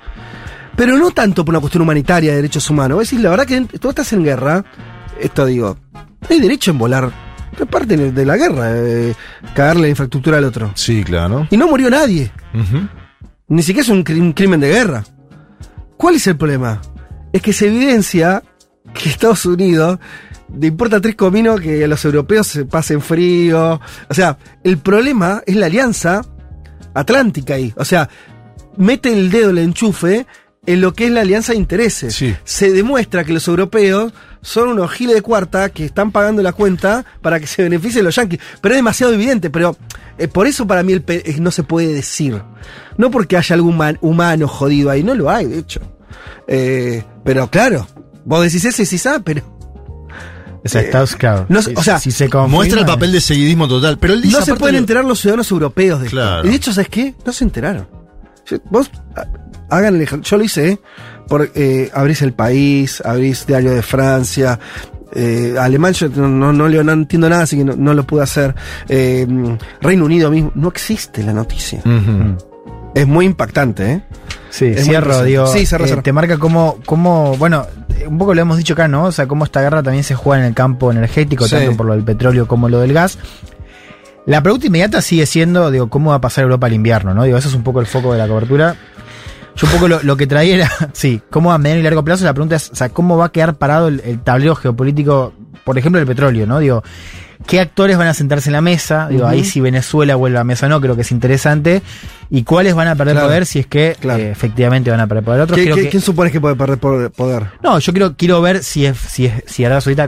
[0.76, 2.96] Pero no tanto por una cuestión humanitaria de derechos humanos.
[2.98, 4.64] Vos decís, la verdad que tú estás en guerra,
[5.20, 5.76] esto digo,
[6.30, 7.31] hay derecho en volar.
[7.58, 9.14] Es parte de la guerra, eh,
[9.54, 10.72] cagarle la infraestructura al otro.
[10.74, 11.46] Sí, claro.
[11.50, 12.32] Y no murió nadie.
[13.48, 15.04] Ni siquiera es un cri- un crimen de guerra.
[15.96, 16.80] ¿Cuál es el problema?
[17.32, 18.42] Es que se evidencia
[18.94, 19.98] que Estados Unidos
[20.58, 23.80] le importa tres cominos que a los europeos se pasen frío.
[24.08, 26.22] O sea, el problema es la alianza
[26.94, 27.72] atlántica ahí.
[27.76, 28.08] O sea,
[28.76, 30.26] mete el dedo el enchufe
[30.64, 32.14] en lo que es la alianza de intereses.
[32.14, 32.34] Sí.
[32.44, 37.04] Se demuestra que los europeos son unos giles de cuarta que están pagando la cuenta
[37.20, 38.38] para que se beneficien los yanquis.
[38.60, 39.76] Pero es demasiado evidente, pero
[40.18, 42.40] eh, por eso para mí el eh, no se puede decir.
[42.96, 45.80] No porque haya algún man- humano jodido ahí, no lo hay, de hecho.
[46.46, 47.86] Eh, pero claro,
[48.24, 49.42] vos decís eso y decís, ah, pero
[50.64, 51.44] o sea, Estados, claro.
[51.48, 53.98] no o sea, si se confirma- Muestra el papel de seguidismo total.
[53.98, 56.44] Pero él dice, no se pueden lo- enterar los ciudadanos europeos de esto.
[56.44, 57.14] Y de hecho, ¿sabes qué?
[57.26, 57.88] No se enteraron.
[58.70, 59.24] Vos ah,
[59.76, 60.78] hagan el Yo lo hice, ¿eh?
[61.28, 64.58] Por, eh, abrís el país, abrís Diario de Francia.
[65.14, 68.04] eh, alemán yo no, no, no leo, no entiendo nada, así que no, no lo
[68.06, 68.54] pude hacer.
[68.88, 69.26] Eh,
[69.80, 71.80] Reino Unido mismo, no existe la noticia.
[72.94, 74.02] Es muy impactante, ¿eh?
[74.50, 76.02] Sí, Es cierro, digo, Sí, cerra, eh, cerra.
[76.02, 77.66] te marca cómo, cómo, bueno,
[77.98, 79.04] eh, un poco lo hemos dicho acá, ¿no?
[79.04, 81.56] O sea, cómo esta guerra también se juega en el campo energético, Sí.
[81.56, 83.18] tanto por lo del petróleo como lo del gas.
[84.26, 87.24] La pregunta inmediata sigue siendo, digo, ¿cómo va a pasar Europa al invierno, no?
[87.24, 88.76] Digo, eso es un poco el foco de la cobertura.
[89.56, 92.24] Yo un poco lo, lo que traía era, sí, cómo a mediano y largo plazo,
[92.24, 95.32] la pregunta es, o sea, ¿cómo va a quedar parado el, el tablero geopolítico,
[95.64, 96.58] por ejemplo, el petróleo, ¿no?
[96.58, 96.82] Digo,
[97.46, 99.08] ¿qué actores van a sentarse en la mesa?
[99.08, 101.82] Digo, ahí si Venezuela vuelve a la mesa o no, creo que es interesante.
[102.30, 103.28] ¿Y cuáles van a perder Claro.
[103.28, 104.22] poder si es que Claro.
[104.22, 105.40] eh, efectivamente van a perder poder?
[105.42, 107.46] Otros ¿Qué- creo qué- que- ¿Quién supones que puede perder poder?
[107.62, 110.04] No, yo quiero, quiero ver si es, si es, si Arabia Saudita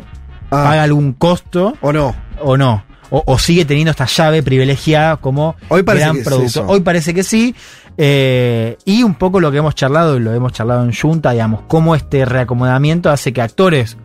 [0.50, 0.64] Ah.
[0.64, 2.14] paga algún costo ¿O no?
[2.40, 2.84] o no.
[3.10, 6.64] O, o sigue teniendo esta llave privilegiada como Hoy gran producto.
[6.66, 7.55] Hoy parece que sí.
[7.97, 11.62] Eh, y un poco lo que hemos charlado, y lo hemos charlado en Junta, digamos,
[11.68, 13.97] cómo este reacomodamiento hace que actores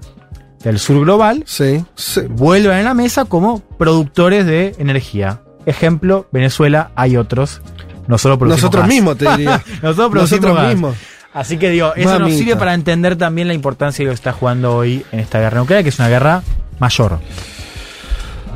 [0.64, 2.22] del sur global Sí, sí.
[2.30, 5.42] vuelvan a la mesa como productores de energía.
[5.66, 7.61] Ejemplo, Venezuela, hay otros.
[8.08, 8.90] Nosotros producimos Nosotros gas.
[8.93, 9.61] mismos, te diría.
[9.82, 10.68] Nosotros producimos Nosotros gas.
[10.74, 10.95] mismos.
[11.34, 14.34] Así que digo, eso nos sirve para entender también la importancia de lo que está
[14.34, 16.42] jugando hoy en esta guerra nuclear, que es una guerra
[16.80, 17.19] mayor.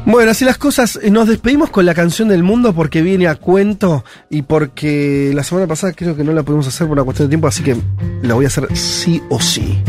[0.06, 3.36] Bueno, así las cosas, eh, nos despedimos con la canción del mundo porque viene a
[3.36, 7.30] cuento y porque la semana pasada creo que no la pudimos hacer por una cuestión
[7.30, 7.78] de tiempo, así que
[8.22, 9.82] la voy a hacer sí o sí.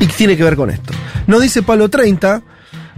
[0.00, 0.92] Y tiene que ver con esto.
[1.28, 2.42] Nos dice Palo 30,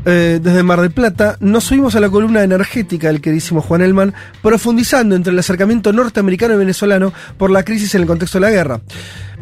[0.07, 4.15] eh, desde Mar del Plata, nos subimos a la columna energética del queridísimo Juan Elman,
[4.41, 8.51] profundizando entre el acercamiento norteamericano y venezolano por la crisis en el contexto de la
[8.51, 8.81] guerra.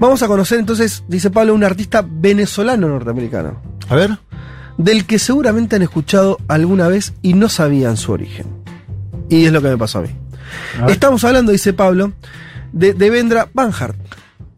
[0.00, 4.18] Vamos a conocer entonces, dice Pablo, un artista venezolano norteamericano A ver.
[4.78, 8.46] Del que seguramente han escuchado alguna vez y no sabían su origen.
[9.28, 10.08] Y es lo que me pasó a mí.
[10.80, 10.90] A.
[10.90, 12.12] Estamos hablando, dice Pablo,
[12.72, 13.96] de Devendra Banhart.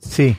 [0.00, 0.36] Sí.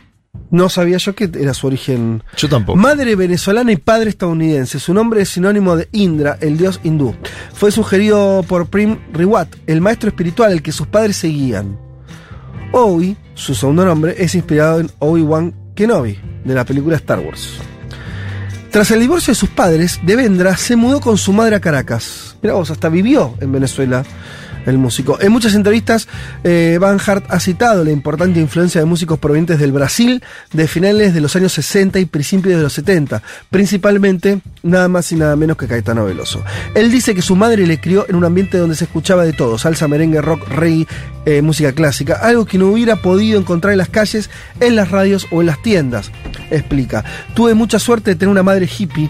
[0.49, 2.23] No sabía yo que era su origen.
[2.37, 2.77] Yo tampoco.
[2.77, 4.79] Madre venezolana y padre estadounidense.
[4.79, 7.15] Su nombre es sinónimo de Indra, el dios hindú.
[7.53, 11.79] Fue sugerido por Prim Riwat, el maestro espiritual al que sus padres seguían.
[12.71, 17.59] Obi, su segundo nombre, es inspirado en Obi-Wan Kenobi, de la película Star Wars.
[18.73, 22.35] Tras el divorcio de sus padres, Devendra se mudó con su madre a Caracas.
[22.41, 24.03] Mira vos, hasta vivió en Venezuela
[24.65, 25.19] el músico.
[25.21, 26.07] En muchas entrevistas,
[26.43, 31.13] eh, Van Hart ha citado la importante influencia de músicos provenientes del Brasil de finales
[31.13, 35.57] de los años 60 y principios de los 70, principalmente nada más y nada menos
[35.57, 36.43] que Caetano Veloso.
[36.75, 39.57] Él dice que su madre le crió en un ambiente donde se escuchaba de todo,
[39.57, 40.87] salsa, merengue, rock, reggae,
[41.25, 45.27] eh, música clásica, algo que no hubiera podido encontrar en las calles, en las radios
[45.31, 46.11] o en las tiendas.
[46.51, 49.09] Explica, tuve mucha suerte de tener una madre hippie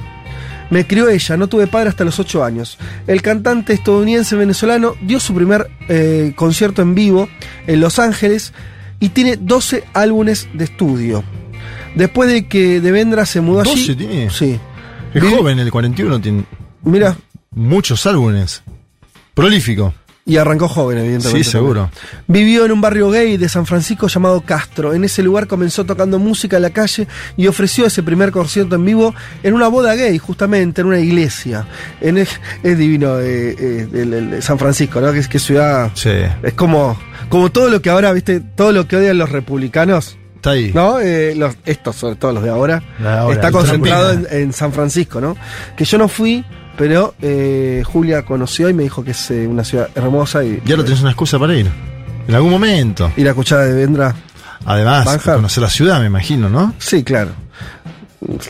[0.69, 2.77] me crió ella, no tuve padre hasta los 8 años.
[3.07, 7.29] El cantante estadounidense venezolano dio su primer eh, concierto en vivo
[7.67, 8.53] en Los Ángeles
[8.99, 11.23] y tiene 12 álbumes de estudio.
[11.95, 13.87] Después de que Devendra se mudó allí.
[13.87, 14.29] ¿12 tiene?
[14.29, 14.59] Sí.
[15.13, 16.43] Es joven, el 41 tiene
[16.83, 17.15] Mira,
[17.51, 18.63] muchos álbumes.
[19.33, 19.93] Prolífico.
[20.25, 21.43] Y arrancó joven, evidentemente.
[21.43, 21.89] Sí, seguro.
[22.27, 24.93] Vivió en un barrio gay de San Francisco llamado Castro.
[24.93, 28.85] En ese lugar comenzó tocando música en la calle y ofreció ese primer concierto en
[28.85, 31.65] vivo en una boda gay, justamente, en una iglesia.
[31.99, 32.27] En el-
[32.63, 35.11] es divino eh, eh, el- el- San Francisco, ¿no?
[35.11, 35.91] Que es que ciudad.
[35.93, 36.11] Sí.
[36.41, 40.17] Es como, como todo lo que ahora, viste, todo lo que odian los republicanos.
[40.35, 40.71] Está ahí.
[40.73, 40.99] ¿No?
[40.99, 45.37] Eh, los, estos, sobre todo los de ahora, ahora, está concentrado en San Francisco, ¿no?
[45.77, 46.43] Que yo no fui,
[46.77, 50.71] pero eh, Julia conoció y me dijo que es eh, una ciudad hermosa y, Y
[50.71, 51.69] ahora tenés una excusa para ir.
[52.27, 53.11] En algún momento.
[53.17, 54.15] ir a escuchar a Devendra.
[54.65, 56.73] Además, conocer la ciudad, me imagino, ¿no?
[56.79, 57.31] Sí, claro.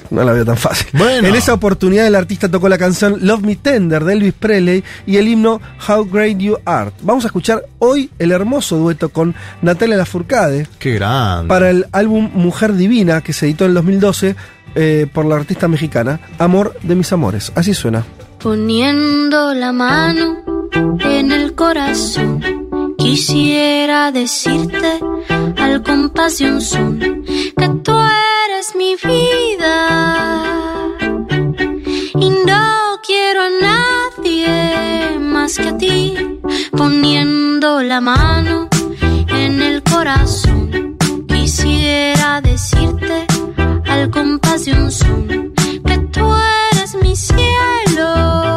[0.09, 0.87] No la veo tan fácil.
[0.93, 1.27] Bueno.
[1.27, 5.17] En esa oportunidad el artista tocó la canción Love Me Tender de Elvis Presley y
[5.17, 6.91] el himno How Great You Are.
[7.01, 11.47] Vamos a escuchar hoy el hermoso dueto con Natalia Lafourcade Qué grande.
[11.47, 14.35] para el álbum Mujer Divina que se editó en 2012
[14.75, 17.51] eh, por la artista mexicana Amor de mis amores.
[17.55, 18.03] Así suena.
[18.41, 20.43] Poniendo la mano
[20.99, 22.41] en el corazón,
[22.97, 24.99] quisiera decirte
[25.57, 26.45] al compás de
[27.57, 27.99] que tú
[28.45, 29.75] eres mi vida
[32.19, 36.13] y no quiero a nadie más que a ti.
[36.72, 38.67] Poniendo la mano
[39.27, 40.97] en el corazón,
[41.27, 43.25] quisiera decirte
[43.85, 44.73] al compás de
[45.85, 46.35] que tú
[46.72, 48.53] eres mi cielo.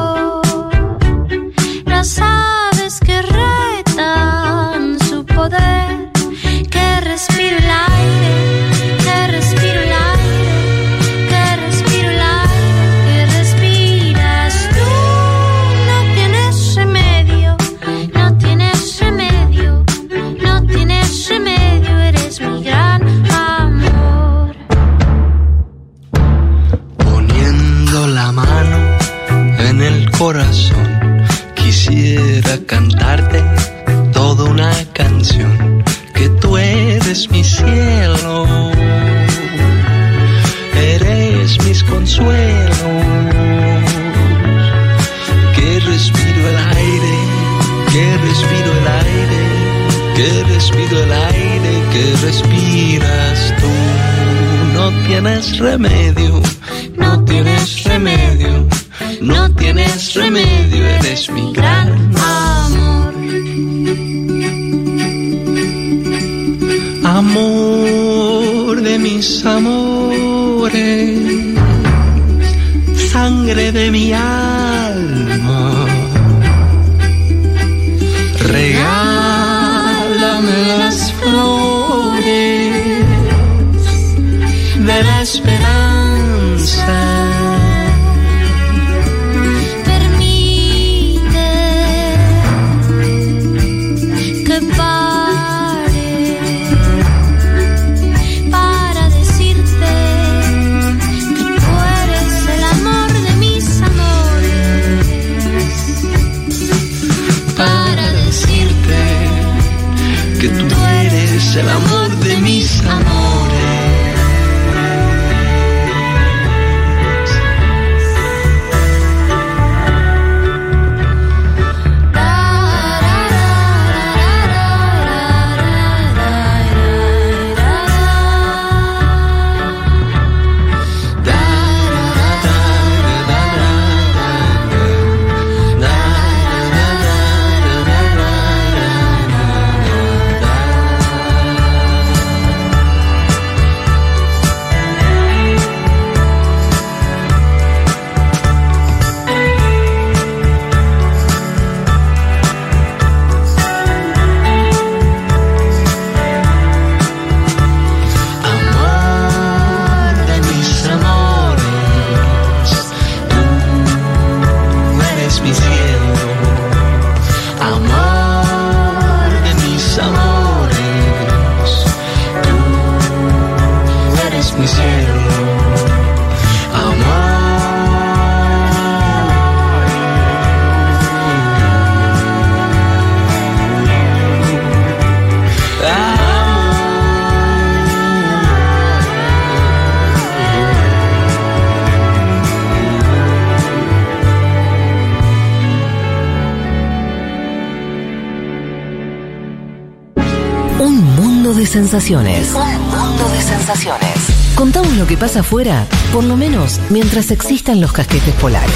[202.00, 202.52] Sensaciones.
[202.52, 204.54] Un mundo de sensaciones.
[204.54, 208.70] Contamos lo que pasa afuera, por lo menos mientras existan los casquetes polares.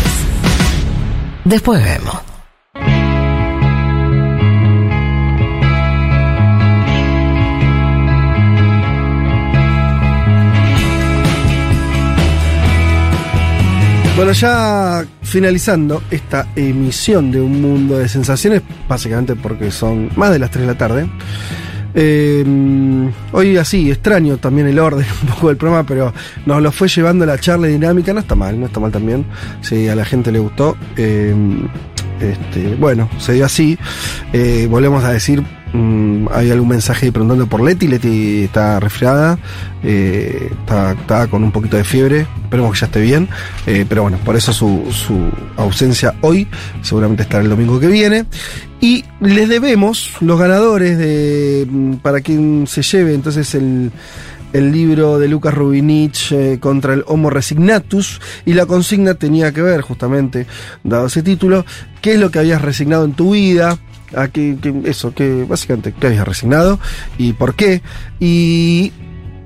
[1.44, 2.16] Después vemos.
[14.16, 20.38] Bueno, ya finalizando esta emisión de Un Mundo de Sensaciones, básicamente porque son más de
[20.38, 21.10] las 3 de la tarde.
[21.94, 22.44] Eh,
[23.32, 26.12] hoy así, extraño también el orden un poco del programa, pero
[26.46, 29.24] nos lo fue llevando la charla dinámica, no está mal, no está mal también,
[29.60, 30.76] si a la gente le gustó.
[30.96, 31.34] Eh,
[32.20, 33.78] este, bueno, se dio así.
[34.34, 37.88] Eh, volvemos a decir, mm, hay algún mensaje preguntando por Leti.
[37.88, 39.38] Leti está resfriada,
[39.82, 42.26] eh, está, con un poquito de fiebre.
[42.42, 43.26] Esperemos que ya esté bien.
[43.64, 46.46] Pero bueno, por eso su, su ausencia hoy.
[46.82, 48.26] Seguramente estará el domingo que viene.
[49.20, 53.90] Les debemos los ganadores de mm, para quien se lleve entonces el,
[54.54, 59.60] el libro de Lucas Rubinich eh, contra el Homo Resignatus y la consigna tenía que
[59.62, 60.46] ver justamente,
[60.84, 61.66] dado ese título,
[62.00, 63.78] qué es lo que habías resignado en tu vida,
[64.16, 66.80] a qué, qué- eso, que básicamente qué habías resignado
[67.18, 67.82] y por qué.
[68.20, 68.90] Y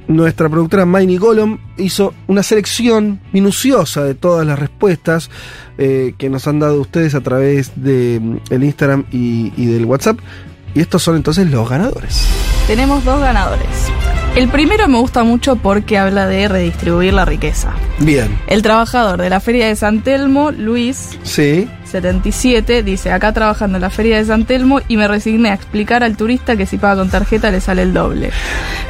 [0.08, 5.30] nuestra productora Miney Golem hizo una selección minuciosa de todas las respuestas
[5.78, 9.84] eh, que nos han dado ustedes a través de mm, el Instagram y, y del
[9.86, 10.18] WhatsApp.
[10.74, 12.26] Y estos son entonces los ganadores.
[12.66, 13.68] Tenemos dos ganadores.
[14.34, 17.72] El primero me gusta mucho porque habla de redistribuir la riqueza.
[18.00, 18.36] Bien.
[18.48, 21.68] El trabajador de la Feria de San Telmo, Luis, Sí.
[22.00, 26.02] 77, dice, acá trabajando en la Feria de San Telmo y me resigné a explicar
[26.02, 28.30] al turista que si paga con tarjeta le sale el doble.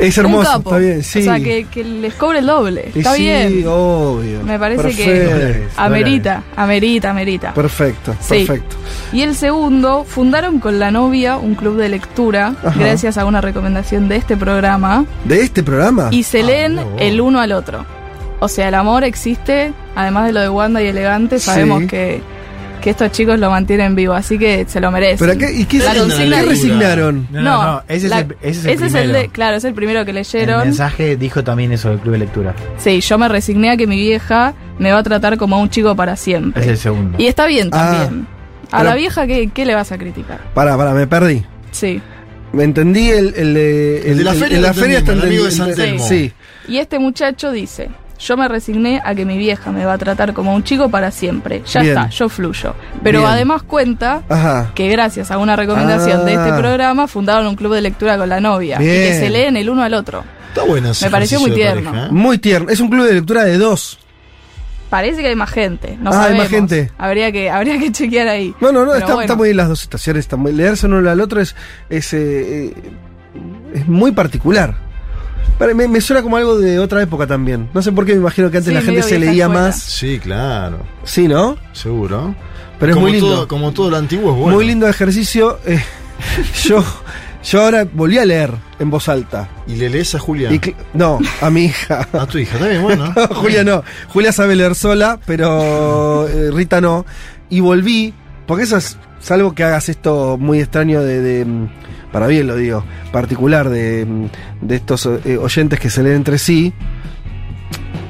[0.00, 0.70] Es Un hermoso, capo.
[0.70, 1.18] está bien, sí.
[1.20, 2.90] O sea, que, que les cobre el doble.
[2.94, 3.64] Y Está sí, bien.
[3.68, 4.42] obvio.
[4.42, 5.04] Me parece Perfecto.
[5.36, 7.52] que amerita, amerita, amerita.
[7.54, 8.44] Perfecto, Sí.
[8.46, 8.76] perfecto.
[9.12, 12.78] Y el segundo, fundaron con la novia un club de lectura, Ajá.
[12.78, 16.08] gracias a una recomendación de este programa, ¿De este programa?
[16.10, 17.84] y se leen el uno al otro.
[18.40, 21.86] O sea, el amor existe, además de lo de Wanda y Elegante, sabemos Sí.
[21.86, 22.20] que,
[22.84, 25.26] que estos chicos lo mantienen vivo, así que se lo merecen.
[25.26, 27.26] ¿Pero qué- y qué- La qué resignaron?
[27.32, 29.12] No, no, no, ese es el- ese es el el primero.
[29.20, 30.60] de, claro, es el primero que El leyeron.
[30.64, 32.54] mensaje dijo también eso del club de lectura.
[32.76, 35.70] Sí, yo me resigné a que mi vieja me va a tratar como a un
[35.70, 36.60] chico para siempre.
[36.62, 37.16] Es el segundo.
[37.18, 38.26] Y está bien Ah, también.
[38.70, 40.40] a pero- la vieja, ¿qué, ¿qué le vas a criticar?
[40.52, 41.42] Pará, pará, me perdí.
[41.70, 42.02] Sí.
[42.52, 45.50] Me entendí el, el, de- El de la feria la feria está el amigo de
[45.50, 45.74] San.
[45.74, 46.06] Telmo.
[46.06, 46.32] Sí.
[46.68, 50.32] Y este muchacho dice, yo me resigné a que mi vieja me va a tratar
[50.34, 51.62] como un chico para siempre.
[51.66, 51.96] Ya Bien.
[51.98, 52.74] está, yo fluyo.
[53.02, 53.30] Pero Bien.
[53.32, 54.70] además cuenta Ajá.
[54.74, 56.56] que gracias a una recomendación de este Ah.
[56.58, 58.76] programa fundaron un club de lectura con la novia.
[58.80, 60.24] Y que se leen el uno al otro.
[60.48, 61.90] Está bueno Me pareció muy tierno.
[61.90, 62.12] pareja, ¿eh?
[62.12, 62.70] Muy tierno.
[62.70, 63.98] Es un club de lectura de dos.
[64.90, 65.96] Parece que hay más gente.
[66.00, 66.92] No Ah, hay más gente.
[66.96, 68.54] Habría que, habría que chequear ahí.
[68.60, 69.20] No, no, no, está, bueno.
[69.22, 70.20] está muy bien las dos situaciones.
[70.24, 71.56] Está muy, leerse uno al otro es,
[71.90, 72.72] es, eh,
[73.74, 74.76] es muy particular.
[75.74, 77.68] Me, me suena como algo de otra época también.
[77.72, 79.48] No sé por qué me imagino que antes Sí, la gente se leía escuela.
[79.62, 79.78] más.
[79.80, 80.78] Sí, claro.
[81.04, 81.56] Sí, ¿no?
[81.72, 82.34] Seguro.
[82.78, 83.34] Pero es como muy lindo.
[83.34, 84.56] Todo, como todo lo antiguo es bueno.
[84.56, 85.58] Muy lindo ejercicio.
[85.64, 85.80] Eh,
[86.64, 86.84] yo,
[87.44, 89.48] yo ahora volví a leer en voz alta.
[89.66, 90.52] ¿Y le lees a Julia?
[90.52, 90.60] Y
[90.92, 92.08] no, a mi hija.
[92.12, 93.12] A tu hija, bien, bueno.
[93.16, 93.82] No, Julia no.
[94.08, 97.06] Julia sabe leer sola, pero eh, Rita no.
[97.48, 98.12] Y volví,
[98.46, 101.68] porque eso es, salvo que hagas esto muy extraño de, de, mm,
[102.14, 104.06] para bien lo digo, particular de,
[104.60, 106.72] de estos eh, oyentes que se leen entre sí.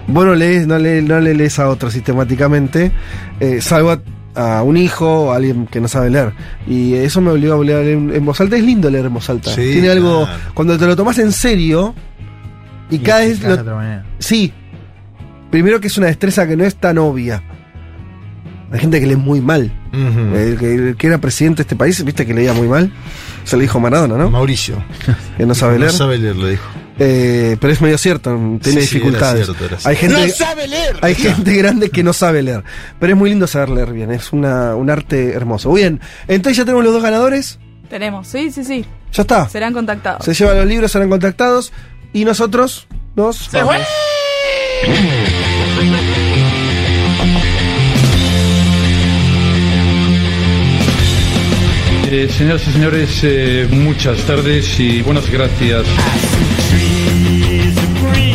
[0.06, 2.92] Bueno, lees, no, le, no le lees a otro sistemáticamente,
[3.40, 3.92] eh, salvo
[4.34, 6.34] a, a un hijo o a alguien que no sabe leer.
[6.66, 8.56] Y eso me obligó a leer en, en voz alta.
[8.56, 9.50] Es lindo leer en voz alta.
[9.50, 10.40] Sí, Tiene algo, claro.
[10.52, 11.94] cuando te lo tomas en serio
[12.90, 14.04] y, cada vez lo- otra.
[14.18, 14.52] Sí.
[15.50, 17.42] Primero que es una destreza que no es tan obvia.
[18.70, 19.72] Hay gente que lee muy mal.
[19.92, 22.90] El, que, el que era presidente de este país, viste que leía muy mal.
[23.44, 24.30] Se lo dijo Maradona, ¿no?
[24.30, 24.82] Mauricio.
[25.36, 25.92] Que no sabe leer.
[25.92, 26.64] No sabe leer, lo dijo.
[26.98, 28.30] Eh, pero es medio cierto,
[28.62, 29.34] tiene Sí, sí, dificultades.
[29.36, 29.88] era cierto, era cierto.
[29.88, 30.96] Hay gente, ¡No sabe leer!
[31.02, 32.62] Hay gente grande que no sabe leer.
[33.00, 34.12] Pero es muy lindo saber leer bien.
[34.12, 35.72] Es una, un arte hermoso.
[35.72, 37.58] Bien, entonces ya tenemos los dos ganadores.
[37.88, 38.84] Tenemos, sí, sí, sí.
[39.12, 39.48] Ya está.
[39.48, 40.24] Serán contactados.
[40.24, 41.72] Se llevan los libros, serán contactados.
[42.12, 43.76] Y nosotros nos vamos.
[52.10, 55.84] Eh, señoras y señores, eh, muchas tardes y buenas gracias.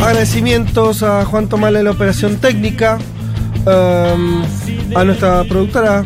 [0.01, 2.98] Agradecimientos a Juan Tomala de la operación técnica,
[3.65, 4.43] um,
[4.95, 6.03] a nuestra productora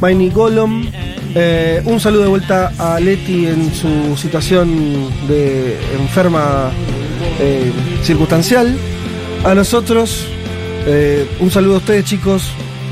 [0.00, 0.86] Maini Golom.
[1.34, 6.70] eh, un saludo de vuelta a Leti en su situación de enferma
[8.02, 8.74] circunstancial.
[9.44, 10.26] A nosotros,
[11.38, 12.50] un saludo a ustedes, chicos.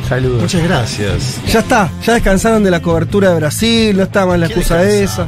[0.08, 0.42] Saludos.
[0.42, 1.40] Muchas gracias.
[1.48, 5.26] Ya está, ya descansaron de la cobertura de Brasil, no está más la excusa esa.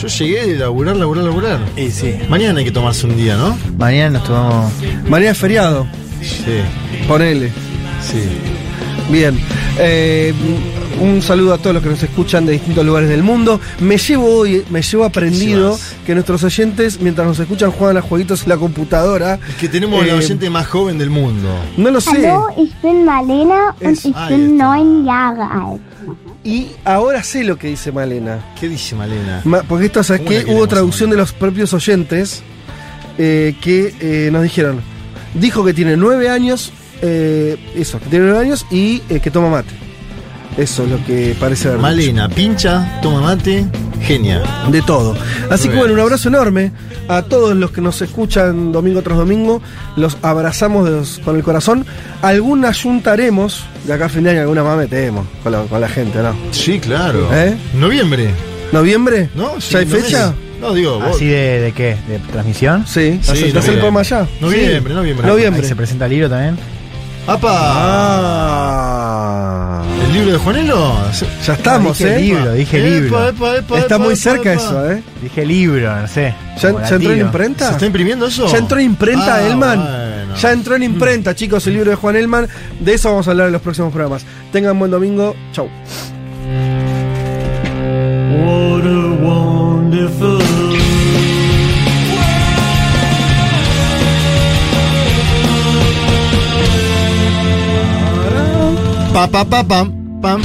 [0.00, 1.58] Yo llegué de laburar, laburar, laburar.
[1.76, 2.18] Y sí.
[2.28, 3.56] Mañana hay que tomarse un día, ¿no?
[3.78, 4.72] Mañana nos tomamos.
[5.08, 5.86] Mañana es feriado.
[6.22, 6.60] Sí.
[7.08, 7.48] Ponele.
[8.02, 8.22] Sí.
[9.10, 9.38] Bien.
[9.78, 10.32] Eh,
[11.00, 13.60] un saludo a todos los que nos escuchan de distintos lugares del mundo.
[13.80, 18.42] Me llevo hoy, me llevo aprendido que nuestros oyentes, mientras nos escuchan, juegan a jueguitos
[18.42, 19.38] en la computadora.
[19.48, 21.48] Es que tenemos la Eh, oyente más joven del mundo.
[21.76, 22.30] No lo sé.
[22.82, 24.30] Bin Marlena und Es- está.
[24.30, 25.80] neun Jahre alt.
[26.44, 28.38] Y ahora sé lo que dice Malena.
[28.58, 29.42] ¿Qué dice Malena?
[29.44, 30.50] Ma- Porque esto, ¿sabes ¿Cómo la qué?
[30.54, 32.42] Hubo traducción de los propios oyentes
[33.18, 34.80] eh, que eh, nos dijeron.
[35.34, 39.48] Dijo que tiene nueve años, eh, eso, que tiene nueve años y eh, que toma
[39.50, 39.70] mate.
[40.56, 41.88] Eso es lo que parece haber dicho.
[41.88, 43.64] Malena, pincha, toma mate,
[44.02, 44.42] genia.
[44.70, 45.16] De todo.
[45.48, 46.72] Así Muy que bueno, un abrazo enorme
[47.08, 49.62] a todos los que nos escuchan domingo tras domingo.
[49.96, 51.86] Los abrazamos de los- con el corazón.
[52.20, 55.88] Alguna juntaremos, de acá a fin de año alguna más metemos con la, con la
[55.88, 56.34] gente, ¿no?
[56.50, 57.28] Sí, claro.
[57.32, 57.56] ¿Eh?
[57.74, 58.30] Noviembre.
[58.72, 59.30] ¿Noviembre?
[59.36, 59.60] ¿No?
[59.60, 60.28] Sí, ¿Ya hay no fecha?
[60.28, 60.60] es.
[60.60, 61.16] No, digo, vos.
[61.16, 61.96] ¿Así de, de qué?
[62.06, 62.84] ¿De transmisión?
[62.86, 64.26] Sí, Sí, ¿hace- ¿te hace el allá?
[64.40, 64.94] Noviembre, Sí.
[64.96, 65.26] noviembre.
[65.26, 65.62] Noviembre.
[65.62, 66.56] Ahí se presenta el libro también.
[67.26, 67.50] ¡Apa!
[68.62, 69.82] Ah.
[70.06, 70.94] ¿El libro de Juanelo?
[71.46, 72.20] Ya estamos, dije ¿eh?
[72.20, 73.28] libro, dije Epa, libro.
[73.28, 74.62] epa, epa, Está epa, muy epa, cerca epa.
[74.62, 75.02] eso, ¿eh?
[75.22, 76.34] Dije libro, no sé.
[76.60, 77.66] ¿Ya, como ya entró en imprenta?
[77.68, 78.46] ¿Se está imprimiendo eso?
[78.50, 79.78] Ya entró en imprenta, Ah, Elman.
[79.78, 80.34] bueno.
[80.36, 82.48] Ya entró en imprenta, chicos, el libro de Juan Elman.
[82.80, 84.24] De eso vamos a hablar en los próximos programas.
[84.52, 85.36] Tengan buen domingo.
[85.52, 85.68] Chau.
[88.42, 90.40] What a wonderful
[99.20, 99.92] Pa, pa, pa, pam,
[100.22, 100.40] pam.